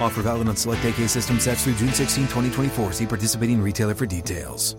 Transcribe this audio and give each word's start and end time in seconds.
Offer 0.00 0.22
valid 0.22 0.48
on 0.48 0.56
select 0.56 0.84
AK 0.84 1.08
system 1.08 1.40
sets 1.40 1.64
through 1.64 1.74
June 1.74 1.92
16, 1.92 2.24
2024. 2.24 2.92
See 2.92 3.06
participating 3.06 3.62
retailer 3.62 3.94
for 3.94 4.06
details. 4.06 4.76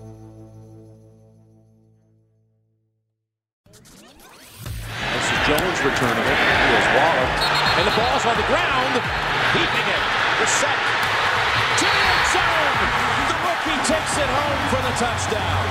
This 3.65 5.31
is 5.31 5.39
Jones 5.47 5.79
returning 5.81 6.23
it. 6.23 6.37
Here's 6.37 6.87
Waller. 6.93 7.27
And 7.77 7.87
the 7.87 7.95
ball's 7.97 8.25
on 8.25 8.37
the 8.37 8.45
ground. 8.45 9.01
Keeping 9.53 9.87
it. 9.89 10.01
The 10.39 10.45
set. 10.45 10.96
Takes 13.87 14.17
it 14.19 14.27
home 14.27 14.61
for 14.67 14.81
the 14.83 14.91
touchdown. 14.99 15.63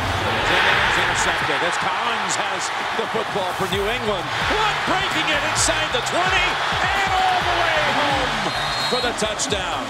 Jimmins 0.48 0.97
intercepted 1.05 1.61
as 1.69 1.77
Collins 1.84 2.33
has 2.41 2.64
the 2.97 3.05
football 3.12 3.53
for 3.61 3.69
New 3.69 3.84
England. 3.84 4.25
Blount 4.48 4.81
breaking 4.89 5.28
it 5.28 5.42
inside 5.53 5.92
the 5.92 6.00
20 6.00 6.25
and 6.25 7.12
all 7.12 7.41
the 7.45 7.56
way 7.61 7.77
home 7.92 8.48
for 8.89 9.00
the 9.05 9.12
touchdown. 9.20 9.84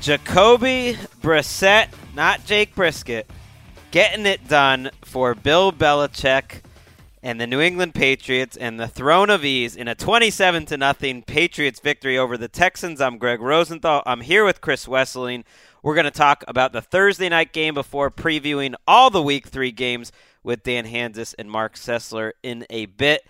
Jacoby 0.00 0.98
Brissett, 1.22 1.90
not 2.16 2.44
Jake 2.44 2.74
Brisket, 2.74 3.30
getting 3.92 4.26
it 4.26 4.48
done 4.48 4.90
for 5.04 5.36
Bill 5.36 5.70
Belichick 5.70 6.62
and 7.22 7.40
the 7.40 7.46
New 7.46 7.60
England 7.60 7.94
Patriots 7.94 8.56
and 8.56 8.78
the 8.78 8.88
throne 8.88 9.30
of 9.30 9.44
ease 9.44 9.76
in 9.76 9.86
a 9.86 9.94
27 9.94 10.66
to 10.66 10.76
nothing 10.76 11.22
Patriots 11.22 11.78
victory 11.78 12.18
over 12.18 12.36
the 12.36 12.48
Texans. 12.48 13.00
I'm 13.00 13.18
Greg 13.18 13.40
Rosenthal. 13.40 14.02
I'm 14.04 14.20
here 14.20 14.44
with 14.44 14.60
Chris 14.60 14.86
Wesseling. 14.86 15.44
We're 15.86 15.94
going 15.94 16.02
to 16.06 16.10
talk 16.10 16.42
about 16.48 16.72
the 16.72 16.82
Thursday 16.82 17.28
night 17.28 17.52
game 17.52 17.74
before 17.74 18.10
previewing 18.10 18.74
all 18.88 19.08
the 19.08 19.22
week 19.22 19.46
3 19.46 19.70
games 19.70 20.10
with 20.42 20.64
Dan 20.64 20.84
Hanzus 20.84 21.32
and 21.38 21.48
Mark 21.48 21.76
Sessler 21.76 22.32
in 22.42 22.66
a 22.68 22.86
bit. 22.86 23.22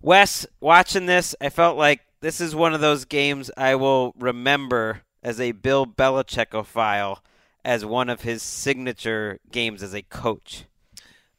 Wes, 0.00 0.46
watching 0.58 1.04
this, 1.04 1.34
I 1.38 1.50
felt 1.50 1.76
like 1.76 2.00
this 2.22 2.40
is 2.40 2.56
one 2.56 2.72
of 2.72 2.80
those 2.80 3.04
games 3.04 3.50
I 3.58 3.74
will 3.74 4.14
remember 4.18 5.02
as 5.22 5.38
a 5.38 5.52
Bill 5.52 5.84
Belichickophile 5.84 7.18
as 7.62 7.84
one 7.84 8.08
of 8.08 8.22
his 8.22 8.42
signature 8.42 9.38
games 9.52 9.82
as 9.82 9.92
a 9.92 10.00
coach. 10.00 10.64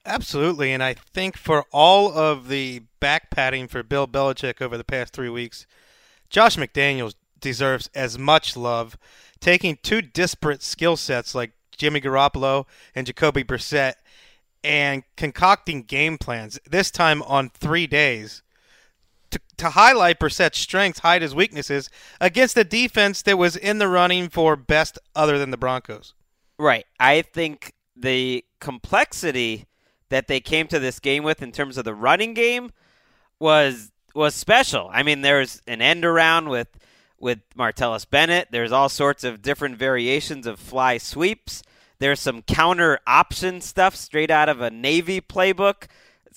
Absolutely, 0.06 0.72
and 0.72 0.84
I 0.84 0.94
think 0.94 1.36
for 1.36 1.66
all 1.72 2.16
of 2.16 2.48
the 2.48 2.84
back 3.00 3.32
patting 3.32 3.68
for 3.68 3.82
Bill 3.82 4.08
Belichick 4.08 4.62
over 4.62 4.78
the 4.78 4.84
past 4.84 5.14
three 5.14 5.30
weeks, 5.30 5.66
Josh 6.30 6.58
McDaniels 6.58 7.16
deserves 7.40 7.90
as 7.94 8.18
much 8.18 8.56
love, 8.58 8.98
taking 9.40 9.78
two 9.82 10.02
disparate 10.02 10.64
skill 10.64 10.98
sets 10.98 11.34
like 11.34 11.52
Jimmy 11.78 12.02
Garoppolo 12.02 12.66
and 12.94 13.08
Jacoby 13.08 13.44
Brissett 13.44 13.94
and 14.64 15.04
concocting 15.16 15.84
game 15.84 16.18
plans, 16.18 16.60
this 16.70 16.92
time 16.92 17.22
on 17.24 17.50
three 17.50 17.88
days, 17.88 18.44
to, 19.32 19.40
to 19.58 19.70
highlight 19.70 20.20
Brissett's 20.20 20.60
strengths, 20.60 21.00
hide 21.00 21.22
his 21.22 21.36
weaknesses 21.36 21.90
against 22.20 22.58
a 22.58 22.64
defense 22.64 23.22
that 23.22 23.38
was 23.38 23.56
in 23.56 23.78
the 23.78 23.88
running 23.88 24.28
for 24.28 24.56
best 24.56 25.00
other 25.16 25.38
than 25.38 25.52
the 25.52 25.58
Broncos. 25.58 26.14
Right. 26.58 26.86
I 27.00 27.22
think 27.22 27.74
the 27.96 28.44
complexity 28.60 29.66
that 30.10 30.28
they 30.28 30.40
came 30.40 30.68
to 30.68 30.80
this 30.80 31.00
game 31.00 31.24
with 31.24 31.42
in 31.42 31.52
terms 31.52 31.78
of 31.78 31.86
the 31.86 31.94
running 31.94 32.34
game 32.34 32.72
was 33.40 33.92
was 34.16 34.34
special. 34.36 34.90
I 34.92 35.04
mean, 35.04 35.22
there's 35.22 35.62
an 35.68 35.82
end 35.82 36.04
around 36.04 36.50
with 36.50 36.68
with 37.20 37.40
Martellus 37.58 38.10
Bennett. 38.10 38.50
There's 38.52 38.72
all 38.72 38.90
sorts 38.90 39.24
of 39.24 39.42
different 39.42 39.78
variations 39.78 40.48
of 40.48 40.60
fly 40.60 40.98
sweeps. 40.98 41.64
There's 42.00 42.20
some 42.20 42.42
counter 42.44 43.00
option 43.06 43.62
stuff 43.62 43.96
straight 43.96 44.32
out 44.32 44.50
of 44.50 44.62
a 44.62 44.72
Navy 44.72 45.20
playbook. 45.20 45.88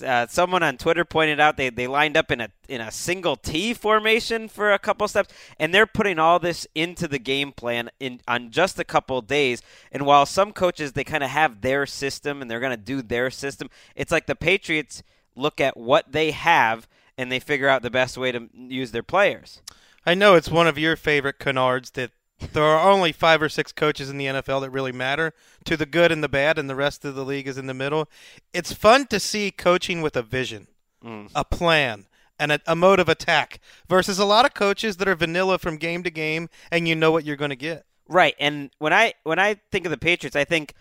Uh, 0.04 0.26
someone 0.26 0.62
on 0.62 0.76
Twitter 0.76 1.04
pointed 1.04 1.38
out 1.38 1.56
they, 1.56 1.68
they 1.68 1.86
lined 1.86 2.16
up 2.16 2.30
in 2.30 2.40
a 2.40 2.48
in 2.68 2.80
a 2.80 2.90
single 2.90 3.36
T 3.36 3.74
formation 3.74 4.48
for 4.48 4.72
a 4.72 4.78
couple 4.78 5.06
steps, 5.06 5.32
and 5.58 5.72
they're 5.72 5.86
putting 5.86 6.18
all 6.18 6.38
this 6.38 6.66
into 6.74 7.06
the 7.06 7.18
game 7.18 7.52
plan 7.52 7.90
in 8.00 8.20
on 8.26 8.50
just 8.50 8.78
a 8.78 8.84
couple 8.84 9.20
days. 9.20 9.62
And 9.92 10.06
while 10.06 10.26
some 10.26 10.52
coaches 10.52 10.92
they 10.92 11.04
kind 11.04 11.22
of 11.22 11.30
have 11.30 11.60
their 11.60 11.86
system 11.86 12.40
and 12.40 12.50
they're 12.50 12.58
going 12.58 12.70
to 12.70 12.76
do 12.76 13.02
their 13.02 13.30
system, 13.30 13.68
it's 13.94 14.10
like 14.10 14.26
the 14.26 14.34
Patriots 14.34 15.02
look 15.36 15.60
at 15.60 15.76
what 15.76 16.10
they 16.10 16.30
have 16.30 16.88
and 17.18 17.30
they 17.30 17.38
figure 17.38 17.68
out 17.68 17.82
the 17.82 17.90
best 17.90 18.16
way 18.16 18.32
to 18.32 18.48
use 18.54 18.90
their 18.90 19.02
players. 19.02 19.60
I 20.04 20.14
know 20.14 20.34
it's 20.34 20.50
one 20.50 20.66
of 20.66 20.78
your 20.78 20.96
favorite 20.96 21.38
canards 21.38 21.92
that 21.92 22.10
there 22.52 22.64
are 22.64 22.90
only 22.90 23.12
five 23.12 23.40
or 23.40 23.48
six 23.48 23.70
coaches 23.72 24.10
in 24.10 24.18
the 24.18 24.26
NFL 24.26 24.62
that 24.62 24.70
really 24.70 24.90
matter 24.92 25.32
to 25.64 25.76
the 25.76 25.86
good 25.86 26.10
and 26.10 26.24
the 26.24 26.28
bad, 26.28 26.58
and 26.58 26.68
the 26.68 26.74
rest 26.74 27.04
of 27.04 27.14
the 27.14 27.24
league 27.24 27.46
is 27.46 27.56
in 27.56 27.66
the 27.66 27.74
middle. 27.74 28.08
It's 28.52 28.72
fun 28.72 29.06
to 29.08 29.20
see 29.20 29.50
coaching 29.52 30.02
with 30.02 30.16
a 30.16 30.22
vision, 30.22 30.66
Mm. 31.04 31.30
a 31.34 31.44
plan, 31.44 32.06
and 32.38 32.50
a, 32.52 32.60
a 32.66 32.74
mode 32.76 32.98
of 33.00 33.08
attack 33.08 33.60
versus 33.88 34.18
a 34.18 34.24
lot 34.24 34.44
of 34.44 34.54
coaches 34.54 34.96
that 34.96 35.06
are 35.08 35.14
vanilla 35.14 35.58
from 35.58 35.76
game 35.76 36.02
to 36.04 36.10
game, 36.10 36.48
and 36.70 36.88
you 36.88 36.94
know 36.96 37.10
what 37.12 37.24
you're 37.24 37.36
going 37.36 37.50
to 37.50 37.56
get. 37.56 37.84
Right, 38.08 38.34
and 38.40 38.70
when 38.78 38.92
I 38.92 39.14
when 39.22 39.38
I 39.38 39.56
think 39.70 39.84
of 39.86 39.90
the 39.90 39.96
Patriots, 39.98 40.36
I 40.36 40.44
think 40.44 40.74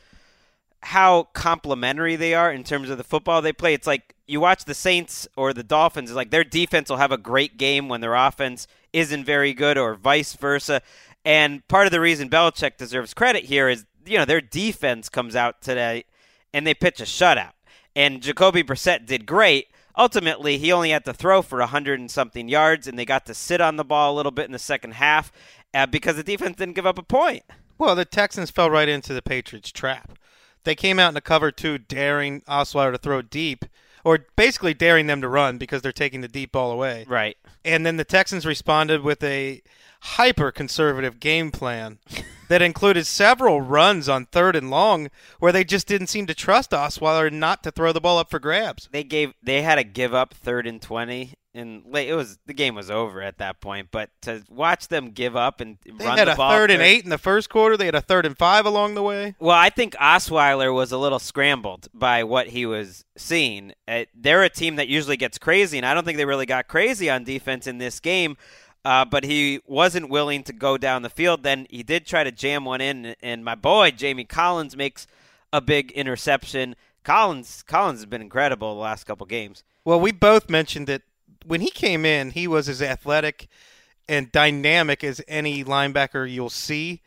how 0.84 1.24
complementary 1.34 2.16
they 2.16 2.34
are 2.34 2.52
in 2.52 2.64
terms 2.64 2.90
of 2.90 2.98
the 2.98 3.04
football 3.04 3.42
they 3.42 3.54
play. 3.54 3.74
It's 3.76 3.86
like 3.88 4.16
you 4.28 4.40
watch 4.40 4.66
the 4.66 4.74
Saints 4.74 5.28
or 5.36 5.54
the 5.54 5.64
Dolphins, 5.64 6.10
it's 6.10 6.16
like 6.16 6.32
their 6.32 6.44
defense 6.44 6.90
will 6.90 6.98
have 6.98 7.12
a 7.12 7.18
great 7.18 7.58
game 7.58 7.88
when 7.88 8.02
their 8.02 8.16
offense 8.16 8.68
isn't 8.94 9.26
very 9.26 9.54
good, 9.54 9.78
or 9.78 9.96
vice 9.96 10.34
versa. 10.34 10.82
And 11.24 11.68
part 11.68 11.86
of 11.86 11.92
the 11.92 12.00
reason 12.00 12.30
Belichick 12.30 12.78
deserves 12.78 13.14
credit 13.14 13.46
here 13.46 13.70
is 13.70 13.86
you 14.06 14.18
know 14.18 14.26
their 14.26 14.42
defense 14.42 15.10
comes 15.10 15.36
out 15.36 15.62
today 15.62 16.06
and 16.54 16.66
they 16.66 16.74
pitch 16.74 17.00
a 17.00 17.04
shutout. 17.04 17.54
And 17.96 18.22
Jacoby 18.22 18.64
Brissett 18.64 19.06
did 19.06 19.26
great. 19.26 19.68
Ultimately, 19.98 20.58
he 20.58 20.72
only 20.72 20.92
had 20.92 21.04
to 21.06 21.14
throw 21.14 21.42
for 21.42 21.60
100 21.60 22.00
and 22.00 22.10
something 22.10 22.48
yards, 22.48 22.88
and 22.88 22.98
they 22.98 23.06
got 23.06 23.26
to 23.26 23.34
sit 23.34 23.60
on 23.60 23.76
the 23.76 23.84
ball 23.84 24.14
a 24.14 24.16
little 24.16 24.32
bit 24.32 24.46
in 24.46 24.54
the 24.54 24.60
second 24.60 24.94
half 24.94 25.32
uh, 25.74 25.86
because 25.86 26.16
the 26.16 26.24
defense 26.24 26.56
didn't 26.56 26.76
give 26.76 26.86
up 26.86 26.98
a 26.98 27.04
point. 27.04 27.44
Well, 27.78 27.96
the 27.96 28.06
Texans 28.06 28.52
fell 28.52 28.70
right 28.70 28.88
into 28.88 29.14
the 29.14 29.22
Patriots' 29.22 29.72
trap. 29.72 30.18
They 30.64 30.76
came 30.76 31.00
out 31.00 31.10
in 31.10 31.14
the 31.14 31.22
cover 31.22 31.52
two, 31.52 31.78
daring 31.78 32.42
Osweiler 32.42 32.94
to 32.94 32.98
throw 32.98 33.22
deep, 33.22 33.66
or 34.04 34.26
basically 34.36 34.74
daring 34.74 35.08
them 35.08 35.22
to 35.22 35.28
run 35.28 35.58
because 35.58 35.82
they're 35.82 35.92
taking 35.92 36.22
the 36.22 36.28
deep 36.28 36.52
ball 36.52 36.72
away. 36.72 37.06
Right. 37.08 37.38
And 37.64 37.86
then 37.86 37.98
the 37.98 38.04
Texans 38.04 38.46
responded 38.46 39.02
with 39.02 39.24
a 39.24 39.62
hyper 40.02 40.52
conservative 40.52 41.20
game 41.20 41.52
plan 41.52 42.00
that 42.52 42.62
included 42.62 43.08
several 43.08 43.62
runs 43.62 44.10
on 44.10 44.26
third 44.26 44.58
and 44.58 44.70
long 44.70 45.10
where 45.40 45.54
they 45.54 45.64
just 45.64 45.88
didn't 45.88 46.08
seem 46.08 46.28
to 46.28 46.34
trust 46.34 46.72
Osweiler 46.72 47.32
not 47.32 47.64
to 47.64 47.72
throw 47.72 47.94
the 47.94 48.02
ball 48.02 48.18
up 48.18 48.30
for 48.30 48.40
grabs. 48.40 48.90
They 48.92 49.06
gave 49.06 49.34
they 49.42 49.62
had 49.62 49.76
to 49.76 49.86
give 49.86 50.14
up 50.14 50.34
third 50.34 50.68
and 50.68 50.82
twenty 50.82 51.34
and 51.54 51.84
late. 51.86 52.10
It 52.10 52.14
was 52.16 52.40
the 52.46 52.54
game 52.54 52.76
was 52.76 52.92
over 52.92 53.22
at 53.22 53.38
that 53.38 53.62
point. 53.62 53.88
But 53.90 54.10
to 54.24 54.44
watch 54.50 54.90
them 54.90 55.12
give 55.12 55.38
up 55.38 55.62
and 55.62 55.78
They 55.86 56.06
run 56.06 56.18
had 56.18 56.28
the 56.28 56.34
a 56.34 56.36
ball 56.36 56.52
third 56.52 56.72
and 56.72 56.82
eight 56.82 57.06
in 57.06 57.10
the 57.10 57.18
first 57.18 57.50
quarter. 57.50 57.78
They 57.78 57.86
had 57.86 57.96
a 57.96 58.02
third 58.02 58.26
and 58.26 58.38
five 58.38 58.66
along 58.66 58.96
the 58.96 59.04
way. 59.04 59.34
Well, 59.40 59.58
I 59.58 59.70
think 59.70 59.94
Osweiler 59.96 60.74
was 60.74 60.92
a 60.92 60.98
little 60.98 61.20
scrambled 61.20 61.88
by 61.94 62.26
what 62.26 62.48
he 62.48 62.66
was 62.66 63.06
seeing. 63.16 63.72
Uh, 63.88 64.04
they're 64.14 64.44
a 64.44 64.50
team 64.50 64.76
that 64.76 64.90
usually 64.90 65.18
gets 65.18 65.38
crazy, 65.38 65.78
and 65.78 65.86
I 65.86 65.94
don't 65.94 66.04
think 66.04 66.18
they 66.18 66.26
really 66.26 66.46
got 66.46 66.68
crazy 66.68 67.10
on 67.10 67.24
defense 67.24 67.66
in 67.66 67.78
this 67.78 68.02
game. 68.02 68.36
Uh, 68.84 69.06
but 69.06 69.24
he 69.24 69.60
wasn't 69.68 70.10
willing 70.10 70.44
to 70.44 70.54
go 70.54 70.78
down 70.78 71.04
the 71.04 71.10
field. 71.10 71.44
Then 71.44 71.68
he 71.70 71.84
did 71.84 72.06
try 72.06 72.24
to 72.24 72.32
jam 72.32 72.66
one 72.66 72.82
in, 72.82 73.16
and 73.22 73.46
my 73.46 73.56
boy 73.56 73.92
Jamie 73.92 74.26
Collins 74.26 74.76
makes 74.76 75.06
a 75.54 75.62
big 75.62 75.92
interception. 75.92 76.76
Collins 77.04 77.64
Collins 77.64 78.00
has 78.00 78.06
been 78.08 78.22
incredible 78.22 78.74
the 78.74 78.82
last 78.82 79.04
couple 79.04 79.26
games. 79.28 79.64
Well, 79.86 80.00
we 80.00 80.12
both 80.12 80.50
mentioned 80.50 80.88
that 80.88 81.04
when 81.46 81.62
he 81.62 81.70
came 81.70 82.06
in, 82.06 82.32
he 82.32 82.48
was 82.48 82.70
as 82.70 82.82
athletic 82.82 83.48
and 84.08 84.32
dynamic 84.32 85.04
as 85.04 85.22
any 85.28 85.64
linebacker 85.64 86.32
you'll 86.32 86.50
see. 86.50 87.02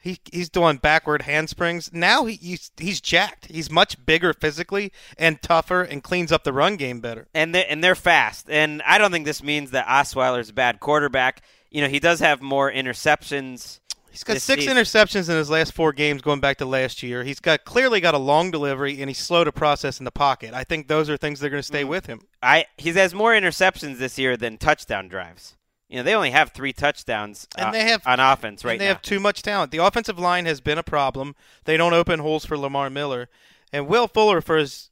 He 0.00 0.18
he's 0.32 0.48
doing 0.48 0.78
backward 0.78 1.22
handsprings. 1.22 1.90
Now 1.92 2.24
he, 2.24 2.36
he's 2.36 2.70
he's 2.78 3.00
jacked. 3.00 3.46
He's 3.46 3.70
much 3.70 4.04
bigger 4.06 4.32
physically 4.32 4.92
and 5.18 5.40
tougher 5.42 5.82
and 5.82 6.02
cleans 6.02 6.32
up 6.32 6.42
the 6.42 6.52
run 6.52 6.76
game 6.76 7.00
better. 7.00 7.28
and 7.34 7.54
they're, 7.54 7.66
and 7.68 7.84
they're 7.84 7.94
fast. 7.94 8.48
And 8.48 8.82
I 8.86 8.96
don't 8.98 9.12
think 9.12 9.26
this 9.26 9.42
means 9.42 9.72
that 9.72 9.86
Osweiler's 9.86 10.50
a 10.50 10.54
bad 10.54 10.80
quarterback. 10.80 11.42
You 11.70 11.82
know, 11.82 11.88
he 11.88 12.00
does 12.00 12.20
have 12.20 12.40
more 12.40 12.72
interceptions. 12.72 13.80
He's 14.10 14.24
got 14.24 14.38
six 14.38 14.62
season. 14.62 14.76
interceptions 14.76 15.28
in 15.28 15.36
his 15.36 15.50
last 15.50 15.72
four 15.72 15.92
games 15.92 16.22
going 16.22 16.40
back 16.40 16.56
to 16.58 16.64
last 16.64 17.02
year. 17.02 17.22
He's 17.22 17.38
got 17.38 17.64
clearly 17.64 18.00
got 18.00 18.14
a 18.14 18.18
long 18.18 18.50
delivery 18.50 19.00
and 19.00 19.08
he's 19.08 19.18
slow 19.18 19.44
to 19.44 19.52
process 19.52 20.00
in 20.00 20.04
the 20.04 20.10
pocket. 20.10 20.52
I 20.52 20.64
think 20.64 20.88
those 20.88 21.08
are 21.08 21.16
things 21.16 21.40
that 21.40 21.46
are 21.46 21.50
going 21.50 21.60
to 21.60 21.66
stay 21.66 21.82
mm-hmm. 21.82 21.90
with 21.90 22.06
him. 22.06 22.22
I 22.42 22.64
he 22.76 22.90
has 22.90 23.14
more 23.14 23.32
interceptions 23.32 23.98
this 23.98 24.18
year 24.18 24.36
than 24.36 24.58
touchdown 24.58 25.08
drives. 25.08 25.56
You 25.90 25.96
know, 25.96 26.02
they 26.04 26.14
only 26.14 26.30
have 26.30 26.52
three 26.52 26.72
touchdowns 26.72 27.46
And 27.58 27.66
uh, 27.68 27.70
they 27.72 27.82
have- 27.84 28.06
on 28.06 28.20
offense 28.20 28.64
right 28.64 28.72
and 28.72 28.80
they 28.80 28.84
now. 28.86 28.92
have 28.92 29.02
too 29.02 29.18
much 29.20 29.42
talent. 29.42 29.72
The 29.72 29.78
offensive 29.84 30.18
line 30.18 30.46
has 30.46 30.60
been 30.60 30.78
a 30.78 30.82
problem. 30.84 31.34
They 31.64 31.76
don't 31.76 31.92
open 31.94 32.20
holes 32.20 32.46
for 32.46 32.56
Lamar 32.56 32.88
Miller, 32.90 33.28
and 33.72 33.88
Will 33.88 34.06
Fuller, 34.08 34.40
for 34.40 34.56
as 34.56 34.88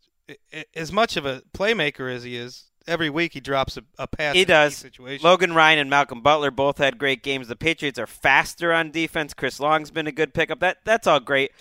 as 0.74 0.92
much 0.92 1.16
of 1.16 1.24
a 1.24 1.42
playmaker 1.56 2.12
as 2.14 2.22
he 2.24 2.36
is, 2.36 2.64
every 2.86 3.08
week 3.08 3.32
he 3.32 3.40
drops 3.40 3.76
a, 3.78 3.84
a 3.98 4.06
pass. 4.06 4.34
he 4.34 4.42
in 4.42 4.48
does. 4.48 4.76
Situation. 4.76 5.24
Logan 5.24 5.54
Ryan 5.54 5.78
and 5.78 5.88
Malcolm 5.88 6.20
Butler 6.20 6.50
both 6.50 6.76
had 6.78 6.98
great 6.98 7.22
games. 7.22 7.48
The 7.48 7.56
Patriots 7.56 7.98
are 7.98 8.06
faster 8.06 8.72
on 8.74 8.90
defense. 8.90 9.32
Chris 9.34 9.58
Long's 9.60 9.90
been 9.90 10.06
a 10.06 10.12
good 10.12 10.34
pickup. 10.34 10.60
That 10.60 10.78
that's 10.84 11.06
all 11.06 11.20
great, 11.20 11.52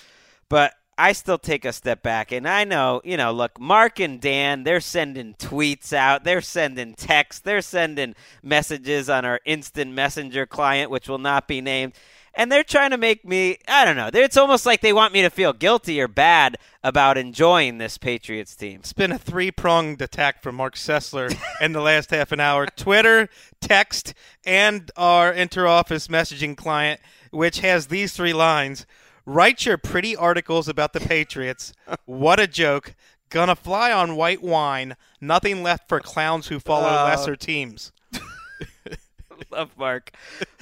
but 0.49 0.73
I 0.97 1.11
still 1.11 1.37
take 1.37 1.63
a 1.63 1.71
step 1.71 2.01
back, 2.01 2.31
and 2.31 2.47
I 2.47 2.63
know, 2.63 3.01
you 3.03 3.17
know, 3.17 3.31
look, 3.31 3.59
Mark 3.59 3.99
and 3.99 4.19
Dan, 4.19 4.63
they're 4.63 4.79
sending 4.79 5.35
tweets 5.35 5.93
out, 5.93 6.23
they're 6.23 6.41
sending 6.41 6.95
texts, 6.95 7.41
they're 7.41 7.61
sending 7.61 8.15
messages 8.41 9.07
on 9.07 9.23
our 9.23 9.39
instant 9.45 9.91
messenger 9.91 10.47
client, 10.47 10.89
which 10.89 11.07
will 11.07 11.19
not 11.19 11.47
be 11.47 11.61
named. 11.61 11.93
And 12.33 12.51
they're 12.51 12.63
trying 12.63 12.91
to 12.91 12.97
make 12.97 13.25
me, 13.25 13.57
I 13.67 13.85
don't 13.85 13.95
know, 13.95 14.09
it's 14.13 14.37
almost 14.37 14.65
like 14.65 14.81
they 14.81 14.93
want 14.93 15.13
me 15.13 15.21
to 15.23 15.29
feel 15.29 15.53
guilty 15.53 16.01
or 16.01 16.07
bad 16.07 16.57
about 16.83 17.17
enjoying 17.17 17.77
this 17.77 17.97
Patriots 17.97 18.55
team. 18.55 18.79
It's 18.79 18.93
been 18.93 19.11
a 19.11 19.19
three 19.19 19.51
pronged 19.51 20.01
attack 20.01 20.41
from 20.41 20.55
Mark 20.55 20.75
Sessler 20.75 21.35
in 21.61 21.73
the 21.73 21.81
last 21.81 22.09
half 22.11 22.31
an 22.31 22.39
hour. 22.39 22.67
Twitter, 22.67 23.29
text, 23.59 24.13
and 24.45 24.91
our 24.95 25.33
interoffice 25.33 26.07
messaging 26.09 26.55
client, 26.55 27.01
which 27.31 27.59
has 27.59 27.87
these 27.87 28.13
three 28.13 28.33
lines. 28.33 28.85
Write 29.29 29.65
your 29.65 29.77
pretty 29.77 30.15
articles 30.15 30.69
about 30.69 30.93
the 30.93 31.01
Patriots. 31.01 31.73
What 32.05 32.39
a 32.39 32.47
joke. 32.47 32.95
Gonna 33.29 33.57
fly 33.57 33.91
on 33.91 34.15
white 34.15 34.41
wine. 34.41 34.95
Nothing 35.19 35.61
left 35.63 35.89
for 35.89 35.99
clowns 35.99 36.47
who 36.47 36.61
follow 36.61 36.87
Oh. 36.87 37.03
lesser 37.03 37.35
teams. 37.35 37.91
love 39.51 39.71
Mark. 39.77 40.11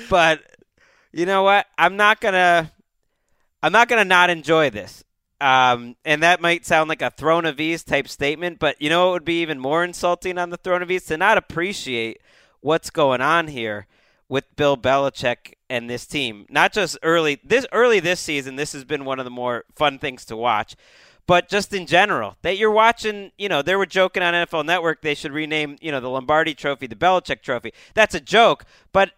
But 0.09 0.41
you 1.13 1.27
know 1.27 1.43
what? 1.43 1.67
I'm 1.77 1.95
not 1.95 2.19
gonna 2.19 2.71
I'm 3.61 3.71
not 3.71 3.87
gonna 3.87 4.03
not 4.03 4.31
enjoy 4.31 4.71
this. 4.71 5.03
Um, 5.39 5.95
and 6.03 6.23
that 6.23 6.41
might 6.41 6.65
sound 6.65 6.89
like 6.89 7.03
a 7.03 7.11
throne 7.11 7.45
of 7.45 7.59
ease 7.59 7.83
type 7.83 8.07
statement, 8.07 8.57
but 8.57 8.81
you 8.81 8.89
know 8.89 9.05
what 9.07 9.13
would 9.13 9.25
be 9.25 9.41
even 9.43 9.59
more 9.59 9.83
insulting 9.83 10.39
on 10.39 10.49
the 10.49 10.57
throne 10.57 10.81
of 10.81 10.89
ease 10.89 11.05
to 11.05 11.17
not 11.17 11.37
appreciate 11.37 12.19
what's 12.61 12.89
going 12.89 13.21
on 13.21 13.47
here 13.49 13.85
with 14.27 14.55
Bill 14.55 14.77
Belichick 14.77 15.53
and 15.69 15.89
this 15.89 16.05
team. 16.05 16.45
Not 16.49 16.73
just 16.73 16.97
early 17.03 17.39
this 17.43 17.65
early 17.71 17.99
this 17.99 18.19
season, 18.19 18.55
this 18.55 18.73
has 18.73 18.83
been 18.83 19.05
one 19.05 19.19
of 19.19 19.25
the 19.25 19.31
more 19.31 19.65
fun 19.75 19.99
things 19.99 20.25
to 20.25 20.35
watch. 20.35 20.75
But 21.27 21.49
just 21.49 21.73
in 21.73 21.87
general, 21.87 22.37
that 22.43 22.57
you're 22.57 22.71
watching, 22.71 23.31
you 23.37 23.49
know, 23.49 23.63
they 23.63 23.75
were 23.75 23.87
joking 23.87 24.21
on 24.21 24.33
NFL 24.33 24.65
Network 24.65 25.01
they 25.01 25.15
should 25.15 25.31
rename, 25.31 25.77
you 25.81 25.91
know, 25.91 25.99
the 25.99 26.09
Lombardi 26.09 26.53
Trophy 26.53 26.87
the 26.87 26.95
Belichick 26.95 27.41
Trophy. 27.41 27.73
That's 27.93 28.15
a 28.15 28.19
joke, 28.19 28.65
but 28.91 29.11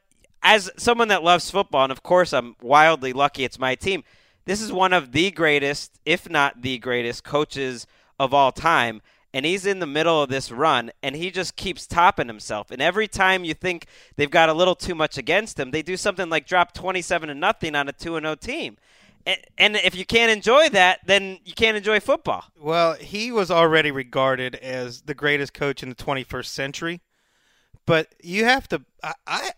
as 0.44 0.72
someone 0.78 1.10
that 1.10 1.24
loves 1.24 1.50
football, 1.50 1.84
and 1.84 1.92
of 1.92 2.04
course 2.04 2.32
I'm 2.34 2.56
wildly 2.62 3.12
lucky 3.12 3.44
it's 3.44 3.60
my 3.60 3.76
team, 3.76 4.04
this 4.46 4.62
is 4.62 4.72
one 4.72 4.94
of 4.94 5.12
the 5.12 5.32
greatest, 5.32 6.00
if 6.06 6.30
not 6.30 6.62
the 6.62 6.78
greatest, 6.78 7.26
coaches 7.26 7.86
of 8.18 8.34
all 8.34 8.54
time. 8.54 9.02
And 9.34 9.46
he's 9.46 9.66
in 9.66 9.80
the 9.80 9.86
middle 9.86 10.22
of 10.22 10.30
this 10.30 10.52
run, 10.52 10.90
and 11.04 11.16
he 11.16 11.32
just 11.32 11.56
keeps 11.56 11.86
topping 11.86 12.28
himself. 12.28 12.72
And 12.72 12.82
every 12.82 13.08
time 13.08 13.44
you 13.44 13.54
think 13.54 13.86
they've 14.16 14.32
got 14.32 14.50
a 14.50 14.54
little 14.54 14.76
too 14.76 14.96
much 14.96 15.18
against 15.18 15.60
him, 15.60 15.72
they 15.72 15.82
do 15.82 15.98
something 15.98 16.30
like 16.30 16.48
drop 16.48 16.74
27 16.74 17.28
to 17.28 17.36
nothing 17.36 17.76
on 17.76 17.90
a 17.90 17.92
2 17.92 18.16
and 18.16 18.26
0 18.26 18.36
team. 18.36 18.78
And, 19.58 19.76
if 19.76 19.94
you 19.94 20.06
can't 20.06 20.32
enjoy 20.32 20.70
that, 20.70 21.02
then 21.06 21.40
you 21.44 21.54
can't 21.54 21.76
enjoy 21.76 22.00
football. 22.00 22.46
Well, 22.58 22.94
he 22.94 23.30
was 23.30 23.52
already 23.52 23.92
regarded 23.92 24.56
as 24.56 25.02
the 25.02 25.14
greatest 25.14 25.54
coach 25.54 25.84
in 25.84 25.90
the 25.90 25.96
21st 25.96 26.46
century. 26.46 27.02
But 27.86 28.16
you 28.24 28.46
have 28.46 28.70
to. 28.70 28.84
I, 29.04 29.14
I 29.26 29.52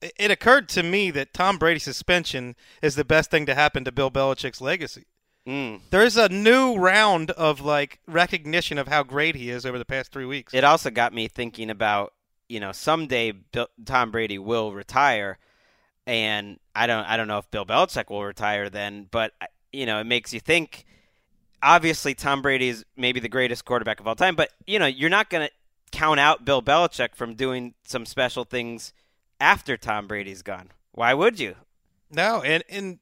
it 0.00 0.30
occurred 0.30 0.68
to 0.70 0.82
me 0.82 1.10
that 1.10 1.34
Tom 1.34 1.58
Brady's 1.58 1.82
suspension 1.82 2.54
is 2.82 2.94
the 2.94 3.04
best 3.04 3.30
thing 3.30 3.46
to 3.46 3.54
happen 3.54 3.84
to 3.84 3.92
Bill 3.92 4.10
Belichick's 4.10 4.60
legacy. 4.60 5.06
Mm. 5.48 5.80
There's 5.88 6.18
a 6.18 6.28
new 6.28 6.76
round 6.76 7.30
of 7.30 7.62
like 7.62 8.00
recognition 8.06 8.76
of 8.76 8.86
how 8.86 9.02
great 9.02 9.34
he 9.34 9.48
is 9.48 9.64
over 9.64 9.78
the 9.78 9.84
past 9.86 10.12
three 10.12 10.26
weeks. 10.26 10.52
It 10.52 10.62
also 10.62 10.90
got 10.90 11.14
me 11.14 11.26
thinking 11.26 11.70
about, 11.70 12.12
you 12.50 12.60
know, 12.60 12.70
someday 12.70 13.32
Bill, 13.32 13.68
Tom 13.86 14.10
Brady 14.10 14.38
will 14.38 14.74
retire, 14.74 15.38
and 16.06 16.60
I 16.74 16.86
don't, 16.86 17.04
I 17.04 17.16
don't 17.16 17.28
know 17.28 17.38
if 17.38 17.50
Bill 17.50 17.64
Belichick 17.64 18.10
will 18.10 18.24
retire 18.24 18.68
then, 18.68 19.08
but 19.10 19.32
you 19.72 19.86
know, 19.86 20.00
it 20.00 20.04
makes 20.04 20.34
you 20.34 20.40
think. 20.40 20.84
Obviously, 21.60 22.14
Tom 22.14 22.40
Brady 22.40 22.68
is 22.68 22.84
maybe 22.96 23.18
the 23.18 23.28
greatest 23.28 23.64
quarterback 23.64 23.98
of 23.98 24.06
all 24.06 24.14
time, 24.14 24.36
but 24.36 24.50
you 24.66 24.78
know, 24.78 24.86
you're 24.86 25.10
not 25.10 25.28
going 25.28 25.48
to 25.48 25.52
count 25.90 26.20
out 26.20 26.44
Bill 26.44 26.62
Belichick 26.62 27.16
from 27.16 27.34
doing 27.34 27.74
some 27.84 28.06
special 28.06 28.44
things 28.44 28.92
after 29.40 29.76
Tom 29.76 30.06
Brady's 30.06 30.42
gone. 30.42 30.70
Why 30.92 31.14
would 31.14 31.40
you? 31.40 31.56
no, 32.10 32.42
and 32.42 32.62
and 32.68 32.98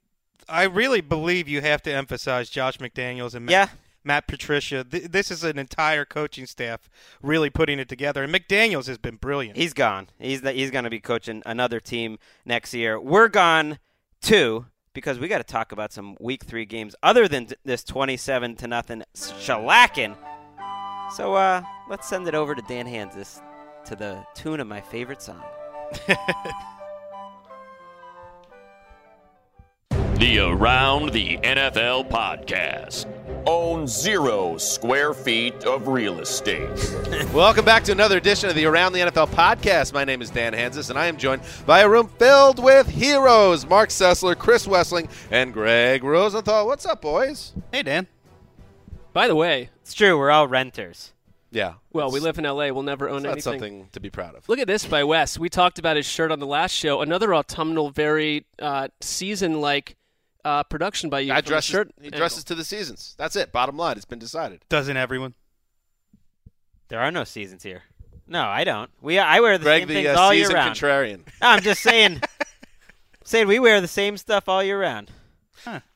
I 0.49 0.65
really 0.65 1.01
believe 1.01 1.49
you 1.49 1.61
have 1.61 1.83
to 1.83 1.93
emphasize 1.93 2.49
Josh 2.51 2.79
McDaniels 2.79 3.35
and 3.35 3.47
Matt, 3.47 3.53
Yeah. 3.53 3.69
Matt 4.05 4.29
Patricia. 4.29 4.85
Th- 4.85 5.05
this 5.05 5.31
is 5.31 5.43
an 5.43 5.59
entire 5.59 6.05
coaching 6.05 6.47
staff 6.47 6.89
really 7.23 7.51
putting 7.51 7.79
it 7.79 7.89
together, 7.89 8.23
and 8.23 8.33
McDaniels 8.33 8.87
has 8.87 8.99
been 8.99 9.17
brilliant. 9.17 9.57
He's 9.57 9.73
gone. 9.75 10.09
He's 10.19 10.43
the, 10.43 10.53
he's 10.53 10.71
going 10.71 10.85
to 10.85 10.91
be 10.91 11.01
coaching 11.01 11.43
another 11.45 11.81
team 11.81 12.19
next 12.45 12.73
year. 12.75 13.01
We're 13.01 13.29
gone 13.29 13.79
too 14.21 14.67
because 14.95 15.19
we 15.19 15.29
got 15.29 15.39
to 15.39 15.45
talk 15.45 15.73
about 15.73 15.93
some 15.93 16.17
week 16.21 16.45
three 16.45 16.65
games 16.65 16.95
other 17.03 17.27
than 17.29 17.47
t- 17.47 17.57
this 17.65 17.83
twenty-seven 17.85 18.57
to 18.57 18.67
nothing 18.69 19.03
shellacking. 19.15 20.17
So 21.17 21.35
uh, 21.35 21.63
let's 21.91 22.09
send 22.09 22.27
it 22.29 22.35
over 22.35 22.55
to 22.55 22.63
Dan 22.63 22.87
Hanzus 22.87 23.41
to 23.87 23.95
the 23.97 24.25
tune 24.35 24.61
of 24.61 24.67
my 24.67 24.81
favorite 24.81 25.23
song. 25.23 25.43
The 30.19 30.39
Around 30.39 31.11
the 31.13 31.37
NFL 31.39 32.09
podcast. 32.11 33.07
own 33.47 33.87
zero 33.87 34.57
square 34.57 35.13
feet 35.15 35.65
of 35.65 35.89
real 35.89 36.21
estate. 36.21 36.69
Welcome 37.33 37.65
back 37.65 37.85
to 37.85 37.93
another 37.93 38.17
edition 38.17 38.49
of 38.49 38.57
the 38.57 38.65
Around 38.65 38.95
the 38.95 39.01
NFL 39.01 39.29
podcast. 39.29 39.93
My 39.93 40.05
name 40.05 40.23
is 40.23 40.31
Dan 40.31 40.53
Hanzus, 40.53 40.91
and 40.91 40.99
I 40.99 41.07
am 41.07 41.17
joined 41.17 41.43
by 41.67 41.81
a 41.81 41.89
room 41.89 42.09
filled 42.19 42.63
with 42.63 42.89
heroes 42.89 43.67
Mark 43.67 43.91
Sessler, 43.91 44.37
Chris 44.37 44.67
Wesseling, 44.67 45.09
and 45.31 45.53
Greg 45.53 46.03
Rosenthal. 46.03 46.67
What's 46.67 46.87
up, 46.87 47.03
boys? 47.03 47.53
Hey, 47.71 47.83
Dan. 47.83 48.07
By 49.13 49.29
the 49.29 49.37
way, 49.37 49.71
It's 49.83 49.95
true. 49.95 50.19
We're 50.19 50.31
all 50.31 50.49
renters. 50.49 51.13
Yeah. 51.53 51.75
well, 51.93 52.11
we 52.11 52.21
live 52.21 52.39
in 52.39 52.45
LA. 52.45 52.71
We'll 52.71 52.83
never 52.83 53.09
own 53.09 53.19
anything. 53.25 53.35
That's 53.35 53.47
anything. 53.47 53.61
something 53.81 53.89
to 53.93 54.01
be 54.01 54.11
proud 54.11 54.35
of. 54.35 54.49
Look 54.49 54.59
at 54.59 54.67
this 54.67 54.85
by 54.85 55.05
Wes. 55.05 55.39
We 55.39 55.49
talked 55.49 55.79
about 55.79 55.97
his 55.97 56.05
shirt 56.05 56.31
on 56.33 56.39
the 56.39 56.47
last 56.47 56.73
show. 56.73 57.01
Another 57.01 57.35
autumnal, 57.35 57.91
very 57.91 58.45
uh, 58.59 58.89
season-like 59.01 59.97
uh, 60.47 60.63
production 60.63 61.11
by 61.11 61.21
you. 61.21 61.33
I 61.33 61.37
from 61.37 61.45
the 61.45 61.49
dresses, 61.51 61.71
shirt 61.71 61.93
he 61.99 62.05
angle. 62.07 62.19
dresses 62.19 62.45
to 62.45 62.55
the 62.55 62.65
seasons. 62.65 63.15
That's 63.19 63.35
it. 63.37 63.51
Bottom 63.53 63.77
line. 63.77 63.97
It's 63.97 64.05
been 64.05 64.19
decided. 64.21 64.65
Doesn't 64.69 64.97
everyone? 64.97 65.35
There 66.89 67.01
are 67.01 67.11
no 67.11 67.25
seasons 67.25 67.65
here. 67.65 67.83
No, 68.29 68.43
I 68.45 68.65
don't. 68.65 68.91
We 69.01 69.19
I 69.19 69.41
wear 69.41 69.59
the 69.59 69.65
Greg, 69.65 69.83
same 69.83 69.89
the 69.89 69.95
things 69.95 70.09
uh, 70.09 70.21
all 70.21 70.33
year 70.33 70.49
round. 70.49 70.75
contrarian. 70.77 71.27
No, 71.41 71.49
I'm 71.49 71.63
just 71.63 71.83
saying. 71.83 72.23
saying 73.25 73.49
we 73.49 73.59
wear 73.59 73.81
the 73.81 73.89
same 73.89 74.17
stuff 74.17 74.49
all 74.49 74.63
year 74.63 74.81
round. 74.81 75.11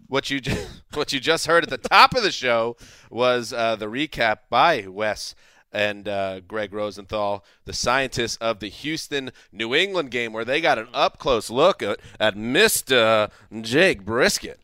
what 0.08 0.30
you 0.30 0.40
just, 0.40 0.82
what 0.94 1.12
you 1.12 1.20
just 1.20 1.46
heard 1.46 1.62
at 1.62 1.70
the 1.70 1.78
top 1.78 2.14
of 2.14 2.22
the 2.24 2.32
show 2.32 2.76
was 3.08 3.52
uh, 3.52 3.76
the 3.76 3.86
recap 3.86 4.38
by 4.48 4.86
Wes 4.88 5.34
and 5.72 6.08
uh, 6.08 6.40
Greg 6.40 6.72
Rosenthal, 6.72 7.44
the 7.64 7.72
scientists 7.72 8.36
of 8.36 8.60
the 8.60 8.68
Houston 8.68 9.30
New 9.52 9.74
England 9.74 10.10
game, 10.10 10.32
where 10.32 10.44
they 10.44 10.60
got 10.60 10.78
an 10.78 10.88
up 10.92 11.18
close 11.18 11.50
look 11.50 11.82
at, 11.82 12.00
at 12.18 12.34
Mr. 12.36 13.30
Jake 13.60 14.04
Brisket. 14.04 14.60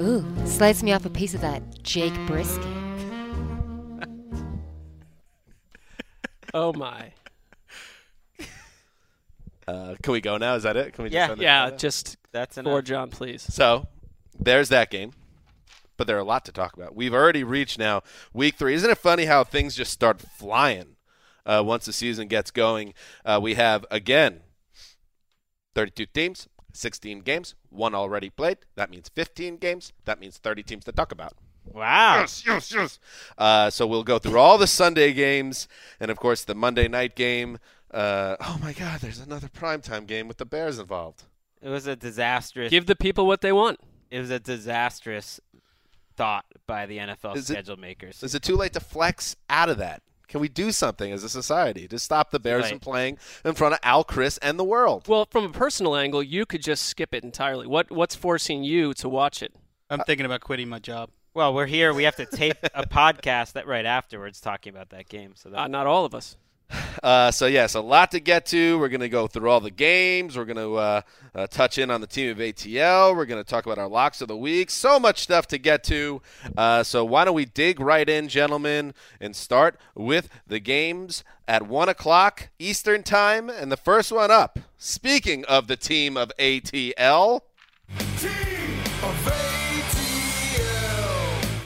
Ooh, 0.00 0.24
slice 0.46 0.82
me 0.82 0.92
off 0.92 1.04
a 1.04 1.10
piece 1.10 1.34
of 1.34 1.40
that 1.40 1.82
Jake 1.82 2.14
brisket. 2.26 2.64
Oh 6.56 6.72
my. 6.72 7.10
Uh, 9.66 9.96
can 10.02 10.12
we 10.12 10.20
go 10.20 10.36
now? 10.36 10.54
Is 10.54 10.62
that 10.62 10.76
it? 10.76 10.92
Can 10.92 11.02
we 11.02 11.10
just 11.10 11.40
Yeah. 11.40 11.68
Yeah, 11.68 11.76
just 11.76 12.16
That's 12.30 12.54
for 12.54 12.60
enough. 12.60 12.84
John, 12.84 13.10
please. 13.10 13.42
So 13.42 13.88
there's 14.38 14.68
that 14.68 14.88
game. 14.90 15.12
But 15.96 16.06
there 16.06 16.16
are 16.16 16.20
a 16.20 16.24
lot 16.24 16.44
to 16.46 16.52
talk 16.52 16.76
about. 16.76 16.94
We've 16.96 17.14
already 17.14 17.44
reached 17.44 17.78
now 17.78 18.02
week 18.32 18.56
three. 18.56 18.74
Isn't 18.74 18.90
it 18.90 18.98
funny 18.98 19.26
how 19.26 19.44
things 19.44 19.76
just 19.76 19.92
start 19.92 20.20
flying 20.20 20.96
uh, 21.46 21.62
once 21.64 21.84
the 21.86 21.92
season 21.92 22.26
gets 22.28 22.50
going? 22.50 22.94
Uh, 23.24 23.38
we 23.40 23.54
have, 23.54 23.86
again, 23.90 24.40
32 25.74 26.06
teams, 26.06 26.48
16 26.72 27.20
games, 27.20 27.54
one 27.70 27.94
already 27.94 28.30
played. 28.30 28.58
That 28.76 28.90
means 28.90 29.08
15 29.08 29.56
games. 29.58 29.92
That 30.04 30.20
means 30.20 30.38
30 30.38 30.62
teams 30.62 30.84
to 30.84 30.92
talk 30.92 31.12
about. 31.12 31.34
Wow. 31.64 32.20
Yes, 32.20 32.44
yes, 32.46 32.72
yes. 32.72 32.98
Uh, 33.38 33.70
so 33.70 33.86
we'll 33.86 34.02
go 34.04 34.18
through 34.18 34.38
all 34.38 34.58
the 34.58 34.66
Sunday 34.66 35.12
games 35.12 35.66
and, 35.98 36.10
of 36.10 36.18
course, 36.18 36.44
the 36.44 36.54
Monday 36.54 36.88
night 36.88 37.16
game. 37.16 37.58
Uh, 37.90 38.36
oh, 38.40 38.58
my 38.60 38.72
God, 38.72 39.00
there's 39.00 39.20
another 39.20 39.48
primetime 39.48 40.06
game 40.06 40.28
with 40.28 40.36
the 40.38 40.44
Bears 40.44 40.78
involved. 40.78 41.22
It 41.62 41.68
was 41.70 41.86
a 41.86 41.96
disastrous. 41.96 42.70
Give 42.70 42.84
the 42.86 42.96
people 42.96 43.26
what 43.26 43.40
they 43.40 43.52
want. 43.52 43.80
it 44.10 44.18
was 44.20 44.30
a 44.30 44.38
disastrous 44.38 45.40
thought 46.16 46.44
by 46.66 46.86
the 46.86 46.98
NFL 46.98 47.36
Is 47.36 47.50
it- 47.50 47.54
schedule 47.54 47.76
makers. 47.76 48.22
Is 48.22 48.34
it 48.34 48.42
too 48.42 48.56
late 48.56 48.72
to 48.74 48.80
flex 48.80 49.36
out 49.48 49.68
of 49.68 49.78
that? 49.78 50.02
Can 50.26 50.40
we 50.40 50.48
do 50.48 50.72
something 50.72 51.12
as 51.12 51.22
a 51.22 51.28
society 51.28 51.86
to 51.86 51.98
stop 51.98 52.30
the 52.30 52.40
Bears 52.40 52.62
late. 52.64 52.70
from 52.70 52.80
playing 52.80 53.18
in 53.44 53.54
front 53.54 53.74
of 53.74 53.80
Al, 53.82 54.02
Chris, 54.04 54.38
and 54.38 54.58
the 54.58 54.64
world? 54.64 55.06
Well, 55.06 55.28
from 55.30 55.44
a 55.44 55.50
personal 55.50 55.94
angle, 55.94 56.22
you 56.22 56.46
could 56.46 56.62
just 56.62 56.84
skip 56.86 57.14
it 57.14 57.22
entirely. 57.22 57.66
What 57.66 57.90
What's 57.92 58.14
forcing 58.16 58.64
you 58.64 58.94
to 58.94 59.08
watch 59.08 59.42
it? 59.42 59.52
I'm 59.90 60.00
thinking 60.00 60.24
about 60.26 60.40
quitting 60.40 60.68
my 60.68 60.78
job. 60.78 61.10
Well, 61.34 61.52
we're 61.52 61.66
here. 61.66 61.92
We 61.92 62.04
have 62.04 62.16
to 62.16 62.26
tape 62.26 62.56
a 62.74 62.86
podcast 62.88 63.52
that 63.52 63.66
right 63.66 63.84
afterwards 63.84 64.40
talking 64.40 64.72
about 64.74 64.90
that 64.90 65.08
game. 65.08 65.34
So 65.36 65.50
that, 65.50 65.58
Uh, 65.58 65.68
not 65.68 65.86
all 65.86 66.04
of 66.04 66.14
us. 66.14 66.36
Uh, 67.02 67.30
so 67.30 67.46
yes, 67.46 67.74
a 67.74 67.80
lot 67.80 68.10
to 68.12 68.20
get 68.20 68.46
to. 68.46 68.78
We're 68.78 68.88
going 68.88 69.00
to 69.00 69.08
go 69.08 69.26
through 69.26 69.50
all 69.50 69.60
the 69.60 69.70
games. 69.70 70.36
We're 70.36 70.44
going 70.44 70.56
to 70.56 70.74
uh, 70.76 71.00
uh, 71.34 71.46
touch 71.48 71.78
in 71.78 71.90
on 71.90 72.00
the 72.00 72.06
team 72.06 72.30
of 72.30 72.38
ATL. 72.38 73.14
We're 73.16 73.26
going 73.26 73.42
to 73.42 73.48
talk 73.48 73.66
about 73.66 73.78
our 73.78 73.88
locks 73.88 74.20
of 74.20 74.28
the 74.28 74.36
week. 74.36 74.70
So 74.70 74.98
much 74.98 75.20
stuff 75.20 75.46
to 75.48 75.58
get 75.58 75.84
to. 75.84 76.22
Uh, 76.56 76.82
so 76.82 77.04
why 77.04 77.24
don't 77.24 77.34
we 77.34 77.44
dig 77.44 77.80
right 77.80 78.08
in, 78.08 78.28
gentlemen, 78.28 78.94
and 79.20 79.34
start 79.34 79.78
with 79.94 80.28
the 80.46 80.60
games 80.60 81.24
at 81.46 81.66
one 81.66 81.88
o'clock 81.88 82.48
Eastern 82.58 83.02
time, 83.02 83.50
and 83.50 83.70
the 83.70 83.76
first 83.76 84.10
one 84.10 84.30
up. 84.30 84.58
Speaking 84.78 85.44
of 85.44 85.66
the 85.66 85.76
team 85.76 86.16
of 86.16 86.32
ATL. 86.38 87.42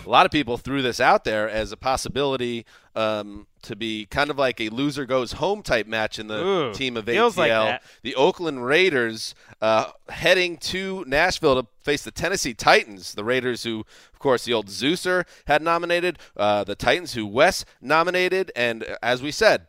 A 0.09 0.11
lot 0.11 0.25
of 0.25 0.33
people 0.33 0.57
threw 0.57 0.81
this 0.81 1.01
out 1.01 1.25
there 1.25 1.51
as 1.51 1.71
a 1.71 1.77
possibility 1.77 2.65
um, 2.97 3.47
to 3.61 3.77
be 3.77 4.07
kind 4.07 4.31
of 4.31 4.39
like 4.39 4.59
a 4.59 4.71
loser 4.71 5.05
goes 5.05 5.33
home 5.33 5.63
type 5.63 5.87
match 5.87 6.19
in 6.19 6.29
the 6.29 6.43
Ooh, 6.43 6.73
team 6.73 6.97
of 6.97 7.05
ATL. 7.05 7.37
like. 7.37 7.83
The 8.03 8.15
Oakland 8.15 8.65
Raiders 8.65 9.35
uh, 9.61 9.91
heading 10.09 10.57
to 10.59 11.05
Nashville 11.07 11.63
to 11.63 11.69
face 11.81 12.05
the 12.05 12.11
Tennessee 12.11 12.55
Titans. 12.55 13.13
The 13.13 13.23
Raiders, 13.23 13.65
who, 13.65 13.81
of 14.11 14.19
course, 14.19 14.47
the 14.47 14.55
old 14.55 14.69
Zeuser 14.69 15.27
had 15.47 15.61
nominated, 15.61 16.19
uh, 16.39 16.65
the 16.65 16.75
Titans, 16.75 17.13
who 17.13 17.27
Wes 17.27 17.67
nominated, 17.83 18.51
and 18.57 18.85
uh, 18.85 18.97
as 19.03 19.21
we 19.21 19.31
said, 19.31 19.67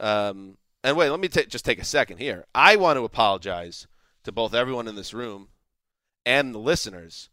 um, 0.00 0.58
and 0.82 0.96
wait, 0.96 1.10
let 1.10 1.20
me 1.20 1.28
ta- 1.28 1.42
just 1.46 1.64
take 1.64 1.78
a 1.78 1.84
second 1.84 2.18
here. 2.18 2.44
I 2.56 2.74
want 2.74 2.96
to 2.96 3.04
apologize 3.04 3.86
to 4.24 4.32
both 4.32 4.52
everyone 4.52 4.88
in 4.88 4.96
this 4.96 5.14
room 5.14 5.50
and 6.24 6.52
the 6.52 6.58
listeners. 6.58 7.30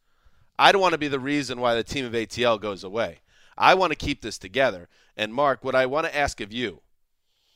I 0.57 0.72
don't 0.72 0.81
want 0.81 0.93
to 0.93 0.98
be 0.98 1.07
the 1.07 1.19
reason 1.19 1.60
why 1.60 1.75
the 1.75 1.83
team 1.83 2.05
of 2.05 2.13
ATL 2.13 2.60
goes 2.60 2.83
away. 2.83 3.19
I 3.57 3.74
want 3.74 3.91
to 3.91 3.98
keep 3.98 4.22
this 4.22 4.38
together. 4.38 4.88
And 5.15 5.33
Mark, 5.33 5.63
what 5.63 5.75
I 5.75 5.86
want 5.86 6.07
to 6.07 6.15
ask 6.15 6.41
of 6.41 6.51
you. 6.51 6.81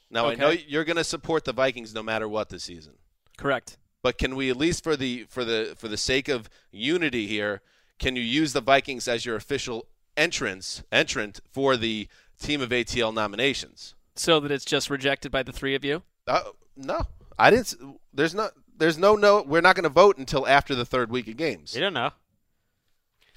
Now 0.10 0.28
I 0.28 0.36
know 0.36 0.50
you're 0.50 0.86
going 0.86 0.98
to 0.98 1.04
support 1.04 1.44
the 1.46 1.54
Vikings 1.54 1.94
no 1.94 2.02
matter 2.02 2.28
what 2.28 2.50
this 2.50 2.64
season. 2.64 2.94
Correct. 3.38 3.78
But 4.02 4.18
can 4.18 4.36
we 4.36 4.50
at 4.50 4.58
least 4.58 4.84
for 4.84 4.96
the 4.96 5.26
for 5.30 5.44
the 5.44 5.76
for 5.78 5.88
the 5.88 5.98
sake 5.98 6.30
of 6.30 6.50
unity 6.72 7.28
here, 7.28 7.62
can 8.00 8.16
you 8.16 8.22
use 8.22 8.54
the 8.54 8.62
Vikings 8.62 9.08
as 9.08 9.26
your 9.26 9.36
official 9.36 9.88
entrance 10.16 10.84
entrant 10.92 11.42
for 11.52 11.76
the 11.76 12.08
team 12.40 12.62
of 12.62 12.70
ATL 12.70 13.14
nominations? 13.14 13.96
So 14.16 14.40
that 14.40 14.52
it's 14.52 14.66
just 14.66 14.90
rejected 14.90 15.32
by 15.32 15.44
the 15.44 15.52
three 15.52 15.76
of 15.76 15.84
you. 15.84 16.04
Uh, 16.26 16.42
no. 16.76 17.08
I 17.38 17.50
didn't 17.50 17.76
there's 18.14 18.34
not 18.34 18.54
there's 18.78 18.98
no 18.98 19.16
no 19.16 19.42
we're 19.42 19.62
not 19.62 19.76
going 19.76 19.84
to 19.84 19.90
vote 19.90 20.18
until 20.18 20.48
after 20.48 20.74
the 20.74 20.86
third 20.86 21.12
week 21.12 21.28
of 21.28 21.36
games. 21.38 21.76
you 21.76 21.82
don't 21.82 21.94
know. 21.94 22.12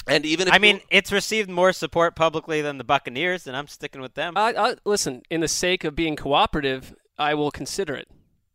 And 0.07 0.25
even 0.25 0.49
if 0.49 0.55
I 0.55 0.59
mean, 0.59 0.81
it's 0.91 1.13
received 1.13 1.51
more 1.51 1.73
support 1.73 2.17
publicly 2.17 2.63
than 2.63 2.79
the 2.79 2.85
Buccaneers, 2.85 3.47
and 3.47 3.57
I'm 3.57 3.67
sticking 3.69 4.01
with 4.01 4.15
them. 4.15 4.33
I, 4.37 4.55
I, 4.57 4.75
listen, 4.85 5.23
in 5.31 5.41
the 5.41 5.49
sake 5.49 5.85
of 5.85 5.95
being 5.95 6.17
cooperative, 6.17 6.95
I 7.19 7.35
will 7.35 7.51
consider 7.51 7.95
it. 7.95 8.09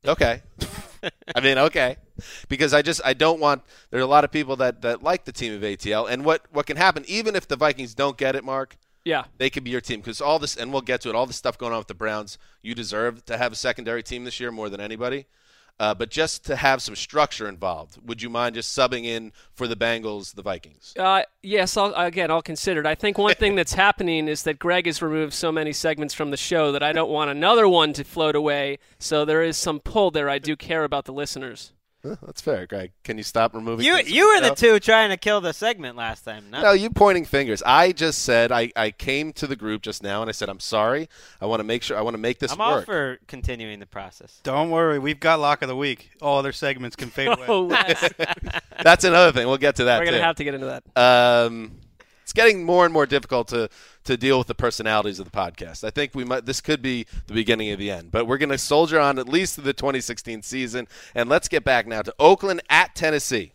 Okay. 0.07 0.41
I 1.35 1.39
mean, 1.41 1.57
okay. 1.57 1.97
Because 2.49 2.73
I 2.73 2.81
just 2.81 3.01
I 3.05 3.13
don't 3.13 3.39
want 3.39 3.63
there 3.91 3.99
are 3.99 4.03
a 4.03 4.07
lot 4.07 4.23
of 4.23 4.31
people 4.31 4.55
that 4.57 4.81
that 4.81 5.03
like 5.03 5.25
the 5.25 5.31
team 5.31 5.53
of 5.53 5.61
ATL 5.61 6.09
and 6.09 6.25
what 6.25 6.45
what 6.51 6.65
can 6.65 6.77
happen 6.77 7.03
even 7.07 7.35
if 7.35 7.47
the 7.47 7.55
Vikings 7.55 7.93
don't 7.93 8.17
get 8.17 8.35
it, 8.35 8.43
Mark, 8.43 8.77
Yeah. 9.03 9.25
they 9.37 9.49
could 9.49 9.63
be 9.63 9.71
your 9.71 9.81
team 9.81 9.99
because 9.99 10.21
all 10.21 10.39
this 10.39 10.55
and 10.55 10.71
we'll 10.71 10.81
get 10.81 11.01
to 11.01 11.09
it 11.09 11.15
all 11.15 11.25
the 11.25 11.33
stuff 11.33 11.57
going 11.57 11.73
on 11.73 11.79
with 11.79 11.87
the 11.87 11.93
Browns, 11.93 12.37
you 12.61 12.73
deserve 12.73 13.25
to 13.25 13.37
have 13.37 13.51
a 13.51 13.55
secondary 13.55 14.01
team 14.03 14.23
this 14.23 14.39
year 14.39 14.51
more 14.51 14.69
than 14.69 14.79
anybody. 14.81 15.25
Uh, 15.77 15.93
but 15.93 16.09
just 16.09 16.45
to 16.45 16.55
have 16.55 16.81
some 16.81 16.95
structure 16.95 17.49
involved, 17.49 17.97
would 18.05 18.21
you 18.21 18.29
mind 18.29 18.55
just 18.55 18.77
subbing 18.77 19.03
in 19.03 19.33
for 19.53 19.67
the 19.67 19.75
Bengals, 19.75 20.33
the 20.33 20.41
Vikings? 20.41 20.93
Uh, 20.97 21.23
yes, 21.43 21.75
I'll, 21.75 21.93
again, 21.95 22.31
I'll 22.31 22.41
consider 22.41 22.79
it. 22.79 22.85
I 22.85 22.95
think 22.95 23.17
one 23.17 23.35
thing 23.35 23.55
that's 23.55 23.73
happening 23.73 24.29
is 24.29 24.43
that 24.43 24.57
Greg 24.57 24.85
has 24.85 25.01
removed 25.01 25.33
so 25.33 25.51
many 25.51 25.73
segments 25.73 26.13
from 26.13 26.31
the 26.31 26.37
show 26.37 26.71
that 26.71 26.81
I 26.81 26.93
don't 26.93 27.09
want 27.09 27.29
another 27.29 27.67
one 27.67 27.91
to 27.93 28.05
float 28.05 28.35
away. 28.35 28.79
So 28.99 29.25
there 29.25 29.43
is 29.43 29.57
some 29.57 29.81
pull 29.81 30.11
there. 30.11 30.29
I 30.29 30.39
do 30.39 30.55
care 30.55 30.85
about 30.85 31.05
the 31.05 31.13
listeners. 31.13 31.73
Huh, 32.05 32.15
that's 32.23 32.41
fair, 32.41 32.67
Greg. 32.67 32.91
Can 33.03 33.17
you 33.17 33.23
stop 33.23 33.55
removing? 33.55 33.83
you 33.85 33.97
you 33.97 34.27
were 34.27 34.41
the 34.41 34.49
show? 34.49 34.73
two 34.73 34.79
trying 34.79 35.09
to 35.09 35.17
kill 35.17 35.41
the 35.41 35.53
segment 35.53 35.95
last 35.95 36.21
time. 36.23 36.51
Not 36.51 36.61
No, 36.61 36.71
you 36.73 36.89
pointing 36.91 37.25
fingers. 37.25 37.63
I 37.65 37.93
just 37.93 38.19
said 38.23 38.51
I, 38.51 38.71
I 38.75 38.91
came 38.91 39.33
to 39.33 39.47
the 39.47 39.55
group 39.55 39.81
just 39.81 40.03
now 40.03 40.21
and 40.21 40.29
I 40.29 40.31
said 40.31 40.47
I'm 40.49 40.59
sorry. 40.59 41.09
I 41.41 41.47
want 41.47 41.61
to 41.61 41.63
make 41.63 41.81
sure 41.81 41.97
I 41.97 42.01
want 42.01 42.13
to 42.13 42.19
make 42.19 42.37
this 42.39 42.51
I'm 42.51 42.61
all 42.61 42.81
for 42.81 43.17
continuing 43.27 43.79
the 43.79 43.85
process. 43.87 44.39
Don't 44.43 44.69
worry, 44.69 44.99
we've 44.99 45.19
got 45.19 45.39
lock 45.39 45.61
of 45.63 45.67
the 45.67 45.75
week. 45.75 46.11
All 46.21 46.37
other 46.37 46.51
segments 46.51 46.95
can 46.95 47.09
fade 47.09 47.27
away. 47.37 47.45
Oh, 47.47 47.67
That's 48.83 49.03
another 49.03 49.31
thing. 49.31 49.47
We'll 49.47 49.57
get 49.57 49.77
to 49.77 49.85
that 49.85 49.99
we're 49.99 50.05
gonna 50.05 50.17
too. 50.17 50.23
have 50.23 50.35
to 50.35 50.43
get 50.43 50.53
into 50.53 50.81
that. 50.95 50.99
um, 51.01 51.71
it's 52.25 52.33
getting 52.33 52.63
more 52.63 52.85
and 52.85 52.91
more 52.93 53.05
difficult 53.05 53.47
to 53.49 53.69
to 54.03 54.17
deal 54.17 54.39
with 54.39 54.47
the 54.47 54.55
personalities 54.55 55.19
of 55.19 55.25
the 55.25 55.37
podcast. 55.37 55.83
I 55.83 55.91
think 55.91 56.15
we 56.15 56.23
might 56.25 56.47
this 56.47 56.59
could 56.59 56.81
be 56.81 57.05
the 57.27 57.35
beginning 57.35 57.69
of 57.69 57.77
the 57.77 57.91
end, 57.91 58.09
but 58.09 58.25
we're 58.25 58.39
going 58.39 58.49
to 58.49 58.57
soldier 58.57 58.99
on 58.99 59.19
at 59.19 59.29
least 59.29 59.53
to 59.55 59.61
the 59.61 59.73
2016 59.73 60.41
season. 60.41 60.87
And 61.13 61.29
let's 61.29 61.47
get 61.47 61.63
back 61.63 61.85
now 61.85 62.01
to 62.01 62.15
Oakland 62.17 62.63
at 62.67 62.95
Tennessee, 62.95 63.51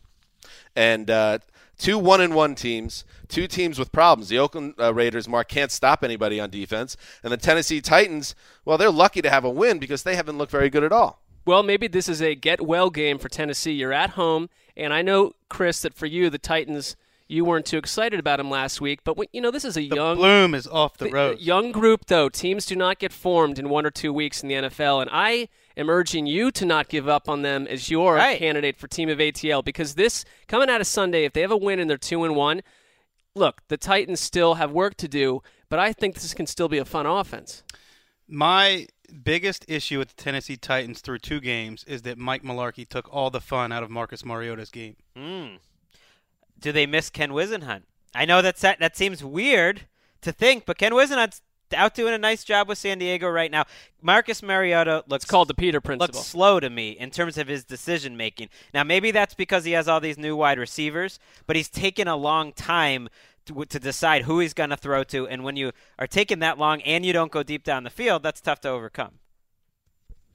and 0.76 1.10
uh, 1.10 1.40
two 1.78 1.98
one 1.98 2.20
and 2.20 2.32
one 2.32 2.54
teams, 2.54 3.04
two 3.26 3.48
teams 3.48 3.76
with 3.76 3.90
problems. 3.90 4.28
The 4.28 4.38
Oakland 4.38 4.74
uh, 4.78 4.94
Raiders, 4.94 5.26
Mark 5.26 5.48
can't 5.48 5.72
stop 5.72 6.04
anybody 6.04 6.38
on 6.38 6.48
defense, 6.48 6.96
and 7.24 7.32
the 7.32 7.38
Tennessee 7.38 7.80
Titans. 7.80 8.36
Well, 8.64 8.78
they're 8.78 8.92
lucky 8.92 9.20
to 9.20 9.30
have 9.30 9.44
a 9.44 9.50
win 9.50 9.80
because 9.80 10.04
they 10.04 10.14
haven't 10.14 10.38
looked 10.38 10.52
very 10.52 10.70
good 10.70 10.84
at 10.84 10.92
all. 10.92 11.20
Well, 11.44 11.64
maybe 11.64 11.88
this 11.88 12.08
is 12.08 12.22
a 12.22 12.36
get 12.36 12.60
well 12.60 12.90
game 12.90 13.18
for 13.18 13.28
Tennessee. 13.28 13.72
You're 13.72 13.92
at 13.92 14.10
home, 14.10 14.48
and 14.76 14.92
I 14.94 15.02
know, 15.02 15.32
Chris, 15.48 15.82
that 15.82 15.94
for 15.94 16.06
you, 16.06 16.30
the 16.30 16.38
Titans, 16.38 16.94
you 17.30 17.44
weren't 17.44 17.64
too 17.66 17.78
excited 17.78 18.18
about 18.18 18.40
him 18.40 18.50
last 18.50 18.80
week. 18.80 19.00
But 19.04 19.16
when, 19.16 19.28
you 19.32 19.40
know, 19.40 19.50
this 19.50 19.64
is 19.64 19.76
a 19.76 19.88
the 19.88 19.94
young 19.96 20.16
bloom 20.16 20.54
is 20.54 20.66
off 20.66 20.96
the 20.98 21.04
The- 21.06 21.10
road. 21.12 21.38
Young 21.40 21.70
group, 21.72 22.06
though. 22.06 22.28
Teams 22.28 22.66
do 22.66 22.74
not 22.76 22.98
get 22.98 23.12
formed 23.12 23.58
in 23.58 23.68
one 23.68 23.86
or 23.86 23.90
two 23.90 24.12
weeks 24.12 24.42
in 24.42 24.48
the 24.48 24.54
NFL, 24.56 25.00
and 25.00 25.08
I 25.12 25.48
am 25.76 25.88
urging 25.88 26.26
you 26.26 26.50
to 26.50 26.66
not 26.66 26.88
give 26.88 27.08
up 27.08 27.28
on 27.28 27.42
them 27.42 27.66
as 27.68 27.88
your 27.88 28.14
Right. 28.16 28.38
candidate 28.38 28.76
for 28.78 28.88
team 28.88 29.08
of 29.08 29.20
ATL 29.20 29.62
because 29.62 29.94
this 29.94 30.24
coming 30.48 30.68
out 30.68 30.80
of 30.80 30.86
Sunday, 30.86 31.24
if 31.24 31.32
they 31.32 31.40
have 31.42 31.52
a 31.52 31.56
win 31.56 31.78
and 31.78 31.88
they're 31.88 31.96
two 31.96 32.24
and 32.24 32.34
one, 32.34 32.62
look, 33.36 33.62
the 33.68 33.76
Titans 33.76 34.18
still 34.20 34.54
have 34.54 34.72
work 34.72 34.96
to 34.96 35.06
do, 35.08 35.40
but 35.68 35.78
I 35.78 35.92
think 35.92 36.16
this 36.16 36.34
can 36.34 36.46
still 36.48 36.68
be 36.68 36.78
a 36.78 36.84
fun 36.84 37.06
offense. 37.06 37.62
My 38.26 38.86
biggest 39.24 39.64
issue 39.68 39.98
with 39.98 40.14
the 40.16 40.22
Tennessee 40.22 40.56
Titans 40.56 41.00
through 41.00 41.18
two 41.18 41.40
games 41.40 41.84
is 41.84 42.02
that 42.02 42.18
Mike 42.18 42.42
Mularkey 42.42 42.88
took 42.88 43.12
all 43.12 43.30
the 43.30 43.40
fun 43.40 43.72
out 43.72 43.82
of 43.82 43.90
Marcus 43.90 44.24
Mariota's 44.24 44.70
game. 44.70 44.96
Mm. 45.16 45.58
Do 46.60 46.72
they 46.72 46.86
miss 46.86 47.10
Ken 47.10 47.30
Whisenhunt? 47.30 47.82
I 48.14 48.24
know 48.24 48.42
that, 48.42 48.56
that 48.56 48.96
seems 48.96 49.24
weird 49.24 49.86
to 50.22 50.32
think, 50.32 50.66
but 50.66 50.78
Ken 50.78 50.92
Whisenhunt's 50.92 51.42
out 51.72 51.94
doing 51.94 52.14
a 52.14 52.18
nice 52.18 52.44
job 52.44 52.68
with 52.68 52.78
San 52.78 52.98
Diego 52.98 53.28
right 53.28 53.50
now. 53.50 53.64
Marcus 54.02 54.42
Mariota 54.42 55.04
looks 55.06 55.24
It's 55.24 55.30
called 55.30 55.48
the 55.48 55.54
Peter 55.54 55.80
principle. 55.80 56.14
looks 56.14 56.26
slow 56.26 56.58
to 56.58 56.68
me 56.68 56.90
in 56.90 57.10
terms 57.10 57.38
of 57.38 57.46
his 57.46 57.64
decision 57.64 58.16
making. 58.16 58.48
Now 58.74 58.82
maybe 58.82 59.10
that's 59.10 59.34
because 59.34 59.64
he 59.64 59.72
has 59.72 59.88
all 59.88 60.00
these 60.00 60.18
new 60.18 60.36
wide 60.36 60.58
receivers, 60.58 61.18
but 61.46 61.56
he's 61.56 61.68
taken 61.68 62.08
a 62.08 62.16
long 62.16 62.52
time 62.52 63.08
to, 63.46 63.64
to 63.64 63.78
decide 63.78 64.22
who 64.22 64.40
he's 64.40 64.54
going 64.54 64.70
to 64.70 64.76
throw 64.76 65.04
to. 65.04 65.28
And 65.28 65.44
when 65.44 65.56
you 65.56 65.72
are 65.98 66.06
taking 66.06 66.40
that 66.40 66.58
long 66.58 66.82
and 66.82 67.04
you 67.06 67.12
don't 67.12 67.32
go 67.32 67.42
deep 67.42 67.62
down 67.62 67.84
the 67.84 67.90
field, 67.90 68.22
that's 68.22 68.40
tough 68.40 68.60
to 68.62 68.68
overcome. 68.68 69.19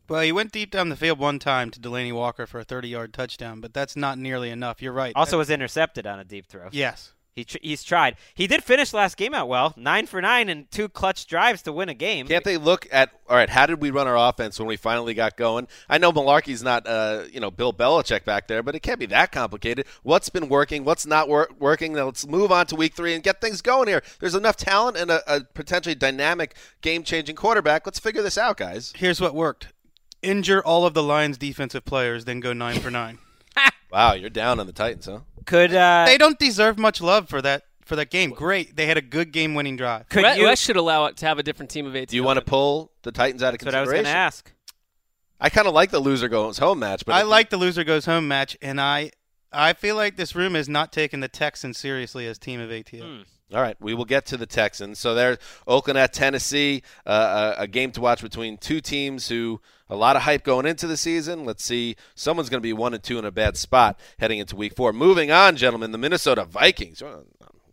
Well, 0.07 0.21
he 0.21 0.31
went 0.31 0.51
deep 0.51 0.71
down 0.71 0.89
the 0.89 0.95
field 0.95 1.19
one 1.19 1.39
time 1.39 1.71
to 1.71 1.79
Delanie 1.79 2.13
Walker 2.13 2.45
for 2.45 2.59
a 2.59 2.65
30-yard 2.65 3.13
touchdown, 3.13 3.59
but 3.61 3.73
that's 3.73 3.95
not 3.95 4.17
nearly 4.17 4.49
enough. 4.49 4.81
You're 4.81 4.93
right. 4.93 5.13
Also 5.15 5.37
was 5.37 5.49
intercepted 5.49 6.05
on 6.05 6.19
a 6.19 6.23
deep 6.23 6.45
throw. 6.47 6.69
yes. 6.71 7.11
He 7.35 7.43
tr- 7.43 7.57
he's 7.61 7.83
tried. 7.83 8.15
He 8.33 8.47
did 8.47 8.63
finish 8.63 8.93
last 8.93 9.17
game 9.17 9.33
out 9.33 9.49
well, 9.49 9.73
nine 9.75 10.05
for 10.05 10.21
nine 10.21 10.47
and 10.47 10.71
two 10.71 10.87
clutch 10.87 11.27
drives 11.27 11.61
to 11.63 11.73
win 11.73 11.89
a 11.89 11.93
game. 11.93 12.29
Can't 12.29 12.45
they 12.45 12.55
look 12.55 12.87
at 12.93 13.09
all 13.27 13.35
right? 13.35 13.49
How 13.49 13.65
did 13.65 13.81
we 13.81 13.91
run 13.91 14.07
our 14.07 14.15
offense 14.29 14.57
when 14.57 14.69
we 14.69 14.77
finally 14.77 15.13
got 15.13 15.35
going? 15.35 15.67
I 15.89 15.97
know 15.97 16.13
Mularkey's 16.13 16.63
not, 16.63 16.87
uh, 16.87 17.23
you 17.29 17.41
know, 17.41 17.51
Bill 17.51 17.73
Belichick 17.73 18.23
back 18.23 18.47
there, 18.47 18.63
but 18.63 18.73
it 18.73 18.79
can't 18.79 19.01
be 19.01 19.05
that 19.07 19.33
complicated. 19.33 19.85
What's 20.01 20.29
been 20.29 20.47
working? 20.47 20.85
What's 20.85 21.05
not 21.05 21.27
wor- 21.27 21.49
working? 21.59 21.91
Now 21.91 22.05
let's 22.05 22.25
move 22.25 22.53
on 22.53 22.67
to 22.67 22.75
week 22.77 22.93
three 22.93 23.13
and 23.13 23.21
get 23.21 23.41
things 23.41 23.61
going 23.61 23.89
here. 23.89 24.01
There's 24.21 24.35
enough 24.35 24.55
talent 24.55 24.95
and 24.95 25.11
a, 25.11 25.21
a 25.35 25.41
potentially 25.41 25.95
dynamic, 25.95 26.55
game-changing 26.79 27.35
quarterback. 27.35 27.85
Let's 27.85 27.99
figure 27.99 28.21
this 28.21 28.37
out, 28.37 28.55
guys. 28.55 28.93
Here's 28.95 29.19
what 29.19 29.35
worked: 29.35 29.73
injure 30.25 30.63
all 30.63 30.85
of 30.85 30.93
the 30.93 31.03
Lions' 31.03 31.37
defensive 31.37 31.85
players, 31.85 32.25
then 32.25 32.39
go 32.39 32.53
nine 32.53 32.79
for 32.79 32.91
nine. 32.91 33.19
Wow, 33.91 34.13
you're 34.13 34.29
down 34.29 34.59
on 34.59 34.67
the 34.67 34.73
Titans, 34.73 35.05
huh? 35.05 35.19
Could 35.45 35.73
uh, 35.73 36.03
they 36.05 36.17
don't 36.17 36.37
deserve 36.37 36.77
much 36.77 36.99
love 36.99 37.29
for 37.29 37.41
that 37.41 37.63
for 37.85 37.95
that 37.95 38.09
game. 38.09 38.31
Great, 38.31 38.75
they 38.75 38.87
had 38.87 38.97
a 38.97 39.01
good 39.01 39.31
game-winning 39.31 39.77
drive. 39.77 40.09
could 40.09 40.23
West, 40.23 40.39
you? 40.39 40.45
West 40.45 40.63
should 40.63 40.75
allow 40.75 41.05
it 41.05 41.15
to 41.17 41.25
have 41.27 41.39
a 41.39 41.43
different 41.43 41.69
team 41.69 41.85
of 41.85 41.93
ATL. 41.93 42.07
Do 42.07 42.15
you 42.17 42.23
want 42.23 42.37
to 42.37 42.43
pull 42.43 42.91
the 43.03 43.13
Titans 43.13 43.41
out 43.41 43.53
of 43.53 43.59
That's 43.59 43.65
what 43.65 43.75
I 43.75 43.81
was 43.81 43.91
going 43.91 44.03
to 44.03 44.09
ask. 44.09 44.51
I 45.39 45.49
kind 45.49 45.67
of 45.67 45.73
like 45.73 45.91
the 45.91 45.99
loser 45.99 46.27
goes 46.27 46.57
home 46.57 46.79
match, 46.79 47.05
but 47.05 47.13
I 47.15 47.21
if- 47.21 47.27
like 47.27 47.49
the 47.51 47.57
loser 47.57 47.85
goes 47.85 48.05
home 48.05 48.27
match, 48.27 48.57
and 48.61 48.81
I 48.81 49.11
I 49.53 49.71
feel 49.71 49.95
like 49.95 50.17
this 50.17 50.35
room 50.35 50.55
is 50.57 50.67
not 50.67 50.91
taking 50.91 51.21
the 51.21 51.29
Texans 51.29 51.77
seriously 51.77 52.27
as 52.27 52.37
team 52.37 52.59
of 52.59 52.69
ATL. 52.69 53.23
All 53.53 53.61
right, 53.61 53.77
we 53.79 53.93
will 53.93 54.05
get 54.05 54.25
to 54.27 54.37
the 54.37 54.47
Texans. 54.47 54.99
So 54.99 55.13
they're 55.13 55.37
Oakland 55.67 55.99
at 55.99 56.13
Tennessee, 56.13 56.81
uh, 57.05 57.53
a, 57.57 57.61
a 57.63 57.67
game 57.67 57.91
to 57.91 58.01
watch 58.01 58.21
between 58.21 58.57
two 58.57 58.81
teams 58.81 59.27
who 59.27 59.61
a 59.89 59.95
lot 59.95 60.15
of 60.15 60.23
hype 60.23 60.43
going 60.43 60.65
into 60.65 60.87
the 60.87 60.97
season. 60.97 61.45
Let's 61.45 61.63
see, 61.63 61.95
someone's 62.15 62.49
going 62.49 62.61
to 62.61 62.67
be 62.67 62.73
one 62.73 62.93
and 62.93 63.03
two 63.03 63.19
in 63.19 63.25
a 63.25 63.31
bad 63.31 63.57
spot 63.57 63.99
heading 64.19 64.39
into 64.39 64.55
Week 64.55 64.75
Four. 64.75 64.93
Moving 64.93 65.31
on, 65.31 65.55
gentlemen, 65.57 65.91
the 65.91 65.97
Minnesota 65.97 66.45
Vikings. 66.45 67.01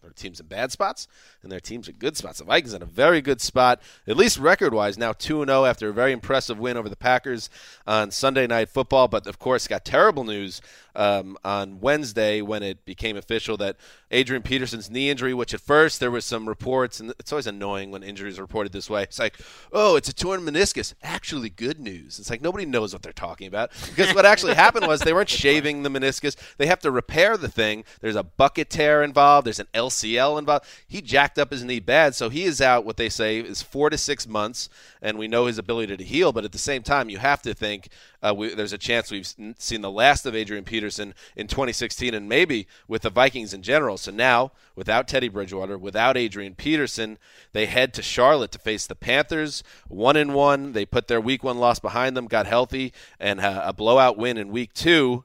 Their 0.03 0.11
teams 0.11 0.41
in 0.41 0.47
bad 0.47 0.73
spots, 0.73 1.07
and 1.43 1.51
their 1.51 1.61
teams 1.61 1.89
in 1.89 1.95
good 1.95 2.17
spots. 2.17 2.41
The 2.41 2.45
Vikings 2.45 2.75
in 2.75 2.83
a 2.83 2.87
very 2.87 3.23
good 3.23 3.41
spot, 3.41 3.81
at 4.07 4.17
least 4.17 4.37
record-wise, 4.37 4.99
now 4.99 5.13
two 5.13 5.41
and 5.41 5.49
zero 5.49 5.65
after 5.65 5.89
a 5.89 5.93
very 5.93 6.13
impressive 6.13 6.59
win 6.59 6.77
over 6.77 6.89
the 6.89 6.97
Packers 6.97 7.49
on 7.87 8.11
Sunday 8.11 8.47
Night 8.47 8.69
Football. 8.69 9.09
But 9.09 9.27
of 9.27 9.39
course, 9.39 9.69
got 9.69 9.85
terrible 9.85 10.25
news 10.25 10.61
um, 10.95 11.37
on 11.45 11.81
Wednesday 11.81 12.43
when 12.43 12.63
it 12.63 12.85
became 12.85 13.17
official 13.17 13.57
that 13.59 13.77
Adrian 14.11 14.43
Peterson's 14.43 14.91
knee 14.91 15.11
injury, 15.11 15.33
which 15.33 15.55
at 15.55 15.61
first 15.61 16.01
there 16.01 16.11
was 16.11 16.25
some 16.25 16.49
reports, 16.49 17.01
and 17.01 17.11
it's 17.19 17.33
always 17.33 17.47
annoying 17.47 17.91
when 17.91 18.03
injuries 18.03 18.39
are 18.39 18.43
reported 18.43 18.73
this 18.73 18.91
way. 18.91 19.03
It's 19.03 19.19
like, 19.19 19.39
oh, 19.73 19.97
it's 19.97 20.09
a 20.09 20.15
torn 20.15 20.43
meniscus. 20.43 20.93
Actually, 21.03 21.49
good 21.49 21.81
news. 21.81 22.19
It's 22.19 22.29
like 22.29 22.43
nobody 22.43 22.67
knows 22.67 22.93
what 22.93 23.03
they're 23.03 23.13
talking 23.13 23.47
about 23.47 23.71
because 23.89 24.15
what 24.15 24.27
actually 24.27 24.55
happened 24.55 24.87
was 24.87 25.01
they 25.01 25.13
weren't 25.13 25.29
shaving 25.31 25.83
the 25.83 25.89
meniscus. 25.89 26.37
They 26.59 26.67
have 26.67 26.81
to 26.81 26.91
repair 26.91 27.37
the 27.37 27.49
thing. 27.49 27.85
There's 28.01 28.17
a 28.17 28.23
bucket 28.23 28.69
tear 28.69 29.03
involved. 29.03 29.47
There's 29.47 29.61
an 29.61 29.69
LCL 29.73 30.39
involved. 30.39 30.67
He 30.87 31.01
jacked 31.01 31.39
up 31.39 31.51
his 31.51 31.65
knee 31.65 31.81
bad, 31.81 32.15
so 32.15 32.29
he 32.29 32.45
is 32.45 32.61
out. 32.61 32.85
What 32.85 32.99
they 32.99 33.09
say 33.09 33.39
is 33.39 33.63
four 33.63 33.89
to 33.89 33.97
six 33.97 34.27
months, 34.27 34.69
and 35.01 35.19
we 35.19 35.29
know 35.29 35.47
his 35.47 35.59
ability 35.59 35.97
to 35.97 36.05
heal. 36.05 36.33
But 36.33 36.45
at 36.45 36.53
the 36.53 36.59
same 36.59 36.83
time, 36.83 37.09
you 37.09 37.19
have 37.19 37.41
to 37.43 37.55
think 37.55 37.89
uh, 38.23 38.35
we, 38.37 38.55
there's 38.55 38.73
a 38.73 38.79
chance 38.79 39.11
we've 39.11 39.27
seen 39.59 39.81
the 39.81 39.91
last 39.91 40.27
of 40.27 40.37
Adrian 40.37 40.65
Peterson 40.65 40.82
in 40.83 41.15
2016, 41.37 42.15
and 42.15 42.29
maybe 42.29 42.67
with 42.89 43.03
the 43.03 43.11
Vikings 43.11 43.53
in 43.55 43.63
general. 43.63 43.97
So 43.97 44.11
now, 44.11 44.53
without 44.75 45.09
Teddy 45.09 45.29
Bridgewater, 45.29 45.79
without 45.79 46.17
Adrian 46.17 46.55
Peterson, 46.55 47.19
they 47.53 47.67
head 47.67 47.93
to 47.95 48.03
Charlotte 48.03 48.53
to 48.53 48.59
face 48.59 48.87
the 48.87 48.95
Panthers. 48.95 49.63
One 49.89 50.17
and 50.17 50.35
one, 50.35 50.73
they 50.73 50.85
put 50.87 51.09
their 51.09 51.21
Week 51.21 51.45
One 51.45 51.59
loss 51.59 51.79
behind 51.79 52.17
them, 52.17 52.27
got 52.27 52.47
healthy, 52.47 52.93
and 53.21 53.41
a 53.41 53.73
blowout 53.73 54.17
win 54.17 54.37
in 54.37 54.49
Week 54.49 54.73
Two. 54.73 55.25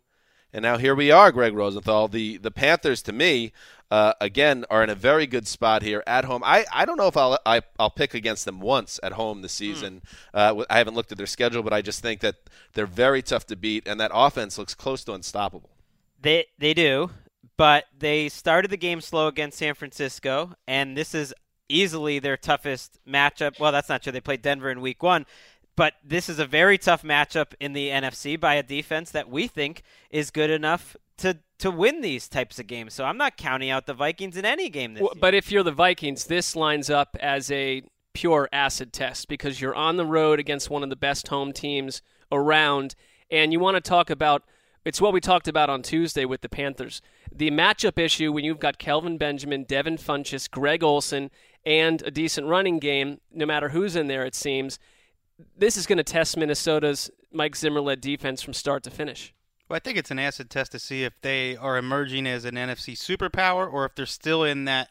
And 0.54 0.64
now 0.64 0.78
here 0.78 0.96
we 0.96 1.12
are, 1.12 1.32
Greg 1.32 1.54
Rosenthal. 1.54 2.08
The 2.08 2.38
the 2.38 2.52
Panthers, 2.52 3.02
to 3.04 3.12
me, 3.12 3.52
uh, 3.90 4.14
again, 4.20 4.66
are 4.70 4.84
in 4.84 4.90
a 4.90 4.96
very 4.96 5.28
good 5.28 5.48
spot 5.48 5.82
here 5.82 6.04
at 6.06 6.26
home. 6.26 6.44
I, 6.46 6.66
I 6.74 6.86
don't 6.86 6.98
know 6.98 7.08
if 7.08 7.16
I'll 7.16 7.40
I, 7.46 7.62
I'll 7.80 7.90
pick 7.90 8.14
against 8.14 8.46
them 8.46 8.60
once 8.60 9.00
at 9.02 9.14
home 9.14 9.42
this 9.42 9.54
season. 9.54 10.02
Uh, 10.34 10.64
I 10.70 10.78
haven't 10.78 10.96
looked 10.96 11.12
at 11.12 11.18
their 11.18 11.28
schedule, 11.28 11.64
but 11.64 11.74
I 11.74 11.82
just 11.82 12.02
think 12.02 12.22
that 12.22 12.36
they're 12.74 12.86
very 12.86 13.22
tough 13.22 13.46
to 13.48 13.56
beat, 13.56 13.88
and 13.88 14.00
that 14.00 14.12
offense 14.14 14.58
looks 14.58 14.76
close 14.76 15.04
to 15.06 15.14
unstoppable. 15.14 15.70
They 16.22 16.48
they 16.58 16.74
do, 16.74 17.12
but 17.56 17.86
they 17.98 18.30
started 18.30 18.72
the 18.72 18.78
game 18.78 19.02
slow 19.02 19.28
against 19.28 19.58
San 19.58 19.74
Francisco, 19.74 20.54
and 20.68 20.98
this 20.98 21.16
is 21.16 21.34
easily 21.70 22.20
their 22.20 22.38
toughest 22.38 23.00
matchup. 23.08 23.60
Well, 23.60 23.72
that's 23.72 23.90
not 23.90 24.04
true. 24.04 24.12
They 24.12 24.22
played 24.22 24.42
Denver 24.42 24.70
in 24.70 24.82
Week 24.82 25.02
One, 25.02 25.26
but 25.78 25.94
this 26.04 26.28
is 26.28 26.40
a 26.40 26.46
very 26.46 26.78
tough 26.78 27.04
matchup 27.04 27.54
in 27.60 27.74
the 27.74 27.90
NFC 27.90 28.38
by 28.38 28.56
a 28.56 28.64
defense 28.64 29.12
that 29.12 29.30
we 29.30 29.48
think 29.48 29.84
is 30.10 30.32
good 30.32 30.50
enough 30.50 30.98
to 31.18 31.40
to 31.60 31.72
win 31.72 32.02
these 32.02 32.28
types 32.28 32.60
of 32.60 32.68
games. 32.68 32.94
So 32.94 33.04
I'm 33.04 33.18
not 33.18 33.38
counting 33.38 33.70
out 33.70 33.88
the 33.88 33.94
Vikings 33.94 34.38
in 34.38 34.46
any 34.46 34.70
game 34.70 34.94
this 34.94 35.02
Well, 35.02 35.12
year. 35.16 35.22
But 35.22 35.34
if 35.34 35.52
you're 35.52 35.64
the 35.64 35.72
Vikings, 35.72 36.26
this 36.26 36.56
lines 36.56 36.90
up 36.90 37.18
as 37.20 37.50
a 37.52 37.84
pure 38.14 38.48
acid 38.52 38.94
test 38.94 39.28
because 39.28 39.60
you're 39.60 39.76
on 39.76 39.98
the 39.98 40.06
road 40.06 40.40
against 40.40 40.70
one 40.70 40.84
of 40.84 40.90
the 40.90 40.96
best 40.96 41.28
home 41.30 41.52
teams 41.52 42.02
around, 42.32 42.96
and 43.32 43.52
you 43.52 43.60
want 43.60 43.76
to 43.76 43.82
talk 43.82 44.10
about. 44.10 44.44
It's 44.86 45.02
what 45.02 45.12
we 45.12 45.20
talked 45.20 45.50
about 45.50 45.70
on 45.70 45.82
Tuesday 45.82 46.24
with 46.24 46.40
the 46.40 46.48
Panthers. 46.48 47.02
The 47.30 47.52
matchup 47.52 48.00
issue 48.00 48.32
when 48.32 48.46
you've 48.46 48.60
got 48.60 48.80
Kelvin 48.80 49.18
Benjamin, 49.18 49.66
Devin 49.66 49.98
Funchess, 49.98 50.50
Greg 50.50 50.82
Olsen, 50.82 51.30
and 51.66 52.02
a 52.04 52.12
decent 52.12 52.48
running 52.48 52.80
game, 52.80 53.20
no 53.34 53.46
matter 53.46 53.70
who's 53.70 53.98
in 53.98 54.08
there, 54.08 54.24
it 54.26 54.34
seems. 54.34 54.80
This 55.58 55.76
is 55.76 55.86
going 55.86 55.98
to 55.98 56.06
test 56.06 56.38
Minnesota's 56.38 57.12
Mike 57.34 57.58
Zimmer 57.58 57.82
led 57.82 58.00
defense 58.00 58.42
from 58.42 58.54
start 58.54 58.82
to 58.84 58.90
finish. 58.90 59.34
Well, 59.70 59.76
I 59.76 59.80
think 59.80 59.98
it's 59.98 60.12
an 60.12 60.20
acid 60.20 60.50
test 60.50 60.72
to 60.74 60.80
see 60.80 61.04
if 61.04 61.20
they 61.22 61.56
are 61.58 61.78
emerging 61.78 62.26
as 62.28 62.46
an 62.46 62.56
NFC 62.56 62.94
superpower 62.94 63.72
or 63.72 63.86
if 63.86 63.96
they're 63.96 64.06
still 64.06 64.44
in 64.44 64.66
that 64.66 64.90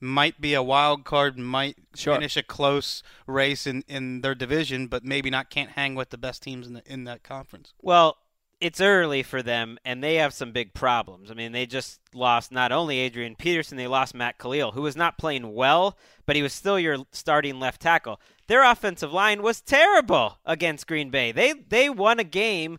might 0.00 0.40
be 0.40 0.54
a 0.54 0.62
wild 0.62 1.04
card, 1.04 1.38
might 1.38 1.76
Sure. 1.94 2.14
finish 2.14 2.36
a 2.36 2.42
close 2.42 3.02
race 3.26 3.66
in, 3.66 3.84
in 3.88 4.20
their 4.20 4.34
division, 4.34 4.88
but 4.88 5.04
maybe 5.04 5.30
not 5.30 5.48
can't 5.50 5.70
hang 5.70 5.94
with 5.94 6.10
the 6.10 6.18
best 6.18 6.42
teams 6.42 6.66
in 6.66 6.74
the, 6.74 6.82
in 6.92 7.04
that 7.04 7.22
conference. 7.22 7.72
Well, 7.80 8.16
it's 8.60 8.80
early 8.80 9.24
for 9.24 9.42
them, 9.42 9.76
and 9.84 10.02
they 10.04 10.16
have 10.16 10.32
some 10.32 10.52
big 10.52 10.72
problems. 10.72 11.30
I 11.30 11.34
mean, 11.34 11.50
they 11.50 11.66
just 11.66 12.00
lost 12.14 12.52
not 12.52 12.70
only 12.70 12.98
Adrian 12.98 13.34
Peterson, 13.34 13.76
they 13.76 13.88
lost 13.88 14.14
Matt 14.14 14.38
Kalil, 14.38 14.70
who 14.72 14.82
was 14.82 14.96
not 14.96 15.18
playing 15.18 15.52
well, 15.52 15.96
but 16.26 16.36
he 16.36 16.42
was 16.42 16.52
still 16.52 16.78
your 16.78 16.98
starting 17.10 17.58
left 17.58 17.80
tackle. 17.82 18.20
Their 18.46 18.62
offensive 18.64 19.12
line 19.12 19.42
was 19.42 19.60
terrible 19.60 20.38
against 20.44 20.86
Green 20.86 21.10
Bay. 21.10 21.32
They 21.32 21.52
they 21.54 21.90
won 21.90 22.20
a 22.20 22.24
game 22.24 22.78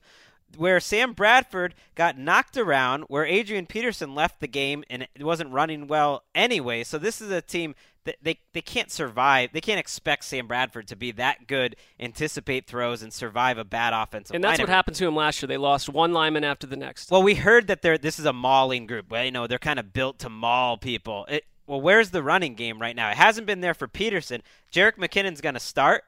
where 0.57 0.79
Sam 0.79 1.13
Bradford 1.13 1.75
got 1.95 2.17
knocked 2.17 2.57
around, 2.57 3.03
where 3.03 3.25
Adrian 3.25 3.65
Peterson 3.65 4.15
left 4.15 4.39
the 4.39 4.47
game 4.47 4.83
and 4.89 5.03
it 5.15 5.23
wasn't 5.23 5.51
running 5.51 5.87
well 5.87 6.23
anyway. 6.33 6.83
So 6.83 6.97
this 6.97 7.21
is 7.21 7.31
a 7.31 7.41
team 7.41 7.75
that 8.05 8.17
they, 8.21 8.39
they 8.53 8.61
can't 8.61 8.91
survive. 8.91 9.51
They 9.53 9.61
can't 9.61 9.79
expect 9.79 10.25
Sam 10.25 10.47
Bradford 10.47 10.87
to 10.89 10.95
be 10.95 11.11
that 11.13 11.47
good, 11.47 11.75
anticipate 11.99 12.67
throws, 12.67 13.01
and 13.01 13.13
survive 13.13 13.57
a 13.57 13.63
bad 13.63 13.93
offensive 13.93 14.35
And 14.35 14.43
that's 14.43 14.59
line. 14.59 14.67
what 14.67 14.73
happened 14.73 14.97
to 14.97 15.07
him 15.07 15.15
last 15.15 15.41
year. 15.41 15.47
They 15.47 15.57
lost 15.57 15.89
one 15.89 16.11
lineman 16.11 16.43
after 16.43 16.67
the 16.67 16.75
next. 16.75 17.11
Well, 17.11 17.23
we 17.23 17.35
heard 17.35 17.67
that 17.67 17.81
they're 17.81 17.97
this 17.97 18.19
is 18.19 18.25
a 18.25 18.33
mauling 18.33 18.87
group. 18.87 19.09
Well, 19.09 19.23
you 19.23 19.31
know, 19.31 19.47
they're 19.47 19.57
kind 19.59 19.79
of 19.79 19.93
built 19.93 20.19
to 20.19 20.29
maul 20.29 20.77
people. 20.77 21.25
It, 21.29 21.45
well, 21.65 21.79
where's 21.79 22.09
the 22.09 22.21
running 22.21 22.55
game 22.55 22.79
right 22.79 22.95
now? 22.95 23.09
It 23.09 23.17
hasn't 23.17 23.47
been 23.47 23.61
there 23.61 23.73
for 23.73 23.87
Peterson. 23.87 24.41
Jerick 24.71 24.97
McKinnon's 24.97 25.41
going 25.41 25.53
to 25.53 25.61
start. 25.61 26.03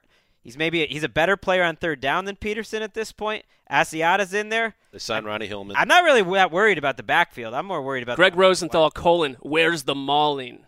He's 0.45 0.57
maybe 0.57 0.83
a, 0.83 0.85
he's 0.87 1.03
a 1.03 1.09
better 1.09 1.35
player 1.35 1.63
on 1.63 1.75
third 1.75 1.99
down 1.99 2.25
than 2.25 2.35
Peterson 2.35 2.83
at 2.83 2.93
this 2.93 3.11
point. 3.11 3.45
Asiata's 3.69 4.31
in 4.31 4.49
there. 4.49 4.75
They 4.91 4.99
signed 4.99 5.25
Ronnie 5.25 5.47
Hillman. 5.47 5.75
I'm 5.75 5.87
not 5.87 6.03
really 6.03 6.21
that 6.35 6.51
worried 6.51 6.77
about 6.77 6.97
the 6.97 7.03
backfield. 7.03 7.55
I'm 7.55 7.65
more 7.65 7.81
worried 7.81 8.03
about 8.03 8.15
Greg 8.17 8.35
Rosenthal, 8.35 8.91
colon, 8.91 9.37
where's 9.41 9.83
the 9.83 9.95
mauling? 9.95 10.63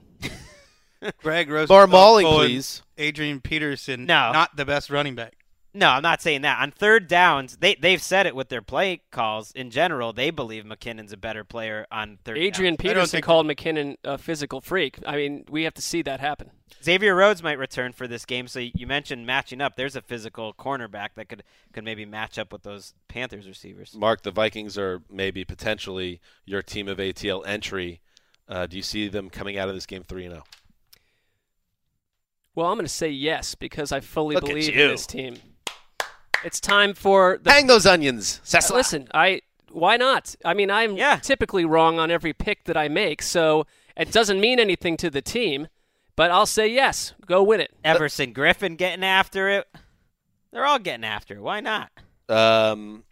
Greg 1.21 1.47
Rosenthal, 1.47 1.77
More 1.77 1.85
mauling, 1.87 2.25
colon, 2.25 2.47
please. 2.47 2.81
Adrian 2.97 3.39
Peterson, 3.39 4.07
No. 4.07 4.31
not 4.31 4.55
the 4.57 4.65
best 4.65 4.89
running 4.89 5.13
back. 5.13 5.36
No, 5.77 5.89
I'm 5.89 6.01
not 6.01 6.23
saying 6.23 6.41
that. 6.41 6.59
On 6.59 6.71
third 6.71 7.07
downs, 7.07 7.57
they 7.57 7.75
they've 7.75 8.01
said 8.01 8.25
it 8.25 8.35
with 8.35 8.49
their 8.49 8.63
play 8.63 9.01
calls 9.11 9.51
in 9.51 9.69
general. 9.69 10.11
They 10.11 10.31
believe 10.31 10.63
McKinnon's 10.63 11.13
a 11.13 11.17
better 11.17 11.43
player 11.43 11.85
on 11.91 12.17
third. 12.23 12.39
Adrian 12.39 12.73
downs. 12.73 12.81
Peterson 12.81 13.17
think- 13.17 13.25
called 13.25 13.45
McKinnon 13.45 13.97
a 14.03 14.17
physical 14.17 14.59
freak. 14.59 14.97
I 15.05 15.15
mean, 15.15 15.45
we 15.47 15.63
have 15.65 15.75
to 15.75 15.81
see 15.81 16.01
that 16.01 16.19
happen. 16.19 16.49
Xavier 16.83 17.13
Rhodes 17.13 17.43
might 17.43 17.59
return 17.59 17.93
for 17.93 18.07
this 18.07 18.25
game. 18.25 18.47
So 18.47 18.59
you 18.59 18.87
mentioned 18.87 19.27
matching 19.27 19.61
up. 19.61 19.75
There's 19.75 19.95
a 19.95 20.01
physical 20.01 20.51
cornerback 20.51 21.09
that 21.15 21.29
could 21.29 21.43
could 21.73 21.83
maybe 21.83 22.05
match 22.05 22.39
up 22.39 22.51
with 22.51 22.63
those 22.63 22.95
Panthers 23.07 23.47
receivers. 23.47 23.93
Mark, 23.95 24.23
the 24.23 24.31
Vikings 24.31 24.79
are 24.79 25.03
maybe 25.11 25.45
potentially 25.45 26.19
your 26.43 26.63
team 26.63 26.87
of 26.87 26.97
ATL 26.97 27.45
entry. 27.45 28.01
Uh, 28.49 28.65
do 28.65 28.77
you 28.77 28.83
see 28.83 29.09
them 29.09 29.29
coming 29.29 29.59
out 29.59 29.69
of 29.69 29.75
this 29.75 29.85
game 29.85 30.03
three 30.03 30.25
and 30.25 30.33
oh? 30.33 30.37
zero? 30.37 30.43
Well, 32.55 32.65
I'm 32.65 32.77
going 32.77 32.85
to 32.85 32.91
say 32.91 33.09
yes 33.09 33.53
because 33.53 33.91
I 33.91 33.99
fully 33.99 34.33
Look 34.33 34.45
believe 34.45 34.69
in 34.69 34.87
this 34.89 35.05
team. 35.05 35.37
It's 36.43 36.59
time 36.59 36.93
for 36.93 37.39
the 37.41 37.51
Hang 37.51 37.67
those 37.67 37.85
onions, 37.85 38.41
Cecil. 38.43 38.75
Listen, 38.75 39.07
I 39.13 39.41
why 39.71 39.97
not? 39.97 40.35
I 40.45 40.53
mean, 40.53 40.71
I'm 40.71 40.97
typically 41.21 41.65
wrong 41.65 41.99
on 41.99 42.11
every 42.11 42.33
pick 42.33 42.65
that 42.65 42.77
I 42.77 42.87
make, 42.87 43.21
so 43.21 43.65
it 43.95 44.11
doesn't 44.11 44.39
mean 44.39 44.59
anything 44.59 44.97
to 44.97 45.09
the 45.09 45.21
team. 45.21 45.67
But 46.15 46.31
I'll 46.31 46.47
say 46.47 46.67
yes. 46.67 47.13
Go 47.27 47.43
win 47.43 47.59
it. 47.59 47.71
Everson 47.83 48.33
Griffen 48.33 48.75
getting 48.75 49.03
after 49.03 49.49
it. 49.49 49.67
They're 50.51 50.65
all 50.65 50.79
getting 50.79 51.03
after 51.03 51.35
it. 51.35 51.41
Why 51.41 51.59
not? 51.59 51.91
Um, 52.27 53.03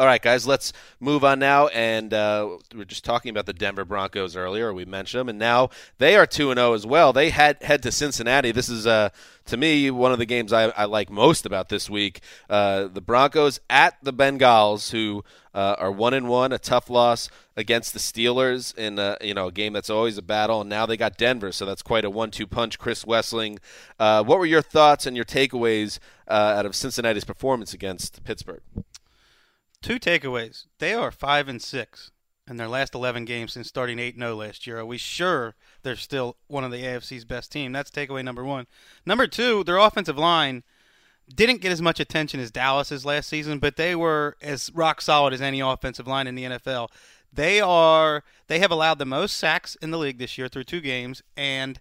all 0.00 0.06
right, 0.06 0.22
guys, 0.22 0.46
let's 0.46 0.72
move 0.98 1.24
on 1.24 1.38
now. 1.38 1.66
And 1.68 2.14
uh, 2.14 2.56
we 2.72 2.78
were 2.78 2.84
just 2.86 3.04
talking 3.04 3.28
about 3.28 3.44
the 3.44 3.52
Denver 3.52 3.84
Broncos 3.84 4.34
earlier. 4.34 4.72
We 4.72 4.86
mentioned 4.86 5.20
them, 5.20 5.28
and 5.28 5.38
now 5.38 5.68
they 5.98 6.16
are 6.16 6.24
two 6.24 6.50
and 6.50 6.56
zero 6.56 6.72
as 6.72 6.86
well. 6.86 7.12
They 7.12 7.28
had 7.28 7.62
head 7.62 7.82
to 7.82 7.92
Cincinnati. 7.92 8.50
This 8.50 8.70
is, 8.70 8.86
uh, 8.86 9.10
to 9.44 9.58
me, 9.58 9.90
one 9.90 10.10
of 10.10 10.18
the 10.18 10.24
games 10.24 10.54
I, 10.54 10.70
I 10.70 10.86
like 10.86 11.10
most 11.10 11.44
about 11.44 11.68
this 11.68 11.90
week. 11.90 12.22
Uh, 12.48 12.86
the 12.86 13.02
Broncos 13.02 13.60
at 13.68 14.02
the 14.02 14.10
Bengals, 14.10 14.90
who 14.90 15.22
uh, 15.54 15.76
are 15.78 15.92
one 15.92 16.14
and 16.14 16.30
one, 16.30 16.54
a 16.54 16.58
tough 16.58 16.88
loss 16.88 17.28
against 17.54 17.92
the 17.92 17.98
Steelers 17.98 18.74
in 18.78 18.98
uh, 18.98 19.16
you 19.20 19.34
know 19.34 19.48
a 19.48 19.52
game 19.52 19.74
that's 19.74 19.90
always 19.90 20.16
a 20.16 20.22
battle. 20.22 20.62
And 20.62 20.70
now 20.70 20.86
they 20.86 20.96
got 20.96 21.18
Denver, 21.18 21.52
so 21.52 21.66
that's 21.66 21.82
quite 21.82 22.06
a 22.06 22.10
one-two 22.10 22.46
punch. 22.46 22.78
Chris 22.78 23.04
Wesseling, 23.04 23.58
uh, 23.98 24.24
what 24.24 24.38
were 24.38 24.46
your 24.46 24.62
thoughts 24.62 25.04
and 25.04 25.14
your 25.14 25.26
takeaways 25.26 25.98
out 26.26 26.64
of 26.64 26.74
Cincinnati's 26.74 27.24
performance 27.24 27.74
against 27.74 28.24
Pittsburgh? 28.24 28.62
Two 29.82 29.98
takeaways. 29.98 30.66
They 30.78 30.92
are 30.92 31.10
five 31.10 31.48
and 31.48 31.60
six 31.60 32.10
in 32.48 32.56
their 32.56 32.68
last 32.68 32.94
eleven 32.94 33.24
games 33.24 33.52
since 33.52 33.68
starting 33.68 33.98
eight 33.98 34.16
0 34.16 34.34
last 34.34 34.66
year. 34.66 34.78
Are 34.78 34.84
we 34.84 34.98
sure 34.98 35.54
they're 35.82 35.96
still 35.96 36.36
one 36.48 36.64
of 36.64 36.70
the 36.70 36.82
AFC's 36.82 37.24
best 37.24 37.50
team? 37.50 37.72
That's 37.72 37.90
takeaway 37.90 38.24
number 38.24 38.44
one. 38.44 38.66
Number 39.06 39.26
two, 39.26 39.64
their 39.64 39.78
offensive 39.78 40.18
line 40.18 40.64
didn't 41.34 41.60
get 41.60 41.72
as 41.72 41.80
much 41.80 42.00
attention 42.00 42.40
as 42.40 42.50
Dallas's 42.50 43.06
last 43.06 43.28
season, 43.28 43.58
but 43.58 43.76
they 43.76 43.94
were 43.94 44.36
as 44.42 44.70
rock 44.74 45.00
solid 45.00 45.32
as 45.32 45.40
any 45.40 45.60
offensive 45.60 46.06
line 46.06 46.26
in 46.26 46.34
the 46.34 46.44
NFL. 46.44 46.88
They 47.32 47.60
are 47.60 48.24
they 48.48 48.58
have 48.58 48.72
allowed 48.72 48.98
the 48.98 49.06
most 49.06 49.36
sacks 49.36 49.76
in 49.76 49.92
the 49.92 49.98
league 49.98 50.18
this 50.18 50.36
year 50.36 50.48
through 50.48 50.64
two 50.64 50.80
games 50.80 51.22
and 51.36 51.80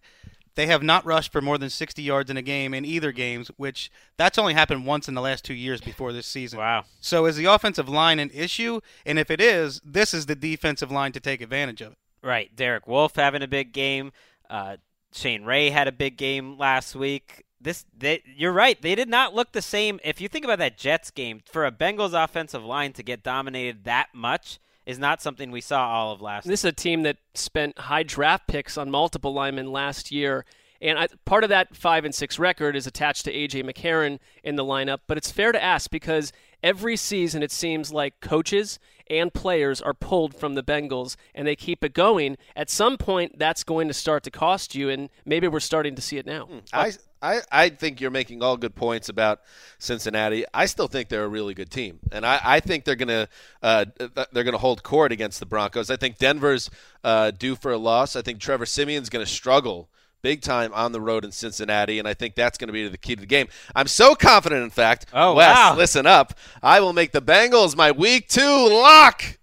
they 0.60 0.68
have 0.68 0.84
not 0.84 1.06
rushed 1.06 1.32
for 1.32 1.40
more 1.40 1.58
than 1.58 1.70
60 1.70 2.02
yards 2.02 2.30
in 2.30 2.36
a 2.36 2.42
game 2.42 2.74
in 2.74 2.84
either 2.84 3.14
games, 3.14 3.50
which 3.56 3.90
that's 4.18 4.38
only 4.38 4.54
happened 4.54 4.86
once 4.86 5.08
in 5.08 5.14
the 5.14 5.22
last 5.22 5.46
2 5.46 5.54
years 5.54 5.80
before 5.80 6.12
this 6.12 6.28
season. 6.28 6.60
Wow. 6.60 6.84
So 7.00 7.28
is 7.28 7.38
the 7.38 7.46
offensive 7.46 7.88
line 7.88 8.20
an 8.20 8.30
issue? 8.34 8.82
And 9.06 9.18
if 9.18 9.32
it 9.32 9.40
is, 9.40 9.80
this 9.86 10.14
is 10.14 10.26
the 10.26 10.36
defensive 10.36 10.92
line 10.92 11.14
to 11.14 11.22
take 11.22 11.40
advantage 11.40 11.80
of 11.80 11.94
it. 11.94 11.98
Right. 12.22 12.54
Derek 12.54 12.88
Wolfe 12.88 13.16
having 13.16 13.42
a 13.42 13.48
big 13.48 13.72
game. 13.72 14.12
Uh, 14.50 14.76
Shane 15.14 15.46
Ray 15.46 15.70
had 15.70 15.88
a 15.88 15.94
big 15.94 16.18
game 16.18 16.58
last 16.58 16.94
week. 16.94 17.46
This, 17.62 17.86
they, 17.98 18.22
you're 18.36 18.52
right. 18.52 18.82
They 18.82 18.96
did 18.96 19.08
not 19.08 19.34
look 19.34 19.54
the 19.54 19.62
same. 19.62 19.98
If 20.04 20.20
you 20.20 20.28
think 20.28 20.44
about 20.44 20.60
that 20.60 20.78
Jets 20.78 21.10
game, 21.10 21.40
for 21.50 21.66
a 21.66 21.72
Bengals 21.72 22.22
offensive 22.22 22.66
line 22.66 22.92
to 22.94 23.04
get 23.04 23.24
dominated 23.24 23.86
that 23.86 24.10
much 24.14 24.60
is 24.90 24.98
not 24.98 25.22
something 25.22 25.52
we 25.52 25.62
saw 25.62 25.88
all 25.88 26.12
of 26.12 26.20
last. 26.20 26.48
This 26.48 26.62
is 26.62 26.66
a 26.66 26.72
team 26.72 27.04
that 27.04 27.18
spent 27.36 27.78
high 27.78 28.02
draft 28.02 28.48
picks 28.48 28.76
on 28.76 28.90
multiple 28.90 29.32
linemen 29.32 29.72
last 29.72 30.12
year. 30.12 30.46
And 30.82 30.98
I, 30.98 31.08
part 31.26 31.44
of 31.44 31.52
that 31.52 31.76
five 31.76 32.06
and 32.06 32.16
six 32.16 32.40
record 32.40 32.76
is 32.76 32.88
attached 32.88 33.26
to 33.26 33.34
AJ 33.34 33.70
McCarron 33.70 34.18
in 34.44 34.56
the 34.56 34.66
lineup. 34.66 35.02
But 35.06 35.18
it's 35.18 35.30
fair 35.30 35.52
to 35.52 35.64
ask 35.64 35.92
because 35.92 36.34
every 36.64 36.96
season 36.96 37.44
it 37.44 37.52
seems 37.52 37.92
like 37.92 38.20
coaches 38.20 38.80
and 39.10 39.34
players 39.34 39.82
are 39.82 39.94
pulled 39.94 40.36
from 40.36 40.54
the 40.54 40.64
Bengals 40.64 41.16
and 41.34 41.48
they 41.48 41.56
keep 41.56 41.84
it 41.84 41.94
going. 41.94 42.38
At 42.56 42.70
some 42.70 42.98
point, 42.98 43.40
that's 43.40 43.64
going 43.64 43.88
to 43.88 43.94
start 43.94 44.24
to 44.24 44.32
cost 44.32 44.76
you, 44.76 44.90
and 44.90 45.10
maybe 45.26 45.48
we're 45.48 45.60
starting 45.60 45.96
to 45.96 46.02
see 46.02 46.18
it 46.18 46.26
now. 46.26 46.48
I, 46.72 46.94
I, 47.22 47.42
I 47.52 47.70
think 47.70 48.00
you're 48.00 48.12
making 48.12 48.44
all 48.44 48.56
good 48.56 48.76
points 48.76 49.10
about 49.10 49.42
Cincinnati. 49.78 50.46
I 50.54 50.68
still 50.68 50.88
think 50.88 51.10
they're 51.10 51.26
a 51.26 51.30
really 51.30 51.54
good 51.54 51.72
team, 51.72 52.00
and 52.12 52.26
I, 52.26 52.40
I 52.44 52.60
think 52.60 52.86
they're 52.86 52.96
gonna 52.96 53.28
uh, 53.62 53.86
they're 54.32 54.44
gonna 54.44 54.58
hold 54.58 54.84
court 54.84 55.12
against 55.12 55.40
the 55.40 55.46
Broncos. 55.46 55.90
I 55.90 55.98
think 55.98 56.18
Denver's 56.18 56.70
uh, 57.04 57.32
due 57.32 57.56
for 57.56 57.72
a 57.72 57.78
loss. 57.78 58.16
I 58.16 58.22
think 58.22 58.40
Trevor 58.40 58.66
Siemian's 58.66 59.10
gonna 59.10 59.26
struggle 59.26 59.90
big 60.22 60.42
time 60.42 60.74
on 60.74 60.92
the 60.92 61.02
road 61.02 61.26
in 61.26 61.32
Cincinnati, 61.32 62.00
and 62.00 62.08
I 62.08 62.14
think 62.14 62.36
that's 62.36 62.58
going 62.58 62.68
to 62.68 62.74
be 62.74 62.88
the 62.88 62.98
key 62.98 63.16
to 63.16 63.22
the 63.22 63.28
game. 63.28 63.48
I'm 63.76 63.88
so 63.88 64.16
confident, 64.16 64.64
in 64.64 64.70
fact. 64.70 65.08
Oh, 65.14 65.36
Wes, 65.36 65.56
wow. 65.56 65.76
listen 65.76 66.06
up. 66.06 66.34
I 66.62 66.80
will 66.80 66.94
make 66.94 67.12
the 67.12 67.22
Bengals 67.22 67.76
my 67.76 67.92
week 67.92 68.28
two 68.28 68.70
lock 68.70 69.38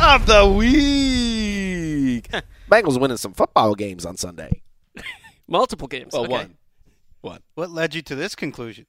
of 0.00 0.26
the 0.26 0.46
week. 0.56 2.28
Bengals 2.70 3.00
winning 3.00 3.16
some 3.16 3.32
football 3.32 3.74
games 3.74 4.04
on 4.04 4.16
Sunday. 4.16 4.62
Multiple 5.46 5.88
games. 5.88 6.12
Well, 6.12 6.24
okay. 6.24 6.32
one. 6.32 6.56
One. 7.20 7.40
What 7.54 7.70
led 7.70 7.94
you 7.94 8.02
to 8.02 8.14
this 8.14 8.34
conclusion? 8.34 8.86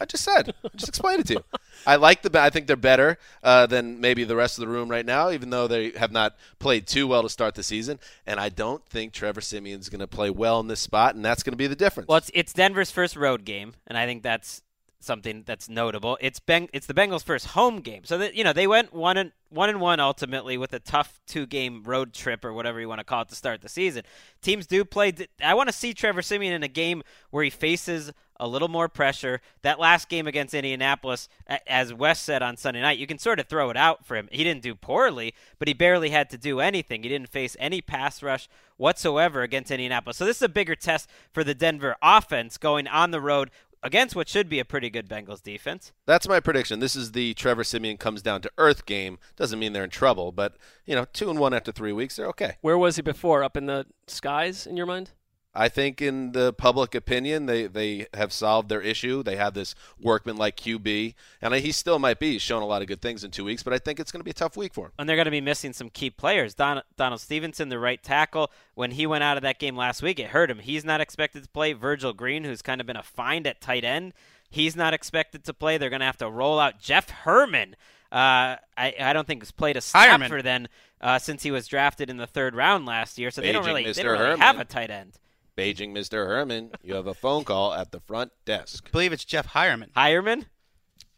I 0.00 0.04
just 0.04 0.24
said. 0.24 0.54
I 0.64 0.68
just 0.76 0.88
explained 0.88 1.20
it 1.20 1.26
to 1.28 1.34
you. 1.34 1.44
I 1.86 1.96
like 1.96 2.22
the. 2.22 2.40
I 2.40 2.50
think 2.50 2.66
they're 2.66 2.76
better 2.76 3.18
uh, 3.42 3.66
than 3.66 4.00
maybe 4.00 4.24
the 4.24 4.36
rest 4.36 4.58
of 4.58 4.62
the 4.62 4.68
room 4.68 4.90
right 4.90 5.06
now, 5.06 5.30
even 5.30 5.50
though 5.50 5.66
they 5.66 5.90
have 5.90 6.12
not 6.12 6.36
played 6.58 6.86
too 6.86 7.06
well 7.06 7.22
to 7.22 7.28
start 7.28 7.54
the 7.54 7.62
season. 7.62 7.98
And 8.26 8.40
I 8.40 8.48
don't 8.48 8.84
think 8.86 9.12
Trevor 9.12 9.40
Siemian's 9.40 9.88
going 9.88 10.00
to 10.00 10.06
play 10.06 10.30
well 10.30 10.60
in 10.60 10.68
this 10.68 10.80
spot, 10.80 11.14
and 11.14 11.24
that's 11.24 11.42
going 11.42 11.52
to 11.52 11.58
be 11.58 11.66
the 11.66 11.76
difference. 11.76 12.08
Well, 12.08 12.18
it's, 12.18 12.30
it's 12.34 12.52
Denver's 12.52 12.90
first 12.90 13.16
road 13.16 13.44
game, 13.44 13.74
and 13.86 13.96
I 13.96 14.06
think 14.06 14.22
that's 14.22 14.62
something 15.00 15.44
that's 15.46 15.68
notable. 15.68 16.18
It's 16.20 16.40
ben, 16.40 16.68
it's 16.72 16.86
the 16.86 16.94
Bengals' 16.94 17.22
first 17.22 17.48
home 17.48 17.80
game, 17.80 18.04
so 18.04 18.18
that 18.18 18.34
you 18.34 18.44
know 18.44 18.52
they 18.52 18.66
went 18.66 18.92
one 18.92 19.16
and 19.16 19.32
one 19.48 19.68
and 19.68 19.80
one 19.80 20.00
ultimately 20.00 20.58
with 20.58 20.72
a 20.72 20.80
tough 20.80 21.20
two 21.26 21.46
game 21.46 21.82
road 21.84 22.12
trip 22.12 22.44
or 22.44 22.52
whatever 22.52 22.80
you 22.80 22.88
want 22.88 22.98
to 22.98 23.04
call 23.04 23.22
it 23.22 23.28
to 23.28 23.34
start 23.34 23.62
the 23.62 23.68
season. 23.68 24.02
Teams 24.42 24.66
do 24.66 24.84
play. 24.84 25.14
I 25.42 25.54
want 25.54 25.68
to 25.68 25.72
see 25.72 25.94
Trevor 25.94 26.22
Siemian 26.22 26.52
in 26.52 26.62
a 26.62 26.68
game 26.68 27.02
where 27.30 27.44
he 27.44 27.50
faces 27.50 28.12
a 28.38 28.48
little 28.48 28.68
more 28.68 28.88
pressure. 28.88 29.40
That 29.62 29.78
last 29.78 30.08
game 30.08 30.26
against 30.26 30.54
Indianapolis, 30.54 31.28
as 31.66 31.92
Wes 31.92 32.20
said 32.20 32.42
on 32.42 32.56
Sunday 32.56 32.80
night, 32.80 32.98
you 32.98 33.06
can 33.06 33.18
sort 33.18 33.40
of 33.40 33.48
throw 33.48 33.70
it 33.70 33.76
out 33.76 34.04
for 34.04 34.16
him. 34.16 34.28
He 34.30 34.44
didn't 34.44 34.62
do 34.62 34.74
poorly, 34.74 35.34
but 35.58 35.68
he 35.68 35.74
barely 35.74 36.10
had 36.10 36.30
to 36.30 36.38
do 36.38 36.60
anything. 36.60 37.02
He 37.02 37.08
didn't 37.08 37.30
face 37.30 37.56
any 37.58 37.80
pass 37.80 38.22
rush 38.22 38.48
whatsoever 38.76 39.42
against 39.42 39.70
Indianapolis. 39.70 40.16
So 40.16 40.24
this 40.24 40.36
is 40.36 40.42
a 40.42 40.48
bigger 40.48 40.74
test 40.74 41.08
for 41.32 41.42
the 41.42 41.54
Denver 41.54 41.96
offense 42.02 42.58
going 42.58 42.86
on 42.86 43.10
the 43.10 43.20
road 43.20 43.50
against 43.82 44.16
what 44.16 44.28
should 44.28 44.48
be 44.48 44.58
a 44.58 44.64
pretty 44.64 44.90
good 44.90 45.08
Bengals 45.08 45.42
defense. 45.42 45.92
That's 46.06 46.28
my 46.28 46.40
prediction. 46.40 46.80
This 46.80 46.96
is 46.96 47.12
the 47.12 47.34
Trevor 47.34 47.64
Siemian 47.64 47.98
comes 47.98 48.20
down 48.20 48.42
to 48.42 48.50
earth 48.58 48.84
game. 48.84 49.18
Doesn't 49.36 49.58
mean 49.58 49.72
they're 49.72 49.84
in 49.84 49.90
trouble, 49.90 50.32
but 50.32 50.56
you 50.84 50.94
know, 50.94 51.06
two 51.12 51.30
and 51.30 51.38
one 51.38 51.54
after 51.54 51.72
three 51.72 51.92
weeks, 51.92 52.16
they're 52.16 52.26
okay. 52.28 52.56
Where 52.60 52.78
was 52.78 52.96
he 52.96 53.02
before? 53.02 53.44
Up 53.44 53.56
in 53.56 53.66
the 53.66 53.86
skies, 54.06 54.66
in 54.66 54.76
your 54.76 54.86
mind? 54.86 55.10
I 55.56 55.68
think 55.70 56.02
in 56.02 56.32
the 56.32 56.52
public 56.52 56.94
opinion, 56.94 57.46
they, 57.46 57.66
they 57.66 58.06
have 58.12 58.32
solved 58.32 58.68
their 58.68 58.82
issue. 58.82 59.22
They 59.22 59.36
have 59.36 59.54
this 59.54 59.74
workman 59.98 60.36
like 60.36 60.56
QB, 60.56 61.14
and 61.40 61.54
he 61.54 61.72
still 61.72 61.98
might 61.98 62.18
be. 62.18 62.32
He's 62.32 62.42
shown 62.42 62.62
a 62.62 62.66
lot 62.66 62.82
of 62.82 62.88
good 62.88 63.00
things 63.00 63.24
in 63.24 63.30
two 63.30 63.44
weeks, 63.44 63.62
but 63.62 63.72
I 63.72 63.78
think 63.78 63.98
it's 63.98 64.12
going 64.12 64.20
to 64.20 64.24
be 64.24 64.30
a 64.30 64.34
tough 64.34 64.56
week 64.56 64.74
for 64.74 64.86
him. 64.86 64.92
And 64.98 65.08
they're 65.08 65.16
going 65.16 65.24
to 65.24 65.30
be 65.30 65.40
missing 65.40 65.72
some 65.72 65.88
key 65.88 66.10
players. 66.10 66.54
Don, 66.54 66.82
Donald 66.96 67.22
Stephenson, 67.22 67.70
the 67.70 67.78
right 67.78 68.02
tackle, 68.02 68.50
when 68.74 68.90
he 68.90 69.06
went 69.06 69.24
out 69.24 69.38
of 69.38 69.42
that 69.44 69.58
game 69.58 69.76
last 69.76 70.02
week, 70.02 70.18
it 70.18 70.28
hurt 70.28 70.50
him. 70.50 70.58
He's 70.58 70.84
not 70.84 71.00
expected 71.00 71.42
to 71.42 71.48
play. 71.48 71.72
Virgil 71.72 72.12
Green, 72.12 72.44
who's 72.44 72.60
kind 72.60 72.80
of 72.80 72.86
been 72.86 72.96
a 72.96 73.02
find 73.02 73.46
at 73.46 73.62
tight 73.62 73.84
end, 73.84 74.12
he's 74.50 74.76
not 74.76 74.92
expected 74.92 75.44
to 75.44 75.54
play. 75.54 75.78
They're 75.78 75.90
going 75.90 76.00
to 76.00 76.06
have 76.06 76.18
to 76.18 76.30
roll 76.30 76.60
out 76.60 76.78
Jeff 76.78 77.08
Herman. 77.08 77.76
Uh, 78.12 78.60
I, 78.76 78.94
I 79.00 79.12
don't 79.12 79.26
think 79.26 79.42
he's 79.42 79.50
played 79.52 79.76
a 79.76 79.80
snap 79.80 80.20
Hireman. 80.20 80.28
for 80.28 80.42
them 80.42 80.68
uh, 81.00 81.18
since 81.18 81.42
he 81.42 81.50
was 81.50 81.66
drafted 81.66 82.10
in 82.10 82.18
the 82.18 82.26
third 82.26 82.54
round 82.54 82.86
last 82.86 83.18
year. 83.18 83.30
So 83.30 83.40
they 83.40 83.52
don't 83.52 83.62
Aging 83.64 83.74
really, 83.74 83.92
they 83.92 84.02
don't 84.02 84.12
really 84.12 84.24
Herman. 84.24 84.40
have 84.40 84.60
a 84.60 84.64
tight 84.64 84.90
end. 84.90 85.18
Beijing 85.56 85.92
Mr. 85.92 86.26
Herman, 86.26 86.72
you 86.82 86.94
have 86.94 87.06
a 87.06 87.14
phone 87.14 87.44
call 87.44 87.72
at 87.72 87.90
the 87.90 88.00
front 88.00 88.32
desk. 88.44 88.84
I 88.88 88.90
believe 88.90 89.12
it's 89.12 89.24
Jeff 89.24 89.46
Hireman. 89.48 89.90
Hireman? 89.96 90.46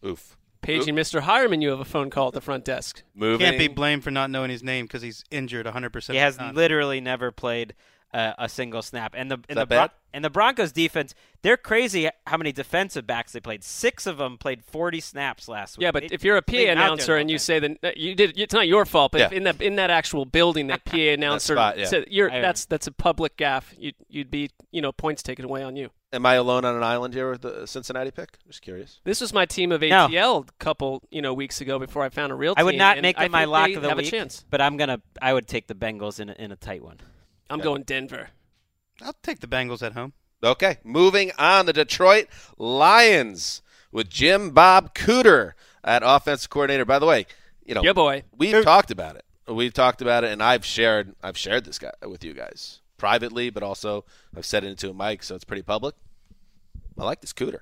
Oof. 0.05 0.37
Paging 0.61 0.95
Mr. 0.95 1.21
Hireman, 1.21 1.63
you 1.63 1.71
have 1.71 1.81
a 1.81 1.85
phone 1.85 2.11
call 2.11 2.29
at 2.29 2.35
the 2.35 2.41
front 2.41 2.65
desk. 2.65 3.03
Moving. 3.15 3.45
Can't 3.45 3.59
be 3.59 3.69
blamed 3.69 4.05
for 4.05 4.11
not 4.11 4.31
knowing 4.31 4.51
his 4.51 4.63
name 4.63 4.87
because 4.87 5.03
he's 5.03 5.25
injured 5.31 5.67
100%. 5.67 6.11
He 6.13 6.19
has 6.19 6.35
of 6.35 6.39
the 6.39 6.45
time. 6.47 6.55
literally 6.55 7.01
never 7.01 7.31
played 7.31 7.75
uh, 8.13 8.33
a 8.39 8.49
single 8.49 8.83
snap. 8.83 9.15
And 9.17 9.31
the 9.31 9.37
and 9.49 9.57
the 9.57 9.67
that 9.67 9.69
bad? 9.69 9.91
And 10.13 10.25
the 10.25 10.31
Broncos 10.31 10.73
defense, 10.73 11.15
they're 11.43 11.59
crazy 11.59 12.09
how 12.27 12.39
many 12.39 12.51
defensive 12.51 13.07
backs 13.07 13.33
they 13.33 13.41
played. 13.41 13.63
Six 13.63 14.07
of 14.07 14.17
them 14.17 14.39
played 14.39 14.65
40 14.65 15.01
snaps 15.01 15.49
last 15.49 15.77
week. 15.77 15.83
Yeah, 15.83 15.91
but 15.93 16.09
They- 16.09 16.15
if 16.15 16.25
you're 16.25 16.39
a 16.39 16.43
PA 16.43 16.53
them 16.53 16.69
out 16.71 16.75
there 16.77 16.87
announcer 16.87 17.17
and 17.17 17.31
you 17.31 17.35
whole 17.35 17.39
say 17.41 17.59
that 17.61 17.97
you 17.99 18.15
did, 18.15 18.39
it's 18.39 18.55
not 18.55 18.67
your 18.67 18.87
fault. 18.87 19.13
But 19.13 19.21
if 19.21 19.33
Yeah. 19.33 19.37
in 19.37 19.45
that 19.45 19.61
in 19.61 19.77
that 19.77 19.91
actual 19.91 20.25
building, 20.25 20.69
that 20.69 20.85
PA 20.87 21.13
announcer, 21.13 21.55
spot, 21.55 21.79
yeah. 21.79 21.85
said, 21.85 22.07
you're, 22.11 22.31
I- 22.33 22.41
that's 22.41 22.65
that's 22.65 22.87
a 22.87 22.93
public 22.93 23.37
gaffe. 23.37 23.75
You'd 23.77 23.97
you'd 24.09 24.31
be 24.31 24.51
you 24.73 24.81
know 24.81 24.93
points 24.93 25.23
taken 25.23 25.45
away 25.45 25.63
on 25.63 25.77
you. 25.77 25.91
Am 26.11 26.25
I 26.25 26.37
alone 26.37 26.65
on 26.65 26.75
an 26.75 26.83
island 26.83 27.13
here 27.13 27.31
with 27.31 27.43
the 27.43 27.67
Cincinnati 27.67 28.11
pick? 28.11 28.39
Just 28.47 28.63
curious. 28.63 29.01
This 29.05 29.21
was 29.21 29.35
my 29.35 29.45
team 29.45 29.71
of 29.73 29.83
No. 29.83 30.07
ATL 30.09 30.49
a 30.49 30.53
couple 30.59 31.03
you 31.11 31.21
know 31.21 31.35
weeks 31.35 31.61
ago 31.61 31.79
before 31.79 32.03
I 32.03 32.09
found 32.09 32.33
a 32.33 32.35
real. 32.35 32.55
Team, 32.55 32.63
I 32.63 32.65
would 32.65 32.77
not 32.77 33.03
make 33.03 33.19
them 33.19 33.31
my 33.31 33.41
think 33.43 33.51
lock 33.51 33.71
of 33.73 33.83
the 33.83 33.89
have 33.91 33.99
week, 33.99 34.07
a 34.07 34.11
chance. 34.11 34.43
but 34.49 34.63
I'm 34.63 34.79
gonna. 34.79 35.03
I 35.21 35.35
would 35.35 35.47
take 35.47 35.67
the 35.67 35.75
Bengals 35.75 36.19
in 36.19 36.31
a, 36.31 36.33
in 36.33 36.51
a 36.51 36.57
tight 36.57 36.83
one. 36.83 36.97
I'm 37.51 37.61
going 37.61 37.83
Denver. 37.83 38.31
I'll 39.03 39.17
take 39.23 39.41
the 39.41 39.47
Bengals 39.47 39.83
at 39.83 39.93
home. 39.93 40.13
Okay, 40.43 40.79
moving 40.85 41.33
on. 41.39 41.67
The 41.67 41.73
Detroit 41.73 42.27
Lions 42.57 43.63
with 43.91 44.09
Jim 44.09 44.51
Bob 44.51 44.95
Cooter 44.95 45.53
at 45.83 46.03
offensive 46.05 46.51
coordinator. 46.51 46.85
By 46.85 46.99
the 46.99 47.07
way, 47.07 47.27
you 47.65 47.75
know, 47.75 47.83
Yeah, 47.83 47.93
boy. 47.93 48.25
we've 48.37 48.65
talked 48.65 48.91
about 48.91 49.17
it. 49.17 49.25
We've 49.47 49.73
talked 49.73 50.03
about 50.03 50.25
it, 50.25 50.31
and 50.33 50.43
I've 50.43 50.65
shared 50.65 51.15
I've 51.23 51.39
shared 51.39 51.65
this 51.65 51.79
guy 51.79 51.93
with 52.07 52.23
you 52.25 52.35
guys. 52.35 52.81
privately, 52.99 53.49
but 53.51 53.63
also 53.63 54.05
I've 54.37 54.45
said 54.45 54.65
it 54.65 54.69
into 54.69 54.91
a 54.91 54.95
mic, 54.95 55.23
so 55.23 55.35
it's 55.35 55.45
pretty 55.45 55.63
public. 55.63 55.95
I 56.99 57.05
like 57.05 57.21
this 57.21 57.33
Cooter, 57.33 57.61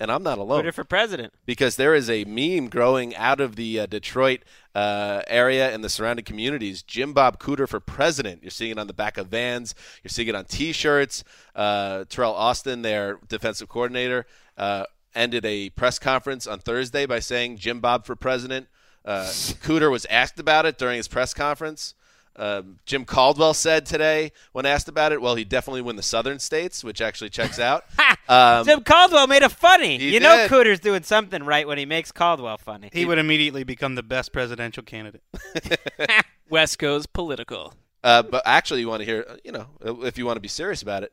and 0.00 0.10
I'm 0.12 0.22
not 0.22 0.38
alone. 0.38 0.64
Cooter 0.64 0.72
for 0.72 0.84
president. 0.84 1.32
because 1.44 1.74
there 1.76 1.94
is 1.94 2.08
a 2.08 2.24
meme 2.24 2.68
growing 2.70 3.14
out 3.16 3.40
of 3.40 3.56
the 3.56 3.80
uh, 3.80 3.86
Detroit 3.86 4.42
uh, 4.74 5.22
area 5.26 5.72
and 5.72 5.84
the 5.84 5.88
surrounding 5.88 6.24
communities. 6.24 6.82
Jim 6.82 7.12
Bob 7.12 7.38
Cooter 7.38 7.68
for 7.68 7.80
president. 7.80 8.42
You're 8.42 8.50
seeing 8.50 8.72
it 8.72 8.78
on 8.78 8.86
the 8.86 8.92
back 8.92 9.18
of 9.18 9.28
vans. 9.28 9.74
You're 10.02 10.08
seeing 10.10 10.28
it 10.28 10.34
on 10.34 10.44
T-shirts. 10.44 11.24
Uh, 11.54 12.04
Teryl 12.08 12.32
Austin, 12.32 12.82
their 12.82 13.18
defensive 13.28 13.68
coordinator, 13.68 14.26
uh, 14.56 14.84
ended 15.14 15.44
a 15.44 15.70
press 15.70 15.98
conference 15.98 16.46
on 16.46 16.58
Thursday 16.58 17.06
by 17.06 17.20
saying 17.20 17.58
Jim 17.58 17.80
Bob 17.80 18.04
for 18.04 18.16
president. 18.16 18.66
Uh, 19.04 19.26
Cooter 19.62 19.90
was 19.90 20.06
asked 20.06 20.40
about 20.40 20.66
it 20.66 20.78
during 20.78 20.96
his 20.96 21.08
press 21.08 21.34
conference. 21.34 21.94
Um, 22.36 22.78
Jim 22.84 23.04
Caldwell 23.04 23.54
said 23.54 23.86
today, 23.86 24.32
when 24.52 24.66
asked 24.66 24.88
about 24.88 25.12
it, 25.12 25.20
well, 25.22 25.36
he 25.36 25.44
definitely 25.44 25.82
win 25.82 25.94
the 25.96 26.02
Southern 26.02 26.38
states, 26.40 26.82
which 26.82 27.00
actually 27.00 27.30
checks 27.30 27.58
out. 27.58 27.84
Um, 28.26 28.64
Jim 28.64 28.82
Caldwell 28.82 29.26
made 29.26 29.42
it 29.42 29.52
funny. 29.52 29.98
he 29.98 30.14
You 30.14 30.18
know 30.20 30.34
did. 30.36 30.50
Cooter's 30.50 30.80
doing 30.80 31.02
something 31.02 31.42
right 31.44 31.68
when 31.68 31.76
he 31.76 31.84
makes 31.84 32.10
Caldwell 32.10 32.56
funny. 32.56 32.88
He 32.90 33.04
would 33.04 33.18
immediately 33.18 33.64
become 33.64 33.96
the 33.96 34.02
best 34.02 34.32
presidential 34.32 34.82
candidate. 34.82 35.22
West 36.48 36.78
goes 36.78 37.04
political. 37.04 37.74
Uh, 38.02 38.22
but 38.22 38.42
actually, 38.46 38.80
you 38.80 38.88
want 38.88 39.00
to 39.00 39.04
hear, 39.04 39.26
uh, 39.28 39.36
you 39.44 39.52
know, 39.52 39.66
if 40.04 40.16
you 40.16 40.24
want 40.24 40.36
to 40.36 40.40
be 40.40 40.48
serious 40.48 40.80
about 40.80 41.02
it, 41.02 41.12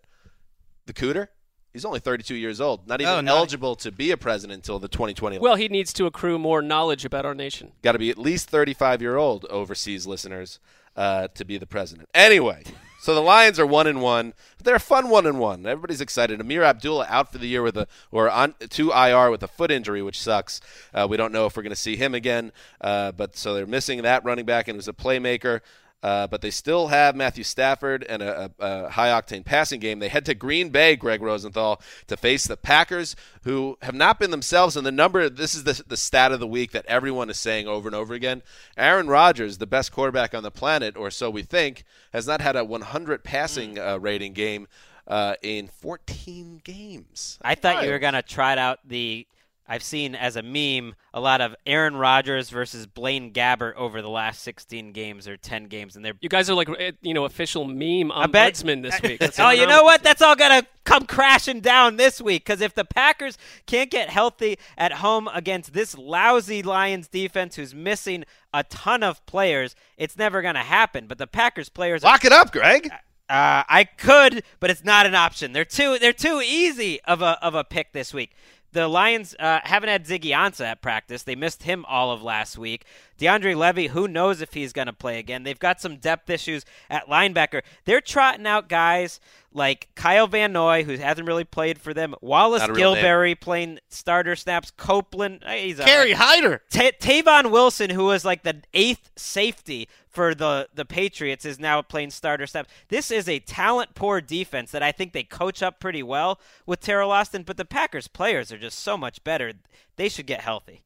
the 0.85 0.93
Cooter, 0.93 1.27
he's 1.73 1.83
only 1.83 1.99
32 1.99 2.33
years 2.35 2.61
old, 2.61 2.87
not 2.87 3.01
even 3.01 3.13
Oh, 3.13 3.19
not- 3.19 3.35
eligible 3.35 3.75
to 3.75 3.91
be 3.91 4.11
a 4.11 4.17
president 4.17 4.55
until 4.59 4.79
the 4.79 4.87
2020 4.87 5.39
Well, 5.39 5.55
he 5.55 5.67
needs 5.67 5.91
to 5.93 6.05
accrue 6.05 6.39
more 6.39 6.61
knowledge 6.61 7.03
about 7.03 7.25
our 7.25 7.35
nation. 7.35 7.73
Got 7.81 7.91
to 7.93 7.99
be 7.99 8.09
at 8.09 8.17
least 8.17 8.49
35 8.49 9.01
year 9.01 9.17
old 9.17 9.43
overseas 9.49 10.07
listeners 10.07 10.59
uh, 10.95 11.27
to 11.35 11.45
be 11.45 11.57
the 11.57 11.65
president. 11.65 12.09
Anyway, 12.13 12.63
so 13.01 13.15
the 13.15 13.21
Lions 13.21 13.59
are 13.59 13.65
one 13.65 13.87
and 13.87 13.99
one. 13.99 14.33
They're 14.63 14.75
a 14.75 14.79
fun 14.79 15.09
one 15.09 15.25
and 15.25 15.39
one. 15.39 15.65
Everybody's 15.65 16.01
excited. 16.01 16.39
Ameer 16.39 16.63
Abdullah 16.63 17.07
out 17.09 17.31
for 17.31 17.39
the 17.39 17.47
year 17.47 17.63
with 17.63 17.75
a 17.75 17.87
or 18.11 18.29
on 18.29 18.53
to 18.69 18.91
IR 18.91 19.31
with 19.31 19.41
a 19.41 19.47
foot 19.47 19.71
injury, 19.71 20.03
which 20.03 20.21
sucks. 20.21 20.61
Uh, 20.93 21.07
we 21.09 21.17
don't 21.17 21.31
know 21.31 21.47
if 21.47 21.57
we're 21.57 21.63
going 21.63 21.71
to 21.71 21.75
see 21.75 21.95
him 21.95 22.13
again. 22.13 22.51
Uh, 22.79 23.11
but 23.11 23.35
so 23.35 23.55
they're 23.55 23.65
missing 23.65 24.03
that 24.03 24.23
running 24.23 24.45
back, 24.45 24.67
and 24.67 24.77
was 24.77 24.87
a 24.87 24.93
playmaker. 24.93 25.61
Uh, 26.03 26.25
but 26.27 26.41
they 26.41 26.49
still 26.49 26.87
have 26.87 27.15
Matthew 27.15 27.43
Stafford 27.43 28.03
and 28.09 28.23
a, 28.23 28.51
a, 28.59 28.65
a 28.65 28.89
high 28.89 29.09
octane 29.09 29.45
passing 29.45 29.79
game. 29.79 29.99
They 29.99 30.09
head 30.09 30.25
to 30.25 30.33
Green 30.33 30.69
Bay, 30.69 30.95
Greg 30.95 31.21
Rosenthal, 31.21 31.79
to 32.07 32.17
face 32.17 32.47
the 32.47 32.57
Packers, 32.57 33.15
who 33.43 33.77
have 33.83 33.93
not 33.93 34.19
been 34.19 34.31
themselves. 34.31 34.75
And 34.75 34.85
the 34.85 34.91
number, 34.91 35.29
this 35.29 35.53
is 35.53 35.63
the, 35.63 35.83
the 35.87 35.97
stat 35.97 36.31
of 36.31 36.39
the 36.39 36.47
week 36.47 36.71
that 36.71 36.85
everyone 36.87 37.29
is 37.29 37.37
saying 37.37 37.67
over 37.67 37.87
and 37.87 37.95
over 37.95 38.15
again. 38.15 38.41
Aaron 38.77 39.07
Rodgers, 39.07 39.59
the 39.59 39.67
best 39.67 39.91
quarterback 39.91 40.33
on 40.33 40.41
the 40.41 40.51
planet, 40.51 40.97
or 40.97 41.11
so 41.11 41.29
we 41.29 41.43
think, 41.43 41.83
has 42.13 42.25
not 42.25 42.41
had 42.41 42.55
a 42.55 42.65
100 42.65 43.23
passing 43.23 43.77
uh, 43.77 43.99
rating 43.99 44.33
game 44.33 44.67
uh, 45.07 45.35
in 45.41 45.67
14 45.67 46.61
games. 46.63 47.37
I 47.43 47.55
thought 47.55 47.83
you 47.83 47.91
were 47.91 47.99
gonna 47.99 48.21
trot 48.21 48.57
out 48.57 48.79
the. 48.87 49.27
I've 49.67 49.83
seen 49.83 50.15
as 50.15 50.35
a 50.35 50.41
meme 50.41 50.95
a 51.13 51.21
lot 51.21 51.39
of 51.39 51.55
Aaron 51.65 51.95
Rodgers 51.95 52.49
versus 52.49 52.87
Blaine 52.87 53.31
Gabbert 53.31 53.75
over 53.75 54.01
the 54.01 54.09
last 54.09 54.41
16 54.41 54.91
games 54.91 55.27
or 55.27 55.37
10 55.37 55.65
games, 55.65 55.95
and 55.95 56.03
they're. 56.03 56.13
You 56.19 56.29
guys 56.29 56.49
are 56.49 56.53
like, 56.53 56.69
eh, 56.77 56.91
you 57.01 57.13
know, 57.13 57.25
official 57.25 57.65
meme 57.65 58.11
I 58.11 58.27
bet- 58.27 58.53
ombudsman 58.53 58.81
this 58.81 59.01
week. 59.03 59.19
That's 59.19 59.39
oh, 59.39 59.49
you 59.51 59.65
know 59.67 59.83
what? 59.83 60.03
That's 60.03 60.21
all 60.21 60.35
gonna 60.35 60.65
come 60.83 61.05
crashing 61.05 61.61
down 61.61 61.95
this 61.95 62.19
week 62.21 62.43
because 62.43 62.59
if 62.59 62.73
the 62.73 62.83
Packers 62.85 63.37
can't 63.65 63.89
get 63.89 64.09
healthy 64.09 64.57
at 64.77 64.93
home 64.93 65.29
against 65.33 65.73
this 65.73 65.97
lousy 65.97 66.61
Lions 66.63 67.07
defense, 67.07 67.55
who's 67.55 67.73
missing 67.73 68.25
a 68.53 68.63
ton 68.63 69.03
of 69.03 69.25
players, 69.25 69.75
it's 69.97 70.17
never 70.17 70.41
gonna 70.41 70.63
happen. 70.63 71.07
But 71.07 71.17
the 71.17 71.27
Packers 71.27 71.69
players 71.69 72.03
Lock 72.03 72.25
it 72.25 72.33
up, 72.33 72.51
Greg. 72.51 72.89
Uh, 73.29 73.63
I 73.69 73.85
could, 73.85 74.43
but 74.59 74.69
it's 74.69 74.83
not 74.83 75.05
an 75.05 75.15
option. 75.15 75.53
They're 75.53 75.63
too 75.63 75.97
they're 75.97 76.11
too 76.11 76.41
easy 76.43 76.99
of 77.03 77.21
a 77.21 77.41
of 77.41 77.55
a 77.55 77.63
pick 77.63 77.93
this 77.93 78.13
week. 78.13 78.31
The 78.73 78.87
Lions 78.87 79.35
uh, 79.37 79.59
haven't 79.63 79.89
had 79.89 80.05
Ziggy 80.05 80.29
Ansah 80.29 80.65
at 80.65 80.81
practice. 80.81 81.23
They 81.23 81.35
missed 81.35 81.63
him 81.63 81.83
all 81.89 82.11
of 82.11 82.23
last 82.23 82.57
week. 82.57 82.85
DeAndre 83.19 83.55
Levy, 83.55 83.87
who 83.87 84.07
knows 84.07 84.41
if 84.41 84.53
he's 84.53 84.71
going 84.71 84.87
to 84.87 84.93
play 84.93 85.19
again? 85.19 85.43
They've 85.43 85.59
got 85.59 85.81
some 85.81 85.97
depth 85.97 86.29
issues 86.29 86.65
at 86.89 87.07
linebacker. 87.07 87.61
They're 87.83 88.01
trotting 88.01 88.47
out 88.47 88.69
guys 88.69 89.19
like 89.53 89.89
Kyle 89.95 90.27
Van 90.27 90.53
Noy, 90.53 90.83
who 90.83 90.95
hasn't 90.97 91.27
really 91.27 91.43
played 91.43 91.79
for 91.79 91.93
them. 91.93 92.15
Wallace 92.21 92.61
Not 92.61 92.69
a 92.71 92.73
real 92.73 92.93
name. 92.95 93.03
Gilberry 93.03 93.39
playing 93.39 93.79
starter 93.89 94.35
snaps. 94.35 94.71
Copeland, 94.71 95.43
eh, 95.45 95.57
he's 95.57 95.79
all 95.79 95.85
Kerry. 95.85 96.13
Hyder. 96.13 96.61
Ta- 96.69 96.91
Tavon 96.99 97.51
Wilson, 97.51 97.89
who 97.89 98.05
was 98.05 98.23
like 98.23 98.43
the 98.43 98.61
eighth 98.73 99.11
safety 99.15 99.87
for 100.07 100.33
the, 100.33 100.69
the 100.73 100.85
Patriots, 100.85 101.45
is 101.45 101.59
now 101.59 101.81
playing 101.81 102.11
starter 102.11 102.47
snaps. 102.47 102.69
This 102.87 103.11
is 103.11 103.27
a 103.27 103.39
talent 103.39 103.95
poor 103.95 104.21
defense 104.21 104.71
that 104.71 104.83
I 104.83 104.91
think 104.91 105.13
they 105.13 105.23
coach 105.23 105.61
up 105.61 105.79
pretty 105.79 106.03
well 106.03 106.39
with 106.65 106.81
Teryl 106.81 107.09
Austin, 107.09 107.43
but 107.43 107.57
the 107.57 107.65
Packers 107.65 108.07
players 108.07 108.51
are 108.51 108.57
just 108.57 108.79
so 108.79 108.97
much 108.97 109.23
better. 109.23 109.53
They 109.97 110.09
should 110.09 110.27
get 110.27 110.41
healthy. 110.41 110.83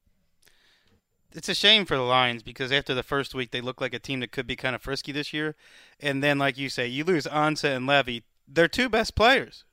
It's 1.33 1.49
a 1.49 1.55
shame 1.55 1.85
for 1.85 1.97
the 1.97 2.03
Lions 2.03 2.43
because 2.43 2.71
after 2.71 2.93
the 2.93 3.03
first 3.03 3.35
week 3.35 3.51
they 3.51 3.59
look 3.59 3.81
like 3.81 3.93
a 3.93 3.99
team 3.99 4.21
that 4.21 4.31
could 4.31 4.47
be 4.47 4.55
kind 4.55 4.73
of 4.73 4.81
frisky 4.81 5.11
this 5.11 5.33
year, 5.33 5.55
and 5.99 6.23
then 6.23 6.39
like 6.39 6.57
you 6.57 6.69
say, 6.69 6.87
you 6.87 7.03
lose 7.03 7.25
Ansah 7.25 7.75
and 7.75 7.85
Levy, 7.85 8.23
their 8.47 8.67
two 8.67 8.89
best 8.89 9.15
players. 9.15 9.63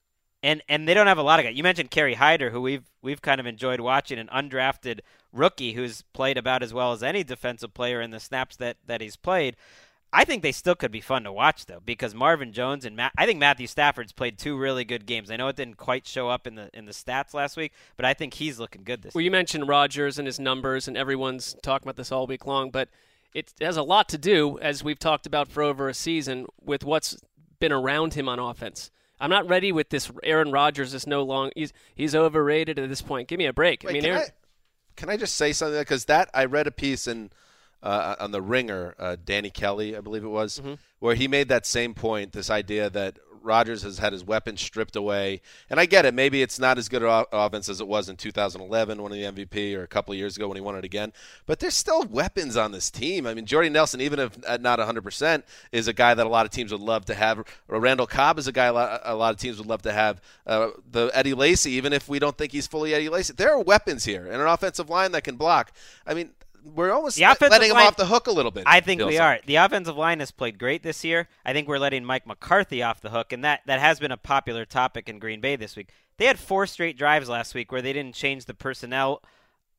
And 0.44 0.60
and 0.68 0.88
they 0.88 0.94
don't 0.94 1.06
have 1.06 1.18
a 1.18 1.22
lot 1.22 1.38
of 1.38 1.44
guys. 1.44 1.56
You 1.56 1.62
mentioned 1.62 1.92
Kerry 1.92 2.14
Hyder, 2.14 2.50
who 2.50 2.60
we've 2.60 2.90
we've 3.00 3.22
kind 3.22 3.40
of 3.40 3.46
enjoyed 3.46 3.78
watching, 3.78 4.18
an 4.18 4.28
undrafted 4.28 5.00
rookie 5.32 5.74
who's 5.74 6.02
played 6.12 6.36
about 6.36 6.62
as 6.62 6.74
well 6.74 6.92
as 6.92 7.02
any 7.02 7.22
defensive 7.22 7.72
player 7.72 8.00
in 8.00 8.10
the 8.10 8.18
snaps 8.20 8.56
that, 8.56 8.76
that 8.86 9.00
he's 9.00 9.16
played. 9.16 9.56
I 10.12 10.24
think 10.24 10.42
they 10.42 10.52
still 10.52 10.74
could 10.74 10.90
be 10.90 11.00
fun 11.00 11.24
to 11.24 11.32
watch 11.32 11.64
though, 11.66 11.80
because 11.82 12.14
Marvin 12.14 12.52
Jones 12.52 12.84
and 12.84 12.94
Matt, 12.96 13.12
I 13.16 13.24
think 13.24 13.38
Matthew 13.38 13.66
Stafford's 13.66 14.12
played 14.12 14.36
two 14.36 14.58
really 14.58 14.84
good 14.84 15.06
games. 15.06 15.30
I 15.30 15.36
know 15.36 15.48
it 15.48 15.56
didn't 15.56 15.78
quite 15.78 16.06
show 16.06 16.28
up 16.28 16.46
in 16.46 16.56
the 16.56 16.68
in 16.74 16.86
the 16.86 16.92
stats 16.92 17.32
last 17.34 17.56
week, 17.56 17.72
but 17.96 18.04
I 18.04 18.12
think 18.12 18.34
he's 18.34 18.58
looking 18.58 18.82
good 18.82 19.02
this. 19.02 19.10
Week. 19.10 19.14
Well, 19.14 19.24
you 19.24 19.30
mentioned 19.30 19.68
Rodgers 19.68 20.18
and 20.18 20.26
his 20.26 20.38
numbers, 20.38 20.88
and 20.88 20.96
everyone's 20.96 21.56
talking 21.62 21.86
about 21.86 21.96
this 21.96 22.12
all 22.12 22.26
week 22.26 22.46
long, 22.46 22.70
but 22.70 22.88
it 23.32 23.54
has 23.62 23.78
a 23.78 23.82
lot 23.82 24.08
to 24.10 24.18
do, 24.18 24.58
as 24.58 24.84
we've 24.84 24.98
talked 24.98 25.24
about 25.24 25.48
for 25.48 25.62
over 25.62 25.88
a 25.88 25.94
season, 25.94 26.46
with 26.60 26.84
what's 26.84 27.16
been 27.62 27.72
around 27.72 28.12
him 28.14 28.28
on 28.28 28.38
offense. 28.38 28.90
I'm 29.20 29.30
not 29.30 29.48
ready 29.48 29.70
with 29.70 29.88
this 29.88 30.10
Aaron 30.24 30.50
Rodgers 30.50 30.92
is 30.94 31.06
no 31.06 31.22
long 31.22 31.52
he's 31.54 31.72
he's 31.94 32.12
overrated 32.14 32.76
at 32.78 32.88
this 32.88 33.00
point. 33.00 33.28
Give 33.28 33.38
me 33.38 33.46
a 33.46 33.52
break. 33.52 33.84
Wait, 33.84 33.90
I 33.90 33.92
mean, 33.92 34.02
can, 34.02 34.10
Aaron, 34.10 34.22
I, 34.26 34.30
can 34.96 35.08
I 35.10 35.16
just 35.16 35.36
say 35.36 35.52
something? 35.52 35.78
Because 35.80 36.06
that 36.06 36.28
I 36.34 36.44
read 36.44 36.66
a 36.66 36.72
piece 36.72 37.06
in 37.06 37.30
uh, 37.84 38.16
on 38.18 38.32
the 38.32 38.42
Ringer, 38.42 38.94
uh, 38.98 39.16
Danny 39.24 39.50
Kelly, 39.50 39.96
I 39.96 40.00
believe 40.00 40.24
it 40.24 40.28
was, 40.28 40.58
Mm-hmm. 40.58 40.74
where 40.98 41.14
he 41.14 41.28
made 41.28 41.48
that 41.48 41.66
same 41.66 41.94
point. 41.94 42.32
This 42.32 42.50
idea 42.50 42.90
that 42.90 43.18
Rodgers 43.42 43.82
has 43.82 43.98
had 43.98 44.12
his 44.12 44.24
weapons 44.24 44.60
stripped 44.60 44.96
away, 44.96 45.40
and 45.70 45.78
I 45.78 45.86
get 45.86 46.04
it. 46.04 46.14
Maybe 46.14 46.42
it's 46.42 46.58
not 46.58 46.78
as 46.78 46.88
good 46.88 47.02
an 47.02 47.24
offense 47.32 47.68
as 47.68 47.80
it 47.80 47.88
was 47.88 48.08
in 48.08 48.16
2011 48.16 49.02
when 49.02 49.12
he 49.12 49.20
MVP, 49.20 49.76
or 49.76 49.82
a 49.82 49.88
couple 49.88 50.14
years 50.14 50.36
ago 50.36 50.48
when 50.48 50.56
he 50.56 50.60
won 50.60 50.76
it 50.76 50.84
again. 50.84 51.12
But 51.46 51.60
there's 51.60 51.74
still 51.74 52.04
weapons 52.04 52.56
on 52.56 52.72
this 52.72 52.90
team. 52.90 53.26
I 53.26 53.34
mean, 53.34 53.46
Jordy 53.46 53.68
Nelson, 53.68 54.00
even 54.00 54.18
if 54.18 54.38
uh, 54.46 54.58
not 54.60 54.78
100 54.78 55.02
percent, 55.02 55.44
is 55.70 55.88
a 55.88 55.92
guy 55.92 56.14
that 56.14 56.26
a 56.26 56.28
lot 56.28 56.46
of 56.46 56.52
teams 56.52 56.72
would 56.72 56.80
love 56.80 57.04
to 57.06 57.14
have. 57.14 57.44
Randall 57.68 58.06
Cobb 58.06 58.38
is 58.38 58.46
a 58.46 58.52
guy 58.52 58.66
a 58.66 58.72
lot, 58.72 59.00
a 59.04 59.14
lot 59.14 59.34
of 59.34 59.40
teams 59.40 59.58
would 59.58 59.66
love 59.66 59.82
to 59.82 59.92
have. 59.92 60.20
Uh, 60.46 60.68
the 60.90 61.10
Eddie 61.14 61.34
Lacy, 61.34 61.72
even 61.72 61.92
if 61.92 62.08
we 62.08 62.18
don't 62.18 62.36
think 62.36 62.52
he's 62.52 62.66
fully 62.66 62.94
Eddie 62.94 63.08
Lacy, 63.08 63.32
there 63.36 63.52
are 63.52 63.60
weapons 63.60 64.04
here 64.04 64.26
and 64.26 64.40
an 64.40 64.48
offensive 64.48 64.88
line 64.90 65.12
that 65.12 65.24
can 65.24 65.36
block. 65.36 65.72
I 66.06 66.14
mean, 66.14 66.30
we're 66.64 66.92
almost 66.92 67.16
The 67.16 67.22
letting 67.40 67.70
him 67.70 67.76
line- 67.76 67.86
off 67.86 67.96
the 67.96 68.06
hook 68.06 68.26
a 68.26 68.30
little 68.32 68.50
bit. 68.50 68.64
I 68.66 68.80
think 68.80 69.00
we 69.00 69.18
like. 69.18 69.20
are. 69.20 69.46
The 69.46 69.56
offensive 69.56 69.96
line 69.96 70.20
has 70.20 70.30
played 70.30 70.58
great 70.58 70.82
this 70.82 71.04
year. 71.04 71.28
I 71.44 71.52
think 71.52 71.68
we're 71.68 71.78
letting 71.78 72.04
Mike 72.04 72.26
McCarthy 72.26 72.82
off 72.82 73.00
the 73.00 73.10
hook, 73.10 73.32
and 73.32 73.44
that, 73.44 73.60
that 73.66 73.80
has 73.80 73.98
been 73.98 74.12
a 74.12 74.16
popular 74.16 74.64
topic 74.64 75.08
in 75.08 75.18
Green 75.18 75.40
Bay 75.40 75.56
this 75.56 75.76
week. 75.76 75.90
They 76.18 76.26
had 76.26 76.38
four 76.38 76.66
straight 76.66 76.96
drives 76.96 77.28
last 77.28 77.54
week 77.54 77.72
where 77.72 77.82
they 77.82 77.92
didn't 77.92 78.14
change 78.14 78.44
the 78.44 78.54
personnel 78.54 79.22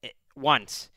eh, 0.03 0.09
once. 0.35 0.89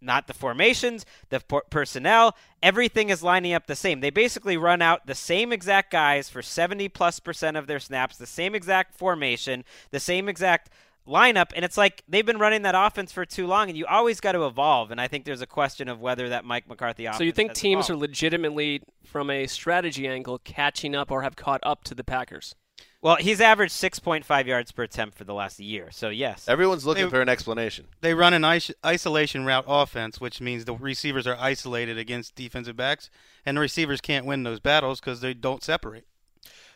Not 0.00 0.26
the 0.26 0.34
formations, 0.34 1.06
the 1.30 1.40
por- 1.40 1.64
personnel, 1.70 2.36
everything 2.62 3.08
is 3.08 3.22
lining 3.22 3.54
up 3.54 3.66
the 3.66 3.74
same. 3.74 4.00
They 4.00 4.10
basically 4.10 4.58
run 4.58 4.82
out 4.82 5.06
the 5.06 5.14
same 5.14 5.50
exact 5.50 5.90
guys 5.90 6.28
for 6.28 6.42
70 6.42 6.90
plus 6.90 7.20
percent 7.20 7.56
of 7.56 7.66
their 7.66 7.80
snaps, 7.80 8.18
the 8.18 8.26
same 8.26 8.54
exact 8.54 8.94
formation, 8.94 9.64
the 9.92 10.00
same 10.00 10.28
exact 10.28 10.68
lineup 11.06 11.52
and 11.54 11.64
it's 11.64 11.76
like 11.76 12.02
they've 12.08 12.24
been 12.24 12.38
running 12.38 12.62
that 12.62 12.74
offense 12.74 13.12
for 13.12 13.26
too 13.26 13.46
long 13.46 13.68
and 13.68 13.76
you 13.76 13.84
always 13.86 14.20
got 14.20 14.32
to 14.32 14.46
evolve 14.46 14.90
and 14.90 15.00
I 15.00 15.06
think 15.06 15.24
there's 15.24 15.42
a 15.42 15.46
question 15.46 15.88
of 15.88 16.00
whether 16.00 16.30
that 16.30 16.44
Mike 16.44 16.68
McCarthy 16.68 17.04
offense 17.04 17.18
so 17.18 17.24
you 17.24 17.32
think 17.32 17.50
has 17.50 17.58
teams 17.58 17.90
are 17.90 17.96
legitimately, 17.96 18.82
from 19.04 19.30
a 19.30 19.46
strategy 19.46 20.08
angle, 20.08 20.38
catching 20.38 20.94
up 20.94 21.10
or 21.10 21.22
have 21.22 21.36
caught 21.36 21.60
up 21.62 21.84
to 21.84 21.94
the 21.94 22.04
Packers? 22.04 22.54
Well, 23.02 23.16
he's 23.16 23.38
averaged 23.42 23.74
6.5 23.74 24.46
yards 24.46 24.72
per 24.72 24.84
attempt 24.84 25.18
for 25.18 25.24
the 25.24 25.34
last 25.34 25.60
year. 25.60 25.90
So 25.90 26.08
yes. 26.08 26.48
Everyone's 26.48 26.86
looking 26.86 27.04
They- 27.04 27.10
for 27.10 27.20
an 27.20 27.28
explanation. 27.28 27.88
They 28.00 28.14
run 28.14 28.32
an 28.32 28.44
is- 28.44 28.72
isolation 28.84 29.44
route 29.44 29.66
offense, 29.68 30.22
which 30.22 30.40
means 30.40 30.64
the 30.64 30.72
receivers 30.72 31.26
are 31.26 31.36
isolated 31.38 31.98
against 31.98 32.34
defensive 32.34 32.78
backs, 32.78 33.10
and 33.44 33.58
the 33.58 33.60
receivers 33.60 34.00
can't 34.00 34.24
win 34.24 34.42
those 34.42 34.58
battles 34.58 35.00
because 35.00 35.20
they 35.20 35.34
don't 35.34 35.62
separate. 35.62 36.06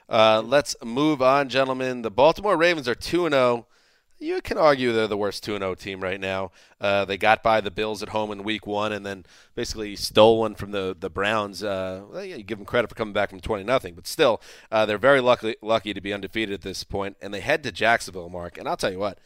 Uh, 0.07 0.43
let's 0.45 0.77
move 0.85 1.23
on, 1.23 1.49
gentlemen. 1.49 2.03
The 2.03 2.11
Baltimore 2.11 2.59
Ravens 2.59 2.89
are 2.89 2.95
two 2.95 3.25
and 3.25 3.33
zero. 3.33 3.67
You 4.19 4.41
can 4.41 4.59
argue 4.59 4.93
they're 4.93 5.07
the 5.07 5.17
worst 5.17 5.45
2 5.45 5.59
0 5.59 5.75
team 5.75 6.01
right 6.01 6.21
now. 6.21 6.51
Uh, 6.81 7.05
they 7.05 7.17
got 7.17 7.43
by 7.43 7.61
the 7.61 7.71
Bills 7.71 8.03
at 8.03 8.11
home 8.11 8.31
in 8.31 8.43
week 8.43 8.67
one 8.67 8.93
and 8.93 9.05
then 9.05 9.25
basically 9.55 9.97
stole 9.97 10.41
one 10.41 10.55
from 10.55 10.73
the, 10.73 10.97
the 10.99 11.11
Browns. 11.11 11.63
Uh, 11.63 12.03
well, 12.11 12.25
yeah, 12.25 12.37
you 12.37 12.43
give 12.43 12.59
them 12.59 12.67
credit 12.67 12.89
for 12.89 12.95
coming 12.95 13.15
back 13.15 13.31
from 13.31 13.41
20 13.41 13.65
nothing, 13.65 13.95
but 13.95 14.07
still, 14.07 14.41
uh, 14.71 14.85
they're 14.87 14.99
very 14.99 15.21
lucky, 15.21 15.57
lucky 15.63 15.95
to 15.95 16.01
be 16.01 16.13
undefeated 16.13 16.55
at 16.55 16.63
this 16.63 16.85
point. 16.85 17.17
and 17.21 17.33
they 17.33 17.41
head 17.41 17.63
to 17.63 17.73
Jacksonville, 17.73 18.29
Mark. 18.29 18.59
And 18.59 18.69
I'll 18.69 18.77
tell 18.77 18.93
you 18.93 18.99
what, 18.99 19.19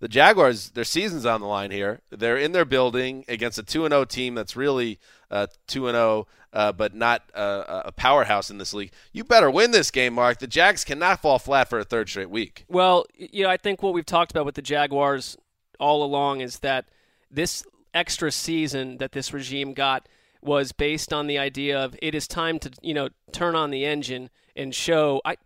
the 0.00 0.08
Jaguars, 0.08 0.70
their 0.70 0.84
season's 0.84 1.24
on 1.24 1.40
the 1.40 1.46
line 1.46 1.70
here. 1.70 2.02
They're 2.10 2.36
in 2.36 2.52
their 2.52 2.66
building 2.66 3.24
against 3.28 3.58
a 3.58 3.62
2 3.62 3.88
0 3.88 4.04
team 4.04 4.34
that's 4.34 4.56
really 4.56 4.98
uh, 5.30 5.46
2 5.66 5.90
0, 5.90 6.26
uh, 6.52 6.72
but 6.72 6.94
not 6.94 7.22
uh, 7.34 7.82
a 7.84 7.92
powerhouse 7.92 8.50
in 8.50 8.58
this 8.58 8.72
league. 8.74 8.92
You 9.12 9.24
better 9.24 9.50
win 9.50 9.70
this 9.70 9.90
game, 9.90 10.14
Mark. 10.14 10.38
The 10.38 10.46
Jags 10.46 10.84
cannot 10.84 11.20
fall 11.20 11.38
flat 11.38 11.68
for 11.68 11.78
a 11.78 11.84
third 11.84 12.08
straight 12.08 12.30
week. 12.30 12.64
Well, 12.68 13.06
you 13.16 13.44
know, 13.44 13.50
I 13.50 13.56
think 13.56 13.82
what 13.82 13.94
we've 13.94 14.06
talked 14.06 14.30
about 14.30 14.46
with 14.46 14.54
the 14.54 14.62
Jaguars 14.62 15.36
all 15.80 16.04
along 16.04 16.40
is 16.40 16.60
that 16.60 16.86
this 17.30 17.64
extra 17.92 18.30
season 18.30 18.98
that 18.98 19.12
this 19.12 19.32
regime 19.32 19.72
got 19.72 20.08
was 20.42 20.72
based 20.72 21.12
on 21.12 21.26
the 21.26 21.38
idea 21.38 21.78
of 21.78 21.96
it 22.02 22.14
is 22.14 22.28
time 22.28 22.58
to, 22.58 22.70
you 22.82 22.94
know, 22.94 23.08
turn 23.32 23.56
on 23.56 23.70
the 23.70 23.84
engine 23.84 24.30
and 24.54 24.74
show. 24.74 25.20
I, 25.24 25.36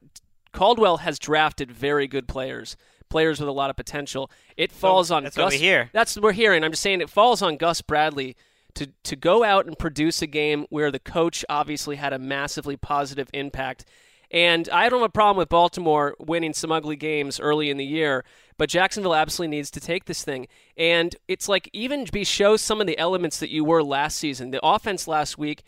Caldwell 0.52 0.98
has 0.98 1.18
drafted 1.18 1.70
very 1.70 2.06
good 2.06 2.26
players 2.26 2.76
players 3.08 3.40
with 3.40 3.48
a 3.48 3.52
lot 3.52 3.70
of 3.70 3.76
potential. 3.76 4.30
It 4.56 4.72
falls 4.72 5.10
on 5.10 5.24
that's 5.24 5.36
Gus. 5.36 5.44
what 5.44 5.52
we 5.52 5.58
hear. 5.58 5.90
That's 5.92 6.14
what 6.16 6.22
we're 6.22 6.32
hearing. 6.32 6.64
I'm 6.64 6.72
just 6.72 6.82
saying 6.82 7.00
it 7.00 7.10
falls 7.10 7.42
on 7.42 7.56
Gus 7.56 7.80
Bradley 7.80 8.36
to 8.74 8.88
to 9.04 9.16
go 9.16 9.44
out 9.44 9.66
and 9.66 9.78
produce 9.78 10.22
a 10.22 10.26
game 10.26 10.66
where 10.70 10.90
the 10.90 10.98
coach 10.98 11.44
obviously 11.48 11.96
had 11.96 12.12
a 12.12 12.18
massively 12.18 12.76
positive 12.76 13.28
impact. 13.32 13.84
And 14.30 14.68
I 14.68 14.90
don't 14.90 15.00
have 15.00 15.08
a 15.08 15.12
problem 15.12 15.38
with 15.38 15.48
Baltimore 15.48 16.14
winning 16.18 16.52
some 16.52 16.70
ugly 16.70 16.96
games 16.96 17.40
early 17.40 17.70
in 17.70 17.78
the 17.78 17.84
year, 17.84 18.26
but 18.58 18.68
Jacksonville 18.68 19.14
absolutely 19.14 19.56
needs 19.56 19.70
to 19.70 19.80
take 19.80 20.04
this 20.04 20.22
thing. 20.22 20.48
And 20.76 21.16
it's 21.28 21.48
like 21.48 21.70
even 21.72 22.06
be 22.12 22.24
show 22.24 22.58
some 22.58 22.80
of 22.80 22.86
the 22.86 22.98
elements 22.98 23.38
that 23.40 23.50
you 23.50 23.64
were 23.64 23.82
last 23.82 24.18
season. 24.18 24.50
The 24.50 24.64
offense 24.64 25.08
last 25.08 25.38
week 25.38 25.64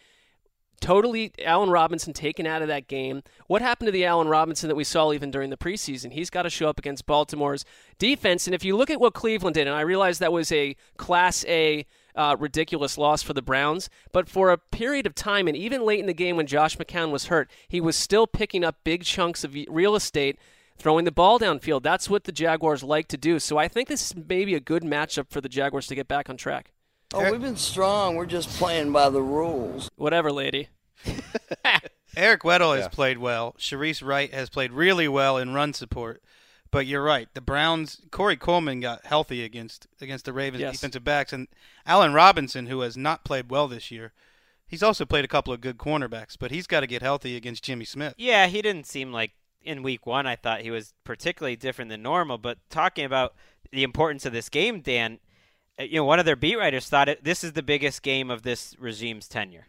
totally 0.80 1.32
Allen 1.44 1.70
Robinson 1.70 2.12
taken 2.12 2.46
out 2.46 2.62
of 2.62 2.68
that 2.68 2.88
game. 2.88 3.22
What 3.46 3.62
happened 3.62 3.86
to 3.88 3.92
the 3.92 4.04
Allen 4.04 4.28
Robinson 4.28 4.68
that 4.68 4.74
we 4.74 4.84
saw 4.84 5.12
even 5.12 5.30
during 5.30 5.50
the 5.50 5.56
preseason? 5.56 6.12
He's 6.12 6.30
got 6.30 6.42
to 6.42 6.50
show 6.50 6.68
up 6.68 6.78
against 6.78 7.06
Baltimore's 7.06 7.64
defense. 7.98 8.46
And 8.46 8.54
if 8.54 8.64
you 8.64 8.76
look 8.76 8.90
at 8.90 9.00
what 9.00 9.14
Cleveland 9.14 9.54
did, 9.54 9.66
and 9.66 9.76
I 9.76 9.82
realize 9.82 10.18
that 10.18 10.32
was 10.32 10.50
a 10.50 10.74
Class 10.96 11.44
A. 11.46 11.86
Uh, 12.14 12.36
ridiculous 12.38 12.98
loss 12.98 13.22
for 13.22 13.32
the 13.34 13.42
Browns, 13.42 13.88
but 14.12 14.28
for 14.28 14.50
a 14.50 14.58
period 14.58 15.06
of 15.06 15.14
time, 15.14 15.46
and 15.46 15.56
even 15.56 15.84
late 15.84 16.00
in 16.00 16.06
the 16.06 16.12
game 16.14 16.36
when 16.36 16.46
Josh 16.46 16.76
McCown 16.76 17.10
was 17.10 17.26
hurt, 17.26 17.48
he 17.68 17.80
was 17.80 17.94
still 17.96 18.26
picking 18.26 18.64
up 18.64 18.76
big 18.84 19.04
chunks 19.04 19.44
of 19.44 19.54
real 19.68 19.94
estate, 19.94 20.38
throwing 20.76 21.04
the 21.04 21.12
ball 21.12 21.38
downfield. 21.38 21.82
That's 21.82 22.10
what 22.10 22.24
the 22.24 22.32
Jaguars 22.32 22.82
like 22.82 23.06
to 23.08 23.16
do. 23.16 23.38
So 23.38 23.58
I 23.58 23.68
think 23.68 23.88
this 23.88 24.10
is 24.10 24.16
maybe 24.28 24.54
a 24.54 24.60
good 24.60 24.82
matchup 24.82 25.30
for 25.30 25.40
the 25.40 25.48
Jaguars 25.48 25.86
to 25.88 25.94
get 25.94 26.08
back 26.08 26.28
on 26.28 26.36
track. 26.36 26.72
Oh, 27.14 27.30
we've 27.30 27.40
been 27.40 27.56
strong. 27.56 28.16
We're 28.16 28.26
just 28.26 28.48
playing 28.50 28.92
by 28.92 29.08
the 29.10 29.22
rules. 29.22 29.90
Whatever, 29.96 30.30
lady. 30.32 30.68
Eric 32.16 32.42
Weddle 32.42 32.74
has 32.74 32.84
Yeah. 32.84 32.88
played 32.88 33.18
well. 33.18 33.54
Shareece 33.58 34.04
Wright 34.04 34.32
has 34.34 34.50
played 34.50 34.72
really 34.72 35.08
well 35.08 35.38
in 35.38 35.54
run 35.54 35.72
support. 35.72 36.22
But 36.72 36.86
you're 36.86 37.02
right. 37.02 37.28
The 37.34 37.40
Browns, 37.40 38.00
Corey 38.12 38.36
Coleman 38.36 38.80
got 38.80 39.04
healthy 39.04 39.42
against 39.44 39.86
against 40.00 40.24
the 40.24 40.32
Ravens 40.32 40.60
Yes. 40.60 40.74
defensive 40.74 41.02
backs, 41.04 41.32
and 41.32 41.48
Allen 41.84 42.12
Robinson, 42.12 42.66
who 42.66 42.80
has 42.80 42.96
not 42.96 43.24
played 43.24 43.50
well 43.50 43.66
this 43.66 43.90
year, 43.90 44.12
he's 44.68 44.82
also 44.82 45.04
played 45.04 45.24
a 45.24 45.28
couple 45.28 45.52
of 45.52 45.60
good 45.60 45.78
cornerbacks, 45.78 46.36
but 46.38 46.50
he's 46.52 46.66
got 46.68 46.80
to 46.80 46.86
get 46.86 47.02
healthy 47.02 47.36
against 47.36 47.64
Jimmy 47.64 47.84
Smith. 47.84 48.14
Yeah, 48.18 48.46
he 48.46 48.62
didn't 48.62 48.86
seem 48.86 49.12
like 49.12 49.32
in 49.62 49.82
week 49.82 50.06
one. 50.06 50.26
I 50.26 50.36
thought 50.36 50.60
he 50.60 50.70
was 50.70 50.94
particularly 51.04 51.56
different 51.56 51.90
than 51.90 52.02
normal. 52.02 52.38
But 52.38 52.58
talking 52.70 53.04
about 53.04 53.34
the 53.72 53.82
importance 53.82 54.24
of 54.24 54.32
this 54.32 54.48
game, 54.48 54.80
Dan, 54.80 55.18
uh, 55.78 55.82
you 55.82 55.96
know, 55.96 56.04
one 56.04 56.18
of 56.20 56.24
their 56.24 56.36
beat 56.36 56.56
writers 56.56 56.88
thought 56.88 57.08
it, 57.08 57.24
this 57.24 57.42
is 57.42 57.52
the 57.54 57.62
biggest 57.64 58.02
game 58.02 58.30
of 58.30 58.42
this 58.42 58.76
regime's 58.78 59.26
tenure, 59.28 59.66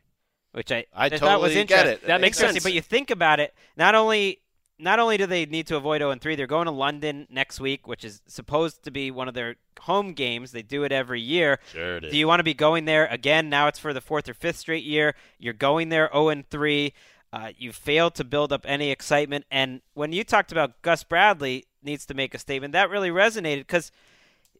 which 0.51 0.71
I 0.71 0.85
I 0.93 1.09
thought 1.09 1.41
was 1.41 1.49
totally 1.51 1.65
get 1.65 1.79
interesting. 1.79 2.03
it. 2.03 2.07
That 2.07 2.21
makes 2.21 2.37
sense. 2.37 2.61
But 2.61 2.73
you 2.73 2.81
think 2.81 3.09
about 3.09 3.39
it, 3.39 3.55
not 3.75 3.95
only 3.95 4.39
not 4.81 4.99
only 4.99 5.17
do 5.17 5.25
they 5.25 5.45
need 5.45 5.67
to 5.67 5.75
avoid 5.75 6.01
0 6.01 6.15
3, 6.15 6.35
they're 6.35 6.47
going 6.47 6.65
to 6.65 6.71
London 6.71 7.27
next 7.29 7.59
week, 7.59 7.87
which 7.87 8.03
is 8.03 8.21
supposed 8.27 8.83
to 8.83 8.91
be 8.91 9.11
one 9.11 9.27
of 9.27 9.33
their 9.33 9.55
home 9.81 10.13
games. 10.13 10.51
They 10.51 10.61
do 10.61 10.83
it 10.83 10.91
every 10.91 11.21
year. 11.21 11.59
Sure 11.71 11.99
Do 11.99 12.15
you 12.17 12.27
want 12.27 12.39
to 12.39 12.43
be 12.43 12.53
going 12.53 12.85
there 12.85 13.05
again? 13.07 13.49
Now 13.49 13.67
it's 13.67 13.79
for 13.79 13.93
the 13.93 14.01
fourth 14.01 14.27
or 14.27 14.33
fifth 14.33 14.57
straight 14.57 14.83
year. 14.83 15.15
You're 15.37 15.53
going 15.53 15.89
there 15.89 16.09
0 16.13 16.43
3. 16.49 16.93
Uh, 17.33 17.51
you 17.57 17.71
failed 17.71 18.15
to 18.15 18.23
build 18.23 18.51
up 18.51 18.65
any 18.67 18.91
excitement. 18.91 19.45
And 19.49 19.81
when 19.93 20.11
you 20.11 20.23
talked 20.23 20.51
about 20.51 20.81
Gus 20.81 21.03
Bradley 21.03 21.65
needs 21.81 22.05
to 22.07 22.13
make 22.13 22.33
a 22.33 22.39
statement, 22.39 22.73
that 22.73 22.89
really 22.89 23.09
resonated 23.09 23.59
because 23.59 23.91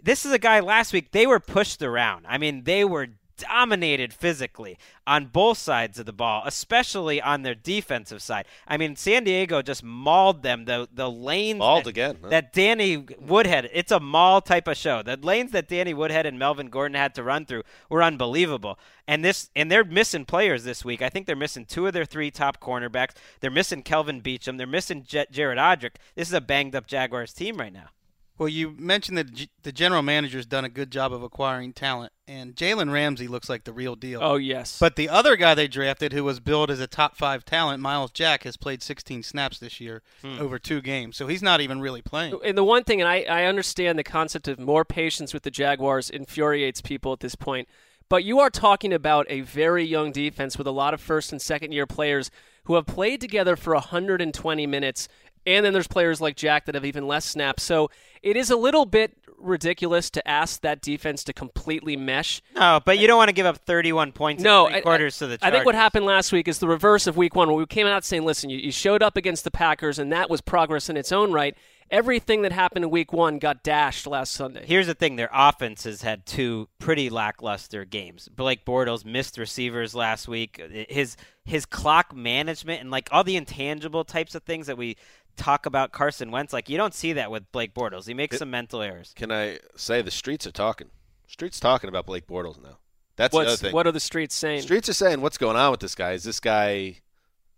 this 0.01 0.25
is 0.25 0.31
a 0.31 0.39
guy 0.39 0.59
last 0.61 0.93
week, 0.93 1.11
they 1.11 1.27
were 1.27 1.39
pushed 1.39 1.81
around. 1.81 2.25
I 2.27 2.37
mean, 2.37 2.63
they 2.63 2.85
were 2.85 3.09
dominated 3.41 4.13
physically 4.13 4.77
on 5.05 5.25
both 5.25 5.57
sides 5.57 5.99
of 5.99 6.05
the 6.05 6.13
ball, 6.13 6.43
especially 6.45 7.21
on 7.21 7.41
their 7.41 7.55
defensive 7.55 8.21
side. 8.21 8.45
I 8.67 8.77
mean, 8.77 8.95
San 8.95 9.23
Diego 9.23 9.61
just 9.61 9.83
mauled 9.83 10.43
them. 10.43 10.65
The 10.65 10.87
the 10.93 11.09
lanes 11.09 11.59
Mauled 11.59 11.85
that, 11.85 11.89
again, 11.89 12.17
huh? 12.21 12.29
that 12.29 12.53
Danny 12.53 13.05
Woodhead. 13.19 13.69
It's 13.73 13.91
a 13.91 13.99
maul 13.99 14.41
type 14.41 14.67
of 14.67 14.77
show. 14.77 15.01
The 15.01 15.17
lanes 15.17 15.51
that 15.51 15.67
Danny 15.67 15.93
Woodhead 15.93 16.25
and 16.25 16.39
Melvin 16.39 16.69
Gordon 16.69 16.95
had 16.95 17.15
to 17.15 17.23
run 17.23 17.45
through 17.45 17.63
were 17.89 18.03
unbelievable. 18.03 18.79
And 19.07 19.25
this 19.25 19.49
and 19.55 19.71
they're 19.71 19.83
missing 19.83 20.25
players 20.25 20.63
this 20.63 20.85
week. 20.85 21.01
I 21.01 21.09
think 21.09 21.25
they're 21.25 21.35
missing 21.35 21.65
two 21.65 21.87
of 21.87 21.93
their 21.93 22.05
three 22.05 22.31
top 22.31 22.61
cornerbacks. 22.61 23.11
They're 23.39 23.51
missing 23.51 23.83
Kelvin 23.83 24.21
Beecham. 24.21 24.57
They're 24.57 24.67
missing 24.67 25.03
J- 25.03 25.27
Jared 25.31 25.57
Odrick. 25.57 25.95
This 26.15 26.27
is 26.27 26.33
a 26.33 26.41
banged 26.41 26.75
up 26.75 26.87
Jaguars 26.87 27.33
team 27.33 27.57
right 27.57 27.73
now. 27.73 27.89
Well, 28.37 28.49
you 28.49 28.75
mentioned 28.77 29.17
that 29.17 29.33
G- 29.33 29.49
the 29.61 29.71
general 29.71 30.01
manager's 30.01 30.45
done 30.45 30.65
a 30.65 30.69
good 30.69 30.89
job 30.91 31.13
of 31.13 31.21
acquiring 31.21 31.73
talent, 31.73 32.11
and 32.27 32.55
Jalen 32.55 32.91
Ramsey 32.91 33.27
looks 33.27 33.49
like 33.49 33.65
the 33.65 33.73
real 33.73 33.95
deal. 33.95 34.19
Oh 34.21 34.35
yes. 34.35 34.79
But 34.79 34.95
the 34.95 35.09
other 35.09 35.35
guy 35.35 35.53
they 35.53 35.67
drafted, 35.67 36.11
who 36.13 36.23
was 36.23 36.39
billed 36.39 36.71
as 36.71 36.79
a 36.79 36.87
top 36.87 37.15
five 37.15 37.45
talent, 37.45 37.81
Myles 37.81 38.11
Jack, 38.11 38.43
has 38.43 38.57
played 38.57 38.81
16 38.81 39.23
snaps 39.23 39.59
this 39.59 39.79
year 39.79 40.01
hmm. 40.21 40.39
over 40.39 40.57
two 40.57 40.81
games, 40.81 41.17
so 41.17 41.27
he's 41.27 41.43
not 41.43 41.61
even 41.61 41.81
really 41.81 42.01
playing. 42.01 42.39
And 42.43 42.57
the 42.57 42.63
one 42.63 42.83
thing, 42.83 42.99
and 42.99 43.07
I, 43.07 43.25
I 43.29 43.45
understand 43.45 43.99
the 43.99 44.03
concept 44.03 44.47
of 44.47 44.59
more 44.59 44.85
patience 44.85 45.33
with 45.33 45.43
the 45.43 45.51
Jaguars 45.51 46.09
infuriates 46.09 46.81
people 46.81 47.13
at 47.13 47.19
this 47.19 47.35
point, 47.35 47.67
but 48.11 48.25
you 48.25 48.39
are 48.39 48.49
talking 48.49 48.91
about 48.91 49.25
a 49.29 49.39
very 49.39 49.85
young 49.85 50.11
defense 50.11 50.57
with 50.57 50.67
a 50.67 50.71
lot 50.71 50.93
of 50.93 50.99
first 50.99 51.31
and 51.31 51.41
second 51.41 51.71
year 51.71 51.85
players 51.85 52.29
who 52.65 52.75
have 52.75 52.85
played 52.85 53.21
together 53.21 53.55
for 53.55 53.73
120 53.73 54.67
minutes. 54.67 55.07
And 55.45 55.65
then 55.65 55.73
there's 55.73 55.87
players 55.87 56.21
like 56.21 56.35
Jack 56.35 56.65
that 56.65 56.75
have 56.75 56.85
even 56.85 57.07
less 57.07 57.25
snaps. 57.25 57.63
So 57.63 57.89
it 58.21 58.37
is 58.37 58.49
a 58.51 58.55
little 58.55 58.85
bit 58.85 59.17
ridiculous 59.37 60.09
to 60.11 60.27
ask 60.27 60.61
that 60.61 60.81
defense 60.81 61.23
to 61.23 61.33
completely 61.33 61.97
mesh. 61.97 62.41
No, 62.55 62.79
but 62.85 62.99
you 62.99 63.07
don't 63.07 63.17
want 63.17 63.29
to 63.29 63.33
give 63.33 63.47
up 63.47 63.57
31 63.57 64.11
points 64.11 64.43
No, 64.43 64.67
in 64.67 64.71
three 64.71 64.77
I- 64.77 64.81
quarters 64.81 65.17
to 65.17 65.27
the 65.27 65.39
I 65.41 65.49
think 65.49 65.65
what 65.65 65.73
happened 65.75 66.05
last 66.05 66.31
week 66.31 66.47
is 66.47 66.59
the 66.59 66.67
reverse 66.67 67.07
of 67.07 67.17
week 67.17 67.35
one, 67.35 67.47
where 67.47 67.57
we 67.57 67.65
came 67.65 67.87
out 67.87 68.03
saying, 68.05 68.23
listen, 68.23 68.49
you, 68.51 68.57
you 68.59 68.71
showed 68.71 69.01
up 69.01 69.17
against 69.17 69.43
the 69.43 69.51
Packers, 69.51 69.97
and 69.97 70.11
that 70.11 70.29
was 70.29 70.41
progress 70.41 70.89
in 70.89 70.97
its 70.97 71.11
own 71.11 71.31
right. 71.31 71.55
Everything 71.89 72.43
that 72.43 72.53
happened 72.53 72.85
in 72.85 72.91
week 72.91 73.11
one 73.11 73.37
got 73.37 73.63
dashed 73.63 74.07
last 74.07 74.31
Sunday. 74.31 74.63
Here's 74.65 74.87
the 74.87 74.93
thing: 74.93 75.17
their 75.17 75.29
offense 75.33 75.83
has 75.83 76.03
had 76.03 76.25
two 76.25 76.69
pretty 76.79 77.09
lackluster 77.09 77.83
games. 77.83 78.29
Blake 78.29 78.63
Bortles 78.63 79.03
missed 79.03 79.37
receivers 79.37 79.93
last 79.93 80.25
week. 80.25 80.61
His 80.87 81.17
his 81.43 81.65
clock 81.65 82.15
management 82.15 82.79
and 82.79 82.91
like 82.91 83.09
all 83.11 83.25
the 83.25 83.35
intangible 83.35 84.05
types 84.05 84.35
of 84.35 84.43
things 84.43 84.67
that 84.67 84.77
we 84.77 84.95
talk 85.35 85.65
about 85.65 85.91
Carson 85.91 86.31
Wentz, 86.31 86.53
like 86.53 86.69
you 86.69 86.77
don't 86.77 86.93
see 86.93 87.13
that 87.13 87.31
with 87.31 87.51
Blake 87.51 87.73
Bortles. 87.73 88.07
He 88.07 88.13
makes 88.13 88.35
It- 88.35 88.39
some 88.39 88.51
mental 88.51 88.81
errors. 88.81 89.13
Can 89.15 89.31
I 89.31 89.59
say 89.75 90.01
the 90.01 90.11
streets 90.11 90.45
are 90.47 90.51
talking? 90.51 90.89
Streets 91.27 91.59
talking 91.59 91.87
about 91.87 92.05
Blake 92.05 92.27
Bortles 92.27 92.61
now. 92.61 92.77
That's 93.15 93.33
the 93.33 93.39
other 93.39 93.55
thing. 93.55 93.73
what 93.73 93.85
are 93.87 93.91
the 93.91 93.99
streets 93.99 94.35
saying? 94.35 94.63
Streets 94.63 94.89
are 94.89 94.93
saying 94.93 95.21
what's 95.21 95.37
going 95.37 95.55
on 95.55 95.71
with 95.71 95.79
this 95.79 95.95
guy. 95.95 96.13
Is 96.13 96.23
this 96.23 96.39
guy, 96.39 97.01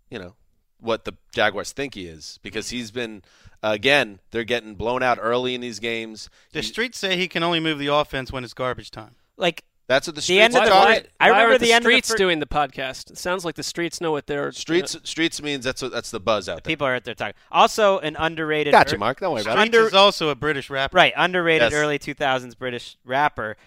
you 0.09 0.19
know, 0.19 0.35
what 0.79 1.05
the 1.05 1.13
Jaguars 1.31 1.71
think 1.71 1.95
he 1.95 2.05
is? 2.05 2.39
Because 2.43 2.67
mm-hmm. 2.67 2.75
he's 2.75 2.91
been, 2.91 3.23
again, 3.61 4.19
they're 4.31 4.43
getting 4.43 4.75
blown 4.75 5.01
out 5.01 5.17
early 5.21 5.55
in 5.55 5.61
these 5.61 5.79
games. 5.79 6.29
The 6.51 6.61
He- 6.61 6.67
streets 6.67 6.99
say 6.99 7.15
he 7.15 7.27
can 7.27 7.43
only 7.43 7.59
move 7.59 7.79
the 7.79 7.87
offense 7.87 8.31
when 8.31 8.43
it's 8.43 8.53
garbage 8.53 8.91
time. 8.91 9.15
Like 9.37 9.63
that's 9.87 10.07
what 10.07 10.15
the 10.15 10.19
the 10.19 10.21
streets 10.23 10.41
end 10.41 10.55
of 10.55 10.63
the 10.63 10.69
talking. 10.69 10.93
first- 10.95 11.05
I 11.19 11.27
remember 11.27 11.49
aren't 11.51 11.59
the 11.59 11.65
the 11.67 11.73
end 11.73 11.85
of 11.85 11.89
the 11.89 11.91
streets 11.91 12.09
fir- 12.11 12.17
doing 12.17 12.39
the 12.39 12.45
podcast. 12.45 13.11
It 13.11 13.17
sounds 13.17 13.43
like 13.45 13.55
the 13.55 13.63
streets 13.63 13.99
know 14.01 14.11
what 14.11 14.27
they're 14.27 14.51
Streets 14.51 14.95
streets 15.03 15.41
means 15.41 15.63
that's 15.65 15.81
what 15.81 15.91
that's 15.91 16.09
the 16.11 16.19
buzz 16.19 16.47
out 16.47 16.63
there. 16.63 16.71
people 16.71 16.87
are 16.87 16.95
out 16.95 17.03
there 17.03 17.15
talking. 17.15 17.35
Also, 17.51 17.99
an 17.99 18.15
underrated. 18.17 18.71
Gotcha, 18.71 18.97
Mark. 18.97 19.19
Don't 19.19 19.33
worry 19.33 19.41
about 19.41 19.57
it. 19.57 19.61
Streets 19.67 19.77
it. 19.77 19.87
is 19.87 19.93
also 19.93 20.29
a 20.29 20.35
British 20.35 20.69
rapper. 20.69 20.95
Right, 20.95 21.13
underrated 21.17 21.71
Yes. 21.71 21.73
early 21.81 21.99
2000s 21.99 22.57
British 22.57 22.97
rapper. 23.05 23.57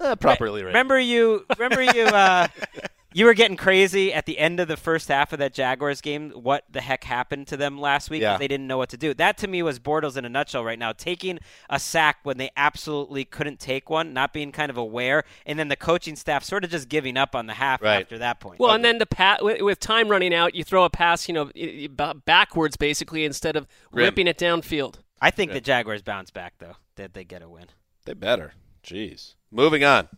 Uh, 0.00 0.14
properly 0.16 0.62
rated. 0.62 0.66
Remember 0.68 0.98
you? 0.98 1.44
Remember 1.58 1.82
you? 1.82 2.04
Uh, 2.04 2.46
you 3.14 3.24
were 3.24 3.32
getting 3.32 3.56
crazy 3.56 4.12
at 4.12 4.26
the 4.26 4.38
end 4.38 4.60
of 4.60 4.68
the 4.68 4.76
first 4.76 5.08
half 5.08 5.32
of 5.32 5.38
that 5.38 5.54
Jaguars 5.54 6.00
game. 6.02 6.30
What 6.32 6.64
the 6.70 6.80
heck 6.82 7.04
happened 7.04 7.46
to 7.46 7.56
them 7.56 7.80
last 7.80 8.10
week? 8.10 8.20
Yeah. 8.22 8.36
They 8.36 8.48
didn't 8.48 8.66
know 8.66 8.76
what 8.76 8.90
to 8.90 8.96
do. 8.96 9.14
That 9.14 9.38
to 9.38 9.46
me 9.48 9.62
was 9.62 9.78
Bortles 9.78 10.16
in 10.16 10.24
a 10.24 10.28
nutshell 10.28 10.64
right 10.64 10.78
now. 10.78 10.92
Taking 10.92 11.38
a 11.70 11.78
sack 11.80 12.18
when 12.24 12.36
they 12.36 12.50
absolutely 12.56 13.24
couldn't 13.24 13.60
take 13.60 13.88
one, 13.88 14.12
not 14.12 14.32
being 14.32 14.52
kind 14.52 14.68
of 14.68 14.76
aware, 14.76 15.24
and 15.46 15.58
then 15.58 15.68
the 15.68 15.76
coaching 15.76 16.16
staff 16.16 16.44
sort 16.44 16.64
of 16.64 16.70
just 16.70 16.88
giving 16.88 17.16
up 17.16 17.34
on 17.34 17.46
the 17.46 17.54
half 17.54 17.80
Right. 17.80 18.02
after 18.02 18.18
that 18.18 18.40
point. 18.40 18.58
well, 18.60 18.72
and 18.72 18.84
then 18.84 18.98
the 18.98 19.06
pa- 19.06 19.38
with, 19.40 19.62
with 19.62 19.78
time 19.80 20.08
running 20.08 20.34
out, 20.34 20.54
you 20.54 20.64
throw 20.64 20.84
a 20.84 20.90
pass, 20.90 21.28
you 21.28 21.34
know, 21.34 21.50
i- 21.56 21.84
i- 21.84 21.88
ba- 21.90 22.14
backwards 22.26 22.76
basically 22.76 23.24
instead 23.24 23.54
of 23.56 23.66
Rim. 23.92 24.06
ripping 24.06 24.26
it 24.26 24.36
downfield. 24.38 24.96
I 25.20 25.30
think 25.30 25.50
Yeah. 25.50 25.54
the 25.54 25.60
Jaguars 25.60 26.02
bounce 26.02 26.30
back 26.30 26.54
though. 26.58 26.76
That 26.96 27.14
they 27.14 27.24
get 27.24 27.42
a 27.42 27.48
win. 27.48 27.66
They 28.04 28.14
better. 28.14 28.54
Jeez. 28.84 29.34
Moving 29.50 29.82
on. 29.84 30.08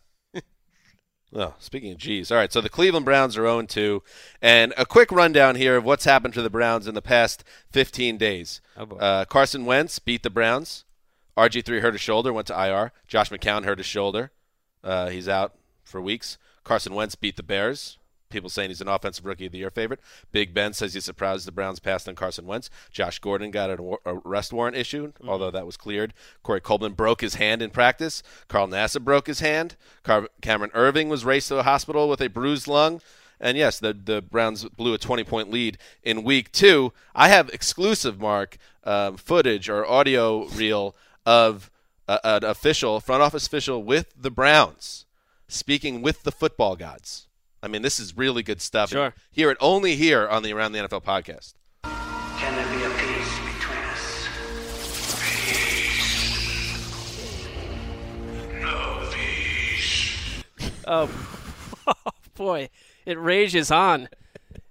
Well, 1.36 1.54
speaking 1.58 1.92
of 1.92 1.98
G's, 1.98 2.32
all 2.32 2.38
right. 2.38 2.50
So 2.50 2.62
the 2.62 2.70
Cleveland 2.70 3.04
Browns 3.04 3.36
are 3.36 3.42
0 3.42 3.62
2. 3.62 4.02
And 4.40 4.72
a 4.78 4.86
quick 4.86 5.12
rundown 5.12 5.56
here 5.56 5.76
of 5.76 5.84
what's 5.84 6.06
happened 6.06 6.32
to 6.32 6.40
the 6.40 6.48
Browns 6.48 6.86
in 6.86 6.94
the 6.94 7.02
past 7.02 7.44
15 7.72 8.16
days. 8.16 8.62
Oh. 8.74 8.96
Uh, 8.96 9.24
Carson 9.26 9.66
Wentz 9.66 9.98
beat 9.98 10.22
the 10.22 10.30
Browns. 10.30 10.84
RG3 11.36 11.82
hurt 11.82 11.92
his 11.92 12.00
shoulder, 12.00 12.32
went 12.32 12.46
to 12.46 12.58
IR. 12.58 12.90
Josh 13.06 13.28
McCown 13.28 13.66
hurt 13.66 13.76
his 13.76 13.86
shoulder. 13.86 14.30
Uh, 14.82 15.10
he's 15.10 15.28
out 15.28 15.52
for 15.84 16.00
weeks. 16.00 16.38
Carson 16.64 16.94
Wentz 16.94 17.14
beat 17.14 17.36
the 17.36 17.42
Bears. 17.42 17.98
People 18.28 18.50
saying 18.50 18.70
he's 18.70 18.80
an 18.80 18.88
offensive 18.88 19.24
rookie 19.24 19.46
of 19.46 19.52
the 19.52 19.58
year 19.58 19.70
favorite. 19.70 20.00
Big 20.32 20.52
Ben 20.52 20.72
says 20.72 20.94
he's 20.94 21.04
surprised 21.04 21.46
the 21.46 21.52
Browns 21.52 21.78
passed 21.78 22.08
on 22.08 22.14
Carson 22.14 22.46
Wentz. 22.46 22.70
Josh 22.90 23.18
Gordon 23.18 23.50
got 23.50 23.70
an 23.70 23.96
arrest 24.04 24.52
warrant 24.52 24.76
issued, 24.76 25.14
although 25.26 25.50
that 25.50 25.66
was 25.66 25.76
cleared. 25.76 26.12
Corey 26.42 26.60
Coleman 26.60 26.92
broke 26.92 27.20
his 27.20 27.36
hand 27.36 27.62
in 27.62 27.70
practice. 27.70 28.22
Carl 28.48 28.68
Nassib 28.68 29.04
broke 29.04 29.26
his 29.26 29.40
hand. 29.40 29.76
Car- 30.02 30.28
Cameron 30.40 30.70
Erving 30.70 31.08
was 31.08 31.24
raced 31.24 31.48
to 31.48 31.54
the 31.54 31.62
hospital 31.62 32.08
with 32.08 32.20
a 32.20 32.28
bruised 32.28 32.66
lung. 32.66 33.00
And 33.38 33.56
yes, 33.56 33.78
the 33.78 33.92
the 33.92 34.22
Browns 34.22 34.64
blew 34.64 34.94
a 34.94 34.98
20 34.98 35.22
point 35.24 35.50
lead 35.50 35.78
in 36.02 36.24
week 36.24 36.52
two. 36.52 36.92
I 37.14 37.28
have 37.28 37.50
exclusive, 37.50 38.18
Mark, 38.18 38.56
um, 38.84 39.16
footage 39.16 39.68
or 39.68 39.86
audio 39.86 40.46
reel 40.46 40.96
of 41.26 41.70
uh, 42.08 42.18
an 42.24 42.44
official, 42.44 42.98
front 43.00 43.22
office 43.22 43.46
official 43.46 43.82
with 43.82 44.14
the 44.16 44.30
Browns 44.30 45.04
speaking 45.48 46.02
with 46.02 46.22
the 46.22 46.32
football 46.32 46.76
gods. 46.76 47.25
I 47.62 47.68
mean, 47.68 47.82
this 47.82 47.98
is 47.98 48.16
really 48.16 48.42
good 48.42 48.60
stuff. 48.60 48.90
Sure. 48.90 49.14
Hear 49.30 49.50
it 49.50 49.58
only 49.60 49.96
here 49.96 50.28
on 50.28 50.42
the 50.42 50.52
Around 50.52 50.72
the 50.72 50.78
NFL 50.80 51.02
podcast. 51.02 51.54
Can 51.84 52.54
there 52.54 52.66
be 52.76 52.84
a 52.84 52.90
peace 52.98 53.38
between 53.54 53.78
us? 53.84 54.28
No 58.60 59.08
peace. 59.12 60.44
Oh, 60.86 61.10
boy, 62.34 62.68
it 63.04 63.18
rages 63.18 63.70
on 63.70 64.08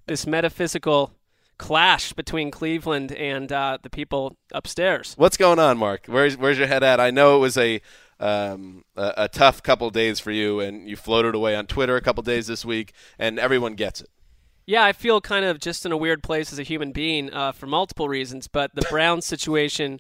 this 0.05 0.27
metaphysical 0.27 1.11
clash 1.57 2.13
between 2.13 2.51
Cleveland 2.51 3.11
and 3.13 3.51
uh, 3.51 3.77
the 3.81 3.89
people 3.89 4.36
upstairs. 4.51 5.15
What's 5.17 5.38
going 5.38 5.59
on, 5.59 5.77
Mark? 5.77 6.05
Where's 6.07 6.38
where's 6.38 6.57
your 6.57 6.67
head 6.67 6.83
at? 6.83 6.99
I 6.99 7.11
know 7.11 7.38
it 7.38 7.39
was 7.39 7.57
a 7.57 7.81
um, 8.20 8.86
a, 8.95 9.13
a 9.18 9.28
tough 9.28 9.61
couple 9.63 9.89
days 9.89 10.20
for 10.20 10.32
you, 10.32 10.59
and 10.59 10.88
you 10.88 10.95
floated 10.95 11.36
away 11.36 11.55
on 11.55 11.68
Twitter 11.68 11.95
a 11.95 12.01
couple 12.01 12.24
days 12.24 12.47
this 12.47 12.63
week, 12.66 12.93
and 13.20 13.39
everyone 13.39 13.76
gets 13.76 14.01
it. 14.01 14.09
Yeah, 14.66 14.84
I 14.84 14.93
feel 14.93 15.22
kind 15.22 15.45
of 15.45 15.59
just 15.59 15.86
in 15.86 15.91
a 15.91 15.97
weird 15.97 16.24
place 16.24 16.51
as 16.51 16.57
a 16.57 16.63
human 16.63 16.91
being 16.91 17.32
uh, 17.32 17.51
for 17.51 17.68
multiple 17.68 18.09
reasons, 18.09 18.47
but 18.47 18.74
the 18.74 18.82
Browns 18.89 19.26
situation 19.26 19.99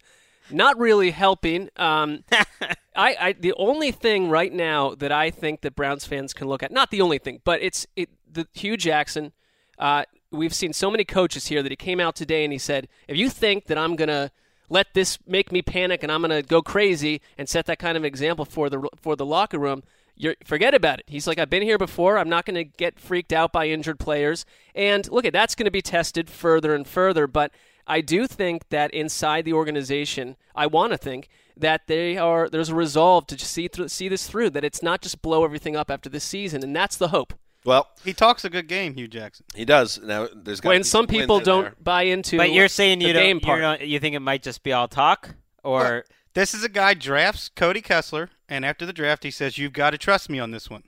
not 0.49 0.77
really 0.77 1.11
helping. 1.11 1.69
Um, 1.75 2.23
I, 2.95 3.15
I 3.19 3.33
the 3.33 3.53
only 3.57 3.91
thing 3.91 4.29
right 4.29 4.51
now 4.51 4.95
that 4.95 5.11
I 5.11 5.29
think 5.29 5.61
that 5.61 5.75
Browns 5.75 6.05
fans 6.05 6.33
can 6.33 6.47
look 6.47 6.63
at, 6.63 6.71
not 6.71 6.91
the 6.91 7.01
only 7.01 7.19
thing, 7.19 7.41
but 7.43 7.61
it's 7.61 7.85
it, 7.95 8.09
the 8.31 8.47
Hue 8.53 8.77
Jackson. 8.77 9.33
Uh, 9.77 10.03
we've 10.31 10.53
seen 10.53 10.73
so 10.73 10.89
many 10.89 11.03
coaches 11.03 11.47
here 11.47 11.61
that 11.61 11.71
he 11.71 11.75
came 11.75 11.99
out 11.99 12.15
today 12.15 12.43
and 12.43 12.51
he 12.51 12.59
said, 12.59 12.87
if 13.07 13.17
you 13.17 13.29
think 13.29 13.65
that 13.65 13.77
I'm 13.77 13.95
gonna 13.95 14.31
let 14.69 14.93
this 14.93 15.17
make 15.27 15.51
me 15.51 15.61
panic 15.61 16.03
and 16.03 16.11
I'm 16.11 16.21
gonna 16.21 16.41
go 16.41 16.61
crazy 16.61 17.21
and 17.37 17.47
set 17.47 17.65
that 17.67 17.79
kind 17.79 17.97
of 17.97 18.05
example 18.05 18.45
for 18.45 18.69
the 18.69 18.87
for 18.95 19.15
the 19.15 19.25
locker 19.25 19.59
room, 19.59 19.83
you're, 20.15 20.35
forget 20.43 20.73
about 20.73 20.99
it. 20.99 21.05
He's 21.07 21.27
like, 21.27 21.37
I've 21.37 21.49
been 21.49 21.63
here 21.63 21.77
before. 21.77 22.17
I'm 22.17 22.29
not 22.29 22.45
going 22.45 22.55
to 22.55 22.63
get 22.63 22.99
freaked 22.99 23.33
out 23.33 23.51
by 23.51 23.67
injured 23.67 23.99
players. 23.99 24.45
And 24.73 25.09
look, 25.11 25.25
at 25.25 25.33
that's 25.33 25.55
going 25.55 25.65
to 25.65 25.71
be 25.71 25.81
tested 25.81 26.29
further 26.29 26.73
and 26.73 26.87
further. 26.87 27.27
But 27.27 27.51
I 27.85 28.01
do 28.01 28.25
think 28.27 28.69
that 28.69 28.93
inside 28.93 29.45
the 29.45 29.53
organization, 29.53 30.37
I 30.55 30.67
want 30.67 30.93
to 30.93 30.97
think 30.97 31.29
that 31.57 31.87
they 31.87 32.17
are 32.17 32.49
there's 32.49 32.69
a 32.69 32.75
resolve 32.75 33.27
to 33.27 33.37
see 33.37 33.67
through, 33.67 33.89
see 33.89 34.09
this 34.09 34.27
through. 34.27 34.51
That 34.51 34.63
it's 34.63 34.81
not 34.81 35.01
just 35.01 35.21
blow 35.21 35.43
everything 35.43 35.75
up 35.75 35.91
after 35.91 36.09
this 36.09 36.23
season, 36.23 36.63
and 36.63 36.75
that's 36.75 36.97
the 36.97 37.09
hope. 37.09 37.33
Well, 37.65 37.89
he 38.03 38.13
talks 38.13 38.45
a 38.45 38.49
good 38.49 38.67
game, 38.67 38.93
Hue 38.93 39.07
Jackson. 39.07 39.45
He 39.55 39.65
does. 39.65 39.99
Now 40.01 40.27
there's 40.33 40.61
gotta 40.61 40.73
When 40.73 40.81
be 40.81 40.83
some 40.83 41.07
people 41.07 41.39
in 41.39 41.43
don't 41.43 41.61
there. 41.63 41.73
buy 41.81 42.03
into, 42.03 42.37
But 42.37 42.51
you're 42.51 42.67
saying 42.67 43.01
you 43.01 43.11
don't, 43.13 43.25
you 43.25 43.39
don't 43.39 43.81
you 43.81 43.99
think 43.99 44.15
it 44.15 44.19
might 44.19 44.43
just 44.43 44.63
be 44.63 44.71
all 44.71 44.87
talk 44.87 45.35
or 45.63 46.05
This 46.35 46.53
is 46.53 46.63
a 46.63 46.69
guy 46.69 46.93
drafts 46.93 47.49
Cody 47.49 47.81
Kessler, 47.81 48.29
and 48.47 48.65
after 48.65 48.85
the 48.85 48.93
draft, 48.93 49.23
he 49.23 49.31
says, 49.31 49.57
"You've 49.57 49.73
got 49.73 49.91
to 49.91 49.97
trust 49.97 50.29
me 50.29 50.37
on 50.39 50.51
this 50.51 50.69
one." 50.69 50.83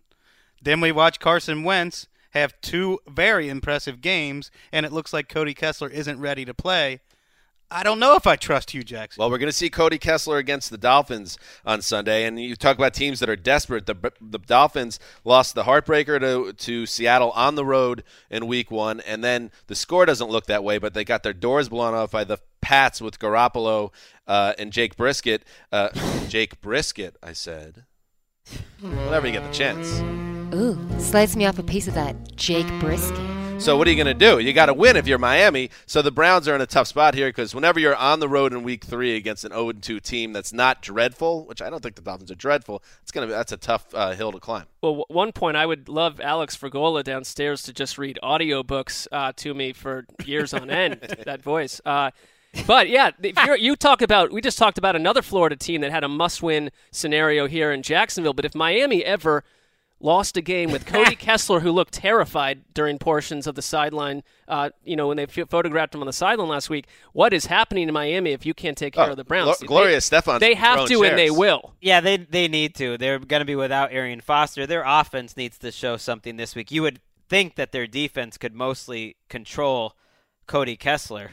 Then 0.62 0.82
we 0.82 0.92
watch 0.92 1.20
Carson 1.20 1.64
Wentz 1.64 2.08
have 2.32 2.60
two 2.62 3.00
very 3.08 3.48
impressive 3.50 4.02
games, 4.02 4.52
and 4.72 4.86
it 4.86 4.92
looks 4.92 5.14
like 5.14 5.30
Cody 5.30 5.54
Kessler 5.54 5.90
isn't 5.90 6.20
ready 6.20 6.46
to 6.46 6.54
play. 6.54 7.00
I 7.70 7.84
don't 7.84 8.00
know 8.00 8.16
if 8.16 8.26
I 8.26 8.38
trust 8.38 8.72
Hue 8.72 8.84
Jackson. 8.84 9.20
Well, 9.20 9.30
we're 9.30 9.40
going 9.40 9.50
to 9.50 9.56
see 9.56 9.70
Cody 9.70 9.98
Kessler 9.98 10.38
against 10.38 10.70
the 10.70 10.78
Dolphins 10.78 11.38
on 11.66 11.82
Sunday, 11.82 12.26
and 12.26 12.40
you 12.40 12.56
talk 12.56 12.78
about 12.78 12.94
teams 12.94 13.20
that 13.20 13.30
are 13.30 13.36
desperate. 13.36 13.86
The 13.86 14.14
the 14.22 14.40
Dolphins 14.40 15.00
lost 15.26 15.54
the 15.54 15.64
heartbreaker 15.64 16.20
to 16.20 16.54
to 16.54 16.86
Seattle 16.86 17.32
on 17.32 17.56
the 17.56 17.66
road 17.66 18.04
in 18.30 18.48
Week 18.48 18.72
One, 18.72 19.02
and 19.02 19.22
then 19.24 19.52
the 19.68 19.76
score 19.76 20.06
doesn't 20.06 20.30
look 20.30 20.46
that 20.46 20.64
way, 20.64 20.78
but 20.78 20.94
they 20.94 21.04
got 21.04 21.24
their 21.24 21.34
doors 21.34 21.68
blown 21.68 21.94
off 21.94 22.12
by 22.12 22.24
the 22.24 22.40
Pats 22.62 23.02
with 23.02 23.20
Garoppolo 23.20 23.92
uh, 24.28 24.54
and 24.58 24.72
Jake 24.72 24.96
Brisket. 24.96 25.44
Uh, 25.72 25.90
Jake 26.30 26.62
Brisket, 26.62 27.18
I 27.22 27.34
said. 27.34 27.84
Whenever 28.80 29.28
you 29.28 29.34
get 29.34 29.44
the 29.44 29.52
chance. 29.52 30.00
Ooh, 30.56 30.80
slice 31.00 31.36
me 31.36 31.46
off 31.46 31.60
a 31.60 31.64
piece 31.64 31.90
of 31.90 31.94
that 31.96 32.36
Jake 32.38 32.68
Brisket. 32.80 33.37
So 33.60 33.76
what 33.76 33.88
are 33.88 33.92
you 33.92 34.02
going 34.02 34.18
to 34.18 34.26
do? 34.26 34.40
You 34.40 34.54
got 34.54 34.68
to 34.68 34.74
win 34.74 34.96
if 34.96 35.08
you're 35.08 35.18
Miami. 35.18 35.72
So 35.88 36.02
the 36.02 36.12
Browns 36.12 36.48
are 36.48 36.56
in 36.56 36.62
a 36.62 36.68
tough 36.68 36.88
spot 36.88 37.16
here 37.16 37.30
because 37.30 37.56
whenever 37.56 37.80
you're 37.80 37.96
on 37.96 38.20
the 38.20 38.30
road 38.30 38.54
in 38.54 38.62
Week 38.64 38.86
Three 38.86 39.16
against 39.16 39.44
an 39.44 39.52
0-2 39.52 40.00
team 40.00 40.32
that's 40.32 40.54
not 40.54 40.82
dreadful, 40.82 41.46
which 41.46 41.62
I 41.62 41.70
don't 41.70 41.82
think 41.82 41.96
the 41.96 42.02
Dolphins 42.02 42.32
are 42.32 42.36
dreadful, 42.36 42.84
it's 43.02 43.12
gonna 43.12 43.28
be 43.28 43.34
that's 43.34 43.52
a 43.52 43.58
tough 43.58 43.88
uh, 43.94 44.12
hill 44.12 44.32
to 44.32 44.40
climb. 44.40 44.66
Well, 44.82 44.92
w- 44.92 45.06
one 45.10 45.32
point 45.32 45.58
I 45.58 45.66
would 45.66 45.90
love 45.90 46.22
Alex 46.22 46.56
Fergola 46.56 47.04
downstairs 47.04 47.64
to 47.64 47.74
just 47.74 47.98
read 47.98 48.20
audiobooks 48.24 49.08
uh, 49.12 49.34
to 49.38 49.54
me 49.54 49.74
for 49.74 50.06
years 50.24 50.54
on 50.54 50.70
end. 50.70 51.00
that 51.26 51.42
voice. 51.42 51.82
Uh, 51.84 52.12
but 52.68 52.90
yeah, 52.90 53.12
if 53.22 53.44
you're, 53.46 53.58
you 53.58 53.76
talk 53.76 54.02
about. 54.02 54.32
We 54.32 54.40
just 54.40 54.58
talked 54.58 54.78
about 54.78 54.96
another 54.96 55.22
Florida 55.22 55.56
team 55.56 55.82
that 55.82 55.92
had 55.92 56.04
a 56.04 56.08
must-win 56.08 56.72
scenario 56.92 57.48
here 57.48 57.72
in 57.72 57.84
Jacksonville. 57.84 58.34
But 58.34 58.46
if 58.46 58.56
Miami 58.56 59.04
ever 59.04 59.44
lost 60.00 60.38
a 60.38 60.42
game 60.42 60.72
with 60.72 60.86
Cody 60.86 61.16
Kessler, 61.28 61.62
who 61.62 61.72
looked 61.72 61.94
terrified 61.94 62.62
during 62.74 63.00
portions 63.00 63.48
of 63.48 63.56
the 63.56 63.62
sideline, 63.62 64.24
uh, 64.48 64.70
you 64.84 64.96
know, 64.96 65.08
when 65.08 65.18
they 65.18 65.24
f- 65.24 65.50
photographed 65.50 65.96
him 65.96 66.02
on 66.02 66.08
the 66.08 66.14
sideline 66.14 66.50
last 66.50 66.70
week, 66.70 66.86
what 67.14 67.34
is 67.34 67.48
happening 67.48 67.88
in 67.88 67.94
Miami 67.94 68.32
if 68.32 68.46
you 68.46 68.54
can't 68.54 68.78
take 68.78 68.94
care 68.94 69.08
Oh, 69.08 69.12
of 69.12 69.18
the 69.18 69.24
Browns? 69.24 69.58
Glo- 69.58 69.68
Gloria 69.68 69.96
They- 69.96 70.00
Stefan's 70.02 70.40
They 70.40 70.54
have 70.54 70.76
throwing 70.88 70.88
to, 70.90 71.04
and 71.06 71.18
they 71.18 71.32
will. 71.32 71.74
Yeah, 71.82 72.00
they 72.02 72.18
they 72.18 72.48
need 72.48 72.76
to. 72.76 72.98
They're 72.98 73.20
going 73.20 73.42
to 73.42 73.46
be 73.46 73.56
without 73.56 73.92
Arian 73.92 74.22
Foster. 74.22 74.68
Their 74.68 74.84
offense 74.86 75.36
needs 75.36 75.58
to 75.60 75.72
show 75.72 75.98
something 75.98 76.38
this 76.38 76.56
week. 76.56 76.72
You 76.72 76.84
would 76.84 77.00
think 77.30 77.56
that 77.56 77.72
their 77.72 77.88
defense 77.88 78.38
could 78.38 78.54
mostly 78.54 79.16
control 79.30 79.96
Cody 80.46 80.78
Kessler. 80.78 81.32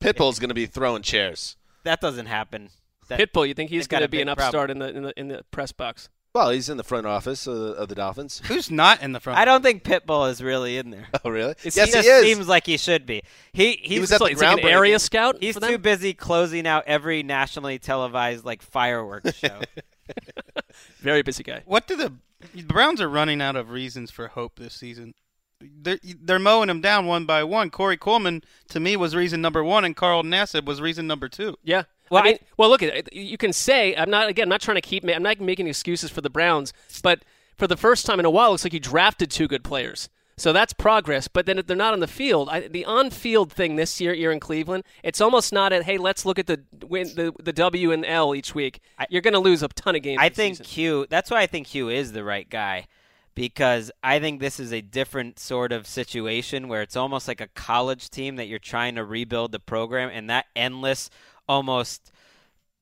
Pitbull's 0.00 0.38
going 0.38 0.50
to 0.50 0.54
be 0.54 0.66
throwing 0.66 1.02
chairs. 1.02 1.56
That 1.84 2.00
doesn't 2.00 2.26
happen. 2.26 2.70
That, 3.08 3.18
Pitbull, 3.18 3.48
you 3.48 3.54
think 3.54 3.70
he's 3.70 3.84
they've 3.84 3.88
got 3.88 3.98
going 3.98 4.02
to 4.02 4.08
be 4.10 4.20
an 4.20 4.26
big 4.28 4.36
problem. 4.36 4.46
upstart 4.48 4.70
in 4.70 4.78
the, 4.78 4.88
in 4.96 5.02
the 5.02 5.20
in 5.20 5.28
the 5.28 5.44
press 5.50 5.72
box? 5.72 6.08
Well, 6.34 6.48
he's 6.50 6.70
in 6.70 6.78
the 6.78 6.84
front 6.84 7.06
office 7.06 7.46
of 7.46 7.58
the, 7.58 7.66
of 7.74 7.88
the 7.88 7.94
Dolphins. 7.94 8.40
Who's 8.46 8.70
not 8.70 9.02
in 9.02 9.12
the 9.12 9.20
front? 9.20 9.38
I 9.38 9.44
don't 9.44 9.62
think 9.62 9.84
Pitbull 9.84 10.30
is 10.30 10.42
really 10.42 10.78
in 10.78 10.90
there. 10.90 11.06
Oh, 11.24 11.30
really? 11.30 11.50
It's- 11.62 11.76
yes, 11.76 11.88
he 11.88 11.92
just 11.92 12.08
is. 12.08 12.22
seems 12.24 12.48
like 12.48 12.64
he 12.66 12.76
should 12.78 13.04
be. 13.06 13.22
He 13.52 13.72
he's 13.82 13.90
He 13.90 14.00
was 14.00 14.12
at 14.12 14.18
the 14.18 14.24
It's 14.26 14.40
like 14.40 14.62
an 14.62 14.68
area 14.68 14.98
scout. 14.98 15.36
He's 15.40 15.58
too 15.58 15.78
busy 15.78 16.14
closing 16.14 16.66
out 16.66 16.84
every 16.86 17.22
nationally 17.22 17.78
televised 17.78 18.44
like 18.44 18.62
fireworks 18.62 19.34
show. 19.38 19.60
Very 21.00 21.22
busy 21.22 21.42
guy. 21.42 21.62
What 21.66 21.86
do 21.86 21.96
the 21.96 22.12
the 22.54 22.62
Browns 22.62 23.00
are 23.00 23.08
running 23.08 23.40
out 23.40 23.54
of 23.56 23.70
reasons 23.70 24.10
for 24.10 24.28
hope 24.28 24.58
this 24.58 24.74
season? 24.74 25.14
They're 25.60 26.00
they're 26.20 26.38
mowing 26.40 26.66
them 26.68 26.80
down 26.80 27.06
one 27.06 27.24
by 27.24 27.44
one. 27.44 27.70
Corey 27.70 27.96
Coleman 27.96 28.42
to 28.70 28.80
me 28.80 28.96
was 28.96 29.14
reason 29.14 29.40
number 29.40 29.62
one, 29.62 29.84
and 29.84 29.94
Carl 29.94 30.24
Nassib 30.24 30.64
was 30.64 30.80
reason 30.80 31.06
number 31.06 31.28
two. 31.28 31.56
Yeah. 31.62 31.84
Well, 32.12 32.22
I 32.22 32.26
mean, 32.26 32.38
well, 32.56 32.68
look 32.68 32.82
at 32.82 32.94
it. 32.94 33.12
You 33.12 33.38
can 33.38 33.52
say 33.52 33.96
I'm 33.96 34.10
not 34.10 34.28
again. 34.28 34.44
I'm 34.44 34.50
not 34.50 34.60
trying 34.60 34.76
to 34.76 34.82
keep. 34.82 35.04
I'm 35.08 35.22
not 35.22 35.40
making 35.40 35.66
excuses 35.66 36.10
for 36.10 36.20
the 36.20 36.30
Browns, 36.30 36.72
but 37.02 37.24
for 37.56 37.66
the 37.66 37.76
first 37.76 38.04
time 38.06 38.20
in 38.20 38.26
a 38.26 38.30
while, 38.30 38.48
it 38.48 38.52
looks 38.52 38.64
like 38.64 38.72
you 38.72 38.80
drafted 38.80 39.30
two 39.30 39.48
good 39.48 39.64
players. 39.64 40.08
So 40.36 40.52
that's 40.52 40.72
progress. 40.72 41.28
But 41.28 41.46
then 41.46 41.58
if 41.58 41.66
they're 41.66 41.76
not 41.76 41.92
on 41.92 42.00
the 42.00 42.06
field, 42.06 42.48
I, 42.48 42.66
the 42.66 42.84
on-field 42.86 43.52
thing 43.52 43.76
this 43.76 44.00
year, 44.00 44.14
year 44.14 44.32
in 44.32 44.40
Cleveland, 44.40 44.84
it's 45.02 45.20
almost 45.20 45.52
not 45.52 45.72
at 45.72 45.84
hey, 45.84 45.98
let's 45.98 46.24
look 46.24 46.38
at 46.38 46.46
the 46.46 46.60
win, 46.86 47.08
the 47.14 47.32
the 47.38 47.52
W 47.52 47.92
and 47.92 48.04
L 48.04 48.34
each 48.34 48.54
week. 48.54 48.80
You're 49.08 49.22
going 49.22 49.34
to 49.34 49.40
lose 49.40 49.62
a 49.62 49.68
ton 49.68 49.94
of 49.94 50.02
games. 50.02 50.18
I 50.20 50.28
think 50.28 50.56
season. 50.56 50.66
Hue. 50.66 51.06
That's 51.08 51.30
why 51.30 51.40
I 51.40 51.46
think 51.46 51.68
Hue 51.68 51.88
is 51.88 52.12
the 52.12 52.24
right 52.24 52.48
guy, 52.48 52.86
because 53.34 53.90
I 54.02 54.18
think 54.20 54.40
this 54.40 54.58
is 54.58 54.72
a 54.72 54.80
different 54.80 55.38
sort 55.38 55.70
of 55.70 55.86
situation 55.86 56.68
where 56.68 56.82
it's 56.82 56.96
almost 56.96 57.28
like 57.28 57.40
a 57.40 57.48
college 57.48 58.10
team 58.10 58.36
that 58.36 58.48
you're 58.48 58.58
trying 58.58 58.96
to 58.96 59.04
rebuild 59.04 59.52
the 59.52 59.60
program, 59.60 60.10
and 60.12 60.28
that 60.30 60.46
endless, 60.56 61.10
almost 61.48 62.12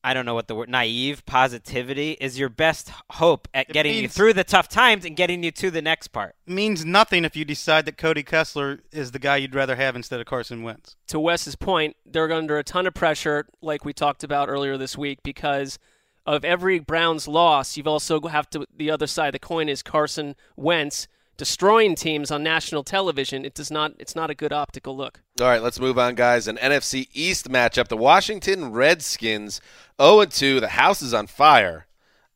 I 0.02 0.14
don't 0.14 0.24
know 0.24 0.34
what 0.34 0.48
the 0.48 0.54
word 0.54 0.70
naive 0.70 1.26
positivity 1.26 2.12
is 2.12 2.38
your 2.38 2.48
best 2.48 2.90
hope 3.10 3.48
at 3.52 3.68
It 3.68 3.72
getting 3.74 3.96
you 3.96 4.08
through 4.08 4.32
the 4.32 4.44
tough 4.44 4.68
times 4.68 5.04
and 5.04 5.14
getting 5.14 5.42
you 5.42 5.50
to 5.52 5.70
the 5.70 5.82
next 5.82 6.08
part. 6.08 6.36
Means 6.46 6.84
nothing 6.86 7.24
if 7.24 7.36
you 7.36 7.44
decide 7.44 7.84
that 7.84 7.98
Cody 7.98 8.22
Kessler 8.22 8.80
is 8.92 9.10
the 9.10 9.18
guy 9.18 9.36
you'd 9.36 9.54
rather 9.54 9.76
have 9.76 9.94
instead 9.96 10.18
of 10.18 10.26
Carson 10.26 10.62
Wentz. 10.62 10.96
to 11.08 11.20
Wes's 11.20 11.54
point, 11.54 11.96
they're 12.06 12.32
under 12.32 12.56
a 12.58 12.64
ton 12.64 12.86
of 12.86 12.94
pressure, 12.94 13.46
like 13.60 13.84
we 13.84 13.92
talked 13.92 14.24
about 14.24 14.48
earlier 14.48 14.78
this 14.78 14.96
week, 14.96 15.22
because 15.22 15.78
of 16.24 16.44
every 16.44 16.78
Browns 16.78 17.28
loss, 17.28 17.76
you've 17.76 17.86
also 17.86 18.20
have 18.22 18.48
to 18.50 18.66
the 18.74 18.90
other 18.90 19.06
side 19.06 19.28
of 19.28 19.32
the 19.32 19.38
coin 19.38 19.68
is 19.68 19.82
Carson 19.82 20.34
Wentz 20.56 21.08
destroying 21.40 21.94
teams 21.94 22.30
on 22.30 22.42
national 22.42 22.84
television. 22.84 23.46
It 23.46 23.54
does 23.54 23.70
not. 23.70 23.94
It's 23.98 24.14
not 24.14 24.28
a 24.28 24.34
good 24.34 24.52
optical 24.52 24.94
look. 24.94 25.22
All 25.40 25.46
right, 25.46 25.62
let's 25.62 25.80
move 25.80 25.98
on, 25.98 26.14
guys. 26.14 26.46
An 26.46 26.58
NFC 26.58 27.08
East 27.14 27.48
matchup: 27.48 27.88
the 27.88 27.96
Washington 27.96 28.72
Redskins, 28.72 29.62
0 29.98 30.26
2. 30.26 30.60
The 30.60 30.68
house 30.68 31.00
is 31.00 31.14
on 31.14 31.26
fire. 31.26 31.86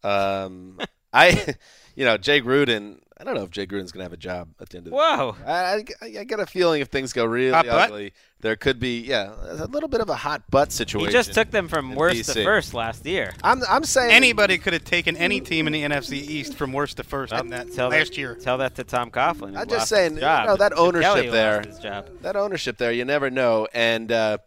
Um, 0.02 0.80
I, 1.12 1.54
you 1.94 2.06
know, 2.06 2.16
Jay 2.16 2.40
Gruden. 2.40 3.00
I 3.24 3.28
don't 3.28 3.36
know 3.36 3.44
if 3.44 3.50
Jay 3.50 3.66
Gruden's 3.66 3.90
gonna 3.90 4.04
have 4.04 4.12
a 4.12 4.18
job 4.18 4.50
at 4.60 4.68
the 4.68 4.76
end 4.76 4.86
of 4.86 4.90
the 4.90 4.96
Whoa. 4.96 5.34
I, 5.46 5.84
I, 6.02 6.18
I 6.20 6.24
get 6.24 6.40
a 6.40 6.46
feeling 6.46 6.82
if 6.82 6.88
things 6.88 7.14
go 7.14 7.24
really 7.24 7.52
Hot 7.52 7.64
butt? 7.64 7.90
ugly, 7.90 8.12
there 8.40 8.54
could 8.54 8.78
be 8.78 9.00
yeah 9.00 9.32
a 9.48 9.66
little 9.66 9.88
bit 9.88 10.02
of 10.02 10.10
a 10.10 10.14
hot 10.14 10.50
butt 10.50 10.72
situation. 10.72 11.08
He 11.08 11.12
just 11.12 11.32
took 11.32 11.50
them 11.50 11.66
from 11.68 11.92
in 11.92 11.96
worst 11.96 12.34
to 12.34 12.44
first 12.44 12.74
last 12.74 13.06
year. 13.06 13.32
I'm 13.42 13.62
I'm 13.66 13.84
saying 13.84 14.10
Anybody 14.10 14.58
could 14.58 14.74
have 14.74 14.84
taken 14.84 15.16
any 15.16 15.40
team 15.40 15.66
in 15.66 15.72
the 15.72 15.82
NFC 15.82 16.12
East 16.14 16.54
from 16.54 16.74
worst 16.74 16.98
to 16.98 17.02
first 17.02 17.32
in 17.32 17.48
that 17.48 17.72
Tell 17.72 17.88
last 17.88 18.10
that, 18.10 18.18
year. 18.18 18.34
Tell 18.34 18.58
that 18.58 18.74
to 18.74 18.84
Tom 18.84 19.10
Coughlin. 19.10 19.56
I'm 19.56 19.68
just 19.68 19.88
saying, 19.88 20.12
his 20.12 20.20
you 20.20 20.26
know, 20.26 20.56
that 20.56 20.74
ownership 20.76 21.30
there, 21.30 21.62
job. 21.82 22.10
that 22.20 22.36
ownership 22.36 22.76
there, 22.76 22.92
you 22.92 23.06
never 23.06 23.30
know. 23.30 23.66
And 23.72 24.12
uh, 24.12 24.38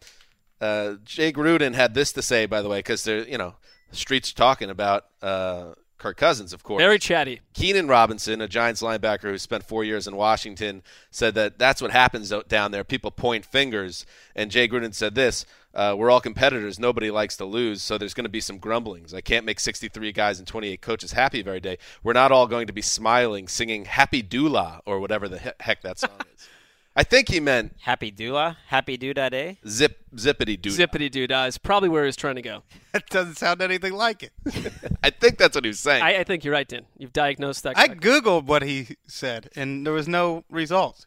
uh, 0.60 0.94
Jay 1.04 1.32
Gruden 1.32 1.74
had 1.74 1.94
this 1.94 2.12
to 2.12 2.22
say, 2.22 2.46
by 2.46 2.62
the 2.62 2.68
way, 2.68 2.78
because 2.78 3.02
they're 3.02 3.26
you 3.26 3.38
know, 3.38 3.56
streets 3.90 4.32
talking 4.32 4.70
about 4.70 5.06
uh, 5.22 5.72
Kirk 5.98 6.16
Cousins, 6.16 6.52
of 6.52 6.62
course. 6.62 6.80
Very 6.80 6.98
chatty. 6.98 7.40
Keenan 7.52 7.88
Robinson, 7.88 8.40
a 8.40 8.46
Giants 8.46 8.82
linebacker 8.82 9.22
who 9.22 9.38
spent 9.38 9.64
four 9.64 9.82
years 9.82 10.06
in 10.06 10.14
Washington, 10.14 10.82
said 11.10 11.34
that 11.34 11.58
that's 11.58 11.82
what 11.82 11.90
happens 11.90 12.32
down 12.48 12.70
there. 12.70 12.84
People 12.84 13.10
point 13.10 13.44
fingers. 13.44 14.06
And 14.36 14.50
Jay 14.50 14.68
Gruden 14.68 14.94
said 14.94 15.16
this 15.16 15.44
uh, 15.74 15.96
We're 15.98 16.10
all 16.10 16.20
competitors. 16.20 16.78
Nobody 16.78 17.10
likes 17.10 17.36
to 17.38 17.44
lose. 17.44 17.82
So 17.82 17.98
there's 17.98 18.14
going 18.14 18.24
to 18.24 18.30
be 18.30 18.40
some 18.40 18.58
grumblings. 18.58 19.12
I 19.12 19.20
can't 19.20 19.44
make 19.44 19.58
63 19.58 20.12
guys 20.12 20.38
and 20.38 20.46
28 20.46 20.80
coaches 20.80 21.12
happy 21.12 21.40
every 21.40 21.60
day. 21.60 21.78
We're 22.04 22.12
not 22.12 22.30
all 22.30 22.46
going 22.46 22.68
to 22.68 22.72
be 22.72 22.82
smiling, 22.82 23.48
singing 23.48 23.84
Happy 23.86 24.22
Dula 24.22 24.80
or 24.86 25.00
whatever 25.00 25.28
the 25.28 25.38
he- 25.38 25.50
heck 25.60 25.82
that 25.82 25.98
song 25.98 26.10
is. 26.34 26.48
I 26.98 27.04
think 27.04 27.28
he 27.28 27.38
meant 27.38 27.76
Happy 27.82 28.10
Dula, 28.10 28.56
Happy 28.66 28.98
Doodah 28.98 29.30
Day. 29.30 29.58
zip 29.64 29.98
zippity 30.16 30.60
doo. 30.60 30.70
Zippity 30.70 31.08
doo 31.08 31.28
dah 31.28 31.44
is 31.44 31.56
probably 31.56 31.88
where 31.88 32.02
he 32.02 32.06
was 32.06 32.16
trying 32.16 32.34
to 32.34 32.42
go. 32.42 32.64
That 32.92 33.08
doesn't 33.10 33.36
sound 33.36 33.62
anything 33.62 33.92
like 33.92 34.24
it. 34.24 34.32
I 35.04 35.10
think 35.10 35.38
that's 35.38 35.54
what 35.54 35.64
he 35.64 35.68
was 35.68 35.78
saying. 35.78 36.02
I, 36.02 36.18
I 36.18 36.24
think 36.24 36.42
you're 36.42 36.52
right, 36.54 36.66
Dan. 36.66 36.86
You've 36.96 37.12
diagnosed 37.12 37.62
that. 37.62 37.78
I 37.78 37.86
correctly. 37.86 38.10
googled 38.10 38.46
what 38.46 38.62
he 38.62 38.96
said, 39.06 39.50
and 39.54 39.86
there 39.86 39.92
was 39.92 40.08
no 40.08 40.42
results. 40.50 41.06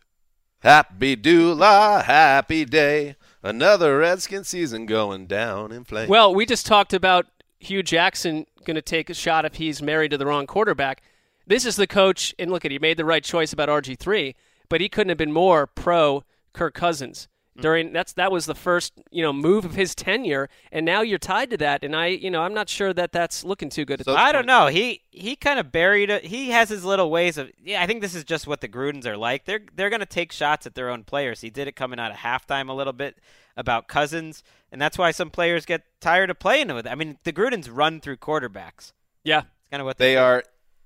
happy 0.60 1.18
Dula, 1.18 2.04
happy 2.06 2.64
day. 2.64 3.18
Another 3.44 3.98
Redskin 3.98 4.46
season 4.46 4.86
going 4.86 5.26
down 5.28 5.74
in 5.74 5.84
flames. 5.84 6.08
Well, 6.08 6.34
we 6.34 6.46
just 6.46 6.66
talked 6.66 6.94
about 6.94 7.26
Hue 7.60 7.84
Jackson 7.84 8.46
going 8.64 8.76
to 8.76 8.82
take 8.82 9.10
a 9.10 9.14
shot 9.14 9.44
if 9.44 9.56
he's 9.56 9.82
married 9.82 10.12
to 10.12 10.18
the 10.18 10.26
wrong 10.26 10.48
quarterback. 10.48 11.02
This 11.46 11.66
is 11.66 11.76
the 11.76 11.88
coach, 11.88 12.34
and 12.40 12.50
look 12.50 12.64
at 12.64 12.72
he 12.72 12.80
made 12.80 12.96
the 12.96 13.04
right 13.04 13.24
choice 13.24 13.52
about 13.52 13.68
RG 13.68 13.98
three, 14.00 14.36
but 14.72 14.82
he 14.82 14.90
couldn't 14.90 15.10
have 15.10 15.18
been 15.20 15.32
more 15.32 15.68
pro 15.68 16.24
Kirk 16.54 16.74
Cousins 16.74 17.28
during 17.60 17.92
that's 17.94 18.14
that 18.14 18.32
was 18.32 18.46
the 18.48 18.56
first 18.56 18.94
you 19.12 19.22
know 19.22 19.32
move 19.34 19.66
of 19.66 19.76
his 19.76 19.94
tenure, 19.94 20.50
and 20.72 20.86
now 20.86 21.02
you're 21.02 21.20
tied 21.20 21.50
to 21.52 21.58
that, 21.58 21.84
and 21.84 21.96
I 21.96 22.08
you 22.08 22.32
know 22.32 22.42
I'm 22.42 22.54
not 22.56 22.70
sure 22.70 22.92
that 22.94 23.12
that's 23.12 23.44
looking 23.44 23.70
too 23.70 23.86
good. 23.86 24.00
At 24.00 24.06
So- 24.06 24.14
this 24.14 24.20
I 24.20 24.24
point. 24.24 24.34
don't 24.34 24.46
know. 24.48 24.68
He 24.68 25.04
he 25.12 25.36
kind 25.36 25.60
of 25.60 25.72
buried 25.72 26.10
it. 26.10 26.26
He 26.26 26.50
has 26.52 26.70
his 26.70 26.84
little 26.86 27.12
ways 27.12 27.38
of. 27.38 27.52
Yeah, 27.62 27.84
I 27.84 27.86
think 27.88 28.02
this 28.02 28.16
is 28.16 28.24
just 28.24 28.48
what 28.48 28.62
the 28.62 28.70
Grudens 28.70 29.06
are 29.06 29.18
like. 29.18 29.46
They're 29.46 29.60
they're 29.76 29.90
going 29.92 30.00
to 30.00 30.06
take 30.08 30.32
shots 30.32 30.66
at 30.66 30.74
their 30.76 30.90
own 30.90 31.04
players. 31.04 31.42
He 31.42 31.50
did 31.52 31.68
it 31.68 31.76
coming 31.76 32.00
out 32.00 32.10
of 32.10 32.18
halftime 32.18 32.70
a 32.70 32.74
little 32.74 32.94
bit 32.94 33.18
about 33.58 33.88
Cousins, 33.90 34.44
and 34.72 34.82
that's 34.82 34.98
why 34.98 35.12
some 35.12 35.30
players 35.30 35.66
get 35.66 35.84
tired 36.00 36.30
of 36.32 36.40
playing 36.40 36.74
with. 36.74 36.88
I 36.88 36.96
mean, 36.96 37.18
the 37.26 37.34
Grudens 37.34 37.70
run 37.72 38.00
through 38.00 38.18
quarterbacks. 38.18 38.94
Yeah, 39.26 39.40
It's 39.42 39.70
kind 39.70 39.82
of 39.82 39.86
what 39.86 39.98
They 39.98 40.14
do. 40.14 40.20
are 40.20 40.44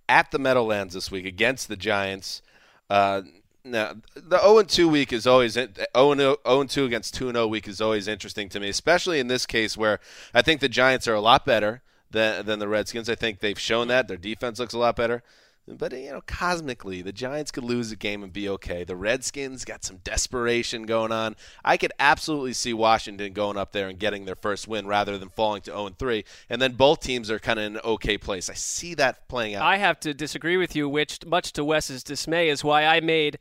at 0.10 0.32
the 0.32 0.40
Meadowlands 0.40 0.96
this 0.96 1.10
week 1.12 1.26
against 1.28 1.68
the 1.70 1.78
Giants. 1.78 2.42
Uh, 2.90 3.22
now, 3.66 3.95
the 4.13 4.39
0 4.39 4.59
and 4.59 4.70
2 4.70 4.88
week 4.88 5.11
is 5.11 5.26
always 5.26 5.53
0 5.53 5.70
and 5.95 6.70
2 6.70 6.86
against 6.86 7.16
2 7.16 7.30
and 7.30 7.36
0 7.36 7.47
week 7.47 7.68
is 7.68 7.82
always 7.82 8.07
interesting 8.07 8.47
to 8.49 8.59
me, 8.59 8.70
especially 8.70 9.20
in 9.20 9.28
this 9.28 9.45
case 9.45 9.76
where 9.76 9.99
I 10.34 10.41
think 10.41 10.61
the 10.61 10.70
Giants 10.70 11.07
are 11.07 11.16
a 11.16 11.22
lot 11.22 11.45
better 11.45 11.82
than, 12.11 12.45
than 12.45 12.59
the 12.59 12.68
Redskins. 12.68 13.09
I 13.09 13.16
think 13.16 13.39
they've 13.39 13.59
shown 13.59 13.88
that. 13.88 14.07
Their 14.07 14.18
defense 14.18 14.59
looks 14.59 14.74
a 14.74 14.78
lot 14.78 14.95
better. 14.95 15.24
But, 15.68 15.93
you 15.93 16.11
know, 16.11 16.22
cosmically, 16.28 17.01
the 17.01 17.11
Giants 17.11 17.49
could 17.49 17.63
lose 17.63 17.91
a 17.91 17.95
game 17.95 18.22
and 18.22 18.32
be 18.32 18.47
okay. 18.49 18.84
The 18.84 18.95
Redskins 18.95 19.66
got 19.66 19.84
some 19.84 19.97
desperation 20.03 20.84
going 20.84 21.11
on. 21.11 21.36
I 21.63 21.78
could 21.78 21.91
absolutely 21.97 22.53
see 22.53 22.72
Washington 22.72 23.34
going 23.34 23.57
up 23.57 23.72
there 23.72 23.88
and 23.88 23.97
getting 23.97 24.26
their 24.26 24.36
first 24.36 24.68
win 24.68 24.86
rather 24.86 25.18
than 25.18 25.30
falling 25.30 25.63
to 25.63 25.72
0 25.72 25.89
3. 25.97 26.24
And 26.51 26.61
then 26.61 26.74
both 26.74 26.99
teams 26.99 27.32
are 27.32 27.39
kind 27.39 27.57
of 27.57 27.66
in 27.66 27.76
an 27.78 27.82
okay 27.84 28.16
place. 28.16 28.47
I 28.47 28.53
see 28.53 28.93
that 28.93 29.28
playing 29.28 29.55
out. 29.55 29.63
I 29.63 29.78
have 29.78 29.99
to 30.01 30.13
disagree 30.13 30.57
with 30.57 30.76
you, 30.76 30.88
which, 30.88 31.26
much 31.26 31.51
to 31.53 31.66
Wes's 31.66 32.03
dismay, 32.03 32.49
is 32.49 32.63
why 32.63 32.86
I 32.86 32.99
made 32.99 33.39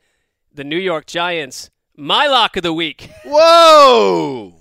the 0.54 0.64
New 0.64 0.78
York 0.78 1.06
Giants 1.06 1.70
my 1.96 2.26
lock 2.26 2.56
of 2.56 2.62
the 2.62 2.72
week, 2.72 3.10
Whoa! 3.24 4.54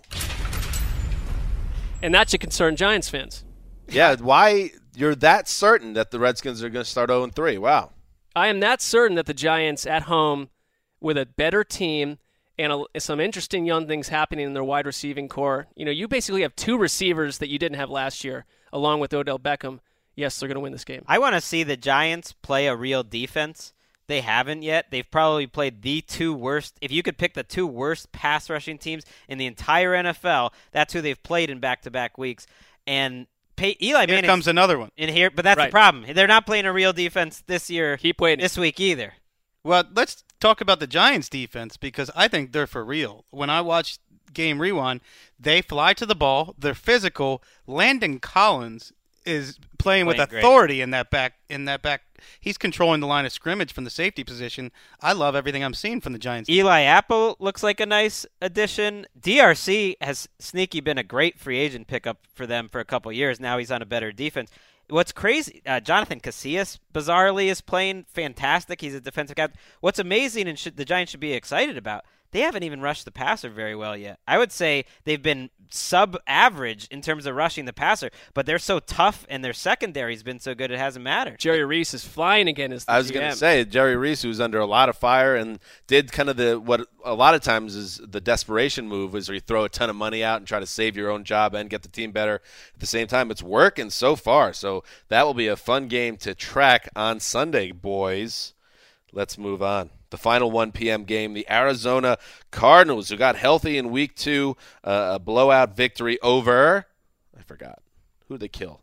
and 2.01 2.13
that 2.13 2.29
should 2.29 2.41
concern 2.41 2.75
Giants 2.75 3.09
fans. 3.09 3.43
Yeah, 3.87 4.15
why 4.15 4.71
you're 4.95 5.15
that 5.15 5.47
certain 5.47 5.93
that 5.93 6.11
the 6.11 6.19
Redskins 6.19 6.63
are 6.63 6.69
going 6.69 6.83
to 6.83 6.89
start 6.89 7.09
0 7.09 7.27
3? 7.27 7.57
Wow. 7.57 7.91
I 8.35 8.47
am 8.47 8.59
that 8.59 8.81
certain 8.81 9.15
that 9.15 9.25
the 9.25 9.33
Giants 9.33 9.85
at 9.85 10.03
home 10.03 10.49
with 10.99 11.17
a 11.17 11.25
better 11.25 11.63
team 11.63 12.17
and 12.57 12.71
a, 12.71 12.99
some 12.99 13.19
interesting 13.19 13.65
young 13.65 13.87
things 13.87 14.09
happening 14.09 14.45
in 14.45 14.53
their 14.53 14.63
wide 14.63 14.85
receiving 14.85 15.27
core. 15.27 15.67
You 15.75 15.85
know, 15.85 15.91
you 15.91 16.07
basically 16.07 16.41
have 16.41 16.55
two 16.55 16.77
receivers 16.77 17.39
that 17.39 17.49
you 17.49 17.59
didn't 17.59 17.77
have 17.77 17.89
last 17.89 18.23
year, 18.23 18.45
along 18.71 18.99
with 18.99 19.13
Odell 19.13 19.39
Beckham. 19.39 19.79
Yes, 20.15 20.39
they're 20.39 20.47
going 20.47 20.55
to 20.55 20.61
win 20.61 20.71
this 20.71 20.85
game. 20.85 21.03
I 21.07 21.17
want 21.19 21.33
to 21.35 21.41
see 21.41 21.63
the 21.63 21.77
Giants 21.77 22.33
play 22.33 22.67
a 22.67 22.75
real 22.75 23.03
defense. 23.03 23.72
They 24.07 24.21
haven't 24.21 24.63
yet. 24.63 24.87
They've 24.91 25.09
probably 25.09 25.47
played 25.47 25.81
the 25.81 26.01
two 26.01 26.33
worst. 26.33 26.77
If 26.81 26.91
you 26.91 27.01
could 27.03 27.17
pick 27.17 27.33
the 27.33 27.43
two 27.43 27.65
worst 27.65 28.11
pass 28.11 28.49
rushing 28.49 28.77
teams 28.77 29.03
in 29.29 29.37
the 29.37 29.45
entire 29.45 29.93
NFL, 29.93 30.51
that's 30.71 30.93
who 30.93 31.01
they've 31.01 31.21
played 31.23 31.49
in 31.49 31.59
back 31.59 31.81
to 31.83 31.91
back 31.91 32.17
weeks. 32.17 32.45
And 32.85 33.27
pay, 33.55 33.77
Eli 33.81 34.01
Here 34.05 34.15
Manning 34.15 34.27
comes 34.29 34.47
another 34.47 34.77
one. 34.77 34.91
in 34.97 35.09
here, 35.09 35.29
but 35.29 35.43
that's 35.43 35.57
Right. 35.57 35.67
the 35.67 35.71
problem. 35.71 36.05
They're 36.13 36.27
not 36.27 36.45
playing 36.45 36.65
a 36.65 36.73
real 36.73 36.91
defense 36.93 37.43
this 37.47 37.69
year, 37.69 37.95
Keep 37.97 38.19
waiting. 38.19 38.43
this 38.43 38.57
week 38.57 38.79
either. 38.79 39.13
Well, 39.63 39.85
let's 39.95 40.23
talk 40.41 40.59
about 40.59 40.81
the 40.81 40.87
Giants' 40.87 41.29
defense 41.29 41.77
because 41.77 42.11
I 42.13 42.27
think 42.27 42.51
they're 42.51 42.67
for 42.67 42.83
real. 42.83 43.23
When 43.29 43.49
I 43.49 43.61
watch 43.61 43.99
Game 44.33 44.59
Rewind, 44.59 44.99
they 45.39 45.61
fly 45.61 45.93
to 45.93 46.05
the 46.05 46.15
ball. 46.15 46.55
They're 46.57 46.73
physical. 46.73 47.41
Landon 47.65 48.19
Collins 48.19 48.91
is 49.25 49.57
playing 49.77 50.05
with 50.05 50.15
Playing 50.15 50.29
great. 50.29 50.39
authority 50.39 50.81
in 50.81 50.91
that 50.91 51.09
back. 51.09 51.33
In 51.49 51.65
that 51.65 51.81
back, 51.81 52.01
he's 52.39 52.57
controlling 52.57 52.99
the 52.99 53.07
line 53.07 53.25
of 53.25 53.31
scrimmage 53.31 53.73
from 53.73 53.83
the 53.83 53.89
safety 53.89 54.23
position. 54.23 54.71
I 55.01 55.13
love 55.13 55.35
everything 55.35 55.63
I'm 55.63 55.73
seeing 55.73 56.01
from 56.01 56.13
the 56.13 56.19
Giants. 56.19 56.49
Eli 56.49 56.81
Apple 56.81 57.35
looks 57.39 57.63
like 57.63 57.79
a 57.79 57.85
nice 57.85 58.25
addition. 58.41 59.05
DRC 59.19 59.95
has 60.01 60.29
sneaky 60.39 60.79
been 60.79 60.97
a 60.97 61.03
great 61.03 61.39
free 61.39 61.59
agent 61.59 61.87
pickup 61.87 62.19
for 62.33 62.47
them 62.47 62.69
for 62.69 62.79
a 62.79 62.85
couple 62.85 63.11
years. 63.11 63.39
Now 63.39 63.57
he's 63.57 63.71
on 63.71 63.81
a 63.81 63.85
better 63.85 64.11
defense. 64.11 64.49
What's 64.89 65.11
crazy, 65.13 65.61
uh, 65.65 65.79
Jonathan 65.79 66.19
Casillas 66.19 66.77
bizarrely 66.93 67.45
is 67.45 67.61
playing 67.61 68.05
fantastic. 68.09 68.81
He's 68.81 68.93
a 68.93 69.01
defensive 69.01 69.37
captain. 69.37 69.57
What's 69.79 69.97
amazing 69.97 70.47
and 70.47 70.59
should, 70.59 70.75
the 70.75 70.85
Giants 70.85 71.11
should 71.11 71.21
be 71.21 71.33
excited 71.33 71.77
about, 71.77 72.03
they 72.33 72.41
haven't 72.41 72.63
even 72.63 72.81
rushed 72.81 73.05
the 73.05 73.11
passer 73.11 73.49
very 73.49 73.75
well 73.75 73.95
yet. 73.95 74.19
I 74.27 74.37
would 74.37 74.51
say 74.51 74.85
they've 75.05 75.21
been 75.21 75.49
sub 75.69 76.17
average 76.27 76.87
in 76.89 77.01
terms 77.01 77.25
of 77.25 77.35
rushing 77.35 77.65
the 77.65 77.73
passer, 77.73 78.09
but 78.33 78.45
they're 78.45 78.59
so 78.59 78.79
tough 78.79 79.25
and 79.29 79.43
their 79.43 79.53
secondary's 79.53 80.21
been 80.21 80.39
so 80.39 80.53
good 80.53 80.71
it 80.71 80.77
hasn't 80.77 81.03
mattered. 81.03 81.39
Jerry 81.39 81.63
Reese 81.63 81.93
is 81.93 82.05
flying 82.05 82.47
again 82.47 82.71
as 82.71 82.85
the 82.85 82.91
I 82.91 82.97
was 82.97 83.09
GM. 83.09 83.13
going 83.13 83.31
to 83.31 83.37
say 83.37 83.65
Jerry 83.65 83.95
Reese, 83.95 84.21
who's 84.21 84.39
under 84.39 84.59
a 84.59 84.65
lot 84.65 84.89
of 84.89 84.97
fire 84.97 85.35
and 85.35 85.59
did 85.87 86.11
kind 86.11 86.29
of 86.29 86.37
the 86.37 86.59
what 86.59 86.87
a 87.03 87.13
lot 87.13 87.35
of 87.35 87.41
times 87.41 87.75
is 87.75 88.01
the 88.03 88.21
desperation 88.21 88.87
move, 88.87 89.15
is 89.15 89.29
where 89.29 89.35
you 89.35 89.41
throw 89.41 89.63
a 89.63 89.69
ton 89.69 89.89
of 89.89 89.95
money 89.95 90.23
out 90.23 90.37
and 90.37 90.47
try 90.47 90.59
to 90.59 90.67
save 90.67 90.95
your 90.95 91.09
own 91.09 91.23
job 91.23 91.53
and 91.53 91.69
get 91.69 91.81
the 91.83 91.89
team 91.89 92.11
better. 92.11 92.41
At 92.73 92.79
the 92.79 92.85
same 92.85 93.07
time, 93.07 93.31
it's 93.31 93.43
working 93.43 93.89
so 93.89 94.15
far. 94.15 94.53
So 94.53 94.83
that 95.09 95.25
will 95.25 95.33
be 95.33 95.47
a 95.47 95.55
fun 95.55 95.87
game 95.87 96.17
to 96.17 96.35
track 96.35 96.89
on 96.95 97.19
Sunday, 97.19 97.71
boys. 97.71 98.53
Let's 99.11 99.37
move 99.37 99.61
on. 99.61 99.91
The 100.13 100.17
final 100.19 100.51
1 100.51 100.73
p.m. 100.73 101.05
game, 101.05 101.33
the 101.33 101.47
Arizona 101.49 102.19
Cardinals, 102.51 103.09
who 103.09 103.17
got 103.17 103.35
healthy 103.35 103.79
in 103.79 103.89
week 103.89 104.15
two, 104.15 104.55
uh, 104.83 105.13
a 105.15 105.19
blowout 105.19 105.75
victory 105.75 106.19
over. 106.21 106.85
I 107.35 107.41
forgot. 107.41 107.79
Who 108.27 108.35
did 108.35 108.41
they 108.41 108.47
kill? 108.47 108.81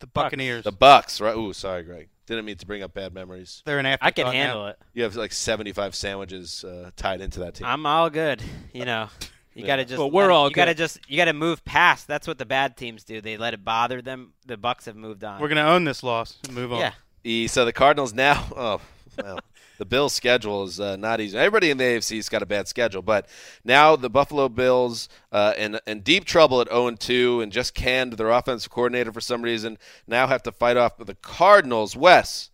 the 0.00 0.06
Buccaneers. 0.06 0.64
The 0.64 0.72
Bucks, 0.72 1.20
right? 1.20 1.36
Ooh, 1.36 1.52
sorry, 1.52 1.82
Greg. 1.82 2.08
Didn't 2.24 2.46
mean 2.46 2.56
to 2.56 2.66
bring 2.66 2.82
up 2.82 2.94
bad 2.94 3.12
memories. 3.12 3.62
they're 3.66 3.78
an 3.78 3.84
I 3.84 3.96
can 3.98 4.24
afterthought 4.24 4.32
now. 4.32 4.40
handle 4.40 4.66
it. 4.68 4.78
You 4.94 5.02
have 5.02 5.16
like 5.16 5.32
75 5.32 5.94
sandwiches 5.94 6.64
uh, 6.64 6.92
tied 6.96 7.20
into 7.20 7.40
that 7.40 7.56
team. 7.56 7.66
I'm 7.66 7.84
all 7.84 8.08
good. 8.08 8.40
You 8.72 8.86
know, 8.86 9.10
You 9.54 9.66
got 9.66 9.76
to 9.76 9.84
just. 9.84 9.98
Well, 9.98 10.10
we're 10.10 10.22
let 10.22 10.30
it- 10.30 10.32
all 10.32 10.48
You 10.48 10.54
got 10.54 10.64
to 10.64 10.74
just. 10.74 10.98
You 11.10 11.18
got 11.18 11.26
to 11.26 11.34
move 11.34 11.62
past. 11.66 12.06
That's 12.08 12.26
what 12.26 12.38
the 12.38 12.46
bad 12.46 12.78
teams 12.78 13.04
do. 13.04 13.20
They 13.20 13.36
let 13.36 13.52
it 13.52 13.62
bother 13.62 14.00
them. 14.00 14.32
The 14.46 14.56
Bucks 14.56 14.86
have 14.86 14.96
moved 14.96 15.24
on. 15.24 15.42
We're 15.42 15.48
gonna 15.48 15.60
own 15.68 15.84
this 15.84 16.02
loss. 16.02 16.38
Move 16.50 16.72
on. 16.72 16.78
Yeah. 16.78 16.92
E- 17.22 17.48
so 17.48 17.66
the 17.66 17.72
Cardinals 17.74 18.14
now. 18.14 18.46
Oh, 18.56 18.80
well, 19.22 19.40
the 19.80 19.86
Bills' 19.86 20.12
schedule 20.12 20.64
is 20.64 20.78
uh, 20.78 20.94
not 20.96 21.22
easy. 21.22 21.38
Everybody 21.38 21.70
in 21.70 21.78
the 21.78 21.84
AFC's 21.84 22.28
got 22.28 22.42
a 22.42 22.46
bad 22.46 22.68
schedule, 22.68 23.00
but 23.00 23.26
now 23.64 23.96
the 23.96 24.10
Buffalo 24.10 24.50
Bills 24.50 25.08
uh, 25.32 25.54
in 25.56 25.80
in 25.86 26.00
deep 26.00 26.26
trouble 26.26 26.60
at 26.60 26.68
0 26.68 26.90
2 26.96 27.40
and 27.40 27.50
just 27.50 27.72
canned 27.72 28.12
their 28.12 28.28
offensive 28.28 28.70
coordinator 28.70 29.10
for 29.10 29.22
some 29.22 29.40
reason. 29.40 29.78
Now 30.06 30.26
have 30.26 30.42
to 30.42 30.52
fight 30.52 30.76
off 30.76 30.98
the 30.98 31.14
Cardinals. 31.14 31.96
Wes, 31.96 32.50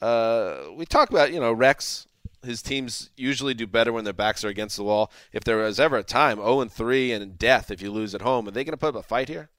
uh, 0.00 0.62
we 0.74 0.86
talk 0.86 1.10
about 1.10 1.30
you 1.30 1.40
know 1.40 1.52
Rex. 1.52 2.08
His 2.42 2.62
teams 2.62 3.10
usually 3.18 3.52
do 3.52 3.66
better 3.66 3.92
when 3.92 4.04
their 4.04 4.14
backs 4.14 4.42
are 4.42 4.48
against 4.48 4.78
the 4.78 4.84
wall. 4.84 5.12
If 5.34 5.44
there 5.44 5.58
was 5.58 5.78
ever 5.78 5.98
a 5.98 6.02
time, 6.02 6.38
0 6.38 6.64
3 6.64 7.12
and 7.12 7.38
death 7.38 7.70
if 7.70 7.82
you 7.82 7.92
lose 7.92 8.14
at 8.14 8.22
home, 8.22 8.48
are 8.48 8.50
they 8.50 8.64
going 8.64 8.72
to 8.72 8.78
put 8.78 8.94
up 8.94 8.94
a 8.94 9.02
fight 9.02 9.28
here? 9.28 9.50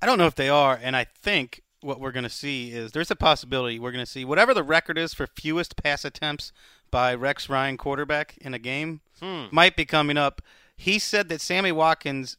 I 0.00 0.06
don't 0.06 0.18
know 0.18 0.26
if 0.26 0.36
they 0.36 0.48
are, 0.48 0.78
and 0.80 0.94
I 0.94 1.02
think 1.02 1.62
what 1.82 2.00
we're 2.00 2.12
going 2.12 2.22
to 2.24 2.30
see 2.30 2.70
is 2.72 2.92
there's 2.92 3.10
a 3.10 3.16
possibility 3.16 3.78
we're 3.78 3.92
going 3.92 4.04
to 4.04 4.10
see 4.10 4.24
whatever 4.24 4.54
the 4.54 4.62
record 4.62 4.96
is 4.98 5.12
for 5.14 5.26
fewest 5.26 5.76
pass 5.82 6.04
attempts 6.04 6.52
by 6.90 7.14
Rex 7.14 7.48
Ryan 7.48 7.76
quarterback 7.76 8.36
in 8.40 8.54
a 8.54 8.58
game 8.58 9.00
Hmm. 9.20 9.44
might 9.52 9.76
be 9.76 9.84
coming 9.84 10.16
up. 10.16 10.42
He 10.76 10.98
said 10.98 11.28
that 11.28 11.40
Sammy 11.40 11.70
Watkins 11.72 12.36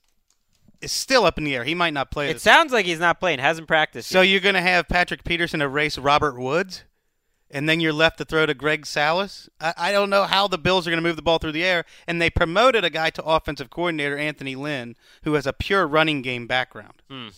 is 0.82 0.92
still 0.92 1.24
up 1.26 1.38
in 1.38 1.44
the 1.46 1.56
air. 1.56 1.64
He 1.64 1.76
might 1.76 1.94
not 1.94 2.12
play. 2.12 2.30
It 2.30 2.42
sounds 2.42 2.74
like 2.74 2.86
he's 2.86 3.00
not 3.00 3.20
playing. 3.20 3.40
Hasn't 3.40 3.68
practiced. 3.70 4.10
So 4.10 4.20
yet. 4.22 4.32
you're 4.32 4.42
going 4.42 4.56
to 4.56 4.62
have 4.62 4.90
Patrick 4.90 5.24
Peterson 5.24 5.62
erase 5.62 5.98
Robert 5.98 6.38
Woods, 6.38 6.84
and 7.50 7.70
then 7.70 7.80
you're 7.80 7.94
left 7.94 8.18
to 8.18 8.26
throw 8.26 8.46
to 8.46 8.54
Greg 8.54 8.86
Salas. 8.86 9.50
I, 9.62 9.74
I 9.78 9.92
don't 9.94 10.10
know 10.10 10.24
how 10.26 10.50
the 10.50 10.58
Bills 10.58 10.86
are 10.86 10.90
going 10.92 11.02
to 11.02 11.08
move 11.08 11.16
the 11.16 11.22
ball 11.22 11.38
through 11.38 11.54
the 11.54 11.64
air. 11.64 11.86
And 12.06 12.22
they 12.22 12.30
promoted 12.30 12.84
a 12.84 12.90
guy 12.90 13.12
to 13.12 13.24
offensive 13.24 13.70
coordinator, 13.70 14.18
Anthony 14.18 14.56
Lynn, 14.56 14.96
who 15.24 15.36
has 15.36 15.48
a 15.48 15.54
pure 15.54 15.88
running 15.88 16.22
game 16.22 16.48
background. 16.48 17.02
Hmm. 17.10 17.30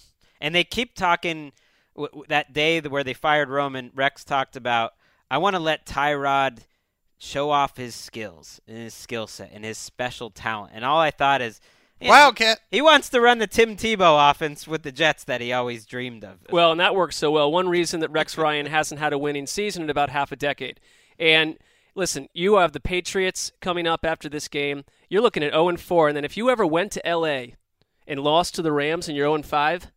And 0.41 0.55
they 0.55 0.63
keep 0.63 0.95
talking 0.95 1.51
w- 1.95 2.09
w- 2.09 2.25
that 2.29 2.53
day 2.53 2.79
where 2.81 3.03
they 3.03 3.13
fired 3.13 3.49
Roman. 3.49 3.91
Rex 3.95 4.23
talked 4.23 4.55
about, 4.55 4.93
I 5.29 5.37
want 5.37 5.55
to 5.55 5.61
let 5.61 5.85
Tyrod 5.85 6.59
show 7.17 7.49
off 7.49 7.77
his 7.77 7.95
skills 7.95 8.61
and 8.67 8.77
his 8.77 8.93
skill 8.93 9.27
set 9.27 9.51
and 9.53 9.63
his 9.63 9.77
special 9.77 10.29
talent. 10.29 10.73
And 10.75 10.83
all 10.85 10.99
I 10.99 11.11
thought 11.11 11.41
is, 11.41 11.59
you 11.99 12.07
know, 12.07 12.11
Wildcat. 12.13 12.59
He 12.69 12.81
wants 12.81 13.09
to 13.09 13.21
run 13.21 13.39
the 13.39 13.47
Tim 13.47 13.77
Tebow 13.77 14.29
offense 14.29 14.67
with 14.67 14.83
the 14.83 14.91
Jets 14.91 15.23
that 15.23 15.39
he 15.39 15.53
always 15.53 15.85
dreamed 15.85 16.25
of. 16.25 16.39
Well, 16.51 16.71
and 16.71 16.79
that 16.79 16.93
works 16.93 17.15
so 17.15 17.31
well. 17.31 17.51
One 17.51 17.69
reason 17.69 18.01
that 18.01 18.11
Rex 18.11 18.37
Ryan 18.37 18.65
hasn't 18.65 18.99
had 18.99 19.13
a 19.13 19.17
winning 19.17 19.47
season 19.47 19.83
in 19.83 19.89
about 19.89 20.09
half 20.09 20.31
a 20.31 20.35
decade. 20.35 20.79
And 21.17 21.57
listen, 21.95 22.27
you 22.33 22.57
have 22.57 22.73
the 22.73 22.81
Patriots 22.81 23.53
coming 23.61 23.87
up 23.87 24.05
after 24.05 24.27
this 24.27 24.49
game. 24.49 24.83
You're 25.09 25.21
looking 25.21 25.43
at 25.43 25.53
0 25.53 25.69
and 25.69 25.79
4, 25.79 26.09
and 26.09 26.17
then 26.17 26.25
if 26.25 26.35
you 26.35 26.49
ever 26.49 26.65
went 26.65 26.91
to 26.93 27.01
LA 27.05 27.55
and 28.05 28.19
lost 28.19 28.55
to 28.55 28.61
the 28.61 28.73
Rams 28.73 29.07
and 29.07 29.15
you're 29.15 29.27
0 29.27 29.35
and 29.35 29.45
5, 29.45 29.91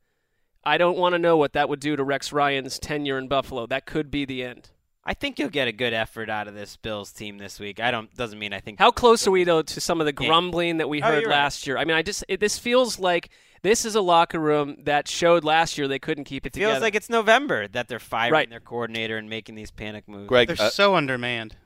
I 0.69 0.79
don't 0.79 0.97
want 0.99 1.15
to 1.15 1.19
know 1.19 1.37
what 1.37 1.55
that 1.55 1.69
would 1.69 1.81
do 1.81 1.97
to 1.97 2.05
Rex 2.05 2.33
Ryan's 2.33 2.79
tenure 2.79 3.19
in 3.19 3.27
Buffalo. 3.29 3.67
That 3.67 3.87
could 3.87 4.11
be 4.11 4.25
the 4.25 4.43
end. 4.45 4.71
I 5.05 5.15
think 5.15 5.39
you'll 5.39 5.49
get 5.49 5.69
a 5.69 5.73
good 5.73 5.95
effort 5.95 6.29
out 6.29 6.49
of 6.49 6.55
this 6.55 6.77
Bills 6.77 7.13
team 7.13 7.39
this 7.39 7.59
week. 7.59 7.81
I 7.81 7.91
don't 7.91 8.15
doesn't 8.15 8.39
mean 8.39 8.53
I 8.53 8.61
think 8.61 8.79
How 8.79 8.91
close 8.91 9.27
are 9.27 9.31
we 9.31 9.43
though 9.45 9.63
to 9.63 9.81
some 9.81 10.01
of 10.01 10.05
the 10.05 10.13
grumbling 10.13 10.77
that 10.77 10.89
we 10.91 11.01
Oh, 11.03 11.07
heard 11.07 11.23
you're 11.23 11.31
right. 11.31 11.37
last 11.37 11.67
year? 11.67 11.79
I 11.79 11.87
mean, 11.87 11.97
I 11.97 12.03
just 12.03 12.25
it, 12.29 12.41
this 12.41 12.59
feels 12.59 12.99
like 12.99 13.31
this 13.63 13.87
is 13.87 13.95
a 13.95 14.03
locker 14.03 14.39
room 14.39 14.77
that 14.85 15.09
showed 15.09 15.45
last 15.45 15.79
year 15.79 15.89
they 15.89 15.99
couldn't 15.99 16.25
keep 16.25 16.45
it, 16.45 16.55
It 16.55 16.61
feels 16.61 16.83
like 16.83 16.95
it's 16.95 17.09
November 17.09 17.67
that 17.69 17.89
they're 17.89 17.99
firing 17.99 18.33
Right. 18.33 18.51
their 18.51 18.61
coordinator 18.61 19.17
and 19.17 19.31
making 19.31 19.55
these 19.55 19.71
panic 19.71 20.07
moves. 20.07 20.29
Greg, 20.29 20.49
They're 20.49 20.67
uh, 20.67 20.71
so 20.71 20.95
undermanned. 20.95 21.57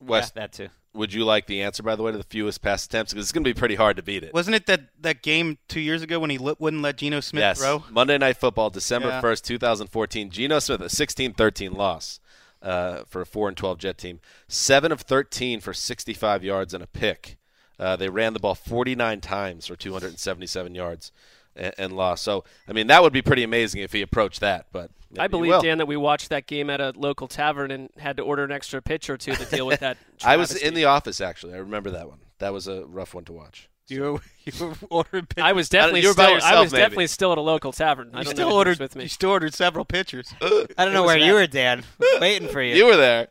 Wes, 0.00 0.32
Yeah, 0.34 0.42
that 0.42 0.52
too. 0.52 0.68
would 0.94 1.12
you 1.12 1.24
like 1.24 1.46
the 1.46 1.62
answer, 1.62 1.82
by 1.82 1.96
the 1.96 2.02
way, 2.02 2.12
to 2.12 2.18
the 2.18 2.24
fewest 2.24 2.62
pass 2.62 2.84
attempts? 2.86 3.12
Because 3.12 3.26
it's 3.26 3.32
going 3.32 3.44
to 3.44 3.48
be 3.48 3.58
pretty 3.58 3.74
hard 3.76 3.96
to 3.96 4.02
beat 4.02 4.22
it. 4.22 4.32
Wasn't 4.34 4.54
it 4.54 4.66
that, 4.66 4.88
that 5.00 5.22
game 5.22 5.58
two 5.68 5.80
years 5.80 6.02
ago 6.02 6.18
when 6.20 6.30
he 6.30 6.38
li- 6.38 6.54
wouldn't 6.58 6.82
let 6.82 6.96
Geno 6.98 7.20
Smith 7.20 7.40
yes. 7.40 7.58
throw? 7.58 7.84
Monday 7.90 8.18
Night 8.18 8.36
Football, 8.36 8.70
December 8.70 9.08
Yeah. 9.08 9.20
1st, 9.22 9.42
2014. 9.42 10.30
Geno 10.30 10.58
Smith, 10.58 10.80
a 10.80 10.84
16-13 10.84 11.74
loss 11.76 12.20
uh, 12.62 13.04
for 13.08 13.20
a 13.22 13.26
4 13.26 13.48
and 13.48 13.56
12 13.56 13.78
Jet 13.78 13.98
team. 13.98 14.20
7 14.48 14.92
of 14.92 15.00
13 15.02 15.60
for 15.60 15.72
65 15.72 16.44
yards 16.44 16.74
and 16.74 16.82
a 16.82 16.86
pick. 16.86 17.36
Uh, 17.78 17.94
they 17.96 18.08
ran 18.08 18.32
the 18.32 18.40
ball 18.40 18.54
49 18.54 19.20
times 19.20 19.66
for 19.66 19.76
277 19.76 20.74
yards 20.74 21.12
and, 21.56 21.74
and 21.78 21.92
lost. 21.96 22.22
So, 22.22 22.44
I 22.68 22.72
mean, 22.72 22.86
that 22.88 23.02
would 23.02 23.12
be 23.12 23.22
pretty 23.22 23.42
amazing 23.42 23.82
if 23.82 23.92
he 23.92 24.02
approached 24.02 24.40
that. 24.40 24.66
But 24.72 24.90
I 25.18 25.28
believe. 25.28 25.62
Dan 25.62 25.78
that 25.78 25.86
we 25.86 25.96
watched 25.96 26.28
that 26.30 26.46
game 26.46 26.70
at 26.70 26.80
a 26.80 26.92
local 26.96 27.28
tavern 27.28 27.70
and 27.70 27.90
had 27.98 28.16
to 28.18 28.22
order 28.22 28.44
an 28.44 28.52
extra 28.52 28.82
pitch 28.82 29.08
or 29.10 29.16
two 29.16 29.34
to 29.34 29.44
deal 29.46 29.66
with 29.66 29.80
that. 29.80 29.96
I 30.24 30.36
was 30.36 30.54
in 30.54 30.74
the 30.74 30.84
office 30.86 31.20
actually. 31.20 31.54
I 31.54 31.58
remember 31.58 31.90
that 31.92 32.08
one. 32.08 32.18
That 32.38 32.52
was 32.52 32.68
a 32.68 32.84
rough 32.84 33.14
one 33.14 33.24
to 33.26 33.32
watch. 33.32 33.68
You 33.88 34.20
you 34.44 34.74
ordered. 34.90 35.26
I 35.38 35.52
was 35.52 35.68
definitely 35.68 36.00
you 36.02 36.08
were 36.08 36.14
by 36.14 36.38
still, 36.38 36.56
I 36.58 36.60
was 36.60 36.72
maybe. 36.72 36.82
definitely 36.82 37.06
still 37.06 37.30
at 37.32 37.38
a 37.38 37.42
local 37.42 37.70
tavern. 37.72 38.10
I 38.14 38.18
You 38.18 38.24
don't 38.24 38.34
still 38.34 38.50
know 38.50 38.56
ordered. 38.56 38.80
with 38.80 38.96
me. 38.96 39.04
You 39.04 39.08
still 39.08 39.30
ordered 39.30 39.54
several 39.54 39.84
pitchers. 39.84 40.34
I 40.42 40.84
don't 40.84 40.92
know 40.92 41.04
where 41.04 41.18
that? 41.18 41.24
you 41.24 41.34
were, 41.34 41.46
Dan. 41.46 41.84
Waiting 42.20 42.48
for 42.48 42.60
you. 42.60 42.74
You 42.74 42.86
were 42.86 42.96
there. 42.96 43.28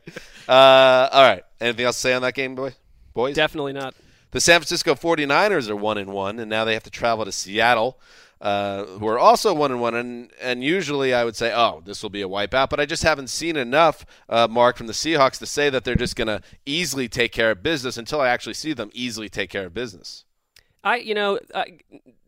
Uh, 0.47 1.09
all 1.11 1.23
right. 1.23 1.43
Anything 1.59 1.85
else 1.85 1.97
to 1.97 2.01
say 2.01 2.13
on 2.13 2.21
that 2.21 2.35
game, 2.35 2.55
boy? 2.55 2.73
Boys? 3.13 3.35
Definitely 3.35 3.73
not. 3.73 3.95
The 4.35 4.41
San 4.41 4.59
Francisco 4.59 4.95
49ers 4.95 5.69
are 5.69 5.77
1 5.77 5.97
and 5.97 6.11
1 6.11 6.39
and 6.39 6.49
now 6.49 6.65
they 6.65 6.73
have 6.73 6.83
to 6.83 6.89
travel 6.89 7.23
to 7.23 7.31
Seattle. 7.31 7.97
Uh, 8.41 8.83
who 8.85 9.07
are 9.07 9.17
also 9.17 9.53
one 9.53 9.71
and 9.71 9.79
one, 9.79 9.95
and 9.95 10.29
and 10.41 10.61
usually 10.61 11.13
I 11.13 11.23
would 11.23 11.37
say, 11.37 11.53
oh, 11.55 11.81
this 11.85 12.03
will 12.03 12.09
be 12.09 12.21
a 12.21 12.27
wipeout, 12.27 12.69
but 12.69 12.81
I 12.81 12.85
just 12.85 13.01
haven't 13.01 13.29
seen 13.29 13.55
enough, 13.55 14.05
uh, 14.27 14.45
Mark, 14.51 14.75
from 14.75 14.87
the 14.87 14.93
Seahawks 14.93 15.39
to 15.39 15.45
say 15.45 15.69
that 15.69 15.85
they're 15.85 15.95
just 15.95 16.17
going 16.17 16.27
to 16.27 16.41
easily 16.65 17.07
take 17.07 17.31
care 17.31 17.51
of 17.51 17.63
business 17.63 17.97
until 17.97 18.19
I 18.19 18.27
actually 18.27 18.55
see 18.55 18.73
them 18.73 18.91
easily 18.93 19.29
take 19.29 19.49
care 19.49 19.65
of 19.67 19.73
business. 19.73 20.25
I, 20.83 20.97
you 20.97 21.15
know, 21.15 21.39
I, 21.55 21.79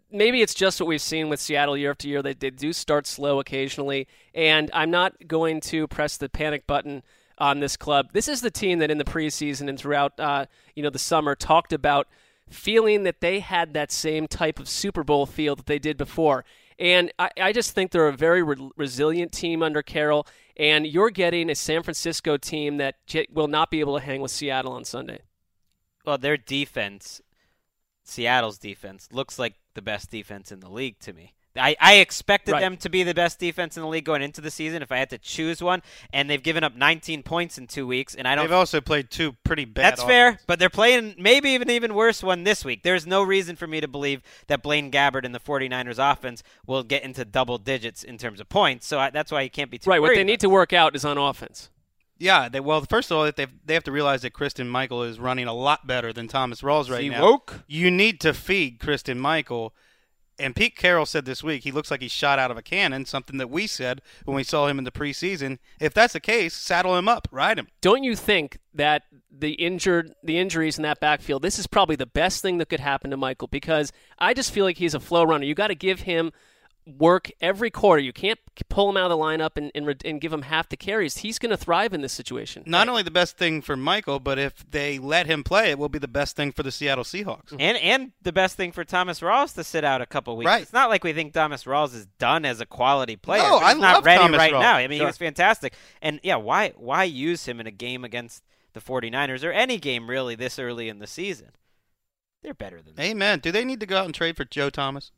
maybe 0.10 0.42
it's 0.42 0.54
just 0.54 0.80
what 0.80 0.88
we've 0.88 1.02
seen 1.02 1.28
with 1.28 1.42
Seattle 1.42 1.76
year 1.76 1.92
after 1.92 2.08
year. 2.08 2.22
They, 2.24 2.34
they 2.34 2.52
do 2.52 2.72
start 2.72 3.06
slow 3.06 3.42
occasionally, 3.42 4.08
and 4.34 4.72
I'm 4.74 4.90
not 4.90 5.28
going 5.28 5.60
to 5.62 5.88
press 5.90 6.16
the 6.16 6.30
panic 6.30 6.66
button 6.66 7.04
on 7.38 7.60
this 7.60 7.78
club. 7.78 8.10
This 8.14 8.28
is 8.28 8.42
the 8.42 8.52
team 8.52 8.80
that 8.80 8.92
in 8.92 8.98
the 8.98 9.04
preseason 9.04 9.70
and 9.70 9.78
throughout, 9.78 10.20
uh, 10.20 10.46
you 10.76 10.84
know, 10.84 10.90
the 10.90 11.00
summer 11.00 11.36
talked 11.36 11.74
about 11.74 12.08
feeling 12.50 13.04
that 13.04 13.22
they 13.22 13.40
had 13.40 13.74
that 13.74 13.92
same 13.92 14.28
type 14.28 14.60
of 14.60 14.70
Super 14.70 15.04
Bowl 15.04 15.26
feel 15.26 15.56
that 15.56 15.66
they 15.66 15.80
did 15.80 15.98
before. 15.98 16.46
And 16.80 17.12
I, 17.18 17.30
I 17.42 17.52
just 17.52 17.72
think 17.72 17.92
they're 17.92 18.08
a 18.08 18.14
very 18.14 18.44
re- 18.44 18.70
resilient 18.76 19.32
team 19.32 19.62
under 19.64 19.82
Carroll. 19.82 20.28
And 20.56 20.88
you're 20.88 21.10
getting 21.10 21.50
a 21.50 21.56
San 21.56 21.84
Francisco 21.84 22.38
team 22.38 22.78
that 22.78 22.96
j- 23.06 23.28
will 23.32 23.48
not 23.48 23.70
be 23.70 23.80
able 23.80 23.98
to 23.98 24.04
hang 24.04 24.22
with 24.22 24.32
Seattle 24.32 24.74
on 24.74 24.86
Sunday. 24.86 25.22
Well, 26.06 26.18
their 26.18 26.38
defense, 26.38 27.22
Seattle's 28.04 28.58
defense, 28.58 29.10
looks 29.12 29.38
like 29.38 29.56
the 29.74 29.82
best 29.82 30.10
defense 30.10 30.52
in 30.52 30.62
the 30.62 30.70
league 30.70 31.00
to 31.00 31.14
me. 31.14 31.34
I, 31.58 31.76
I 31.80 31.96
expected 31.96 32.52
Right. 32.54 32.62
them 32.62 32.78
to 32.78 32.90
be 32.90 33.04
the 33.04 33.14
best 33.14 33.40
defense 33.40 33.78
in 33.78 33.82
the 33.84 33.90
league 33.90 34.06
going 34.06 34.22
into 34.22 34.42
the 34.42 34.52
season 34.52 34.82
if 34.82 34.92
I 34.92 34.98
had 34.98 35.10
to 35.12 35.18
choose 35.18 35.62
one, 35.62 35.82
and 36.14 36.30
they've 36.30 36.42
given 36.42 36.64
up 36.64 36.76
19 36.76 37.24
points 37.24 37.58
in 37.58 37.68
two 37.68 37.86
weeks, 37.88 38.16
and 38.16 38.28
I 38.28 38.36
don't. 38.36 38.46
They've 38.46 38.54
also 38.54 38.82
played 38.82 39.10
two 39.10 39.34
pretty 39.44 39.66
bad. 39.66 39.84
That's 39.84 40.04
fair, 40.04 40.40
but 40.48 40.60
they're 40.60 40.70
playing 40.70 41.16
maybe 41.18 41.50
even 41.52 41.70
even 41.70 41.94
worse 41.94 42.22
one 42.24 42.44
this 42.44 42.64
week. 42.66 42.84
There's 42.84 43.06
no 43.08 43.24
reason 43.24 43.56
for 43.56 43.68
me 43.68 43.82
to 43.82 43.88
believe 43.88 44.22
that 44.48 44.62
Blaine 44.64 44.92
Gabbert 44.92 45.26
and 45.26 45.34
the 45.36 45.40
49ers 45.40 45.98
offense 46.00 46.44
will 46.66 46.84
get 46.84 47.04
into 47.04 47.26
double 47.26 47.58
digits 47.58 48.04
in 48.04 48.18
terms 48.18 48.40
of 48.40 48.50
points. 48.50 48.86
So 48.88 49.00
I, 49.00 49.10
that's 49.10 49.32
why 49.32 49.42
you 49.42 49.50
can't 49.50 49.72
be 49.72 49.78
too 49.78 49.90
Right. 49.90 50.02
What 50.02 50.16
they 50.16 50.24
need 50.24 50.40
to 50.42 50.50
work 50.50 50.74
out 50.74 50.96
is 50.96 51.04
on 51.06 51.18
offense. 51.18 51.70
Yeah, 52.20 52.50
they 52.50 52.60
well, 52.60 52.82
first 52.82 53.12
of 53.12 53.18
all, 53.18 53.32
they 53.32 53.46
they 53.64 53.74
have 53.76 53.84
to 53.84 53.92
realize 53.92 54.24
that 54.24 54.32
Christine 54.34 54.68
Michael 54.68 55.04
is 55.04 55.20
running 55.20 55.46
a 55.46 55.54
lot 55.54 55.86
better 55.86 56.12
than 56.12 56.28
Thomas 56.28 56.62
Rawls 56.62 56.90
right 56.90 57.02
See, 57.02 57.10
now. 57.10 57.22
woke? 57.22 57.62
You 57.68 57.92
need 57.92 58.20
to 58.22 58.34
feed 58.34 58.80
Christine 58.80 59.20
Michael. 59.20 59.76
And 60.40 60.56
Pete 60.56 60.76
Carroll 60.76 61.06
said 61.06 61.26
this 61.26 61.44
week 61.44 61.64
he 61.64 61.72
looks 61.72 61.90
like 61.90 62.02
he's 62.02 62.12
shot 62.12 62.40
out 62.40 62.52
of 62.52 62.58
a 62.58 62.62
cannon. 62.62 63.06
Something 63.06 63.38
that 63.38 63.50
we 63.50 63.68
said 63.68 64.02
when 64.26 64.36
we 64.36 64.44
saw 64.44 64.68
him 64.68 64.78
in 64.78 64.84
the 64.84 64.92
preseason. 64.92 65.60
If 65.80 65.94
that's 65.94 66.14
the 66.14 66.20
case, 66.20 66.54
saddle 66.54 66.98
him 66.98 67.08
up, 67.08 67.28
ride 67.32 67.58
him. 67.58 67.68
Don't 67.82 68.04
you 68.04 68.16
think 68.16 68.60
that 68.74 69.04
the 69.32 69.54
injured, 69.54 70.14
the 70.24 70.38
injuries 70.38 70.78
in 70.78 70.84
that 70.84 71.00
backfield, 71.00 71.42
this 71.42 71.60
is 71.60 71.68
probably 71.68 71.96
the 71.96 72.06
best 72.06 72.42
thing 72.42 72.58
that 72.58 72.70
could 72.70 72.80
happen 72.80 73.12
to 73.12 73.18
Michael 73.18 73.48
because 73.48 73.92
I 74.20 74.34
just 74.34 74.52
feel 74.52 74.66
like 74.66 74.78
he's 74.78 74.94
a 74.94 75.00
flow 75.00 75.24
runner. 75.24 75.46
You 75.46 75.56
got 75.56 75.68
to 75.68 75.76
give 75.76 76.02
him 76.02 76.32
work 76.88 77.32
every 77.42 77.70
quarter. 77.70 78.02
You 78.02 78.14
can't 78.14 78.40
pull 78.70 78.90
him 78.90 78.98
out 78.98 79.12
of 79.12 79.18
the 79.18 79.24
lineup 79.24 79.58
and, 79.58 79.72
and, 79.76 80.02
and 80.06 80.22
give 80.22 80.32
him 80.32 80.44
half 80.44 80.70
the 80.70 80.78
carries. 80.78 81.18
He's 81.18 81.38
going 81.38 81.50
to 81.50 81.58
thrive 81.58 81.94
in 81.94 82.02
this 82.02 82.14
situation. 82.14 82.64
Not 82.66 82.88
only 82.88 83.04
the 83.04 83.12
best 83.12 83.38
thing 83.38 83.62
for 83.62 83.76
Michael, 83.76 84.20
but 84.20 84.40
if 84.40 84.70
they 84.70 84.98
let 84.98 85.28
him 85.28 85.44
play, 85.44 85.72
it 85.72 85.80
will 85.80 85.90
be 85.90 86.00
the 86.00 86.08
best 86.08 86.36
thing 86.36 86.52
for 86.52 86.64
the 86.64 86.72
Seattle 86.72 87.04
Seahawks. 87.04 87.52
And 87.60 87.78
and 87.78 88.12
the 88.22 88.32
best 88.32 88.56
thing 88.56 88.72
for 88.72 88.84
Thomas 88.84 89.20
Rawls 89.20 89.54
to 89.56 89.64
sit 89.64 89.84
out 89.84 90.02
a 90.02 90.06
couple 90.06 90.36
weeks. 90.38 90.48
Right. 90.48 90.62
It's 90.62 90.74
not 90.74 90.90
like 90.90 91.04
we 91.04 91.14
think 91.14 91.34
Thomas 91.34 91.66
Rawls 91.66 91.94
is 91.94 92.06
done 92.20 92.46
as 92.46 92.62
a 92.62 92.66
quality 92.66 93.16
player. 93.16 93.44
No, 93.44 93.60
but 93.60 93.68
he's 93.68 93.76
I 93.76 93.80
not 93.80 93.96
love 93.96 94.06
ready 94.06 94.22
Thomas 94.22 94.38
right 94.38 94.54
Rawls. 94.54 94.62
now. 94.62 94.76
I 94.76 94.88
mean, 94.88 95.00
he 95.00 95.06
was 95.06 95.18
fantastic. 95.18 95.74
And 96.02 96.20
yeah, 96.24 96.36
why 96.38 96.74
why 96.78 97.04
use 97.04 97.46
him 97.46 97.60
in 97.60 97.68
a 97.68 97.72
game 97.72 98.04
against 98.04 98.44
the 98.74 98.80
49ers 98.80 99.44
or 99.44 99.52
any 99.52 99.78
game 99.78 100.10
really 100.10 100.36
this 100.36 100.58
early 100.60 100.90
in 100.90 101.00
the 101.00 101.08
season? 101.08 101.50
They're 102.44 102.54
better 102.54 102.82
than 102.82 102.96
that. 102.96 103.04
Amen. 103.04 103.40
Do 103.40 103.52
they 103.52 103.66
need 103.66 103.80
to 103.80 103.86
go 103.86 103.98
out 103.98 104.06
and 104.06 104.14
trade 104.16 104.38
for 104.38 104.46
Joe 104.46 104.70
Thomas? 104.70 105.12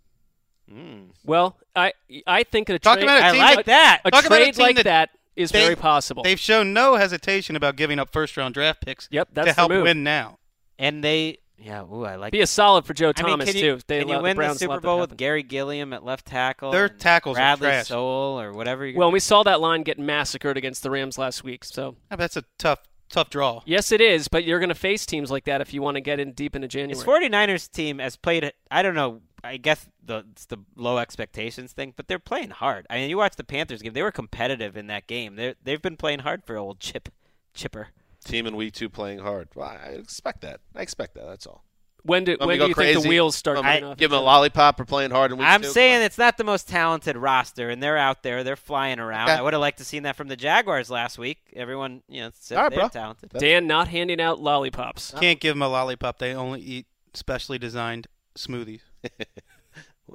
Mm. 0.72 1.10
Well, 1.26 1.58
I 1.76 1.94
I 2.28 2.44
think 2.44 2.70
a 2.70 2.78
Talk 2.80 2.96
trade, 2.96 3.04
about 3.06 3.22
a 3.22 3.26
I 3.26 3.32
team 3.32 3.40
like 3.42 3.56
that- 3.58 3.66
that. 3.66 4.02
a 4.06 4.12
Talk 4.12 4.26
about 4.26 4.42
a 4.42 4.44
trade 4.46 4.56
team 4.56 4.64
like 4.64 4.76
that 4.78 4.84
that 4.86 5.10
is 5.36 5.52
they- 5.52 5.64
very 5.64 5.76
possible. 5.76 6.24
They've 6.24 6.40
shown 6.40 6.74
no 6.74 6.96
hesitation 6.96 7.56
about 7.56 7.76
giving 7.76 7.98
up 8.00 8.12
first 8.12 8.36
round 8.38 8.54
draft 8.54 8.86
picks 8.86 9.08
Yep, 9.12 9.30
that's 9.34 9.48
to 9.50 9.52
the 9.56 9.56
help 9.62 9.72
move. 9.72 9.84
win 9.84 10.04
now. 10.04 10.38
And 10.78 11.04
they 11.04 11.40
Yeah, 11.62 11.84
ooh, 11.84 12.06
I 12.06 12.16
like. 12.16 12.32
Be 12.32 12.40
a 12.42 12.48
solid 12.48 12.86
for 12.86 12.94
Joe 12.94 13.12
I 13.18 13.22
mean, 13.22 13.32
Thomas 13.32 13.48
can 13.52 13.56
you, 13.58 13.62
too. 13.78 13.80
They 13.88 14.00
can 14.00 14.08
allow- 14.10 14.18
you 14.18 14.24
win 14.24 14.36
the, 14.38 14.40
Browns 14.40 14.60
Super 14.60 14.80
Bowl 14.80 15.00
with. 15.00 15.18
Garry 15.18 15.44
Gilliam 15.44 15.92
at 15.92 16.06
left 16.06 16.26
tackle? 16.26 16.72
Their 16.72 16.86
and 16.86 17.00
tackles 17.00 17.36
are 17.36 17.40
Bradley 17.40 17.68
trash. 17.68 17.88
Sowell 17.88 18.40
or 18.40 18.54
whatever. 18.54 18.86
you're 18.86 18.98
Well, 18.98 19.12
we 19.12 19.20
saw 19.20 19.44
that 19.44 19.60
line 19.60 19.84
get 19.84 20.00
massacred 20.00 20.56
against 20.56 20.84
the 20.84 20.90
Rams 20.92 21.18
last 21.18 21.44
week. 21.44 21.66
So 21.66 21.96
Yeah, 22.10 22.16
that's 22.16 22.38
a 22.38 22.44
tough, 22.58 22.80
tough 23.10 23.30
draw. 23.30 23.62
yes, 23.66 23.92
it 23.92 24.00
is. 24.00 24.30
But 24.30 24.46
you're 24.46 24.60
going 24.60 24.70
to 24.70 24.76
face 24.76 25.06
teams 25.06 25.30
like 25.32 25.44
that 25.46 25.60
if 25.60 25.74
you 25.74 25.82
want 25.82 25.96
to 25.96 26.02
get 26.02 26.18
in 26.22 26.32
deep 26.32 26.56
into 26.56 26.70
January. 26.70 26.94
This 26.94 27.04
49ers 27.04 27.70
team 27.70 28.00
has 28.00 28.16
played, 28.16 28.54
I 28.72 28.82
don't 28.82 28.96
know, 28.96 29.20
I 29.44 29.58
guess 29.58 29.88
the 30.04 30.26
it's 30.32 30.46
the 30.46 30.58
low 30.76 30.98
expectations 30.98 31.72
thing, 31.74 31.94
but 31.96 32.08
they're 32.08 32.20
playing 32.20 32.52
hard. 32.52 32.86
I 32.90 32.96
mean, 32.96 33.10
you 33.10 33.18
watch 33.18 33.36
the 33.36 33.44
Panthers 33.44 33.82
game; 33.82 33.94
they 33.94 34.04
were 34.04 34.12
competitive 34.12 34.76
in 34.78 34.88
that 34.88 35.08
game. 35.08 35.36
They 35.36 35.56
they've 35.64 35.82
been 35.82 35.98
playing 35.98 36.20
hard 36.20 36.44
for 36.46 36.58
old 36.58 36.80
Chip, 36.80 37.10
Chipper. 37.54 37.90
Team 38.26 38.46
and 38.46 38.58
we 38.58 38.70
two 38.70 38.90
playing 38.90 39.20
hard. 39.20 39.48
Well, 39.56 39.68
I 39.70 39.92
expect 39.92 40.42
that. 40.42 40.60
I 40.76 40.82
expect 40.82 41.16
that. 41.16 41.26
That's 41.26 41.48
all. 41.48 41.64
when 42.04 42.26
do, 42.26 42.36
when 42.40 42.50
to 42.50 42.54
do 42.56 42.60
go 42.60 42.68
you 42.68 42.74
think 42.74 43.02
the 43.02 43.08
wheels 43.08 43.36
start 43.36 43.58
coming 43.58 43.84
off? 43.84 43.98
Give 43.98 44.12
them 44.12 44.20
a 44.20 44.24
lollipop 44.24 44.76
for 44.76 44.84
playing 44.84 45.12
hard 45.12 45.32
in 45.32 45.38
week 45.38 45.48
I'm 45.48 45.62
two? 45.62 45.70
saying 45.70 46.02
it's 46.02 46.18
not 46.18 46.38
the 46.38 46.44
most 46.44 46.68
talented 46.68 47.16
roster, 47.16 47.70
and 47.70 47.82
they're 47.82 47.98
out 47.98 48.24
there, 48.24 48.44
they're 48.44 48.58
flying 48.58 49.00
around. 49.00 49.30
Okay. 49.30 49.40
I 49.40 49.42
would 49.42 49.54
have 49.54 49.62
liked 49.62 49.78
to 49.78 49.86
seen 49.86 50.04
that 50.04 50.18
from 50.18 50.28
the 50.28 50.36
Jaguars 50.36 50.90
last 50.90 51.18
week. 51.18 51.38
Everyone, 51.56 52.04
you 52.10 52.22
know, 52.22 52.32
said 52.34 52.58
All 52.58 52.64
right, 52.64 52.70
they're 52.72 52.80
bro. 52.80 52.90
talented. 52.90 53.32
Dan 53.38 53.68
not 53.68 53.88
handing 53.88 54.20
out 54.20 54.42
lollipops. 54.42 55.14
Can't 55.20 55.40
give 55.40 55.56
them 55.56 55.62
a 55.62 55.70
lollipop. 55.70 56.20
They 56.20 56.34
only 56.34 56.60
eat 56.60 56.88
specially 57.14 57.58
designed 57.58 58.08
smoothies. 58.36 58.82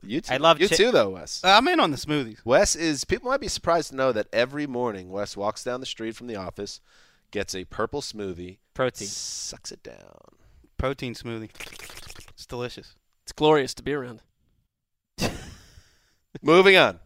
You 0.02 0.20
too. 0.20 0.34
I 0.34 0.38
love 0.38 0.60
you 0.60 0.68
chi- 0.68 0.74
too, 0.74 0.90
though, 0.90 1.10
Wes. 1.10 1.40
I'm 1.44 1.68
in 1.68 1.78
on 1.78 1.92
the 1.92 1.96
smoothies. 1.96 2.44
Wes 2.44 2.74
is. 2.74 3.04
People 3.04 3.30
might 3.30 3.40
be 3.40 3.46
surprised 3.48 3.90
to 3.90 3.96
know 3.96 4.10
that 4.12 4.26
every 4.32 4.66
morning 4.66 5.08
Wes 5.10 5.36
walks 5.36 5.62
down 5.62 5.78
the 5.80 5.86
street 5.86 6.16
from 6.16 6.26
the 6.26 6.34
office, 6.36 6.80
gets 7.30 7.54
a 7.54 7.64
purple 7.64 8.00
smoothie, 8.02 8.58
Protein. 8.74 9.06
sucks 9.06 9.70
it 9.70 9.82
down. 9.84 10.18
Protein 10.78 11.14
smoothie. 11.14 11.50
It's 12.30 12.44
delicious. 12.44 12.96
It's 13.22 13.32
glorious 13.32 13.72
to 13.74 13.82
be 13.84 13.92
around. 13.94 14.20
Moving 16.42 16.76
on. 16.76 16.98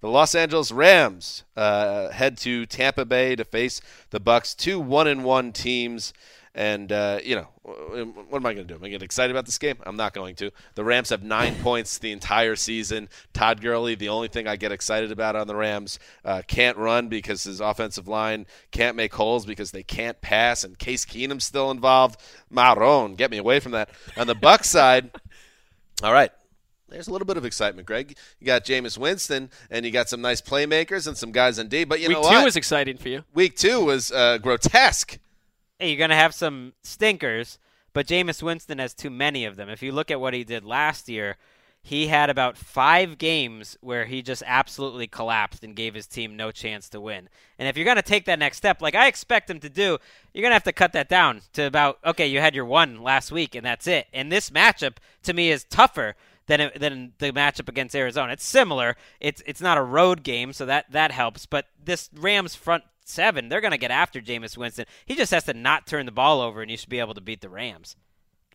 The 0.00 0.08
Los 0.08 0.34
Angeles 0.34 0.70
Rams 0.70 1.42
uh, 1.56 2.10
head 2.10 2.36
to 2.38 2.66
Tampa 2.66 3.04
Bay 3.04 3.34
to 3.34 3.44
face 3.44 3.80
the 4.10 4.20
Bucks, 4.20 4.54
two 4.54 4.78
one 4.78 5.08
and 5.08 5.24
one 5.24 5.52
teams. 5.52 6.12
And 6.54 6.92
uh, 6.92 7.18
you 7.24 7.34
know, 7.34 7.48
what 7.62 8.36
am 8.36 8.46
I 8.46 8.52
going 8.52 8.56
to 8.58 8.64
do? 8.64 8.74
Am 8.74 8.80
I 8.80 8.80
going 8.80 8.92
to 8.92 8.98
get 8.98 9.02
excited 9.02 9.30
about 9.30 9.46
this 9.46 9.56
game? 9.56 9.76
I'm 9.86 9.96
not 9.96 10.12
going 10.12 10.34
to. 10.36 10.50
The 10.74 10.84
Rams 10.84 11.08
have 11.08 11.22
nine 11.22 11.54
points 11.62 11.96
the 11.96 12.12
entire 12.12 12.56
season. 12.56 13.08
Todd 13.32 13.62
Gurley, 13.62 13.94
the 13.94 14.10
only 14.10 14.28
thing 14.28 14.46
I 14.46 14.56
get 14.56 14.70
excited 14.70 15.10
about 15.10 15.34
on 15.34 15.46
the 15.46 15.56
Rams, 15.56 15.98
uh, 16.26 16.42
can't 16.46 16.76
run 16.76 17.08
because 17.08 17.44
his 17.44 17.60
offensive 17.60 18.06
line 18.06 18.44
can't 18.70 18.96
make 18.96 19.14
holes 19.14 19.46
because 19.46 19.70
they 19.70 19.82
can't 19.82 20.20
pass, 20.20 20.62
and 20.62 20.78
Case 20.78 21.06
Keenum's 21.06 21.44
still 21.44 21.70
involved. 21.70 22.20
Maron, 22.50 23.14
get 23.14 23.30
me 23.30 23.38
away 23.38 23.58
from 23.58 23.72
that. 23.72 23.88
On 24.18 24.26
the 24.26 24.34
Buck 24.34 24.64
side, 24.64 25.10
all 26.02 26.12
right. 26.12 26.32
There's 26.90 27.08
a 27.08 27.12
little 27.12 27.24
bit 27.24 27.38
of 27.38 27.46
excitement, 27.46 27.86
Greg. 27.86 28.14
You 28.38 28.46
got 28.46 28.66
Jameis 28.66 28.98
Winston, 28.98 29.48
and 29.70 29.86
you 29.86 29.90
got 29.90 30.10
some 30.10 30.20
nice 30.20 30.42
playmakers 30.42 31.06
and 31.06 31.16
some 31.16 31.32
guys 31.32 31.58
on 31.58 31.68
D. 31.68 31.84
But 31.84 32.00
you 32.00 32.10
know, 32.10 32.20
what? 32.20 32.30
Week 32.30 32.40
two 32.40 32.44
was 32.44 32.56
exciting 32.56 32.98
for 32.98 33.08
you. 33.08 33.24
Week 33.32 33.56
two 33.56 33.82
was 33.82 34.12
uh, 34.12 34.36
grotesque. 34.36 35.18
Hey, 35.82 35.88
you're 35.88 35.98
going 35.98 36.10
to 36.10 36.14
have 36.14 36.32
some 36.32 36.74
stinkers, 36.84 37.58
but 37.92 38.06
Jameis 38.06 38.40
Winston 38.40 38.78
has 38.78 38.94
too 38.94 39.10
many 39.10 39.44
of 39.44 39.56
them. 39.56 39.68
If 39.68 39.82
you 39.82 39.90
look 39.90 40.12
at 40.12 40.20
what 40.20 40.32
he 40.32 40.44
did 40.44 40.64
last 40.64 41.08
year, 41.08 41.38
he 41.82 42.06
had 42.06 42.30
about 42.30 42.56
five 42.56 43.18
games 43.18 43.76
where 43.80 44.04
he 44.04 44.22
just 44.22 44.44
absolutely 44.46 45.08
collapsed 45.08 45.64
and 45.64 45.74
gave 45.74 45.94
his 45.94 46.06
team 46.06 46.36
no 46.36 46.52
chance 46.52 46.88
to 46.90 47.00
win. 47.00 47.28
And 47.58 47.66
if 47.66 47.76
you're 47.76 47.84
going 47.84 47.96
to 47.96 48.02
take 48.02 48.26
that 48.26 48.38
next 48.38 48.58
step, 48.58 48.80
like 48.80 48.94
I 48.94 49.08
expect 49.08 49.50
him 49.50 49.58
to 49.58 49.68
do, 49.68 49.98
you're 50.32 50.42
going 50.42 50.52
to 50.52 50.54
have 50.54 50.62
to 50.62 50.72
cut 50.72 50.92
that 50.92 51.08
down 51.08 51.40
to 51.54 51.64
about, 51.64 51.98
okay, 52.04 52.28
you 52.28 52.38
had 52.38 52.54
your 52.54 52.64
one 52.64 53.02
last 53.02 53.32
week, 53.32 53.56
and 53.56 53.66
that's 53.66 53.88
it. 53.88 54.06
And 54.12 54.30
this 54.30 54.50
matchup, 54.50 54.98
to 55.24 55.34
me, 55.34 55.50
is 55.50 55.64
tougher 55.64 56.14
than 56.46 56.70
than 56.76 57.12
the 57.18 57.32
matchup 57.32 57.68
against 57.68 57.96
Arizona. 57.96 58.34
It's 58.34 58.44
similar. 58.44 58.96
It's 59.18 59.42
it's 59.46 59.60
not 59.60 59.78
a 59.78 59.82
road 59.82 60.22
game, 60.22 60.52
so 60.52 60.64
that 60.66 60.92
that 60.92 61.10
helps. 61.10 61.44
But 61.44 61.66
this 61.84 62.08
Rams 62.14 62.54
front 62.54 62.84
seven, 63.04 63.48
they're 63.48 63.60
going 63.60 63.72
to 63.72 63.78
get 63.78 63.90
after 63.90 64.20
Jameis 64.20 64.56
Winston. 64.56 64.86
He 65.06 65.14
just 65.14 65.32
has 65.32 65.44
to 65.44 65.54
not 65.54 65.86
turn 65.86 66.06
the 66.06 66.12
ball 66.12 66.40
over, 66.40 66.62
and 66.62 66.70
you 66.70 66.76
should 66.76 66.88
be 66.88 67.00
able 67.00 67.14
to 67.14 67.20
beat 67.20 67.40
the 67.40 67.48
Rams. 67.48 67.96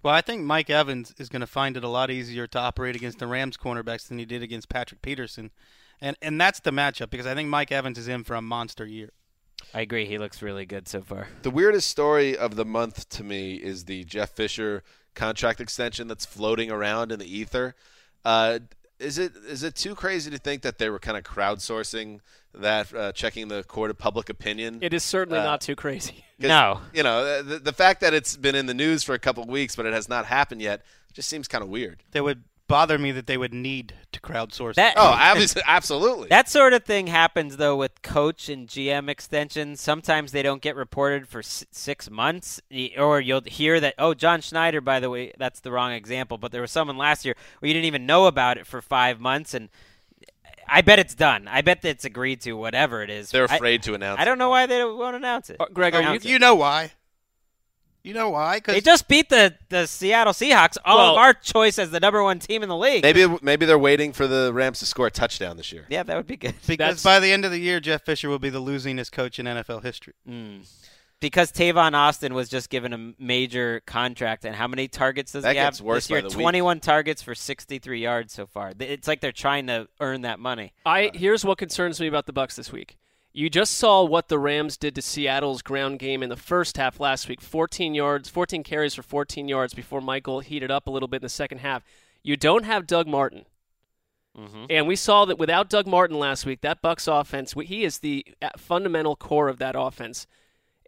Well, 0.04 0.14
I 0.14 0.22
think 0.22 0.44
Mike 0.44 0.70
Evans 0.70 1.14
is 1.18 1.30
going 1.30 1.42
to 1.42 1.48
find 1.48 1.76
it 1.76 1.84
a 1.84 1.90
lot 1.90 2.12
easier 2.12 2.48
to 2.48 2.60
operate 2.60 2.96
against 2.96 3.20
the 3.20 3.28
Rams 3.28 3.58
cornerbacks 3.58 4.08
than 4.08 4.20
he 4.20 4.26
did 4.26 4.44
against 4.44 4.70
Patrick 4.70 5.02
Peterson. 5.02 5.52
And 6.00 6.16
and 6.22 6.40
that's 6.40 6.60
the 6.60 6.72
matchup 6.72 7.10
because 7.10 7.26
I 7.26 7.34
think 7.34 7.50
Mike 7.50 7.72
Evans 7.72 7.98
is 7.98 8.08
in 8.08 8.24
for 8.24 8.36
a 8.36 8.42
monster 8.42 8.86
year. 8.86 9.12
I 9.74 9.82
agree. 9.82 10.06
He 10.06 10.18
looks 10.20 10.42
really 10.42 10.66
good 10.66 10.88
so 10.88 11.02
far. 11.02 11.28
The 11.42 11.50
weirdest 11.50 11.88
story 11.88 12.38
of 12.38 12.56
the 12.56 12.66
month 12.66 13.10
to 13.10 13.24
me 13.24 13.56
is 13.56 13.86
the 13.86 14.04
Jeff 14.04 14.30
Fisher 14.32 14.84
contract 15.16 15.60
extension 15.60 16.08
that's 16.08 16.26
floating 16.26 16.72
around 16.72 17.12
in 17.12 17.18
the 17.18 17.26
ether. 17.26 17.76
Uh, 18.24 18.60
is 19.00 19.18
it 19.18 19.34
is 19.48 19.64
it 19.64 19.76
too 19.76 19.96
crazy 19.96 20.32
to 20.32 20.38
think 20.38 20.62
that 20.64 20.78
they 20.78 20.90
were 20.90 21.00
kind 21.00 21.18
of 21.18 21.24
crowdsourcing 21.24 22.20
that, 22.54 22.94
uh, 22.94 23.12
checking 23.12 23.48
the 23.50 23.64
court 23.64 23.92
of 23.92 23.98
public 23.98 24.30
opinion? 24.30 24.80
It 24.82 24.94
is 24.94 25.04
certainly 25.04 25.40
Uh, 25.40 25.44
not 25.44 25.62
too 25.62 25.76
crazy. 25.76 26.24
No. 26.40 26.82
you 26.94 27.02
know 27.02 27.42
the, 27.42 27.58
the 27.58 27.74
fact 27.74 28.02
that 28.02 28.14
it's 28.14 28.38
been 28.38 28.54
in 28.54 28.68
the 28.68 28.74
news 28.76 29.04
for 29.04 29.14
a 29.16 29.20
couple 29.20 29.42
of 29.44 29.50
weeks, 29.50 29.76
but 29.76 29.86
it 29.88 29.94
has 29.94 30.08
not 30.08 30.28
happened 30.28 30.62
yet, 30.62 30.84
just 31.14 31.28
seems 31.30 31.48
kind 31.48 31.64
of 31.64 31.70
weird. 31.70 32.04
That 32.12 32.24
would 32.24 32.44
bother 32.68 32.98
me 32.98 33.12
that 33.12 33.28
they 33.28 33.38
would 33.38 33.54
need 33.54 33.94
to 34.12 34.20
crowdsource. 34.20 34.76
That- 34.76 34.96
Oh, 34.98 35.02
obviously, 35.18 35.62
absolutely. 35.66 36.28
That 36.30 36.50
sort 36.50 36.74
of 36.74 36.84
thing 36.84 37.08
happens 37.08 37.58
though 37.58 37.76
with 37.76 38.02
coach 38.02 38.50
and 38.50 38.68
GM 38.68 39.10
extensions. 39.10 39.80
Sometimes 39.82 40.32
they 40.32 40.42
don't 40.44 40.62
get 40.62 40.76
reported 40.76 41.28
for 41.28 41.40
s- 41.40 41.66
six 41.72 42.10
months, 42.10 42.60
or 42.98 43.22
you'll 43.22 43.42
hear 43.46 43.80
that. 43.80 43.96
Oh, 43.98 44.14
John 44.14 44.42
Schneider, 44.42 44.82
by 44.82 45.00
the 45.00 45.10
way, 45.10 45.34
that's 45.38 45.60
the 45.62 45.72
wrong 45.72 45.92
example. 45.94 46.38
But 46.38 46.52
there 46.52 46.62
was 46.62 46.72
someone 46.72 46.98
last 46.98 47.26
year 47.26 47.36
where 47.60 47.68
you 47.68 47.74
didn't 47.74 47.86
even 47.86 48.06
know 48.06 48.26
about 48.26 48.58
it 48.58 48.68
for 48.68 48.82
five 48.82 49.20
months, 49.20 49.54
and 49.54 49.70
I 50.68 50.82
bet 50.82 51.00
it's 51.00 51.16
done. 51.16 51.48
I 51.48 51.62
bet 51.62 51.82
that 51.84 51.90
it's 51.90 52.04
agreed 52.06 52.42
to, 52.42 52.54
whatever 52.54 53.02
it 53.02 53.10
is. 53.10 53.32
They're 53.32 53.50
I- 53.50 53.56
afraid 53.56 53.84
to 53.84 53.94
announce. 53.94 54.20
I, 54.20 54.26
don't 54.26 54.38
know 54.38 54.50
why 54.50 54.66
they 54.66 54.84
won't 54.84 55.16
announce 55.16 55.50
it. 55.50 55.58
Uh, 55.60 55.66
Greg, 55.74 55.96
are 55.96 56.02
you, 56.02 56.14
it. 56.16 56.26
You 56.26 56.40
know 56.40 56.56
why? 56.56 56.92
You 58.08 58.14
know 58.14 58.30
why? 58.30 58.62
They 58.62 58.80
just 58.80 59.08
beat 59.10 59.28
the, 59.30 59.56
the 59.70 59.86
Seattle 59.86 60.32
Seahawks, 60.34 60.78
all 60.86 60.98
Well- 60.98 61.12
of 61.12 61.18
our 61.18 61.34
choice 61.34 61.78
as 61.78 61.92
the 61.92 62.00
number 62.00 62.24
one 62.24 62.40
team 62.40 62.64
in 62.64 62.70
the 62.70 62.78
league. 62.78 63.04
Maybe 63.04 63.28
maybe 63.42 63.66
they're 63.66 63.78
waiting 63.78 64.14
for 64.14 64.28
the 64.28 64.52
Rams 64.54 64.80
to 64.80 64.86
score 64.86 65.08
a 65.08 65.12
touchdown 65.12 65.58
this 65.58 65.72
year. 65.74 65.86
Yeah, 65.90 66.04
that 66.04 66.16
would 66.16 66.26
be 66.28 66.38
good. 66.38 66.56
because 66.68 66.78
That's- 66.78 67.04
by 67.04 67.20
the 67.20 67.32
end 67.34 67.44
of 67.44 67.52
the 67.52 67.60
year, 67.60 67.80
Jeff 67.82 68.04
Fisher 68.06 68.30
will 68.30 68.40
be 68.40 68.50
the 68.50 68.62
losingest 68.62 69.12
coach 69.12 69.40
in 69.40 69.46
NFL 69.46 69.84
history. 69.84 70.14
Mm. 70.28 70.66
Because 71.20 71.52
Tavon 71.52 71.94
Austin 71.96 72.36
was 72.36 72.48
just 72.48 72.70
given 72.70 72.94
a 72.94 73.14
major 73.18 73.82
contract, 73.88 74.46
and 74.46 74.56
how 74.56 74.68
many 74.68 74.88
targets 74.88 75.32
does 75.32 75.44
That 75.44 75.54
he 75.54 75.58
have 75.58 75.82
worse 75.82 76.04
this 76.06 76.12
year? 76.12 76.22
by 76.22 76.30
the 76.30 76.38
week. 76.38 76.44
21 76.44 76.80
targets 76.80 77.24
for 77.24 77.34
63 77.34 78.00
yards 78.02 78.34
so 78.34 78.46
far. 78.46 78.72
It's 78.80 79.08
like 79.08 79.20
they're 79.20 79.32
trying 79.32 79.66
to 79.68 79.88
earn 80.00 80.22
that 80.22 80.40
money. 80.40 80.74
I 80.86 81.10
here's 81.14 81.44
what 81.44 81.58
concerns 81.58 82.00
me 82.00 82.06
about 82.08 82.28
the 82.28 82.34
Bucks 82.34 82.56
this 82.56 82.72
week. 82.72 82.98
You 83.38 83.52
just 83.52 83.74
saw 83.74 84.04
what 84.04 84.30
the 84.30 84.40
Rams 84.40 84.78
did 84.78 84.96
to 84.96 85.02
Seattle's 85.04 85.62
ground 85.62 86.00
game 86.00 86.24
in 86.24 86.30
the 86.30 86.36
first 86.36 86.76
half 86.78 87.00
last 87.00 87.30
week. 87.30 87.40
14 87.40 87.94
yards, 87.94 88.30
14 88.30 88.64
carries 88.64 88.96
for 88.96 89.04
14 89.04 89.48
yards 89.48 89.76
before 89.76 90.02
Michael 90.02 90.40
heated 90.40 90.72
up 90.72 90.88
a 90.88 90.90
little 90.90 91.08
bit 91.08 91.18
in 91.18 91.22
the 91.22 91.30
second 91.30 91.60
half. 91.60 91.84
You 92.24 92.36
don't 92.36 92.66
have 92.66 92.88
Doug 92.88 93.06
Martin. 93.08 93.46
Mm-hmm. 94.36 94.66
And 94.72 94.88
we 94.88 94.96
saw 94.96 95.26
that 95.26 95.38
without 95.38 95.70
Doug 95.70 95.86
Martin 95.86 96.18
last 96.18 96.48
week, 96.48 96.62
that 96.62 96.82
Bucks 96.82 97.08
offense, 97.08 97.54
he 97.54 97.84
is 97.84 98.00
the 98.00 98.26
uh, 98.42 98.50
fundamental 98.58 99.16
core 99.16 99.50
of 99.50 99.60
that 99.60 99.76
offense. 99.78 100.26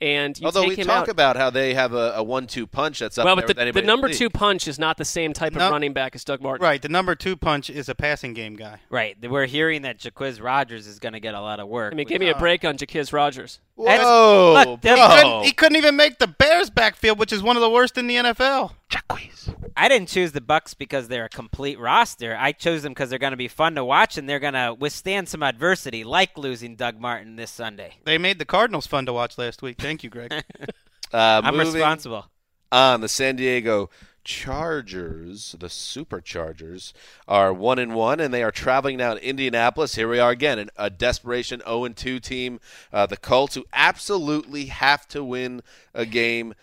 And 0.02 0.40
you 0.40 0.46
Although 0.46 0.62
take 0.62 0.70
we 0.70 0.76
him 0.78 0.88
talk 0.88 1.04
out, 1.04 1.10
about 1.10 1.36
how 1.36 1.50
they 1.50 1.74
have 1.74 1.94
a, 1.94 2.14
a 2.16 2.24
one-two 2.24 2.68
punch 2.68 3.00
that's 3.00 3.18
up 3.18 3.26
well, 3.26 3.36
but 3.36 3.48
with 3.48 3.58
the, 3.58 3.62
anybody 3.62 3.82
the 3.82 3.88
number 3.88 4.08
league. 4.08 4.16
two 4.16 4.30
punch 4.30 4.68
is 4.68 4.80
not 4.80 4.98
the 4.98 5.04
same 5.04 5.34
type 5.34 5.54
of 5.56 5.72
running 5.72 5.92
back 5.92 6.16
as 6.16 6.24
Doug 6.24 6.42
Martin. 6.42 6.64
Right. 6.64 6.82
The 6.82 6.88
number 6.88 7.16
two 7.16 7.36
punch 7.36 7.70
is 7.70 7.90
a 7.90 7.96
passing 7.96 8.34
game 8.34 8.56
guy. 8.56 8.80
Right. 8.90 9.18
We're 9.22 9.46
hearing 9.46 9.82
that 9.82 9.98
Jacquizz 10.00 10.42
Rodgers 10.42 10.88
is 10.88 11.00
going 11.00 11.14
to 11.14 11.20
get 11.20 11.34
a 11.34 11.42
lot 11.42 11.60
of 11.60 11.68
work. 11.68 11.92
I 11.92 11.96
mean, 11.98 12.08
give 12.08 12.22
me 12.22 12.30
a 12.30 12.36
uh, 12.36 12.40
break 12.40 12.64
on 12.64 12.78
Jacquizz 12.78 13.12
Rodgers. 13.12 13.60
That's- 13.86 14.06
Whoa, 14.06 14.54
look, 14.66 14.82
bro. 14.82 14.96
he 14.96 15.02
He 15.02 15.08
couldn't, 15.08 15.44
he 15.46 15.52
couldn't 15.54 15.76
even 15.78 15.96
make 15.96 16.20
the 16.20 16.28
Bears 16.28 16.70
backfield, 16.70 17.18
which 17.20 17.32
is 17.32 17.42
one 17.42 17.56
of 17.56 17.62
the 17.62 17.70
worst 17.70 17.98
in 17.98 18.08
the 18.08 18.16
NFL. 18.16 18.72
I 19.78 19.88
didn't 19.88 20.10
choose 20.10 20.32
the 20.34 20.42
Bucks 20.42 20.74
because 20.74 21.08
they're 21.08 21.26
a 21.26 21.30
complete 21.30 21.80
roster. 21.80 22.36
I 22.38 22.52
chose 22.52 22.84
them 22.84 22.92
because 22.92 23.10
they're 23.10 23.20
going 23.20 23.32
to 23.32 23.38
be 23.38 23.48
fun 23.48 23.76
to 23.76 23.86
watch 23.86 24.18
and 24.18 24.28
they're 24.28 24.40
going 24.40 24.54
to 24.54 24.76
withstand 24.78 25.30
some 25.30 25.42
adversity, 25.44 26.04
like 26.04 26.38
losing 26.38 26.76
Doug 26.76 27.00
Martin 27.00 27.36
this 27.38 27.52
Sunday. 27.52 27.96
They 28.04 28.18
made 28.18 28.40
the 28.40 28.46
Cardinals 28.46 28.88
fun 28.88 29.06
to 29.06 29.14
watch 29.14 29.38
last 29.38 29.62
week. 29.62 29.78
Thank 29.80 30.04
you, 30.04 30.10
Greg. 30.10 30.34
Uh, 31.12 31.42
I'm 31.44 31.58
responsible. 31.60 32.28
On 32.72 33.02
the 33.02 33.10
San 33.10 33.36
Diego 33.36 33.90
Chargers, 34.30 35.56
the 35.60 35.70
Superchargers 35.70 36.94
are 37.28 37.52
one 37.52 37.80
and 37.80 37.96
one, 37.96 38.20
and 38.20 38.32
they 38.32 38.44
are 38.44 38.52
traveling 38.52 38.98
now 38.98 39.16
to 39.16 39.28
Indianapolis. 39.28 39.96
Here 39.96 40.08
we 40.08 40.20
are 40.20 40.30
again, 40.30 40.60
an, 40.60 40.70
a 40.78 40.92
desperation 40.92 41.62
0 41.66 41.86
and 41.86 41.98
2 41.98 42.20
team. 42.20 42.60
Uh, 42.94 43.08
the 43.08 43.18
Colts, 43.18 43.56
who 43.56 43.66
absolutely 43.74 44.66
have 44.66 45.08
to 45.08 45.24
win 45.24 45.64
a 45.96 46.06
game 46.06 46.54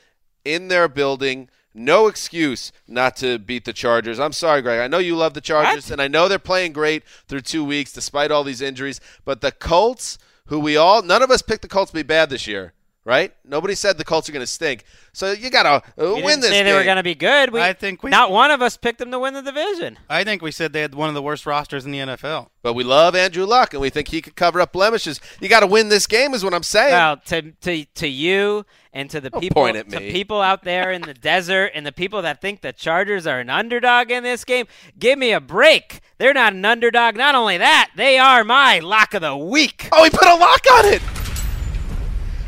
in 0.44 0.68
their 0.68 0.86
building. 0.86 1.48
No 1.74 2.06
excuse 2.06 2.70
not 2.86 3.16
to 3.16 3.36
beat 3.36 3.64
the 3.64 3.72
Chargers. 3.72 4.20
I'm 4.20 4.32
sorry, 4.32 4.62
Greg. 4.62 4.78
I 4.78 4.86
know 4.86 4.98
you 4.98 5.16
love 5.16 5.34
the 5.34 5.40
Chargers, 5.40 5.86
What? 5.86 5.90
and 5.94 6.00
I 6.00 6.06
know 6.06 6.28
they're 6.28 6.38
playing 6.38 6.72
great 6.72 7.02
through 7.26 7.40
two 7.40 7.64
weeks 7.64 7.92
despite 7.92 8.30
all 8.30 8.44
these 8.44 8.60
injuries. 8.62 9.00
But 9.24 9.40
the 9.40 9.50
Colts, 9.50 10.18
who 10.46 10.60
we 10.60 10.76
all, 10.76 11.02
none 11.02 11.20
of 11.20 11.32
us 11.32 11.42
picked 11.42 11.62
the 11.62 11.68
Colts 11.68 11.90
to 11.90 11.96
be 11.96 12.04
bad 12.04 12.30
this 12.30 12.46
year, 12.46 12.74
right? 13.06 13.32
Nobody 13.44 13.76
said 13.76 13.96
the 13.96 14.04
Colts 14.04 14.28
are 14.28 14.32
going 14.32 14.42
to 14.42 14.46
stink. 14.48 14.84
So 15.12 15.30
you 15.32 15.48
got 15.48 15.62
to 15.62 16.04
uh, 16.04 16.14
win 16.16 16.24
didn't 16.24 16.40
this 16.42 16.50
say 16.50 16.62
they 16.64 16.74
were 16.74 16.82
going 16.84 16.96
to 16.96 17.02
be 17.04 17.14
good. 17.14 17.52
We, 17.52 17.60
I 17.62 17.72
think 17.72 18.02
we- 18.02 18.10
not 18.10 18.30
one 18.32 18.50
of 18.50 18.60
us 18.60 18.76
picked 18.76 18.98
them 18.98 19.12
to 19.12 19.18
win 19.18 19.32
the 19.32 19.40
division. 19.42 19.96
I 20.10 20.24
think 20.24 20.42
we 20.42 20.50
said 20.50 20.72
they 20.72 20.82
had 20.82 20.94
one 20.94 21.08
of 21.08 21.14
the 21.14 21.22
worst 21.22 21.46
rosters 21.46 21.86
in 21.86 21.92
the 21.92 22.00
NFL. 22.00 22.48
But 22.62 22.74
we 22.74 22.82
love 22.82 23.14
Andrew 23.14 23.46
Luck, 23.46 23.72
and 23.72 23.80
we 23.80 23.90
think 23.90 24.08
he 24.08 24.20
could 24.20 24.34
cover 24.34 24.60
up 24.60 24.72
blemishes. 24.72 25.20
You 25.40 25.48
got 25.48 25.60
to 25.60 25.68
win 25.68 25.88
this 25.88 26.08
game, 26.08 26.34
is 26.34 26.42
what 26.44 26.52
I'm 26.52 26.64
saying. 26.64 26.92
Well, 26.92 27.16
to 27.26 27.52
to 27.52 27.84
to 27.84 28.08
you 28.08 28.66
and 28.92 29.08
to 29.10 29.20
the 29.20 29.30
Don't 29.30 29.40
people 29.40 29.62
point 29.62 29.76
at 29.76 29.88
to 29.90 30.00
people 30.00 30.42
out 30.42 30.64
there 30.64 30.90
in 30.90 31.02
the 31.02 31.14
desert 31.32 31.70
and 31.74 31.86
the 31.86 31.92
people 31.92 32.22
that 32.22 32.40
think 32.40 32.62
the 32.62 32.72
Chargers 32.72 33.24
are 33.24 33.38
an 33.38 33.48
underdog 33.50 34.10
in 34.10 34.24
this 34.24 34.44
game, 34.44 34.66
give 34.98 35.16
me 35.16 35.30
a 35.30 35.40
break. 35.40 36.00
They're 36.18 36.34
not 36.34 36.54
an 36.54 36.64
underdog. 36.64 37.16
Not 37.16 37.36
only 37.36 37.56
that, 37.58 37.92
they 37.94 38.18
are 38.18 38.42
my 38.42 38.80
lock 38.80 39.14
of 39.14 39.22
the 39.22 39.36
week. 39.36 39.88
oh, 39.92 40.02
he 40.02 40.10
put 40.10 40.26
a 40.26 40.34
lock 40.34 40.64
on 40.72 40.86
it. 40.86 41.02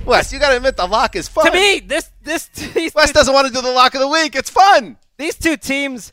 Wes, 0.08 0.32
you 0.32 0.38
got 0.38 0.50
to 0.50 0.56
admit 0.56 0.76
the 0.76 0.86
lock 0.86 1.14
is 1.16 1.28
fun. 1.28 1.46
To 1.46 1.52
me, 1.52 1.80
this 1.80 2.10
this 2.22 2.46
these 2.48 2.94
Wes 2.94 3.12
doesn't 3.12 3.32
want 3.32 3.46
to 3.46 3.52
do 3.52 3.60
the 3.62 3.70
lock 3.70 3.94
of 3.94 4.00
the 4.00 4.08
week. 4.08 4.34
It's 4.34 4.50
fun. 4.50 4.96
these 5.18 5.36
two 5.36 5.56
teams 5.56 6.12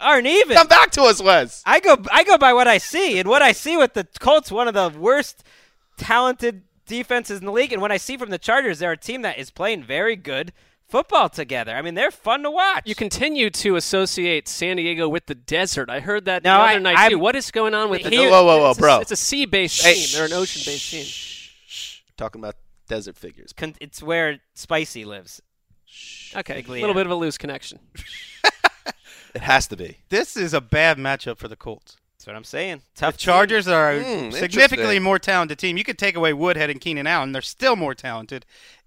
aren't 0.00 0.26
even. 0.26 0.56
Come 0.56 0.66
back 0.68 0.90
to 0.92 1.02
us, 1.02 1.22
Wes. 1.22 1.62
I 1.66 1.80
go 1.80 1.96
I 2.10 2.24
go 2.24 2.38
by 2.38 2.52
what 2.52 2.68
I 2.68 2.78
see, 2.78 3.18
and 3.18 3.28
what 3.28 3.42
I 3.42 3.52
see 3.52 3.76
with 3.76 3.94
the 3.94 4.06
Colts, 4.20 4.50
one 4.50 4.68
of 4.68 4.74
the 4.74 4.96
worst 4.98 5.44
talented 5.96 6.62
defenses 6.86 7.40
in 7.40 7.46
the 7.46 7.52
league, 7.52 7.72
and 7.72 7.80
what 7.82 7.92
I 7.92 7.96
see 7.96 8.16
from 8.16 8.30
the 8.30 8.38
Chargers, 8.38 8.78
they're 8.78 8.92
a 8.92 8.96
team 8.96 9.22
that 9.22 9.38
is 9.38 9.50
playing 9.50 9.84
very 9.84 10.16
good 10.16 10.52
football 10.88 11.28
together. 11.30 11.74
I 11.74 11.80
mean, 11.80 11.94
they're 11.94 12.10
fun 12.10 12.42
to 12.42 12.50
watch. 12.50 12.82
You 12.86 12.94
continue 12.94 13.48
to 13.50 13.76
associate 13.76 14.46
San 14.46 14.76
Diego 14.76 15.08
with 15.08 15.24
the 15.26 15.34
desert. 15.34 15.88
I 15.88 16.00
heard 16.00 16.26
that 16.26 16.44
No, 16.44 16.54
the 16.54 16.60
I- 16.62 16.70
other 16.72 16.80
night 16.80 16.98
I'm- 16.98 17.10
too. 17.12 17.18
What 17.18 17.34
is 17.36 17.50
going 17.50 17.72
on 17.72 17.88
with 17.88 18.02
the 18.02 18.10
He- 18.10 18.18
Whoa, 18.18 18.44
whoa, 18.44 18.58
whoa, 18.58 18.70
it's 18.70 18.78
bro. 18.78 18.96
A, 18.98 19.00
it's 19.00 19.10
a 19.10 19.16
sea-based 19.16 19.82
Hey, 19.82 19.94
team. 19.94 20.08
They're 20.12 20.26
an 20.26 20.32
ocean-based 20.34 20.90
team. 20.90 21.06
Talking 22.18 22.40
about 22.42 22.56
desert 22.94 23.16
figures. 23.16 23.52
Con- 23.52 23.74
it's 23.80 24.02
where 24.02 24.38
Spicy 24.54 25.04
lives. 25.04 25.40
Okay, 26.36 26.62
a 26.66 26.70
little 26.70 26.94
bit 26.94 27.06
of 27.06 27.12
a 27.12 27.14
loose 27.14 27.38
connection. 27.38 27.78
It 29.34 29.40
has 29.40 29.66
to 29.68 29.76
be. 29.76 29.96
This 30.10 30.36
is 30.36 30.52
a 30.52 30.60
bad 30.60 30.98
matchup 30.98 31.38
for 31.38 31.48
the 31.48 31.56
Colts. 31.56 31.96
That's 32.18 32.26
what 32.26 32.36
I'm 32.36 32.44
saying. 32.44 32.82
The 32.94 33.00
Tough. 33.00 33.16
Chargers 33.16 33.66
are 33.66 33.92
a 33.92 34.02
Hmm, 34.02 34.30
significantly 34.30 34.96
interesting. 34.96 35.02
more 35.02 35.18
talented 35.18 35.58
team. 35.58 35.78
You 35.78 35.84
could 35.84 35.96
take 35.96 36.16
away 36.16 36.34
Woodhead 36.34 36.68
and 36.68 36.78
Keenan 36.82 37.06
Allen; 37.06 37.32
they're 37.32 37.40
still 37.40 37.74
more 37.74 37.94
talented, 37.94 38.44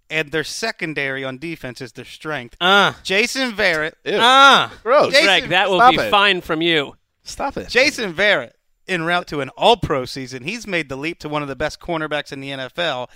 and 0.08 0.32
their 0.32 0.44
secondary 0.44 1.24
on 1.24 1.40
defense 1.40 1.82
is 1.82 1.94
their 1.94 2.06
strength. 2.06 2.58
Uh, 2.62 2.94
Jason 3.02 3.54
Verrett, 3.54 3.94
Ew. 4.06 4.18
uh. 4.18 4.70
Gross. 4.84 5.14
Jason, 5.14 5.26
Greg, 5.26 5.50
that 5.50 5.68
will 5.68 5.80
stop 5.80 5.92
be 5.96 5.98
it. 5.98 6.12
fine 6.12 6.42
from 6.42 6.62
you. 6.62 6.96
Stop 7.24 7.58
it. 7.58 7.68
Jason 7.68 8.14
Verrett, 8.14 8.52
en 8.88 9.02
route 9.02 9.26
to 9.30 9.42
an 9.42 9.50
All-Pro 9.58 10.06
season, 10.06 10.44
he's 10.44 10.68
made 10.68 10.90
the 10.90 10.96
leap 10.96 11.18
to 11.22 11.28
one 11.30 11.42
of 11.42 11.48
the 11.48 11.56
best 11.56 11.80
cornerbacks 11.80 12.32
in 12.32 12.40
the 12.40 12.50
NFL. 12.52 13.10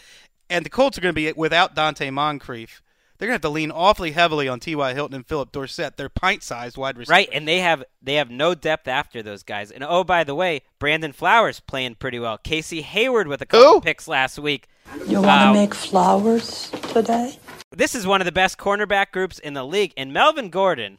And 0.49 0.65
the 0.65 0.69
Colts 0.69 0.97
are 0.97 1.01
going 1.01 1.13
to 1.13 1.21
be 1.21 1.31
without 1.33 1.75
Donte 1.75 2.11
Moncrief. 2.11 2.81
They're 3.17 3.27
going 3.27 3.33
to 3.33 3.45
have 3.45 3.51
to 3.51 3.55
lean 3.55 3.69
awfully 3.69 4.11
heavily 4.11 4.47
on 4.47 4.61
T.Y. 4.61 4.93
Hilton 4.93 5.15
and 5.17 5.27
Phillip 5.27 5.51
Dorsett. 5.51 5.97
They're 5.97 6.07
pint-sized 6.07 6.77
wide 6.77 6.97
receivers. 6.97 7.11
Right, 7.11 7.29
and 7.33 7.45
they 7.45 7.59
have 7.59 7.83
they 8.01 8.15
have 8.15 8.31
no 8.31 8.55
depth 8.55 8.87
after 8.87 9.21
those 9.21 9.43
guys. 9.43 9.71
And 9.71 9.83
oh, 9.83 10.05
by 10.05 10.23
the 10.23 10.33
way, 10.33 10.61
Brandon 10.79 11.11
Flowers 11.11 11.59
playing 11.59 11.95
pretty 11.95 12.17
well. 12.17 12.37
Casey 12.37 12.81
Hayward 12.81 13.27
with 13.27 13.41
a 13.41 13.45
couple 13.45 13.73
Who? 13.73 13.81
picks 13.81 14.07
last 14.07 14.39
week. 14.39 14.67
You 15.05 15.21
want 15.21 15.27
Uh, 15.27 15.53
to 15.53 15.59
make 15.59 15.75
flowers 15.75 16.69
today? 16.93 17.37
This 17.75 17.93
is 17.93 18.07
one 18.07 18.21
of 18.21 18.25
the 18.25 18.31
best 18.31 18.57
cornerback 18.57 19.11
groups 19.11 19.37
in 19.37 19.53
the 19.53 19.65
league. 19.65 19.93
And 19.97 20.13
Melvin 20.13 20.49
Gordon, 20.49 20.97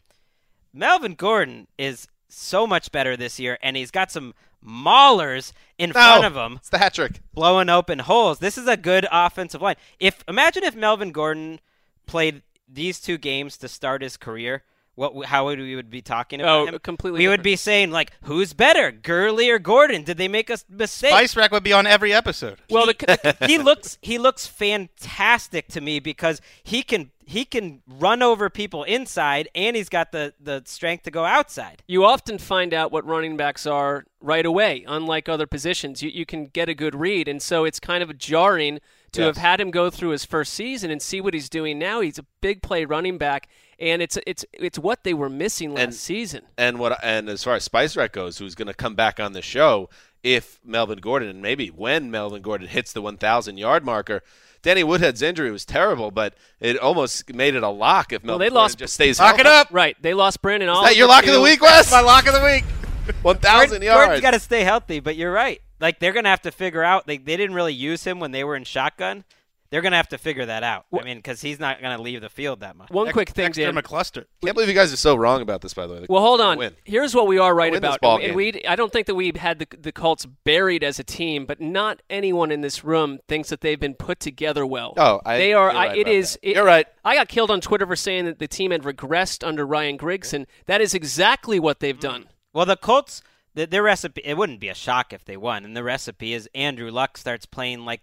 Melvin 0.74 1.14
Gordon 1.14 1.66
is 1.78 2.06
so 2.28 2.66
much 2.66 2.92
better 2.92 3.16
this 3.16 3.40
year, 3.40 3.58
and 3.62 3.76
he's 3.76 3.90
got 3.90 4.12
some 4.12 4.34
maulers 4.64 5.52
in 5.78 5.92
front 5.92 6.22
No, 6.22 6.26
of 6.28 6.36
him. 6.36 6.58
It's 6.58 6.68
the 6.68 6.78
hat 6.78 6.94
trick. 6.94 7.20
blowing 7.32 7.68
open 7.68 8.00
holes. 8.00 8.38
This 8.38 8.58
is 8.58 8.66
a 8.68 8.76
good 8.76 9.06
offensive 9.10 9.62
line. 9.62 9.76
If 9.98 10.24
imagine 10.28 10.64
if 10.64 10.74
Melvin 10.74 11.12
Gordon 11.12 11.60
played 12.06 12.42
these 12.68 13.00
two 13.00 13.18
games 13.18 13.56
to 13.58 13.68
start 13.68 14.02
his 14.02 14.16
career, 14.16 14.62
what 14.96 15.26
how 15.26 15.46
would 15.46 15.58
we 15.58 15.74
would 15.76 15.88
be 15.90 16.02
talking 16.02 16.40
about 16.40 16.60
Oh, 16.60 16.66
him? 16.66 16.78
completely 16.80 17.20
We 17.20 17.28
would 17.28 17.42
be 17.42 17.56
saying 17.56 17.90
like, 17.90 18.12
who's 18.24 18.52
better, 18.52 18.90
Gurley 18.90 19.48
or 19.48 19.58
Gordon? 19.58 20.02
Did 20.04 20.18
they 20.18 20.28
make 20.28 20.50
a 20.50 20.54
s- 20.54 20.64
mistake? 20.68 21.10
Spice 21.12 21.36
Rack 21.36 21.52
would 21.52 21.62
be 21.62 21.72
on 21.72 21.86
every 21.86 22.12
episode. 22.12 22.58
Well, 22.68 22.86
the, 22.86 23.36
he 23.46 23.56
looks 23.58 23.96
he 24.02 24.18
looks 24.18 24.46
fantastic 24.46 25.68
to 25.68 25.80
me 25.80 26.00
because 26.00 26.40
he 26.62 26.82
can 26.82 27.10
he 27.30 27.44
can 27.44 27.80
run 27.86 28.22
over 28.22 28.50
people 28.50 28.82
inside 28.84 29.48
and 29.54 29.76
he's 29.76 29.88
got 29.88 30.10
the 30.12 30.34
the 30.40 30.62
strength 30.66 31.04
to 31.04 31.10
go 31.10 31.24
outside. 31.24 31.82
you 31.86 32.04
often 32.04 32.38
find 32.38 32.74
out 32.74 32.90
what 32.92 33.04
running 33.06 33.36
backs 33.36 33.66
are 33.66 34.04
right 34.20 34.44
away. 34.46 34.84
Unlike 34.88 35.28
other 35.28 35.46
positions, 35.46 36.02
you, 36.02 36.10
you 36.10 36.26
can 36.26 36.46
get 36.46 36.68
a 36.68 36.74
good 36.74 36.94
read, 36.94 37.28
and 37.28 37.40
so 37.40 37.64
it's 37.64 37.80
kind 37.80 38.02
of 38.02 38.18
jarring 38.18 38.80
to 39.12 39.22
Yes. 39.22 39.26
have 39.28 39.36
had 39.38 39.60
him 39.60 39.70
go 39.70 39.90
through 39.90 40.10
his 40.10 40.24
first 40.24 40.52
season 40.52 40.90
and 40.90 41.00
see 41.02 41.20
what 41.20 41.34
he's 41.34 41.48
doing 41.48 41.78
now. 41.78 42.00
He's 42.00 42.18
a 42.18 42.26
big 42.40 42.62
play 42.62 42.84
running 42.84 43.18
back, 43.18 43.48
and 43.78 44.02
it's 44.02 44.18
it's 44.26 44.44
it's 44.52 44.78
what 44.78 45.04
they 45.04 45.14
were 45.14 45.30
missing 45.30 45.72
last 45.74 45.82
And- 45.84 45.94
season. 45.94 46.42
And 46.58 46.78
what 46.78 46.98
and 47.02 47.28
as 47.28 47.42
far 47.44 47.54
as 47.54 47.64
Spice 47.64 47.96
Rack 47.96 48.12
goes, 48.12 48.38
who's 48.38 48.54
going 48.54 48.68
to 48.68 48.74
come 48.74 48.94
back 48.94 49.18
on 49.20 49.32
the 49.32 49.42
show 49.42 49.88
if 50.22 50.60
Melvin 50.64 50.98
Gordon 50.98 51.28
and 51.28 51.40
maybe 51.42 51.68
when 51.68 52.10
Melvin 52.10 52.42
Gordon 52.42 52.68
hits 52.68 52.92
the 52.92 53.00
1,000 53.02 53.56
yard 53.56 53.84
marker. 53.84 54.22
Danny 54.62 54.84
Woodhead's 54.84 55.22
injury 55.22 55.50
was 55.50 55.64
terrible, 55.64 56.10
but 56.10 56.34
it 56.60 56.78
almost 56.78 57.32
made 57.32 57.54
it 57.54 57.62
a 57.62 57.68
lock 57.68 58.12
if 58.12 58.22
Well, 58.22 58.38
they 58.38 58.44
Gordon 58.46 58.54
lost- 58.54 58.78
just 58.78 58.94
stays 58.94 59.18
Lock 59.18 59.38
it 59.38 59.46
up. 59.46 59.68
Right, 59.70 59.96
they 60.02 60.12
lost 60.14 60.42
Brandon. 60.42 60.68
Is 60.68 60.80
that 60.82 60.96
your 60.96 61.08
lock 61.08 61.26
of 61.26 61.32
the 61.32 61.40
week, 61.40 61.62
Wes? 61.62 61.90
My 61.90 62.00
lock 62.00 62.26
of 62.26 62.34
the 62.34 62.42
week. 62.42 62.64
1,000 63.22 63.40
Gordon's 63.42 63.84
yards. 63.84 64.20
got 64.20 64.32
to 64.32 64.38
stay 64.40 64.62
healthy, 64.62 65.00
but 65.00 65.16
you're 65.16 65.32
right. 65.32 65.60
Like 65.80 65.98
they're 65.98 66.12
gonna 66.12 66.28
have 66.28 66.42
to 66.42 66.50
figure 66.52 66.82
out. 66.82 67.06
They 67.06 67.16
they 67.16 67.38
didn't 67.38 67.56
really 67.56 67.72
use 67.72 68.04
him 68.04 68.20
when 68.20 68.32
they 68.32 68.44
were 68.44 68.54
in 68.54 68.64
shotgun. 68.64 69.24
They're 69.70 69.82
gonna 69.82 69.96
have 69.96 70.08
to 70.08 70.18
figure 70.18 70.46
that 70.46 70.64
out. 70.64 70.86
I 70.92 71.04
mean, 71.04 71.18
because 71.18 71.40
he's 71.40 71.60
not 71.60 71.80
gonna 71.80 72.00
leave 72.00 72.20
the 72.20 72.28
field 72.28 72.60
that 72.60 72.74
much. 72.76 72.90
One 72.90 73.12
quick 73.12 73.30
thing, 73.30 73.46
Dexter 73.46 73.70
Dan. 73.70 73.74
McCluster. 73.74 74.24
Can't 74.42 74.54
believe 74.54 74.68
you 74.68 74.74
guys 74.74 74.92
are 74.92 74.96
so 74.96 75.14
wrong 75.14 75.42
about 75.42 75.60
this, 75.60 75.74
by 75.74 75.86
the 75.86 75.94
way. 75.94 76.06
Well, 76.08 76.22
hold 76.22 76.40
on. 76.40 76.58
Win. 76.58 76.74
Here's 76.84 77.14
what 77.14 77.28
we 77.28 77.38
are 77.38 77.54
right 77.54 77.70
Win 77.70 77.84
about. 77.84 78.02
and 78.22 78.34
we, 78.34 78.60
I 78.68 78.74
don't 78.74 78.92
think 78.92 79.06
that 79.06 79.14
we 79.14 79.32
had 79.36 79.60
the, 79.60 79.68
the 79.78 79.92
Colts 79.92 80.26
buried 80.26 80.82
as 80.82 80.98
a 80.98 81.04
team, 81.04 81.46
but 81.46 81.60
not 81.60 82.02
anyone 82.10 82.50
in 82.50 82.62
this 82.62 82.82
room 82.82 83.20
thinks 83.28 83.48
that 83.50 83.60
they've 83.60 83.78
been 83.78 83.94
put 83.94 84.18
together 84.18 84.66
well. 84.66 84.94
Oh, 84.96 85.20
I- 85.24 85.38
they 85.38 85.52
are. 85.52 85.70
you're 85.70 85.80
I, 85.80 85.86
right 85.86 85.98
it 85.98 86.00
about 86.02 86.12
is. 86.14 86.32
that. 86.32 86.48
it- 86.48 86.56
You're 86.56 86.64
right. 86.64 86.86
I 87.04 87.14
got 87.14 87.28
killed 87.28 87.50
on 87.50 87.60
Twitter 87.60 87.86
for 87.86 87.96
saying 87.96 88.24
that 88.24 88.40
the 88.40 88.48
team 88.48 88.72
had 88.72 88.82
regressed 88.82 89.46
under 89.46 89.64
Ryan 89.64 89.96
Grigson. 89.96 90.46
that 90.66 90.80
is 90.80 90.94
exactly 90.94 91.60
what 91.60 91.78
they've 91.78 91.96
mm. 91.96 92.00
done. 92.00 92.26
Well, 92.52 92.66
the 92.66 92.76
Colts, 92.76 93.22
the, 93.54 93.66
their 93.66 93.84
recipe, 93.84 94.20
it 94.24 94.36
wouldn't 94.36 94.58
be 94.58 94.68
a 94.68 94.74
shock 94.74 95.12
if 95.12 95.24
they 95.24 95.36
won. 95.36 95.64
And 95.64 95.76
the 95.76 95.84
recipe 95.84 96.34
is 96.34 96.48
Andrew 96.54 96.90
Luck 96.90 97.16
starts 97.16 97.46
playing 97.46 97.84
like 97.84 98.00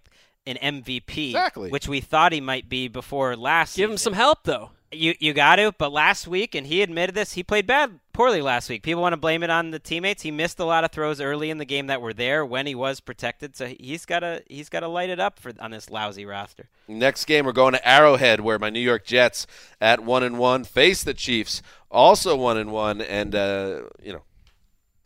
an 0.47 0.81
MVP, 0.81 1.27
Exactly. 1.29 1.69
which 1.69 1.87
we 1.87 1.99
thought 2.01 2.31
he 2.31 2.41
might 2.41 2.67
be 2.69 2.87
before 2.87 3.35
last. 3.35 3.75
Give 3.77 3.91
him 3.91 3.97
some 3.97 4.13
help, 4.13 4.43
though. 4.43 4.71
You 4.89 5.15
you 5.19 5.33
got 5.33 5.57
to, 5.57 5.73
but 5.77 5.91
last 5.91 6.27
week, 6.29 6.55
and 6.55 6.65
he 6.65 6.81
admitted 6.81 7.13
this, 7.13 7.33
he 7.33 7.43
played 7.43 7.67
bad, 7.67 7.99
poorly 8.13 8.41
last 8.41 8.69
week. 8.69 8.83
People 8.83 9.01
want 9.01 9.11
to 9.11 9.17
blame 9.17 9.43
it 9.43 9.49
on 9.49 9.71
the 9.71 9.79
teammates. 9.79 10.23
He 10.23 10.31
missed 10.31 10.59
a 10.61 10.63
lot 10.63 10.85
of 10.85 10.91
throws 10.93 11.19
early 11.19 11.49
in 11.49 11.57
the 11.57 11.65
game 11.65 11.87
that 11.87 12.01
were 12.01 12.13
there 12.13 12.45
when 12.45 12.65
he 12.67 12.73
was 12.73 13.01
protected. 13.01 13.57
So 13.57 13.65
he's 13.67 14.05
got 14.05 14.19
to 14.21 14.41
he's 14.47 14.69
got 14.69 14.79
to 14.79 14.87
light 14.87 15.09
it 15.09 15.19
up 15.19 15.39
for 15.39 15.51
on 15.59 15.71
this 15.71 15.89
lousy 15.89 16.25
roster. 16.25 16.69
Next 16.87 17.25
game, 17.25 17.45
we're 17.45 17.51
going 17.51 17.73
to 17.73 17.85
Arrowhead, 17.85 18.39
where 18.39 18.57
my 18.57 18.69
New 18.69 18.79
York 18.79 19.03
Jets 19.05 19.45
at 19.81 20.05
one 20.05 20.23
and 20.23 20.39
one 20.39 20.63
face 20.63 21.03
the 21.03 21.13
Chiefs, 21.13 21.61
also 21.91 22.37
one 22.37 22.55
and 22.57 22.71
one, 22.71 23.01
and 23.01 23.35
uh, 23.35 23.81
you 24.01 24.13
know. 24.13 24.21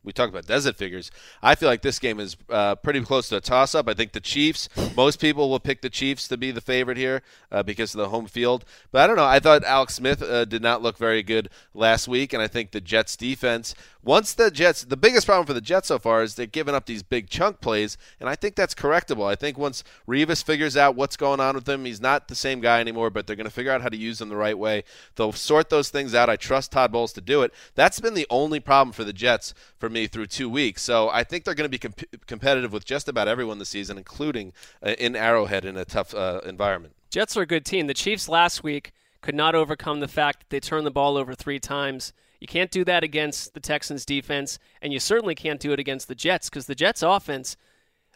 We 0.04 0.12
talked 0.12 0.34
about 0.34 0.47
desert 0.47 0.78
figures. 0.78 1.12
I 1.43 1.54
feel 1.54 1.70
like 1.70 1.84
this 1.84 1.99
game 1.99 2.20
is 2.20 2.36
uh, 2.49 2.74
pretty 2.76 3.02
close 3.02 3.30
to 3.30 3.38
a 3.38 3.41
toss-up. 3.41 3.88
I 3.88 3.93
think 3.93 4.14
the 4.14 4.20
Chiefs. 4.20 4.68
Most 4.97 5.20
people 5.20 5.47
will 5.47 5.60
pick 5.60 5.82
the 5.82 5.91
Chiefs 5.91 6.28
to 6.30 6.38
be 6.38 6.49
the 6.49 6.62
favorite 6.62 6.97
here 6.97 7.22
uh, 7.52 7.62
because 7.62 7.93
of 7.93 7.99
the 7.99 8.10
home 8.10 8.26
field. 8.26 8.66
But 8.91 9.02
I 9.02 9.08
don't 9.08 9.16
know. 9.16 9.26
I 9.26 9.39
thought 9.39 9.64
Alex 9.64 9.93
Smith 9.95 10.24
uh, 10.24 10.45
did 10.45 10.64
not 10.64 10.82
look 10.82 10.97
very 10.97 11.22
good 11.22 11.49
last 11.76 12.08
week, 12.08 12.34
and 12.34 12.41
I 12.41 12.47
think 12.47 12.72
the 12.72 12.82
Jets 12.82 13.16
defense. 13.16 13.76
Once 14.04 14.34
the 14.34 14.49
Jets, 14.49 14.84
the 14.84 14.97
biggest 14.97 15.28
problem 15.28 15.45
for 15.45 15.54
the 15.54 15.62
Jets 15.62 15.89
so 15.89 15.99
far 15.99 16.24
is 16.24 16.34
they're 16.34 16.47
giving 16.47 16.74
up 16.74 16.88
these 16.88 17.04
big 17.04 17.30
chunk 17.30 17.62
plays, 17.62 17.97
and 18.20 18.28
I 18.28 18.36
think 18.36 18.56
that's 18.56 18.74
correctable. 18.74 19.30
I 19.30 19.36
think 19.36 19.58
once 19.58 19.84
Revis 20.08 20.43
figures 20.43 20.76
out 20.76 20.95
what's 20.95 21.16
going 21.16 21.39
on 21.39 21.56
with 21.56 21.70
him, 21.70 21.86
he's 21.86 22.02
not 22.02 22.28
the 22.28 22.36
same 22.36 22.62
guy 22.62 22.80
anymore. 22.80 23.12
But 23.12 23.28
they're 23.28 23.36
going 23.36 23.45
to 23.45 23.52
figure 23.54 23.72
out 23.72 23.82
how 23.82 23.89
to 23.89 23.97
use 23.97 24.20
him 24.20 24.30
the 24.30 24.36
right 24.36 24.58
way. 24.58 24.84
They'll 25.16 25.32
sort 25.32 25.70
those 25.70 25.89
things 25.89 26.16
out. 26.16 26.30
I 26.30 26.36
trust 26.36 26.72
Todd 26.72 26.91
Bowles 26.91 27.14
to 27.14 27.22
do 27.22 27.43
it. 27.43 27.54
That's 27.76 27.99
been 27.99 28.16
the 28.16 28.28
only 28.30 28.60
problem 28.60 28.91
for 28.91 29.04
the 29.04 29.14
Jets 29.14 29.54
for 29.78 29.89
me 29.89 30.08
through 30.08 30.28
two 30.28 30.49
weeks. 30.49 30.82
So 30.82 31.10
I 31.10 31.24
think 31.24 31.43
they're 31.43 31.54
going 31.54 31.70
to 31.70 31.70
be 31.70 31.78
comp- 31.78 32.26
competitive 32.26 32.74
with 32.74 32.86
just 32.86 33.08
about 33.08 33.28
everyone 33.28 33.60
this 33.60 33.70
season, 33.70 33.97
including 33.97 34.54
uh, 34.84 34.95
in 34.97 35.16
Arrowhead 35.16 35.64
in 35.64 35.78
a 35.78 35.86
tough 35.86 36.16
uh, 36.16 36.41
environment. 36.43 36.95
Jets 37.12 37.38
are 37.38 37.41
a 37.41 37.45
good 37.45 37.66
team. 37.66 37.88
The 37.88 37.93
Chiefs 37.93 38.28
last 38.28 38.64
week 38.64 38.93
could 39.22 39.36
not 39.36 39.54
overcome 39.54 39.99
the 39.99 40.08
fact 40.08 40.39
that 40.39 40.49
they 40.49 40.60
turned 40.60 40.86
the 40.86 40.91
ball 40.91 41.18
over 41.18 41.36
three 41.36 41.60
times. 41.60 42.14
You 42.41 42.47
can't 42.47 42.71
do 42.71 42.83
that 42.85 43.03
against 43.03 43.53
the 43.53 43.59
Texans 43.59 44.03
defense, 44.03 44.59
and 44.81 44.91
you 44.91 44.99
certainly 44.99 45.35
can't 45.35 45.59
do 45.59 45.71
it 45.71 45.79
against 45.79 46.07
the 46.07 46.15
Jets 46.15 46.49
because 46.49 46.65
the 46.65 46.75
Jets 46.75 47.03
offense. 47.03 47.55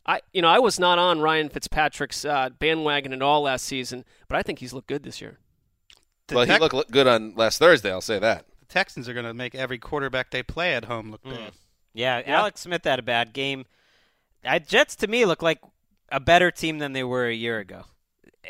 I 0.07 0.21
you 0.33 0.41
know 0.41 0.49
I 0.49 0.59
was 0.59 0.79
not 0.79 0.99
on 0.99 1.21
Ryan 1.21 1.47
Fitzpatrick's 1.49 2.25
uh, 2.25 2.49
bandwagon 2.59 3.13
at 3.13 3.21
all 3.21 3.43
last 3.43 3.65
season, 3.65 4.03
but 4.27 4.37
I 4.37 4.41
think 4.43 4.59
he's 4.59 4.73
looked 4.73 4.87
good 4.87 5.03
this 5.03 5.21
year. 5.21 5.39
The, 6.27 6.35
well, 6.35 6.45
he 6.45 6.49
Tex- 6.51 6.61
looked 6.61 6.73
looked 6.73 6.91
good 6.91 7.07
on 7.07 7.33
last 7.35 7.59
Thursday. 7.59 7.91
I'll 7.91 8.01
say 8.01 8.17
that. 8.19 8.45
the 8.59 8.65
Texans 8.65 9.07
are 9.07 9.13
going 9.13 9.25
to 9.27 9.33
make 9.33 9.53
every 9.55 9.77
quarterback 9.77 10.31
they 10.31 10.41
play 10.43 10.73
at 10.73 10.85
home 10.85 11.11
look 11.11 11.23
bad. 11.23 11.51
Yeah, 11.93 12.21
Alex 12.25 12.61
Smith 12.61 12.83
had 12.83 12.99
a 12.99 13.03
bad 13.03 13.31
game. 13.31 13.65
Uh, 14.43 14.59
Jets 14.59 14.95
to 14.97 15.07
me 15.07 15.25
look 15.25 15.41
like 15.41 15.59
a 16.11 16.19
better 16.19 16.49
team 16.51 16.79
than 16.79 16.93
they 16.93 17.03
were 17.03 17.27
a 17.27 17.33
year 17.33 17.59
ago. 17.59 17.85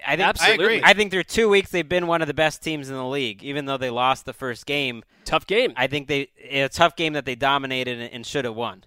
I 0.05 0.15
think 0.15 0.27
Absolutely. 0.27 0.81
I 0.83 0.93
think 0.93 1.11
through 1.11 1.23
two 1.23 1.49
weeks 1.49 1.71
they've 1.71 1.87
been 1.87 2.07
one 2.07 2.21
of 2.21 2.27
the 2.27 2.33
best 2.33 2.63
teams 2.63 2.89
in 2.89 2.95
the 2.95 3.05
league, 3.05 3.43
even 3.43 3.65
though 3.65 3.77
they 3.77 3.89
lost 3.89 4.25
the 4.25 4.33
first 4.33 4.65
game. 4.65 5.03
Tough 5.25 5.47
game. 5.47 5.73
I 5.75 5.87
think 5.87 6.07
they 6.07 6.29
a 6.49 6.69
tough 6.69 6.95
game 6.95 7.13
that 7.13 7.25
they 7.25 7.35
dominated 7.35 7.99
and 8.11 8.25
should 8.25 8.45
have 8.45 8.55
won. 8.55 8.83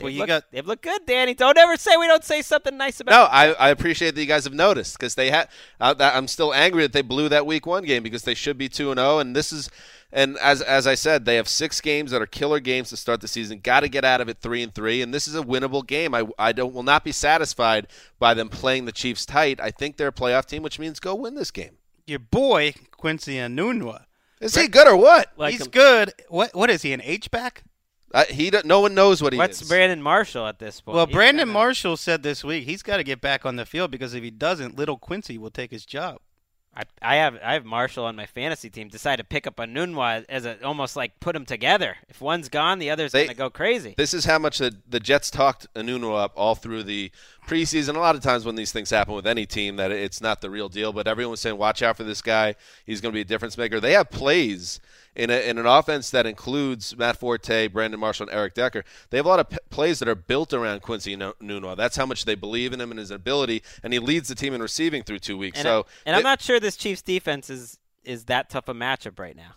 They've 0.00 0.04
Well, 0.04 0.12
you 0.12 0.18
looked, 0.20 0.28
got- 0.28 0.50
they've 0.50 0.66
looked 0.66 0.82
good, 0.82 1.06
Danny. 1.06 1.34
Don't 1.34 1.56
ever 1.58 1.76
say 1.76 1.96
we 1.96 2.06
don't 2.06 2.24
say 2.24 2.42
something 2.42 2.76
nice 2.76 3.00
about. 3.00 3.12
No, 3.12 3.22
I, 3.30 3.52
I 3.52 3.68
appreciate 3.68 4.14
that 4.14 4.20
you 4.20 4.26
guys 4.26 4.44
have 4.44 4.54
noticed 4.54 4.98
because 4.98 5.14
they 5.14 5.30
had. 5.30 5.48
Uh, 5.80 5.94
I'm 5.98 6.26
still 6.26 6.52
angry 6.54 6.82
that 6.82 6.92
they 6.92 7.02
blew 7.02 7.28
that 7.28 7.46
week 7.46 7.66
one 7.66 7.84
game 7.84 8.02
because 8.02 8.22
they 8.22 8.34
should 8.34 8.58
be 8.58 8.68
two 8.68 8.90
and 8.90 8.98
zero. 8.98 9.18
And 9.18 9.36
this 9.36 9.52
is, 9.52 9.70
and 10.12 10.36
as 10.38 10.62
as 10.62 10.86
I 10.86 10.94
said, 10.94 11.24
they 11.24 11.36
have 11.36 11.46
six 11.48 11.80
games 11.80 12.10
that 12.10 12.20
are 12.22 12.26
killer 12.26 12.60
games 12.60 12.88
to 12.88 12.96
start 12.96 13.20
the 13.20 13.28
season. 13.28 13.60
Got 13.60 13.80
to 13.80 13.88
get 13.88 14.04
out 14.04 14.20
of 14.20 14.28
it 14.28 14.38
three 14.40 14.62
and 14.62 14.74
three, 14.74 15.02
and 15.02 15.12
this 15.14 15.28
is 15.28 15.34
a 15.36 15.42
winnable 15.42 15.86
game. 15.86 16.14
I 16.14 16.26
I 16.38 16.52
don't 16.52 16.72
will 16.72 16.82
not 16.82 17.04
be 17.04 17.12
satisfied 17.12 17.86
by 18.18 18.34
them 18.34 18.48
playing 18.48 18.86
the 18.86 18.92
Chiefs 18.92 19.26
tight. 19.26 19.60
I 19.60 19.70
think 19.70 19.96
they're 19.98 20.08
a 20.08 20.12
playoff 20.12 20.46
team, 20.46 20.62
which 20.62 20.78
means 20.78 20.98
go 20.98 21.14
win 21.14 21.34
this 21.34 21.50
game. 21.50 21.76
Your 22.06 22.18
boy 22.18 22.74
Quincy 22.90 23.34
Enunwa. 23.34 24.04
Is 24.40 24.54
he 24.54 24.68
good 24.68 24.88
or 24.88 24.96
what? 24.96 25.30
Like 25.36 25.52
He's 25.52 25.60
him. 25.66 25.70
good. 25.70 26.12
What 26.30 26.54
what 26.54 26.70
is 26.70 26.80
he? 26.82 26.92
An 26.94 27.02
H 27.04 27.30
back? 27.30 27.62
Uh, 28.12 28.24
he 28.24 28.50
no 28.64 28.80
one 28.80 28.94
knows 28.94 29.22
what 29.22 29.32
he 29.32 29.38
What's 29.38 29.62
is. 29.62 29.68
Brandon 29.68 30.02
Marshall 30.02 30.46
at 30.46 30.58
this 30.58 30.80
point? 30.80 30.96
Well, 30.96 31.06
He's 31.06 31.14
Brandon 31.14 31.42
kinda- 31.46 31.52
Marshall 31.52 31.96
said 31.96 32.22
this 32.22 32.42
week 32.42 32.64
he's 32.64 32.82
got 32.82 32.96
to 32.96 33.04
get 33.04 33.20
back 33.20 33.46
on 33.46 33.56
the 33.56 33.64
field 33.66 33.90
because 33.90 34.14
if 34.14 34.22
he 34.24 34.30
doesn't, 34.30 34.76
little 34.76 34.96
Quincy 34.98 35.38
will 35.38 35.50
take 35.50 35.70
his 35.70 35.84
job. 35.86 36.18
I, 36.74 36.82
I 37.02 37.16
have 37.16 37.36
I 37.44 37.54
have 37.54 37.64
Marshall 37.64 38.04
on 38.04 38.14
my 38.14 38.26
fantasy 38.26 38.70
team. 38.70 38.88
Decide 38.88 39.16
to 39.16 39.24
pick 39.24 39.44
up 39.46 39.58
a 39.58 39.64
Nunwa 39.64 40.24
as 40.28 40.44
a 40.44 40.64
almost 40.64 40.94
like 40.94 41.18
put 41.18 41.32
them 41.32 41.44
together. 41.44 41.96
If 42.08 42.20
one's 42.20 42.48
gone, 42.48 42.78
the 42.78 42.90
other's 42.90 43.10
They- 43.10 43.24
gonna 43.24 43.34
go 43.34 43.50
crazy. 43.50 43.94
This 43.96 44.14
is 44.14 44.24
how 44.24 44.38
much 44.38 44.58
the, 44.58 44.76
the 44.88 45.00
Jets 45.00 45.30
talked 45.30 45.66
Enunwa 45.74 46.22
up 46.22 46.32
all 46.36 46.54
through 46.54 46.84
the 46.84 47.10
preseason. 47.50 47.96
A 47.96 47.98
lot 47.98 48.14
of 48.14 48.22
times 48.22 48.44
when 48.44 48.54
these 48.54 48.72
things 48.72 48.90
happen 48.90 49.14
with 49.14 49.26
any 49.26 49.46
team, 49.46 49.76
that 49.76 49.90
it's 49.90 50.20
not 50.20 50.40
the 50.40 50.50
real 50.50 50.68
deal. 50.68 50.92
But 50.92 51.08
everyone 51.08 51.32
was 51.32 51.40
saying, 51.40 51.58
"Watch 51.58 51.82
out 51.82 51.96
for 51.96 52.04
this 52.04 52.22
guy. 52.22 52.54
He's 52.86 53.00
going 53.00 53.12
to 53.12 53.16
be 53.16 53.22
a 53.22 53.24
difference 53.24 53.58
maker." 53.58 53.80
They 53.80 53.92
have 53.92 54.10
plays 54.10 54.80
in, 55.16 55.30
a, 55.30 55.48
in 55.48 55.58
an 55.58 55.66
offense 55.66 56.10
that 56.10 56.26
includes 56.26 56.96
Matt 56.96 57.16
Forte, 57.16 57.68
Brandon 57.68 57.98
Marshall, 57.98 58.28
and 58.28 58.36
Eric 58.36 58.54
Decker. 58.54 58.84
They 59.10 59.16
have 59.16 59.26
a 59.26 59.28
lot 59.28 59.40
of 59.40 59.50
p- 59.50 59.58
plays 59.70 59.98
that 59.98 60.08
are 60.08 60.14
built 60.14 60.52
around 60.52 60.82
Quincy 60.82 61.16
Enunwa. 61.16 61.76
That's 61.76 61.96
how 61.96 62.06
much 62.06 62.24
they 62.24 62.34
believe 62.36 62.72
in 62.72 62.80
him 62.80 62.90
and 62.90 63.00
his 63.00 63.10
ability, 63.10 63.62
and 63.82 63.92
he 63.92 63.98
leads 63.98 64.28
the 64.28 64.34
team 64.34 64.54
in 64.54 64.62
receiving 64.62 65.02
through 65.02 65.18
two 65.18 65.36
weeks. 65.36 65.58
and 65.58 65.66
so, 65.66 65.80
I, 65.80 65.92
and 66.06 66.16
I'm 66.16 66.22
not 66.22 66.40
sure 66.40 66.60
this 66.60 66.76
Chiefs 66.76 67.02
defense 67.02 67.50
is 67.50 67.78
is 68.04 68.24
that 68.26 68.48
tough 68.48 68.68
a 68.68 68.74
matchup 68.74 69.18
right 69.18 69.36
now. 69.36 69.54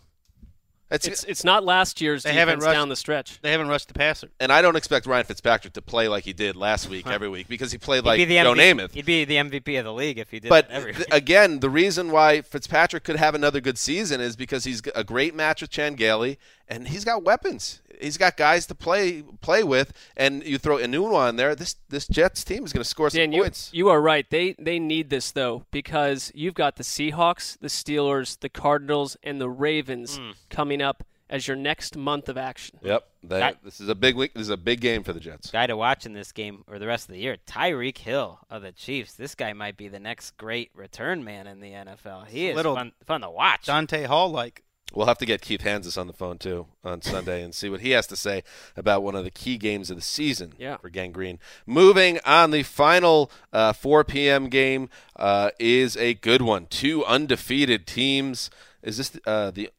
It's, 0.93 1.07
It's 1.07 1.23
it's 1.25 1.43
not 1.43 1.63
last 1.65 1.99
year's 2.01 2.23
They 2.23 2.29
defense 2.31 2.39
haven't 2.49 2.59
rushed- 2.63 2.73
down 2.75 2.89
the 2.89 2.95
stretch. 2.95 3.39
They 3.41 3.51
haven't 3.51 3.67
rushed 3.67 3.87
the 3.89 3.93
passer. 3.93 4.29
and 4.39 4.51
I 4.51 4.61
don't 4.61 4.75
expect 4.75 5.05
Ryan 5.05 5.25
Fitzpatrick 5.25 5.73
to 5.73 5.81
play 5.81 6.07
like 6.07 6.23
he 6.23 6.33
did 6.33 6.55
last 6.55 6.89
week 6.89 7.07
every 7.07 7.27
week 7.29 7.47
because 7.47 7.71
he 7.71 7.77
played 7.77 8.03
like 8.05 8.19
he'd 8.19 8.25
the 8.25 8.35
Joe 8.37 8.53
MVP, 8.53 8.73
Namath. 8.79 8.91
He'd 8.93 9.05
be 9.05 9.25
the 9.25 9.35
MVP 9.35 9.77
of 9.79 9.85
the 9.85 9.93
league 9.93 10.17
if 10.19 10.29
he 10.31 10.39
did 10.39 10.49
But 10.49 10.69
every 10.71 10.93
th- 10.93 11.05
week. 11.07 11.13
again, 11.13 11.59
the 11.59 11.69
reason 11.69 12.11
why 12.11 12.41
Fitzpatrick 12.41 13.03
could 13.03 13.15
have 13.17 13.35
another 13.35 13.59
good 13.59 13.77
season 13.77 14.21
is 14.21 14.35
because 14.35 14.63
he's 14.63 14.81
a 14.95 15.03
great 15.03 15.35
match 15.35 15.61
with 15.61 15.69
Chan 15.71 15.95
Gailey, 15.95 16.37
and 16.68 16.88
he's 16.88 17.03
got 17.05 17.24
weapons. 17.24 17.82
He's 18.01 18.18
got 18.18 18.36
guys 18.38 18.66
to 18.68 18.76
play 18.76 19.22
play 19.41 19.64
with, 19.64 19.93
and 20.18 20.43
you 20.45 20.57
throw 20.57 20.78
Enunwa 20.78 21.30
in 21.30 21.36
there. 21.36 21.55
This 21.55 21.76
this 21.89 22.07
Jets 22.07 22.43
team 22.43 22.66
is 22.66 22.74
going 22.74 22.84
to 22.84 22.89
score 22.89 23.09
some 23.09 23.20
Dan, 23.20 23.32
you, 23.32 23.43
points. 23.43 23.70
you 23.74 23.89
are 23.89 24.01
right. 24.01 24.30
They 24.30 24.55
they 24.59 24.80
need 24.80 25.09
this 25.09 25.32
though 25.32 25.66
because 25.72 26.32
you've 26.36 26.55
got 26.55 26.76
the 26.78 26.84
Seahawks, 26.84 27.57
the 27.59 27.68
Steelers, 27.68 28.39
the 28.39 28.49
Cardinals, 28.49 29.16
and 29.24 29.39
the 29.39 29.49
Ravens 29.49 30.18
Hmm. 30.18 30.32
coming 30.49 30.82
up 30.82 31.03
as 31.30 31.47
your 31.47 31.55
next 31.57 31.95
month 31.95 32.30
of 32.30 32.38
action. 32.38 32.78
Yep, 32.84 33.07
they, 33.24 33.39
That- 33.39 33.64
this 33.64 33.80
is 33.80 33.89
a 33.89 33.95
big 33.95 34.16
week. 34.16 34.34
This 34.34 34.41
is 34.43 34.49
a 34.49 34.57
big 34.57 34.82
game 34.82 35.03
for 35.03 35.14
the 35.14 35.20
Jets. 35.20 35.49
guy 35.49 35.66
to 35.66 35.76
watch 35.78 36.05
in 36.05 36.14
this 36.14 36.32
game 36.32 36.64
or 36.68 36.78
the 36.78 36.86
rest 36.86 37.07
of 37.09 37.14
the 37.16 37.22
year, 37.22 37.38
Tyreek 37.47 37.97
Hill 37.99 38.39
of 38.51 38.61
the 38.61 38.72
Chiefs. 38.72 39.14
This 39.14 39.34
guy 39.34 39.53
might 39.53 39.76
be 39.78 39.88
the 39.88 39.99
next 39.99 40.38
great 40.38 40.70
return 40.76 41.24
man 41.24 41.47
in 41.47 41.59
the 41.59 41.72
NFL. 41.72 42.26
He 42.28 42.49
is 42.49 42.55
Little 42.55 42.76
fun, 42.76 42.91
fun 43.05 43.22
to 43.22 43.30
watch. 43.32 43.66
Dante 43.66 44.03
Hall 44.03 44.30
like. 44.30 44.64
We'll 44.93 45.07
have 45.07 45.17
to 45.17 45.25
get 45.25 45.41
Keith 45.41 45.61
Hansis 45.61 45.97
on 45.97 46.07
the 46.07 46.13
phone 46.13 46.37
too 46.37 46.67
on 46.83 47.01
Sunday 47.01 47.41
and 47.43 47.53
see 47.55 47.69
what 47.69 47.81
he 47.81 47.91
has 47.91 48.05
to 48.07 48.15
say 48.15 48.43
about 48.77 49.01
one 49.03 49.15
of 49.15 49.23
the 49.23 49.31
key 49.31 49.57
games 49.57 49.89
of 49.89 49.95
the 49.97 50.01
season 50.03 50.53
Yeah. 50.59 50.77
for 50.77 50.89
Gang 50.89 51.11
Green. 51.11 51.39
Moving 51.65 52.19
on, 52.25 52.51
the 52.51 52.63
final 52.63 53.31
uh, 53.51 53.73
4 53.73 54.03
p.m. 54.03 54.49
game 54.49 54.89
uh, 55.15 55.49
is 55.59 55.97
a 55.97 56.13
good 56.13 56.41
one. 56.41 56.67
Two 56.67 57.03
undefeated 57.05 57.87
teams. 57.87 58.49
Is 58.83 58.97
this 58.97 59.17
uh, 59.25 59.49
the 59.51 59.69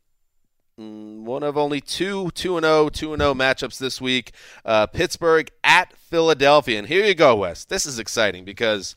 mm, 0.81 1.23
one 1.23 1.43
of 1.43 1.57
only 1.57 1.81
two 1.81 2.31
2 2.33 2.57
and 2.57 2.65
0 2.65 2.89
2 2.89 3.13
and 3.13 3.23
0 3.23 3.35
matchups 3.35 3.79
this 3.79 4.01
week? 4.01 4.33
Uh, 4.65 4.87
Pittsburgh 4.87 5.51
at 5.63 5.93
Philadelphia. 5.97 6.79
And 6.79 6.89
here 6.89 7.05
you 7.05 7.15
go, 7.15 7.37
Wes. 7.37 7.65
This 7.65 7.87
is 7.87 7.99
exciting 7.99 8.45
because 8.45 8.97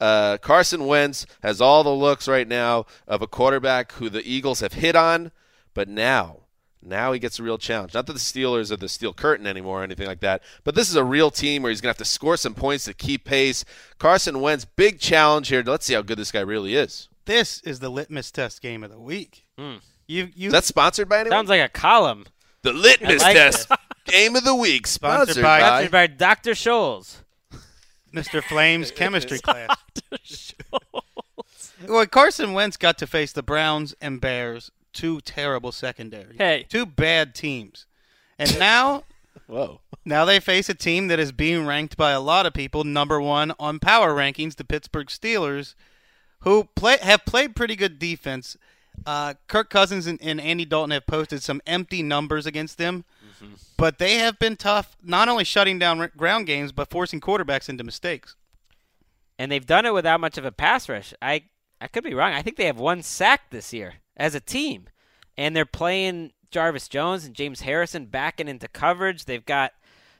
uh, 0.00 0.38
Carson 0.38 0.86
Wentz 0.86 1.26
has 1.42 1.60
all 1.60 1.82
the 1.82 1.90
looks 1.90 2.28
right 2.28 2.46
now 2.46 2.86
of 3.06 3.22
a 3.22 3.26
quarterback 3.26 3.92
who 3.92 4.08
the 4.08 4.22
Eagles 4.24 4.60
have 4.60 4.74
hit 4.74 4.94
on, 4.94 5.32
but 5.78 5.88
now, 5.88 6.38
now 6.82 7.12
he 7.12 7.20
gets 7.20 7.38
a 7.38 7.42
real 7.44 7.56
challenge. 7.56 7.94
Not 7.94 8.06
that 8.08 8.12
the 8.14 8.18
Steelers 8.18 8.72
are 8.72 8.76
the 8.76 8.88
steel 8.88 9.12
curtain 9.12 9.46
anymore 9.46 9.80
or 9.80 9.84
anything 9.84 10.08
like 10.08 10.18
that, 10.22 10.42
but 10.64 10.74
this 10.74 10.90
is 10.90 10.96
a 10.96 11.04
real 11.04 11.30
team 11.30 11.62
where 11.62 11.70
he's 11.70 11.80
going 11.80 11.86
to 11.94 11.96
have 11.96 12.04
to 12.04 12.04
score 12.04 12.36
some 12.36 12.52
points 12.52 12.86
to 12.86 12.94
keep 12.94 13.24
pace. 13.24 13.64
Carson 14.00 14.40
Wentz, 14.40 14.64
big 14.64 14.98
challenge 14.98 15.50
here. 15.50 15.62
Let's 15.64 15.86
see 15.86 15.94
how 15.94 16.02
good 16.02 16.18
this 16.18 16.32
guy 16.32 16.40
really 16.40 16.74
is. 16.74 17.08
This 17.26 17.60
is 17.62 17.78
the 17.78 17.90
litmus 17.90 18.32
test 18.32 18.60
game 18.60 18.82
of 18.82 18.90
the 18.90 18.98
week. 18.98 19.44
Hmm. 19.56 19.76
You 20.08 20.30
you 20.34 20.48
Is 20.48 20.52
that 20.52 20.64
sponsored 20.64 21.08
by 21.08 21.20
anyone? 21.20 21.36
Sounds 21.36 21.48
like 21.48 21.60
a 21.60 21.68
column. 21.68 22.24
the 22.62 22.72
litmus 22.72 23.22
like 23.22 23.36
test 23.36 23.70
game 24.06 24.34
of 24.34 24.42
the 24.42 24.56
week, 24.56 24.88
Sponsored 24.88 25.36
sponsored, 25.36 25.42
by- 25.44 25.60
by. 25.60 25.68
Sponsored 25.68 25.92
by 25.92 26.06
Dr. 26.08 26.50
Scholl's. 26.54 27.22
Mr. 28.12 28.42
Flames 28.42 28.90
chemistry 28.96 29.38
class. 29.38 29.76
Well, 31.86 32.04
Carson 32.06 32.52
Wentz 32.52 32.76
got 32.76 32.98
to 32.98 33.06
face 33.06 33.30
the 33.30 33.42
Browns 33.44 33.94
and 34.00 34.20
Bears, 34.20 34.72
two 34.98 35.20
terrible 35.20 35.72
secondaries. 35.72 36.36
Hey. 36.38 36.66
two 36.68 36.84
bad 36.86 37.34
teams, 37.34 37.86
and 38.38 38.58
now 38.58 39.04
Whoa. 39.46 39.80
now 40.04 40.24
they 40.24 40.40
face 40.40 40.68
a 40.68 40.74
team 40.74 41.08
that 41.08 41.18
is 41.18 41.32
being 41.32 41.66
ranked 41.66 41.96
by 41.96 42.10
a 42.12 42.20
lot 42.20 42.46
of 42.46 42.52
people 42.52 42.84
number 42.84 43.20
one 43.20 43.52
on 43.58 43.78
power 43.78 44.14
rankings, 44.14 44.56
the 44.56 44.64
Pittsburgh 44.64 45.06
Steelers, 45.08 45.74
who 46.40 46.68
play 46.74 46.98
have 47.02 47.24
played 47.24 47.54
pretty 47.56 47.76
good 47.76 47.98
defense. 47.98 48.56
Uh, 49.06 49.34
Kirk 49.46 49.70
Cousins 49.70 50.08
and, 50.08 50.18
and 50.20 50.40
Andy 50.40 50.64
Dalton 50.64 50.90
have 50.90 51.06
posted 51.06 51.40
some 51.42 51.62
empty 51.66 52.02
numbers 52.02 52.46
against 52.46 52.78
them, 52.78 53.04
but 53.76 53.98
they 53.98 54.14
have 54.16 54.40
been 54.40 54.56
tough, 54.56 54.96
not 55.04 55.28
only 55.28 55.44
shutting 55.44 55.78
down 55.78 56.00
r- 56.00 56.10
ground 56.16 56.48
games 56.48 56.72
but 56.72 56.90
forcing 56.90 57.20
quarterbacks 57.20 57.68
into 57.68 57.84
mistakes. 57.84 58.34
And 59.38 59.52
they've 59.52 59.64
done 59.64 59.86
it 59.86 59.94
without 59.94 60.18
much 60.18 60.36
of 60.36 60.44
a 60.44 60.50
pass 60.50 60.88
rush. 60.88 61.14
I, 61.22 61.44
I 61.80 61.86
could 61.86 62.02
be 62.02 62.12
wrong. 62.12 62.32
I 62.32 62.42
think 62.42 62.56
they 62.56 62.66
have 62.66 62.80
one 62.80 63.04
sack 63.04 63.50
this 63.50 63.72
year 63.72 63.94
as 64.18 64.34
a 64.34 64.40
team. 64.40 64.88
And 65.36 65.54
they're 65.54 65.64
playing 65.64 66.32
Jarvis 66.50 66.88
Jones 66.88 67.24
and 67.24 67.34
James 67.34 67.60
Harrison 67.60 68.06
backing 68.06 68.48
into 68.48 68.68
coverage. 68.68 69.24
They've 69.24 69.44
got 69.44 69.72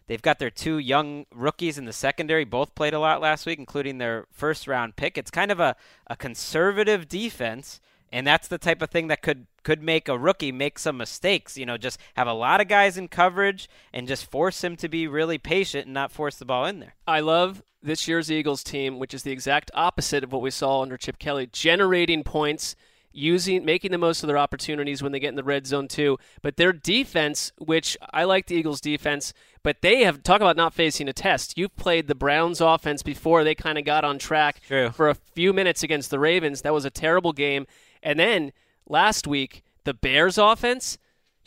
they've 0.07 0.23
got 0.23 0.39
their 0.39 0.51
two 0.51 0.79
young 0.79 1.27
rookies 1.35 1.79
in 1.79 1.85
the 1.85 1.93
secondary, 1.93 2.45
both 2.45 2.75
played 2.75 2.95
a 2.95 3.01
lot 3.01 3.21
last 3.21 3.47
week, 3.47 3.59
including 3.59 3.99
their 3.99 4.27
first 4.31 4.67
round 4.67 4.97
pick. 4.97 5.19
It's 5.19 5.31
kind 5.31 5.51
of 5.51 5.61
a, 5.61 5.77
a 6.07 6.17
conservative 6.17 7.09
defense, 7.09 7.81
and 8.13 8.27
that's 8.27 8.49
the 8.49 8.59
type 8.59 8.83
of 8.83 8.91
thing 8.91 9.09
that 9.09 9.23
could 9.23 9.47
could 9.65 9.83
make 9.83 10.09
a 10.09 10.19
rookie 10.19 10.53
make 10.53 10.79
some 10.79 10.97
mistakes. 10.97 11.59
You 11.59 11.67
know, 11.67 11.77
just 11.77 11.99
have 12.15 12.27
a 12.27 12.33
lot 12.33 12.61
of 12.61 12.69
guys 12.69 12.97
in 12.97 13.09
coverage 13.09 13.69
and 13.93 14.09
just 14.09 14.31
force 14.31 14.63
him 14.63 14.77
to 14.77 14.89
be 14.89 15.07
really 15.07 15.39
patient 15.39 15.87
and 15.87 15.95
not 15.95 16.13
force 16.13 16.37
the 16.37 16.45
ball 16.45 16.65
in 16.65 16.81
there. 16.81 16.95
I 17.07 17.21
love 17.21 17.63
this 17.83 18.09
year's 18.09 18.31
Eagles 18.31 18.65
team, 18.65 18.99
which 18.99 19.15
is 19.15 19.23
the 19.23 19.31
exact 19.31 19.71
opposite 19.75 20.25
of 20.25 20.33
what 20.33 20.43
we 20.43 20.51
saw 20.51 20.83
under 20.83 20.97
Chip 20.97 21.19
Kelly, 21.19 21.49
generating 21.53 22.25
points, 22.25 22.77
using 23.19 23.65
making 23.65 23.91
the 23.91 23.99
most 23.99 24.23
of 24.23 24.29
their 24.29 24.39
opportunities 24.39 25.03
when 25.03 25.13
they 25.13 25.21
get 25.21 25.29
in 25.29 25.35
the 25.35 25.45
red 25.45 25.67
zone 25.67 25.89
too. 25.89 26.19
But 26.43 26.57
their 26.57 26.73
defense, 26.73 27.53
which 27.59 27.97
I 28.13 28.25
like 28.25 28.47
the 28.47 28.55
Eagles 28.55 28.81
defense, 28.81 29.33
but 29.63 29.83
they 29.83 30.05
have 30.05 30.23
talk 30.23 30.41
about 30.41 30.57
not 30.57 30.73
facing 30.73 31.09
a 31.09 31.13
test. 31.13 31.59
You've 31.59 31.77
played 31.77 32.07
the 32.07 32.15
Browns 32.15 32.61
offense 32.61 33.03
before 33.03 33.45
they 33.45 33.55
kind 33.55 33.79
of 33.79 33.85
got 33.85 34.05
on 34.05 34.19
track 34.19 34.61
True. 34.67 34.91
for 34.91 35.09
a 35.09 35.15
few 35.15 35.53
minutes 35.53 35.83
against 35.83 36.11
the 36.11 36.19
Ravens. 36.19 36.63
That 36.63 36.73
was 36.73 36.85
a 36.85 36.91
terrible 36.91 37.33
game. 37.33 37.67
And 38.03 38.19
then 38.19 38.53
last 38.87 39.27
week, 39.27 39.63
the 39.85 39.95
Bears 39.95 40.39
offense 40.39 40.99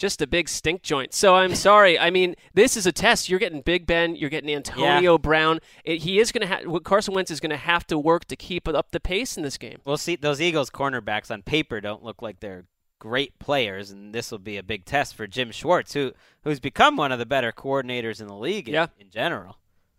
just 0.01 0.19
a 0.21 0.25
big 0.27 0.49
stink 0.49 0.81
joint. 0.81 1.13
So 1.13 1.35
I'm 1.35 1.53
sorry. 1.53 1.97
I 1.99 2.09
mean, 2.09 2.35
this 2.55 2.75
is 2.75 2.87
a 2.87 2.91
test. 2.91 3.29
You're 3.29 3.37
getting 3.39 3.61
Big 3.61 3.85
Ben. 3.85 4.15
You're 4.15 4.31
getting 4.31 4.49
Antonio 4.53 5.19
Brown. 5.19 5.59
It, 5.85 5.99
he 5.99 6.19
is 6.19 6.31
going 6.31 6.41
to 6.41 6.47
have. 6.47 6.83
Carson 6.83 7.13
Wentz 7.13 7.29
is 7.29 7.39
going 7.39 7.51
to 7.51 7.55
have 7.57 7.85
to 7.87 7.99
work 7.99 8.25
to 8.25 8.35
keep 8.35 8.67
up 8.67 8.89
the 8.89 8.99
pace 8.99 9.37
in 9.37 9.43
this 9.43 9.59
game. 9.59 9.77
We'll 9.85 9.97
see. 9.97 10.15
Those 10.15 10.41
Eagles 10.41 10.71
cornerbacks 10.71 11.29
on 11.29 11.43
paper 11.43 11.79
don't 11.79 12.03
look 12.03 12.23
like 12.23 12.39
they're 12.39 12.65
great 12.97 13.37
players, 13.37 13.91
and 13.91 14.13
this 14.13 14.31
will 14.31 14.39
be 14.39 14.57
a 14.57 14.63
big 14.63 14.85
test 14.85 15.13
for 15.15 15.27
Jim 15.27 15.51
Schwartz, 15.51 15.93
who 15.93 16.13
who's 16.43 16.59
become 16.59 16.97
one 16.97 17.11
of 17.11 17.19
the 17.19 17.25
better 17.27 17.51
coordinators 17.51 18.19
in 18.19 18.27
the 18.27 18.35
league 18.35 18.67
in, 18.67 18.73
Yeah. 18.73 18.87
in 18.99 19.11
general. 19.11 19.57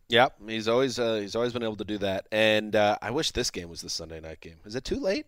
Yep, 0.09 0.35
he's 0.49 0.67
always 0.69 0.99
uh, 0.99 1.15
he's 1.21 1.37
always 1.37 1.53
been 1.53 1.63
able 1.63 1.77
to 1.77 1.85
do 1.85 1.99
that. 1.99 2.27
And 2.33 2.75
uh, 2.75 2.99
I 3.01 3.13
wish 3.13 3.31
this 3.31 3.51
game 3.53 3.69
was 3.69 3.81
the 3.83 3.89
Sunday 3.89 4.21
night 4.21 4.41
game. 4.41 4.57
Is 4.67 4.75
it 4.75 4.83
too 4.85 4.99
late? 4.99 5.27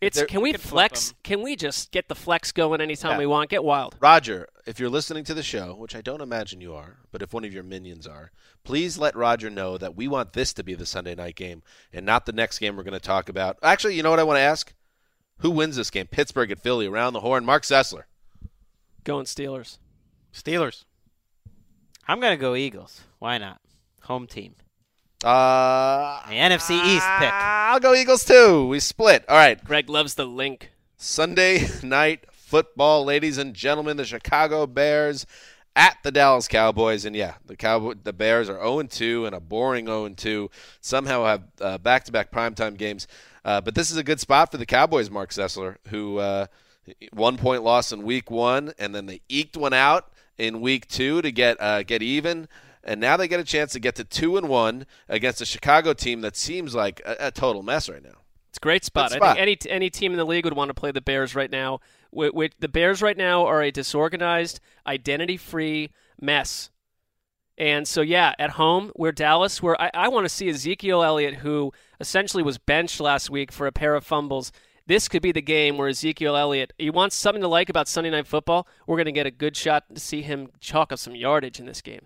It's 0.00 0.22
can 0.24 0.42
we 0.42 0.52
can 0.52 0.60
flip 0.60 0.70
flex? 0.90 1.14
Can 1.22 1.42
we 1.42 1.56
just 1.56 1.90
get 1.90 2.08
the 2.08 2.14
flex 2.14 2.52
going 2.52 2.80
anytime 2.80 3.12
Yeah. 3.12 3.18
we 3.18 3.26
want? 3.26 3.48
Get 3.50 3.64
wild. 3.64 3.96
Roger, 4.00 4.48
if 4.66 4.78
you're 4.78 4.90
listening 4.90 5.24
to 5.24 5.34
the 5.34 5.42
show, 5.42 5.74
which 5.74 5.96
I 5.96 6.00
don't 6.02 6.20
imagine 6.20 6.60
you 6.60 6.74
are, 6.74 6.98
but 7.10 7.22
if 7.22 7.32
one 7.32 7.44
of 7.44 7.52
your 7.54 7.62
minions 7.62 8.06
are, 8.06 8.30
please 8.64 8.98
let 8.98 9.16
Roger 9.16 9.48
know 9.48 9.78
that 9.78 9.96
we 9.96 10.06
want 10.08 10.32
this 10.34 10.52
to 10.54 10.62
be 10.62 10.74
the 10.74 10.84
Sunday 10.86 11.14
night 11.14 11.36
game 11.36 11.62
and 11.92 12.04
not 12.04 12.26
the 12.26 12.32
next 12.32 12.58
game 12.58 12.76
we're 12.76 12.82
going 12.82 12.92
to 12.92 13.00
talk 13.00 13.28
about. 13.28 13.56
Actually, 13.62 13.94
you 13.94 14.02
know 14.02 14.10
what 14.10 14.18
I 14.20 14.24
want 14.24 14.36
to 14.36 14.42
ask? 14.42 14.74
Who 15.38 15.50
wins 15.50 15.76
this 15.76 15.90
game? 15.90 16.06
Pittsburgh 16.06 16.50
at 16.50 16.58
Philly, 16.60 16.86
around 16.86 17.12
the 17.12 17.20
horn. 17.20 17.44
Mark 17.44 17.62
Sessler. 17.62 18.02
Going 19.04 19.24
Steelers. 19.24 19.78
Steelers. 20.32 20.84
I'm 22.06 22.20
gonna 22.20 22.36
go 22.36 22.54
Eagles. 22.54 23.02
Why 23.18 23.38
not? 23.38 23.60
Home 24.02 24.26
team. 24.26 24.54
Uh, 25.24 26.20
The 26.28 26.34
NFC 26.34 26.72
East 26.84 27.06
pick. 27.18 27.32
I'll 27.32 27.80
go 27.80 27.94
Eagles 27.94 28.24
too. 28.24 28.66
We 28.68 28.78
split. 28.80 29.24
All 29.28 29.36
right. 29.36 29.62
Greg 29.64 29.88
loves 29.88 30.14
the 30.14 30.26
link. 30.26 30.70
Sunday 30.96 31.66
night 31.82 32.26
football, 32.30 33.04
ladies 33.04 33.38
and 33.38 33.54
gentlemen. 33.54 33.96
The 33.96 34.04
Chicago 34.04 34.66
Bears 34.66 35.26
at 35.76 35.96
the 36.02 36.12
Dallas 36.12 36.46
Cowboys, 36.46 37.04
and 37.04 37.16
yeah, 37.16 37.34
the 37.46 37.56
Cowboy, 37.56 37.94
the 38.02 38.12
Bears 38.12 38.48
are 38.48 38.58
0 38.58 38.82
2 38.82 39.26
and 39.26 39.34
a 39.34 39.40
boring 39.40 39.86
0 39.86 40.10
2. 40.10 40.50
Somehow 40.80 41.24
have 41.24 41.42
uh, 41.60 41.78
back-to-back 41.78 42.30
primetime 42.30 42.76
games, 42.76 43.08
uh, 43.44 43.60
but 43.60 43.74
this 43.74 43.90
is 43.90 43.96
a 43.96 44.04
good 44.04 44.20
spot 44.20 44.50
for 44.50 44.58
the 44.58 44.66
Cowboys. 44.66 45.10
Mark 45.10 45.30
Sessler, 45.30 45.76
who 45.88 46.18
uh, 46.18 46.46
one 47.12 47.36
point 47.36 47.62
loss 47.64 47.92
in 47.92 48.02
Week 48.02 48.30
One, 48.30 48.72
and 48.78 48.94
then 48.94 49.06
they 49.06 49.20
eked 49.28 49.56
one 49.56 49.72
out 49.72 50.12
in 50.38 50.60
Week 50.60 50.86
Two 50.86 51.22
to 51.22 51.32
get 51.32 51.60
uh, 51.60 51.82
get 51.82 52.02
even. 52.02 52.46
And 52.86 53.00
now 53.00 53.16
they 53.16 53.26
get 53.26 53.40
a 53.40 53.44
chance 53.44 53.72
to 53.72 53.80
get 53.80 53.94
to 53.96 54.04
two 54.04 54.36
and 54.36 54.48
one 54.48 54.86
against 55.08 55.40
a 55.40 55.46
Chicago 55.46 55.94
team 55.94 56.20
that 56.20 56.36
seems 56.36 56.74
like 56.74 57.00
a, 57.06 57.16
a 57.18 57.30
total 57.30 57.62
mess 57.62 57.88
right 57.88 58.02
now. 58.02 58.20
It's 58.50 58.58
a 58.58 58.60
great 58.60 58.84
spot. 58.84 59.08
Good 59.08 59.16
I 59.16 59.18
spot. 59.18 59.36
think 59.36 59.42
any 59.66 59.70
any 59.74 59.90
team 59.90 60.12
in 60.12 60.18
the 60.18 60.26
league 60.26 60.44
would 60.44 60.54
want 60.54 60.68
to 60.68 60.74
play 60.74 60.92
the 60.92 61.00
Bears 61.00 61.34
right 61.34 61.50
now. 61.50 61.80
The 62.12 62.68
Bears 62.70 63.02
right 63.02 63.16
now 63.16 63.46
are 63.46 63.62
a 63.62 63.72
disorganized, 63.72 64.60
identity-free 64.86 65.90
mess. 66.20 66.70
And 67.56 67.88
so, 67.88 68.00
yeah, 68.00 68.34
at 68.38 68.50
home, 68.50 68.92
we're 68.96 69.12
Dallas, 69.12 69.62
where 69.62 69.80
I, 69.80 69.90
I 69.94 70.08
want 70.08 70.24
to 70.24 70.28
see 70.28 70.48
Ezekiel 70.48 71.02
Elliott, 71.02 71.36
who 71.36 71.72
essentially 72.00 72.42
was 72.42 72.58
benched 72.58 73.00
last 73.00 73.30
week 73.30 73.50
for 73.50 73.66
a 73.66 73.72
pair 73.72 73.94
of 73.94 74.04
fumbles. 74.04 74.52
This 74.86 75.08
could 75.08 75.22
be 75.22 75.32
the 75.32 75.40
game 75.40 75.78
where 75.78 75.88
Ezekiel 75.88 76.36
Elliott, 76.36 76.72
you 76.78 76.92
want 76.92 77.12
something 77.12 77.42
to 77.42 77.48
like 77.48 77.68
about 77.68 77.88
Sunday 77.88 78.10
Night 78.10 78.26
Football? 78.26 78.68
We're 78.86 78.96
going 78.96 79.06
to 79.06 79.12
get 79.12 79.26
a 79.26 79.30
good 79.30 79.56
shot 79.56 79.84
to 79.94 80.00
see 80.00 80.22
him 80.22 80.48
chalk 80.60 80.92
up 80.92 80.98
some 80.98 81.14
yardage 81.14 81.58
in 81.58 81.66
this 81.66 81.80
game. 81.80 82.02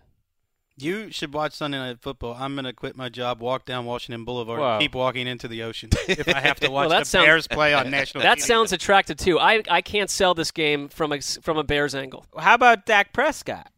You 0.80 1.10
should 1.10 1.34
watch 1.34 1.52
Sunday 1.54 1.78
Night 1.78 1.98
Football. 2.00 2.36
I'm 2.38 2.54
going 2.54 2.64
to 2.64 2.72
quit 2.72 2.96
my 2.96 3.08
job, 3.08 3.40
walk 3.40 3.64
down 3.64 3.84
Washington 3.84 4.24
Boulevard, 4.24 4.60
Wow. 4.60 4.78
keep 4.78 4.94
walking 4.94 5.26
into 5.26 5.48
the 5.48 5.62
ocean 5.64 5.90
if 6.08 6.28
I 6.28 6.40
have 6.40 6.60
to 6.60 6.70
watch 6.70 6.82
Well, 6.82 6.90
that 6.90 6.98
the 7.00 7.04
sounds- 7.06 7.26
Bears 7.26 7.46
play 7.48 7.74
on 7.74 7.90
national 7.90 8.22
That 8.22 8.38
TV. 8.38 8.42
sounds 8.42 8.72
attractive 8.72 9.16
too. 9.16 9.38
I, 9.40 9.62
I 9.68 9.80
can't 9.80 10.08
sell 10.10 10.34
this 10.34 10.50
game 10.50 10.88
from 10.88 11.12
a 11.12 11.20
from 11.20 11.58
a 11.58 11.64
Bears 11.64 11.94
angle. 11.94 12.26
How 12.38 12.54
about 12.54 12.86
Dak 12.86 13.12
Prescott 13.12 13.70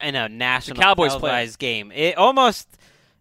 in 0.00 0.14
a 0.14 0.28
national 0.28 0.80
Cowboys 0.80 1.10
player. 1.14 1.20
televised 1.32 1.58
game? 1.58 1.92
It 1.94 2.16
almost, 2.18 2.68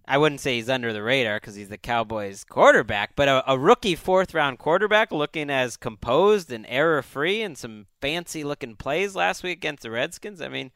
I 0.07 0.17
wouldn't 0.17 0.41
say 0.41 0.55
he's 0.55 0.69
under 0.69 0.91
the 0.91 1.03
radar 1.03 1.39
because 1.39 1.53
he's 1.55 1.69
the 1.69 1.77
Cowboys 1.77 2.43
quarterback, 2.43 3.15
but 3.15 3.27
a, 3.27 3.51
a 3.51 3.57
rookie 3.59 3.95
fourth 3.95 4.33
round 4.33 4.57
quarterback 4.57 5.11
looking 5.11 5.49
as 5.51 5.77
composed 5.77 6.51
and 6.51 6.65
error 6.69 7.01
free 7.03 7.41
and 7.43 7.57
some 7.57 7.85
fancy 8.01 8.43
looking 8.43 8.75
plays 8.75 9.15
last 9.15 9.43
week 9.43 9.57
against 9.59 9.83
the 9.83 9.91
Redskins. 9.91 10.41
I 10.41 10.47
mean, 10.47 10.71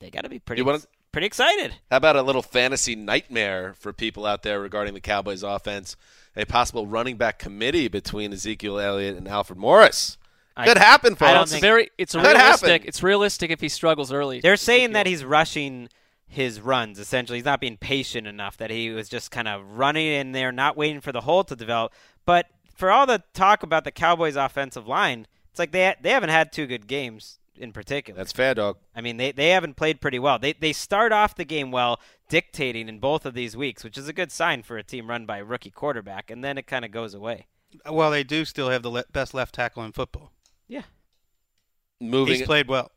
they 0.00 0.10
got 0.10 0.24
to 0.24 0.28
be 0.28 0.38
pretty 0.38 0.60
You 0.60 0.66
wanna- 0.66 0.80
pretty 1.16 1.26
excited. 1.28 1.74
How 1.90 1.96
about 1.96 2.14
a 2.14 2.20
little 2.20 2.42
fantasy 2.42 2.94
nightmare 2.94 3.72
for 3.78 3.90
people 3.94 4.26
out 4.26 4.42
there 4.42 4.60
regarding 4.60 4.92
the 4.92 5.00
Cowboys 5.00 5.42
offense? 5.42 5.96
A 6.36 6.44
possible 6.44 6.86
running 6.86 7.16
back 7.16 7.38
committee 7.38 7.88
between 7.88 8.34
Ezekiel 8.34 8.78
Elliott 8.78 9.16
and 9.16 9.26
Alfred 9.26 9.58
Morris. 9.58 10.18
I- 10.58 10.66
Could 10.66 10.76
happen, 10.76 11.14
folks. 11.14 11.30
I 11.30 11.32
don't 11.32 11.42
It's 11.44 11.52
think- 11.52 11.62
very 11.62 11.90
it's 11.96 12.12
Could 12.12 12.22
realistic. 12.26 12.68
happen. 12.68 12.86
It's 12.88 13.02
realistic 13.02 13.50
if 13.50 13.62
he 13.62 13.70
struggles 13.70 14.12
early. 14.12 14.40
They're 14.40 14.58
saying 14.58 14.92
that 14.92 15.06
he's 15.06 15.24
rushing 15.24 15.88
his 16.28 16.60
runs. 16.60 16.98
Essentially, 16.98 17.38
he's 17.38 17.46
not 17.46 17.62
being 17.62 17.78
patient 17.78 18.26
enough. 18.26 18.58
That 18.58 18.68
he 18.70 18.90
was 18.90 19.08
just 19.08 19.30
kind 19.30 19.48
of 19.48 19.62
running 19.66 20.06
in 20.08 20.32
there, 20.32 20.52
not 20.52 20.76
waiting 20.76 21.00
for 21.00 21.12
the 21.12 21.22
hole 21.22 21.44
to 21.44 21.56
develop. 21.56 21.94
But 22.26 22.48
for 22.76 22.90
all 22.90 23.06
the 23.06 23.22
talk 23.32 23.62
about 23.62 23.84
the 23.84 23.90
Cowboys' 23.90 24.36
offensive 24.36 24.86
line, 24.86 25.26
it's 25.50 25.58
like 25.58 25.72
they 25.72 25.94
they 25.98 26.10
haven't 26.10 26.28
had 26.28 26.52
two 26.52 26.66
good 26.66 26.86
games 26.86 27.38
in 27.58 27.72
particular. 27.72 28.16
That's 28.18 28.32
fair, 28.32 28.54
dog. 28.54 28.76
I 28.94 29.00
mean, 29.00 29.16
they, 29.16 29.32
they 29.32 29.50
haven't 29.50 29.76
played 29.76 30.00
pretty 30.00 30.18
well. 30.18 30.38
They 30.38 30.52
they 30.52 30.72
start 30.72 31.12
off 31.12 31.34
the 31.34 31.44
game 31.44 31.70
well, 31.70 32.00
dictating 32.28 32.88
in 32.88 32.98
both 32.98 33.24
of 33.26 33.34
these 33.34 33.56
weeks, 33.56 33.82
which 33.84 33.96
is 33.98 34.08
a 34.08 34.12
good 34.12 34.30
sign 34.32 34.62
for 34.62 34.76
a 34.76 34.82
team 34.82 35.08
run 35.08 35.26
by 35.26 35.38
a 35.38 35.44
rookie 35.44 35.70
quarterback, 35.70 36.30
and 36.30 36.42
then 36.44 36.58
it 36.58 36.66
kind 36.66 36.84
of 36.84 36.90
goes 36.90 37.14
away. 37.14 37.46
Well, 37.90 38.10
they 38.10 38.24
do 38.24 38.44
still 38.44 38.70
have 38.70 38.82
the 38.82 38.90
le- 38.90 39.04
best 39.12 39.34
left 39.34 39.54
tackle 39.54 39.84
in 39.84 39.92
football. 39.92 40.32
Yeah. 40.68 40.82
Moving, 42.00 42.36
He's 42.36 42.46
played 42.46 42.68
well. 42.68 42.90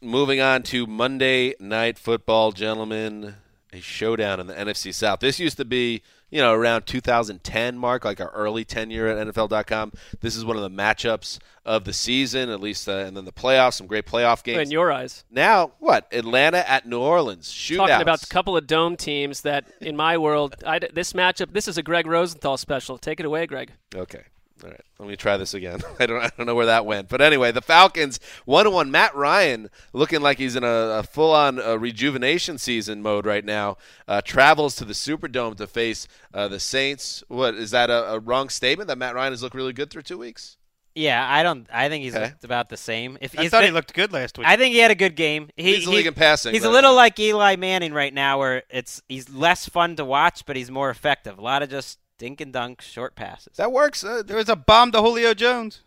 moving 0.00 0.40
on 0.40 0.62
to 0.64 0.86
Monday 0.86 1.54
Night 1.58 1.98
Football, 1.98 2.52
gentlemen. 2.52 3.36
A 3.72 3.80
showdown 3.80 4.38
in 4.38 4.46
the 4.46 4.54
NFC 4.54 4.94
South. 4.94 5.18
This 5.18 5.40
used 5.40 5.56
to 5.56 5.64
be, 5.64 6.02
you 6.30 6.40
know, 6.40 6.52
around 6.52 6.86
2010 6.86 7.78
mark, 7.78 8.04
like 8.04 8.20
our 8.20 8.30
early 8.30 8.64
tenure 8.64 9.06
at 9.06 9.26
NFL.com. 9.28 9.92
This 10.20 10.36
is 10.36 10.44
one 10.44 10.56
of 10.56 10.62
the 10.62 10.70
matchups 10.70 11.38
of 11.64 11.84
the 11.84 11.92
season, 11.92 12.50
at 12.50 12.60
least, 12.60 12.88
uh, 12.88 12.96
and 12.96 13.16
then 13.16 13.24
the 13.24 13.32
playoffs. 13.32 13.74
Some 13.74 13.86
great 13.86 14.06
playoff 14.06 14.42
games. 14.42 14.62
in 14.62 14.70
your 14.70 14.92
eyes. 14.92 15.24
Now, 15.30 15.72
what? 15.78 16.06
Atlanta 16.12 16.68
at 16.68 16.86
New 16.86 17.00
Orleans. 17.00 17.50
Shootouts. 17.52 17.76
Talking 17.76 18.02
about 18.02 18.22
a 18.22 18.26
couple 18.26 18.56
of 18.56 18.66
dome 18.66 18.96
teams 18.96 19.42
that, 19.42 19.66
in 19.80 19.96
my 19.96 20.18
world, 20.18 20.56
I, 20.66 20.78
this 20.78 21.12
matchup. 21.12 21.52
This 21.52 21.68
is 21.68 21.78
a 21.78 21.82
Gregg 21.82 22.06
Rosenthal 22.06 22.56
special. 22.56 22.98
Take 22.98 23.20
it 23.20 23.26
away, 23.26 23.46
Greg. 23.46 23.72
Okay. 23.94 24.24
All 24.62 24.70
right. 24.70 24.80
Let 24.98 25.08
me 25.08 25.16
try 25.16 25.36
this 25.36 25.52
again. 25.52 25.80
I 25.98 26.06
don't 26.06 26.22
I 26.22 26.30
don't 26.36 26.46
know 26.46 26.54
where 26.54 26.66
that 26.66 26.86
went. 26.86 27.08
But 27.08 27.20
anyway, 27.20 27.50
the 27.50 27.60
Falcons 27.60 28.20
one 28.44 28.70
one. 28.72 28.90
Matt 28.90 29.14
Ryan 29.14 29.68
looking 29.92 30.20
like 30.20 30.38
he's 30.38 30.54
in 30.54 30.62
a, 30.64 30.66
a 30.68 31.02
full 31.02 31.32
on 31.32 31.60
uh, 31.60 31.76
rejuvenation 31.76 32.58
season 32.58 33.02
mode 33.02 33.26
right 33.26 33.44
now. 33.44 33.76
Uh, 34.06 34.20
travels 34.20 34.76
to 34.76 34.84
the 34.84 34.92
Superdome 34.92 35.56
to 35.56 35.66
face 35.66 36.06
uh, 36.32 36.46
the 36.48 36.60
Saints. 36.60 37.24
What 37.28 37.54
is 37.54 37.72
that 37.72 37.90
a, 37.90 38.12
a 38.12 38.18
wrong 38.20 38.48
statement 38.48 38.88
that 38.88 38.98
Matt 38.98 39.14
Ryan 39.14 39.32
has 39.32 39.42
looked 39.42 39.56
really 39.56 39.72
good 39.72 39.90
through 39.90 40.02
two 40.02 40.18
weeks? 40.18 40.56
Yeah, 40.94 41.26
I 41.28 41.42
don't. 41.42 41.66
I 41.72 41.88
think 41.88 42.04
he's 42.04 42.14
Okay. 42.14 42.32
about 42.44 42.68
the 42.68 42.76
same. 42.76 43.18
If 43.20 43.36
I 43.36 43.42
he's 43.42 43.50
thought 43.50 43.64
he 43.64 43.72
looked 43.72 43.92
good 43.94 44.12
last 44.12 44.38
week. 44.38 44.46
I 44.46 44.56
think 44.56 44.74
he 44.74 44.78
had 44.78 44.92
a 44.92 44.94
good 44.94 45.16
game. 45.16 45.48
He, 45.56 45.72
Leads 45.72 45.86
the 45.86 45.90
he- 45.90 45.96
league 45.96 46.06
in 46.06 46.14
passing, 46.14 46.54
He's 46.54 46.62
a 46.62 46.70
little 46.70 46.94
like 46.94 47.18
Eli 47.18 47.56
Manning 47.56 47.92
right 47.92 48.14
now, 48.14 48.38
where 48.38 48.62
it's 48.70 49.02
he's 49.08 49.28
less 49.28 49.68
fun 49.68 49.96
to 49.96 50.04
watch, 50.04 50.46
but 50.46 50.54
he's 50.54 50.70
more 50.70 50.90
effective. 50.90 51.36
A 51.36 51.42
lot 51.42 51.64
of 51.64 51.68
just 51.70 51.98
dink 52.18 52.40
and 52.40 52.52
dunk, 52.52 52.80
short 52.80 53.14
passes. 53.14 53.56
That 53.56 53.72
works. 53.72 54.04
Uh, 54.04 54.22
there 54.24 54.36
was 54.36 54.48
a 54.48 54.56
bomb 54.56 54.92
to 54.92 55.00
Julio 55.00 55.34
Jones. 55.34 55.80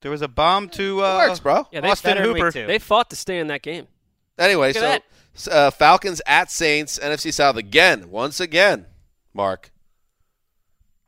There 0.00 0.10
was 0.10 0.22
a 0.22 0.28
bomb 0.28 0.68
to 0.70 1.02
uh, 1.02 1.26
works, 1.26 1.40
bro. 1.40 1.66
Yeah, 1.72 1.80
they, 1.80 1.90
Austin 1.90 2.10
better 2.10 2.22
than 2.22 2.34
week 2.34 2.42
Hooper. 2.42 2.66
they 2.66 2.78
fought 2.78 3.10
to 3.10 3.16
stay 3.16 3.38
in 3.38 3.48
that 3.48 3.62
game. 3.62 3.88
Anyway, 4.38 4.72
Look 4.72 5.02
so 5.34 5.50
uh, 5.50 5.70
Falcons 5.70 6.20
at 6.26 6.50
Saints, 6.50 6.98
NFC 6.98 7.32
South 7.32 7.56
again, 7.56 8.10
once 8.10 8.40
again. 8.40 8.86
Mark, 9.34 9.72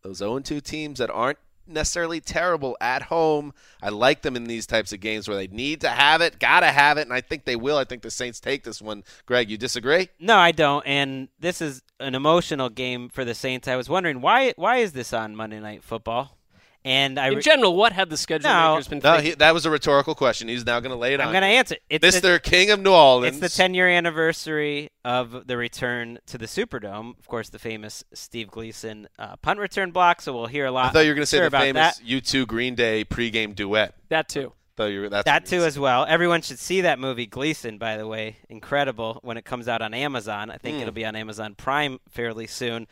those 0.02 0.18
0 0.18 0.40
2 0.40 0.60
teams 0.60 0.98
that 0.98 1.10
aren't 1.10 1.38
necessarily 1.66 2.20
terrible 2.20 2.76
at 2.80 3.02
home. 3.02 3.52
I 3.82 3.90
like 3.90 4.22
them 4.22 4.36
in 4.36 4.44
these 4.44 4.66
types 4.66 4.92
of 4.92 5.00
games 5.00 5.28
where 5.28 5.36
they 5.36 5.46
need 5.46 5.80
to 5.82 5.88
have 5.88 6.20
it, 6.20 6.38
gotta 6.38 6.66
have 6.66 6.98
it, 6.98 7.02
and 7.02 7.12
I 7.12 7.20
think 7.20 7.44
they 7.44 7.56
will. 7.56 7.76
I 7.76 7.84
think 7.84 8.02
the 8.02 8.10
Saints 8.10 8.40
take 8.40 8.64
this 8.64 8.82
one. 8.82 9.04
Greg, 9.26 9.50
you 9.50 9.56
disagree? 9.56 10.08
No, 10.18 10.36
I 10.36 10.52
don't. 10.52 10.84
And 10.86 11.28
this 11.38 11.60
is 11.60 11.82
an 12.00 12.14
emotional 12.14 12.68
game 12.68 13.08
for 13.08 13.24
the 13.24 13.34
Saints. 13.34 13.68
I 13.68 13.76
was 13.76 13.88
wondering 13.88 14.20
why 14.20 14.52
why 14.56 14.76
is 14.78 14.92
this 14.92 15.12
on 15.12 15.36
Monday 15.36 15.60
Night 15.60 15.82
Football? 15.84 16.36
And 16.82 17.18
I 17.20 17.28
In 17.28 17.42
general, 17.42 17.76
what 17.76 17.92
had 17.92 18.08
the 18.08 18.16
schedule 18.16 18.48
No. 18.48 18.70
makers 18.72 18.88
been 18.88 19.00
No, 19.04 19.12
thinking? 19.16 19.30
he, 19.32 19.34
that 19.34 19.52
was 19.52 19.66
a 19.66 19.70
rhetorical 19.70 20.14
question. 20.14 20.48
He's 20.48 20.64
now 20.64 20.80
going 20.80 20.92
to 20.92 20.96
lay 20.96 21.12
it 21.12 21.20
I'm 21.20 21.26
on. 21.26 21.32
going 21.34 21.42
to 21.42 21.46
answer. 21.48 21.76
It's 21.90 22.18
the- 22.22 22.26
Mr. 22.26 22.42
King 22.42 22.70
of 22.70 22.80
New 22.80 22.90
Orleans. 22.94 23.36
It's 23.36 23.54
the 23.54 23.62
10 23.62 23.74
year 23.74 23.86
anniversary 23.86 24.88
of 25.04 25.46
the 25.46 25.58
return 25.58 26.18
to 26.28 26.38
the 26.38 26.46
Superdome. 26.46 27.18
Of 27.18 27.28
course, 27.28 27.50
the 27.50 27.58
famous 27.58 28.02
Steve 28.14 28.50
Gleason 28.50 29.08
uh, 29.18 29.36
punt 29.36 29.58
return 29.60 29.90
block. 29.90 30.22
So 30.22 30.32
we'll 30.32 30.46
hear 30.46 30.64
a 30.64 30.70
lot. 30.70 30.86
I 30.86 30.88
thought 30.92 31.00
you 31.00 31.10
were 31.10 31.14
going 31.16 31.22
to 31.22 31.26
say 31.26 31.40
the 31.40 31.48
about 31.48 31.60
famous 31.62 31.98
that. 31.98 32.06
U2 32.06 32.46
Green 32.46 32.74
Day 32.74 33.04
pregame 33.04 33.54
duet. 33.54 33.94
that 34.08 34.30
too. 34.30 34.54
Thought 34.80 34.92
you 34.92 35.08
that's 35.08 35.24
That 35.26 35.44
too 35.46 35.62
as 35.64 35.78
well. 35.78 36.06
Everyone 36.08 36.40
should 36.42 36.58
see 36.58 36.80
that 36.82 36.98
movie 36.98 37.26
Gleason, 37.26 37.76
by 37.78 37.96
the 37.96 38.06
way. 38.06 38.36
Incredible 38.48 39.20
when 39.22 39.36
it 39.36 39.44
comes 39.44 39.68
out 39.68 39.82
on 39.82 39.92
Amazon. 39.94 40.50
I 40.50 40.56
think 40.56 40.76
Hmm. 40.76 40.82
it'll 40.82 40.94
be 40.94 41.04
on 41.04 41.14
Amazon 41.16 41.54
Prime 41.54 41.98
fairly 42.08 42.46
soon. 42.46 42.86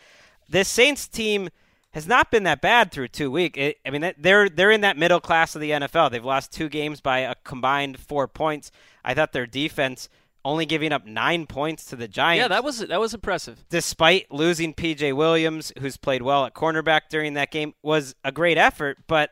This 0.49 0.69
Saints 0.69 1.09
team 1.09 1.49
has 1.93 2.07
not 2.07 2.31
been 2.31 2.43
that 2.45 2.61
bad 2.61 2.93
through 2.93 3.09
two 3.09 3.31
weeks. 3.31 3.59
I 3.59 3.91
mean, 3.91 4.13
they're 4.19 4.49
they're 4.49 4.71
in 4.71 4.83
that 4.83 4.97
middle 4.99 5.21
class 5.21 5.55
of 5.55 5.61
the 5.63 5.71
NFL. 5.71 6.11
They've 6.11 6.25
lost 6.25 6.53
two 6.53 6.69
games 6.69 7.01
by 7.01 7.21
a 7.21 7.35
combined 7.45 7.99
four 7.99 8.29
points. 8.29 8.71
I 9.05 9.15
thought 9.15 9.33
their 9.33 9.47
defense 9.47 10.09
only 10.45 10.67
giving 10.67 10.93
up 10.93 11.05
nine 11.07 11.47
points 11.47 11.85
to 11.87 11.97
the 11.97 12.07
Giants. 12.09 12.43
Yeah, 12.43 12.49
that 12.49 12.63
was 12.65 12.79
that 12.81 13.01
was 13.01 13.15
impressive. 13.15 13.65
despite 13.71 14.31
losing 14.31 14.75
PJ 14.75 15.15
Williams, 15.15 15.73
who's 15.81 15.97
played 15.97 16.23
well 16.23 16.45
at 16.45 16.55
cornerback 16.55 17.03
during 17.11 17.35
that 17.35 17.51
game, 17.51 17.73
was 17.83 18.15
a 18.23 18.31
great 18.33 18.59
effort, 18.59 18.99
but 19.07 19.31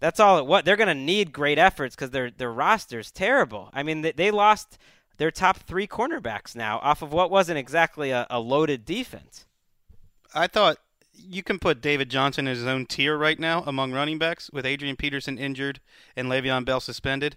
that's 0.00 0.18
all 0.18 0.38
it 0.38 0.46
was. 0.46 0.62
They're 0.64 0.76
going 0.76 0.88
to 0.88 0.94
need 0.94 1.32
great 1.32 1.58
efforts 1.58 1.94
because 1.94 2.10
their 2.10 2.30
their 2.30 2.52
roster's 2.52 3.10
terrible. 3.10 3.70
I 3.72 3.82
mean, 3.82 4.00
they, 4.02 4.12
they 4.12 4.30
lost 4.30 4.78
their 5.18 5.30
top 5.30 5.58
three 5.58 5.86
cornerbacks 5.86 6.56
now 6.56 6.78
off 6.78 7.02
of 7.02 7.12
what 7.12 7.30
wasn't 7.30 7.58
exactly 7.58 8.10
a, 8.10 8.26
a 8.30 8.40
loaded 8.40 8.84
defense. 8.84 9.44
I 10.34 10.46
thought 10.46 10.78
you 11.12 11.42
can 11.42 11.58
put 11.58 11.82
David 11.82 12.08
Johnson 12.08 12.46
in 12.46 12.56
his 12.56 12.66
own 12.66 12.86
tier 12.86 13.16
right 13.18 13.38
now 13.38 13.62
among 13.66 13.92
running 13.92 14.18
backs 14.18 14.50
with 14.52 14.64
Adrian 14.64 14.96
Peterson 14.96 15.36
injured 15.38 15.80
and 16.16 16.28
Le'Veon 16.28 16.64
Bell 16.64 16.80
suspended. 16.80 17.36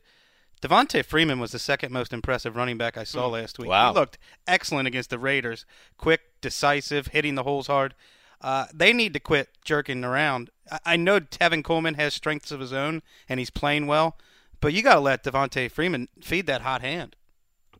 Devonta 0.61 1.03
Freeman 1.03 1.39
was 1.41 1.51
the 1.51 1.59
second 1.59 1.91
most 1.91 2.13
impressive 2.13 2.55
running 2.55 2.77
back 2.77 2.95
I 2.97 3.03
saw 3.03 3.27
Hmm. 3.27 3.33
last 3.33 3.59
week. 3.59 3.67
Wow. 3.67 3.91
He 3.91 3.99
looked 3.99 4.17
excellent 4.47 4.87
against 4.87 5.09
the 5.09 5.19
Raiders. 5.19 5.65
Quick, 5.97 6.21
decisive, 6.39 7.07
hitting 7.07 7.35
the 7.35 7.43
holes 7.43 7.67
hard. 7.67 7.95
Uh, 8.43 8.65
they 8.73 8.91
need 8.91 9.13
to 9.13 9.19
quit 9.19 9.49
jerking 9.63 10.03
around. 10.03 10.49
I, 10.69 10.79
I 10.85 10.95
know 10.97 11.19
Tevin 11.19 11.63
Coleman 11.63 11.95
has 11.95 12.13
strengths 12.13 12.51
of 12.51 12.59
his 12.59 12.73
own 12.73 13.01
and 13.29 13.39
he's 13.39 13.49
playing 13.49 13.87
well, 13.87 14.17
but 14.59 14.73
you 14.73 14.83
got 14.83 14.95
to 14.95 14.99
let 14.99 15.23
Devonta 15.23 15.71
Freeman 15.71 16.09
feed 16.21 16.45
that 16.47 16.61
hot 16.61 16.81
hand. 16.81 17.15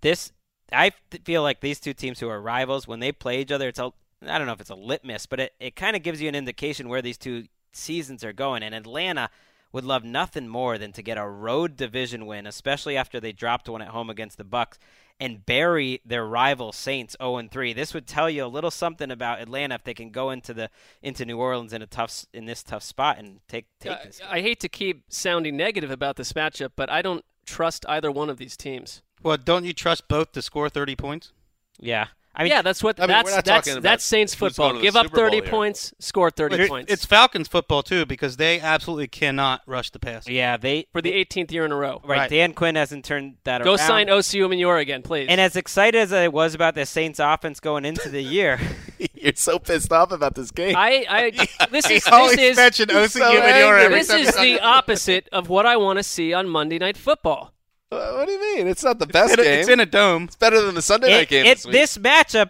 This 0.02 0.32
I 0.72 0.92
feel 1.24 1.44
like 1.44 1.62
these 1.62 1.80
two 1.80 1.94
teams 1.94 2.20
who 2.20 2.30
are 2.30 2.42
rivals 2.42 2.88
when 2.88 3.00
they 3.00 3.12
play 3.12 3.42
each 3.42 3.52
other, 3.52 3.68
it's 3.68 3.80
a 3.80 3.92
I 4.26 4.38
don't 4.38 4.48
know 4.48 4.54
if 4.54 4.62
it's 4.62 4.70
a 4.70 4.76
litmus, 4.76 5.26
but 5.26 5.40
it, 5.40 5.54
it 5.60 5.76
kind 5.76 5.96
of 5.98 6.04
gives 6.04 6.22
you 6.22 6.30
an 6.30 6.36
indication 6.36 6.88
where 6.88 7.02
these 7.02 7.18
two 7.18 7.46
seasons 7.74 8.24
are 8.24 8.32
going. 8.32 8.64
And 8.64 8.74
Atlanta 8.74 9.30
would 9.74 9.84
love 9.84 10.04
nothing 10.04 10.48
more 10.48 10.78
than 10.78 10.94
to 10.94 11.02
get 11.02 11.18
a 11.18 11.28
road 11.28 11.76
division 11.76 12.26
win, 12.26 12.48
especially 12.48 12.96
after 12.96 13.20
they 13.20 13.34
dropped 13.34 13.68
one 13.68 13.82
at 13.82 13.90
home 13.90 14.10
against 14.10 14.38
the 14.38 14.46
Bucs 14.46 14.78
and 15.20 15.46
bury 15.46 16.02
their 16.06 16.26
rival 16.26 16.72
Saints 16.72 17.16
0 17.22 17.48
3. 17.50 17.74
This 17.74 17.94
would 17.94 18.08
tell 18.08 18.30
you 18.30 18.46
a 18.46 18.48
little 18.48 18.72
something 18.72 19.12
about 19.12 19.42
Atlanta 19.42 19.76
if 19.76 19.84
they 19.84 19.94
can 19.94 20.10
go 20.10 20.30
into 20.30 20.54
the 20.54 20.70
into 21.02 21.26
New 21.26 21.38
Orleans 21.38 21.74
in 21.74 21.82
a 21.82 21.88
tough 21.88 22.26
in 22.34 22.46
this 22.46 22.64
tough 22.64 22.84
spot 22.84 23.18
and 23.20 23.40
take 23.48 23.66
take 23.80 23.92
I, 23.92 24.04
this. 24.06 24.22
I 24.28 24.42
hate 24.42 24.60
to 24.62 24.70
keep 24.70 25.04
sounding 25.10 25.56
negative 25.56 25.92
about 25.92 26.16
this 26.16 26.34
matchup, 26.34 26.72
but 26.76 26.90
I 26.90 27.02
don't 27.02 27.24
trust 27.46 27.86
either 27.88 28.12
one 28.12 28.30
of 28.30 28.38
these 28.38 28.58
teams. 28.58 29.02
Well, 29.22 29.38
don't 29.38 29.64
you 29.66 29.74
trust 29.74 30.08
both 30.08 30.34
to 30.34 30.42
score 30.42 30.70
30 30.70 30.96
points? 30.96 31.32
Yeah. 31.80 32.08
I 32.36 32.44
mean, 32.44 32.50
yeah, 32.52 32.64
that's 32.64 32.82
what 32.82 33.00
I 33.00 33.04
mean, 33.04 33.10
that's 33.10 33.26
we're 33.30 33.36
not 33.36 33.46
that's 33.46 33.68
talking 33.68 33.78
about 33.78 33.84
that's 33.84 34.04
Saints 34.04 34.34
football. 34.34 34.70
going 34.72 34.76
to 34.78 34.80
the 34.82 34.88
Give 34.88 34.96
up 34.96 35.06
Super 35.06 35.16
Bowl 35.18 35.26
30 35.26 35.36
here. 35.42 35.50
points, 35.52 35.94
score 36.00 36.32
30 36.32 36.56
It's- 36.56 36.70
points. 36.70 36.92
It's 36.92 37.06
Falcons 37.06 37.48
football 37.48 37.84
too 37.84 38.06
because 38.08 38.38
they 38.38 38.60
absolutely 38.60 39.08
cannot 39.08 39.62
rush 39.68 39.92
the 39.92 40.00
pass. 40.00 40.28
Yeah, 40.28 40.58
they 40.58 40.88
for 40.92 41.02
the 41.02 41.12
18th 41.12 41.52
year 41.52 41.64
in 41.66 41.72
a 41.72 41.76
row. 41.76 42.02
right, 42.04 42.28
Dan 42.30 42.54
Quinn 42.54 42.76
hasn't 42.76 43.06
turned 43.06 43.36
that 43.44 43.62
around. 43.62 43.66
Go 43.66 43.76
around. 43.76 43.88
sign 43.88 44.08
Osi 44.08 44.40
Umenyiora 44.40 44.82
again, 44.82 45.04
please. 45.04 45.28
And 45.30 45.40
as 45.40 45.56
excited 45.56 46.00
as 46.00 46.12
I 46.12 46.28
was 46.28 46.56
about 46.56 46.74
the 46.74 46.86
Saints 46.88 47.20
offense 47.20 47.60
going 47.60 47.86
into 47.86 48.10
the 48.10 48.22
year, 48.24 48.60
You're 49.14 49.34
so 49.36 49.60
pissed 49.60 49.92
off 49.94 50.12
about 50.12 50.34
this 50.36 50.50
game. 50.52 50.76
I, 50.76 51.06
I 51.10 51.68
this 51.72 51.90
is 51.90 52.08
always 52.08 52.36
this 52.36 52.58
is 52.58 52.86
OCU 52.88 53.10
so 53.10 53.32
every 53.32 53.96
this 54.00 54.08
time. 54.08 54.20
is 54.22 54.36
the 54.36 54.60
opposite 54.60 55.30
of 55.32 55.50
what 55.50 55.66
I 55.66 55.78
want 55.78 55.98
to 56.00 56.04
see 56.04 56.34
on 56.34 56.50
Monday 56.50 56.80
Night 56.80 56.98
Football. 56.98 57.54
What 57.94 58.26
do 58.26 58.32
you 58.32 58.56
mean? 58.58 58.68
It's 58.68 58.84
not 58.84 59.00
the 59.00 59.08
best 59.08 59.34
It's 59.34 59.40
in 59.40 59.40
a- 59.40 59.44
game. 59.44 59.60
It's 59.60 59.70
in 59.70 59.80
a 59.80 59.86
dome. 59.86 60.24
It's 60.24 60.36
better 60.36 60.62
than 60.62 60.76
the 60.76 60.82
Sunday 60.82 61.10
night 61.12 61.28
game. 61.30 61.46
it- 61.46 61.56
this, 61.58 61.66
week. 61.66 61.74
this 61.74 61.98
matchup 61.98 62.50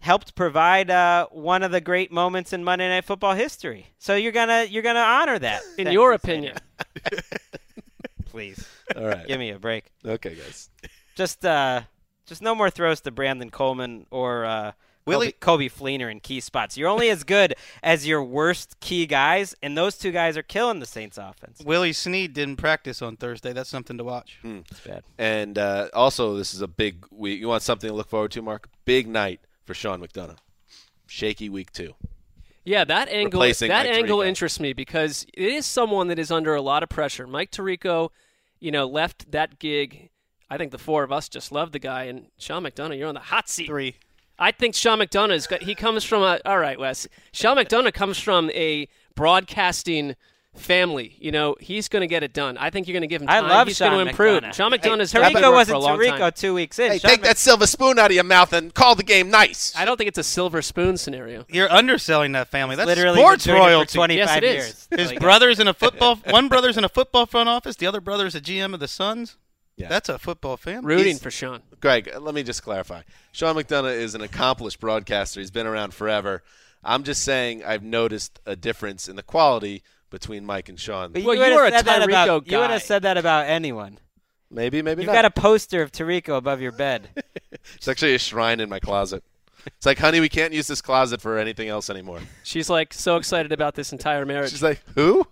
helped 0.00 0.34
provide 0.34 0.90
uh, 0.90 1.26
one 1.30 1.62
of 1.62 1.70
the 1.72 1.80
great 1.80 2.10
moments 2.10 2.52
in 2.52 2.64
Monday 2.64 2.88
Night 2.88 3.04
Football 3.04 3.34
history. 3.34 3.88
So 3.98 4.14
you're 4.14 4.32
gonna 4.32 4.64
you're 4.64 4.82
gonna 4.82 4.98
honor 5.00 5.38
that, 5.38 5.62
In 5.78 5.84
that 5.84 5.92
your 5.92 6.12
opinion, 6.12 6.56
please 8.26 8.66
All 8.96 9.04
right. 9.06 9.26
give 9.26 9.38
me 9.38 9.50
a 9.50 9.58
break. 9.58 9.84
Okay, 10.04 10.34
guys. 10.34 10.70
Just 11.14 11.44
uh, 11.44 11.82
just 12.26 12.42
no 12.42 12.54
more 12.54 12.70
throws 12.70 13.00
to 13.02 13.10
Brandon 13.10 13.50
Coleman 13.50 14.06
or 14.10 14.44
uh, 14.44 14.72
Willie- 15.06 15.32
Coby, 15.32 15.68
Coby 15.70 15.72
Fleener 15.72 16.10
in 16.10 16.20
key 16.20 16.40
spots. 16.40 16.76
You're 16.76 16.88
only 16.88 17.08
as 17.10 17.24
good 17.24 17.54
as 17.82 18.06
your 18.06 18.22
worst 18.22 18.78
key 18.80 19.06
guys, 19.06 19.54
and 19.62 19.76
those 19.76 19.96
two 19.96 20.10
guys 20.12 20.36
are 20.36 20.42
killing 20.42 20.78
the 20.80 20.86
Saints 20.86 21.18
offense. 21.18 21.60
Willie 21.64 21.92
Snead 21.92 22.32
didn't 22.34 22.56
practice 22.56 23.00
on 23.02 23.16
Thursday. 23.16 23.52
That's 23.52 23.70
something 23.70 23.96
to 23.98 24.04
watch. 24.04 24.38
It's 24.44 24.80
bad. 24.80 25.02
And 25.18 25.58
uh, 25.58 25.88
also, 25.94 26.36
this 26.36 26.54
is 26.54 26.60
a 26.62 26.68
big 26.68 27.06
week. 27.10 27.40
You 27.40 27.48
want 27.48 27.62
something 27.62 27.88
to 27.88 27.94
look 27.94 28.08
forward 28.08 28.30
to, 28.32 28.42
Mark? 28.42 28.68
Big 28.84 29.08
night 29.08 29.40
for 29.64 29.74
Sean 29.74 30.00
McDonough. 30.00 30.36
Shaky 31.06 31.48
week 31.48 31.72
two. 31.72 31.94
yeah, 32.64 32.84
that 32.84 33.08
angle 33.08 33.40
Replacing 33.40 33.68
that 33.70 33.86
Mike 33.86 33.94
angle 33.96 34.18
Tirico. 34.18 34.26
interests 34.28 34.60
me 34.60 34.72
because 34.72 35.26
it 35.34 35.48
is 35.52 35.66
someone 35.66 36.06
that 36.08 36.18
is 36.18 36.30
under 36.30 36.54
a 36.54 36.62
lot 36.62 36.82
of 36.82 36.88
pressure. 36.88 37.26
Mike 37.26 37.50
Tirico, 37.50 38.10
you 38.60 38.70
know, 38.70 38.86
left 38.86 39.30
that 39.32 39.58
gig. 39.58 40.10
I 40.48 40.56
think 40.56 40.70
the 40.72 40.78
four 40.78 41.02
of 41.04 41.10
us 41.10 41.28
just 41.28 41.50
love 41.52 41.72
the 41.72 41.78
guy, 41.78 42.04
and 42.04 42.26
Sean 42.38 42.62
McDonough, 42.64 42.96
you're 42.98 43.08
on 43.08 43.14
the 43.14 43.20
hot 43.20 43.48
seat. 43.48 43.66
Three. 43.66 43.96
I 44.40 44.50
think 44.52 44.74
Sean 44.74 44.98
McDonough 44.98 45.32
is. 45.34 45.48
He 45.60 45.74
comes 45.74 46.02
from 46.02 46.22
a. 46.22 46.40
All 46.44 46.58
right, 46.58 46.78
Wes. 46.78 47.06
Sean 47.32 47.56
McDonough 47.58 47.92
comes 47.92 48.18
from 48.18 48.50
a 48.50 48.88
broadcasting 49.14 50.16
family. 50.56 51.16
You 51.20 51.30
know, 51.30 51.56
he's 51.60 51.88
going 51.88 52.00
to 52.00 52.06
get 52.06 52.22
it 52.22 52.32
done. 52.32 52.58
I 52.58 52.70
think 52.70 52.88
you're 52.88 52.94
going 52.94 53.02
to 53.02 53.06
give 53.06 53.22
him 53.22 53.28
I 53.28 53.40
time. 53.40 53.48
love 53.50 53.68
he's 53.68 53.76
Sean 53.76 53.92
going 53.92 54.06
to 54.06 54.10
improve. 54.10 54.42
McDonough. 54.42 54.54
Sean 54.54 54.72
Hey, 54.72 54.78
McDonough's 54.78 55.12
done 55.12 55.32
good 55.32 55.42
Tirico 55.42 55.42
work 55.42 55.52
wasn't 55.54 55.68
for 55.68 55.74
a 55.74 55.78
long 55.78 55.98
Tirico 55.98 56.18
time. 56.18 56.32
two 56.34 56.54
weeks 56.54 56.78
in. 56.78 56.90
Hey, 56.92 56.98
Sean 56.98 57.10
take 57.10 57.22
that 57.22 57.38
silver 57.38 57.66
spoon 57.66 57.98
out 57.98 58.10
of 58.10 58.14
your 58.14 58.24
mouth 58.24 58.52
and 58.52 58.74
call 58.74 58.94
the 58.94 59.02
game 59.04 59.30
nice. 59.30 59.72
I 59.76 59.84
don't 59.84 59.96
think 59.96 60.08
it's 60.08 60.18
a 60.18 60.24
silver 60.24 60.60
spoon 60.62 60.96
scenario. 60.96 61.44
You're 61.48 61.70
underselling 61.70 62.32
that 62.32 62.48
family. 62.48 62.76
That's 62.76 62.86
literally 62.86 63.18
sports 63.18 63.46
been 63.46 63.54
doing 63.56 63.62
it 63.62 63.66
for 63.66 63.74
royalty. 63.76 63.96
25 63.98 64.42
Yes, 64.42 64.88
years. 64.90 65.10
His 65.10 65.18
brother's 65.20 65.60
in 65.60 65.68
a 65.68 65.74
football. 65.74 66.16
one 66.28 66.48
brother's 66.48 66.76
in 66.76 66.84
a 66.84 66.88
football 66.88 67.26
front 67.26 67.48
office. 67.48 67.76
The 67.76 67.86
other 67.86 68.00
brother's 68.00 68.34
a 68.34 68.40
GM 68.40 68.74
of 68.74 68.80
the 68.80 68.88
Suns. 68.88 69.36
Yeah. 69.80 69.88
That's 69.88 70.08
a 70.08 70.18
football 70.18 70.56
fan. 70.56 70.84
Rooting 70.84 71.06
He's- 71.06 71.20
for 71.22 71.30
Sean. 71.30 71.62
Greg, 71.80 72.10
uh, 72.14 72.20
let 72.20 72.34
me 72.34 72.42
just 72.42 72.62
clarify. 72.62 73.02
Sean 73.32 73.56
McDonough 73.56 73.96
is 73.96 74.14
an 74.14 74.20
accomplished 74.20 74.80
broadcaster. 74.80 75.40
He's 75.40 75.50
been 75.50 75.66
around 75.66 75.94
forever. 75.94 76.42
I'm 76.84 77.02
just 77.04 77.22
saying 77.22 77.64
I've 77.64 77.82
noticed 77.82 78.40
a 78.46 78.56
difference 78.56 79.08
in 79.08 79.16
the 79.16 79.22
quality 79.22 79.82
between 80.10 80.44
Mike 80.44 80.68
and 80.68 80.78
Sean. 80.78 81.12
But 81.12 81.22
Well, 81.24 81.34
you, 81.34 81.40
would 81.40 81.48
you're 81.48 81.64
have 81.64 81.72
a 81.74 81.76
said 81.78 81.86
that 81.86 82.02
Tirico 82.02 82.08
about 82.36 82.50
you 82.50 82.58
would 82.58 82.70
have 82.70 82.82
said 82.82 83.02
that 83.02 83.16
about 83.16 83.46
anyone. 83.46 83.98
Maybe, 84.50 84.82
maybe 84.82 85.02
You've 85.02 85.06
not. 85.06 85.12
got 85.14 85.24
a 85.26 85.30
poster 85.30 85.80
of 85.82 85.92
Tirico 85.92 86.36
above 86.36 86.60
your 86.60 86.72
bed. 86.72 87.08
It's 87.76 87.86
actually 87.88 88.14
a 88.14 88.18
shrine 88.18 88.58
in 88.60 88.68
my 88.70 88.80
closet. 88.80 89.22
It's 89.66 89.84
like, 89.84 89.98
honey, 89.98 90.18
we 90.20 90.30
can't 90.30 90.52
use 90.54 90.66
this 90.66 90.80
closet 90.80 91.20
for 91.20 91.36
anything 91.38 91.68
else 91.68 91.90
anymore. 91.90 92.20
She's 92.42 92.70
like 92.70 92.94
so 92.94 93.16
excited 93.16 93.52
about 93.52 93.74
this 93.74 93.92
entire 93.92 94.24
marriage. 94.24 94.50
She's 94.50 94.62
like, 94.62 94.80
who? 94.94 95.26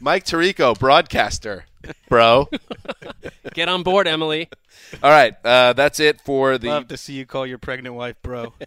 Mike 0.00 0.24
Tirico, 0.24 0.76
broadcaster, 0.78 1.66
bro. 2.08 2.48
Get 3.54 3.68
on 3.68 3.82
board, 3.82 4.06
Emily. 4.06 4.48
All 5.02 5.10
right, 5.10 5.34
uh, 5.44 5.72
that's 5.72 6.00
it 6.00 6.20
for 6.20 6.58
the. 6.58 6.68
Love 6.68 6.88
to 6.88 6.96
see 6.96 7.14
you 7.14 7.26
call 7.26 7.46
your 7.46 7.58
pregnant 7.58 7.94
wife 7.94 8.16
bro. 8.22 8.54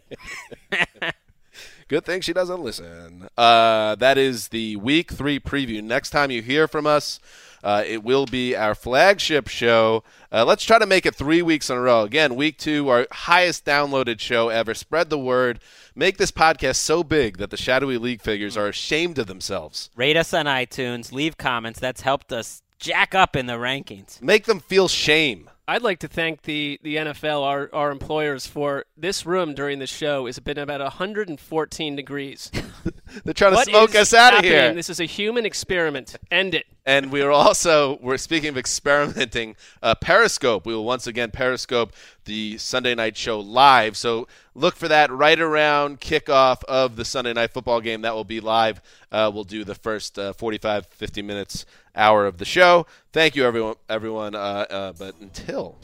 Good 1.88 2.06
thing 2.06 2.22
she 2.22 2.32
doesn't 2.32 2.62
listen. 2.62 3.28
Uh, 3.38 3.96
that 3.96 4.18
is 4.18 4.48
the 4.48 4.78
week 4.78 5.12
three 5.12 5.42
preview. 5.42 5.84
Next 5.84 6.12
time 6.12 6.32
you 6.32 6.42
hear 6.42 6.66
from 6.66 6.88
us, 6.88 7.20
uh, 7.64 7.84
it 7.86 8.04
will 8.04 8.26
be 8.26 8.56
our 8.56 8.74
flagship 8.74 9.48
show. 9.50 10.04
Uh, 10.32 10.46
let's 10.46 10.64
try 10.64 10.80
to 10.80 10.86
make 10.86 11.06
it 11.06 11.16
three 11.16 11.42
weeks 11.42 11.70
in 11.70 11.78
a 11.78 11.82
row. 11.82 12.04
Again, 12.04 12.36
week 12.36 12.58
two, 12.58 12.88
our 12.88 13.08
highest 13.12 13.66
downloaded 13.66 14.22
show 14.22 14.48
ever. 14.48 14.74
Spread 14.74 15.10
the 15.10 15.20
word. 15.20 15.60
Make 15.94 16.18
this 16.18 16.32
podcast 16.32 16.78
so 16.78 17.04
big 17.04 17.38
that 17.38 17.50
the 17.50 17.58
Shadowy 17.58 17.98
League 17.98 18.22
figures 18.22 18.56
are 18.56 18.68
ashamed 18.68 19.20
of 19.20 19.28
themselves. 19.28 19.90
Rate 19.96 20.16
us 20.16 20.34
on 20.34 20.46
iTunes. 20.46 21.12
Leave 21.12 21.38
comments. 21.38 21.80
That's 21.80 22.02
helped 22.02 22.32
us 22.32 22.62
jack 22.82 23.16
up 23.16 23.38
in 23.38 23.46
the 23.46 23.54
rankings. 23.54 24.22
Make 24.22 24.46
them 24.46 24.60
feel 24.60 24.90
shame. 24.90 25.50
I'd 25.68 25.84
like 25.84 26.00
to 26.00 26.10
thank 26.10 26.42
the, 26.42 26.80
the 26.84 26.98
NFL, 26.98 27.44
our, 27.44 27.70
our 27.72 27.92
employers, 27.92 28.46
for 28.46 28.84
this 28.98 29.26
room 29.26 29.54
during 29.54 29.80
the 29.80 29.88
show 29.88 30.26
has 30.26 30.38
been 30.40 30.58
about 30.58 30.82
114 30.82 31.96
degrees. 31.96 32.52
They're 33.24 33.34
trying 33.34 33.52
to 33.52 33.56
What 33.56 33.68
smoke 33.68 33.96
us 33.96 34.14
out 34.14 34.38
of 34.38 34.44
here. 34.44 34.74
This 34.74 34.90
is 34.90 35.00
a 35.00 35.06
human 35.06 35.46
experiment. 35.46 36.18
End 36.30 36.56
it. 36.56 36.66
And 36.86 37.12
we 37.12 37.22
are 37.22 37.32
also 37.32 38.00
we're 38.02 38.18
speaking 38.18 38.50
of 38.50 38.58
experimenting. 38.58 39.56
Uh, 39.84 39.96
Periscope. 39.96 40.66
We 40.66 40.74
will 40.74 40.84
once 40.84 41.08
again 41.08 41.32
Periscope 41.32 41.94
the 42.26 42.58
Sunday 42.58 42.96
night 42.96 43.16
show 43.18 43.40
live. 43.40 43.96
So 43.96 44.28
look 44.56 44.76
for 44.76 44.88
that 44.88 45.12
right 45.12 45.40
around 45.40 46.02
kickoff 46.02 46.64
of 46.66 46.96
the 46.96 47.06
Sunday 47.06 47.34
night 47.34 47.54
football 47.54 47.82
game. 47.82 48.02
That 48.02 48.16
will 48.16 48.24
be 48.24 48.40
live. 48.40 48.82
Uh, 49.12 49.30
we'll 49.34 49.44
do 49.44 49.64
the 49.64 49.76
first 49.76 50.18
uh, 50.18 50.34
45, 50.34 50.88
50 50.88 51.22
minutes, 51.22 51.66
hour 51.96 52.26
of 52.26 52.38
the 52.38 52.46
show. 52.46 52.88
Thank 53.14 53.36
you, 53.36 53.46
everyone. 53.46 53.76
Everyone. 53.88 54.34
Uh, 54.36 54.66
uh, 54.70 54.94
but 54.94 55.16
until 55.20 55.78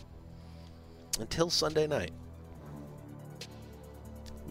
until 1.20 1.50
Sunday 1.50 1.88
night, 1.88 2.12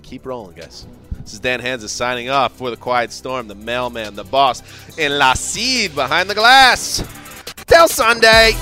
keep 0.06 0.24
rolling, 0.24 0.54
guys. 0.54 0.86
This 1.22 1.34
is 1.34 1.40
Dan 1.40 1.60
Hanzus 1.60 1.88
signing 1.88 2.30
off 2.30 2.52
for 2.52 2.70
the 2.70 2.76
Quiet 2.76 3.10
Storm, 3.10 3.48
the 3.48 3.56
mailman, 3.56 4.14
the 4.14 4.22
boss, 4.22 4.62
and 4.96 5.18
La 5.18 5.34
Cid 5.34 5.94
behind 5.94 6.30
the 6.30 6.34
glass. 6.34 7.04
Till 7.66 7.88
Sunday. 7.88 8.52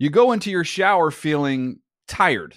You 0.00 0.10
go 0.10 0.32
into 0.32 0.50
your 0.50 0.64
shower 0.64 1.12
feeling 1.12 1.78
tired, 2.08 2.56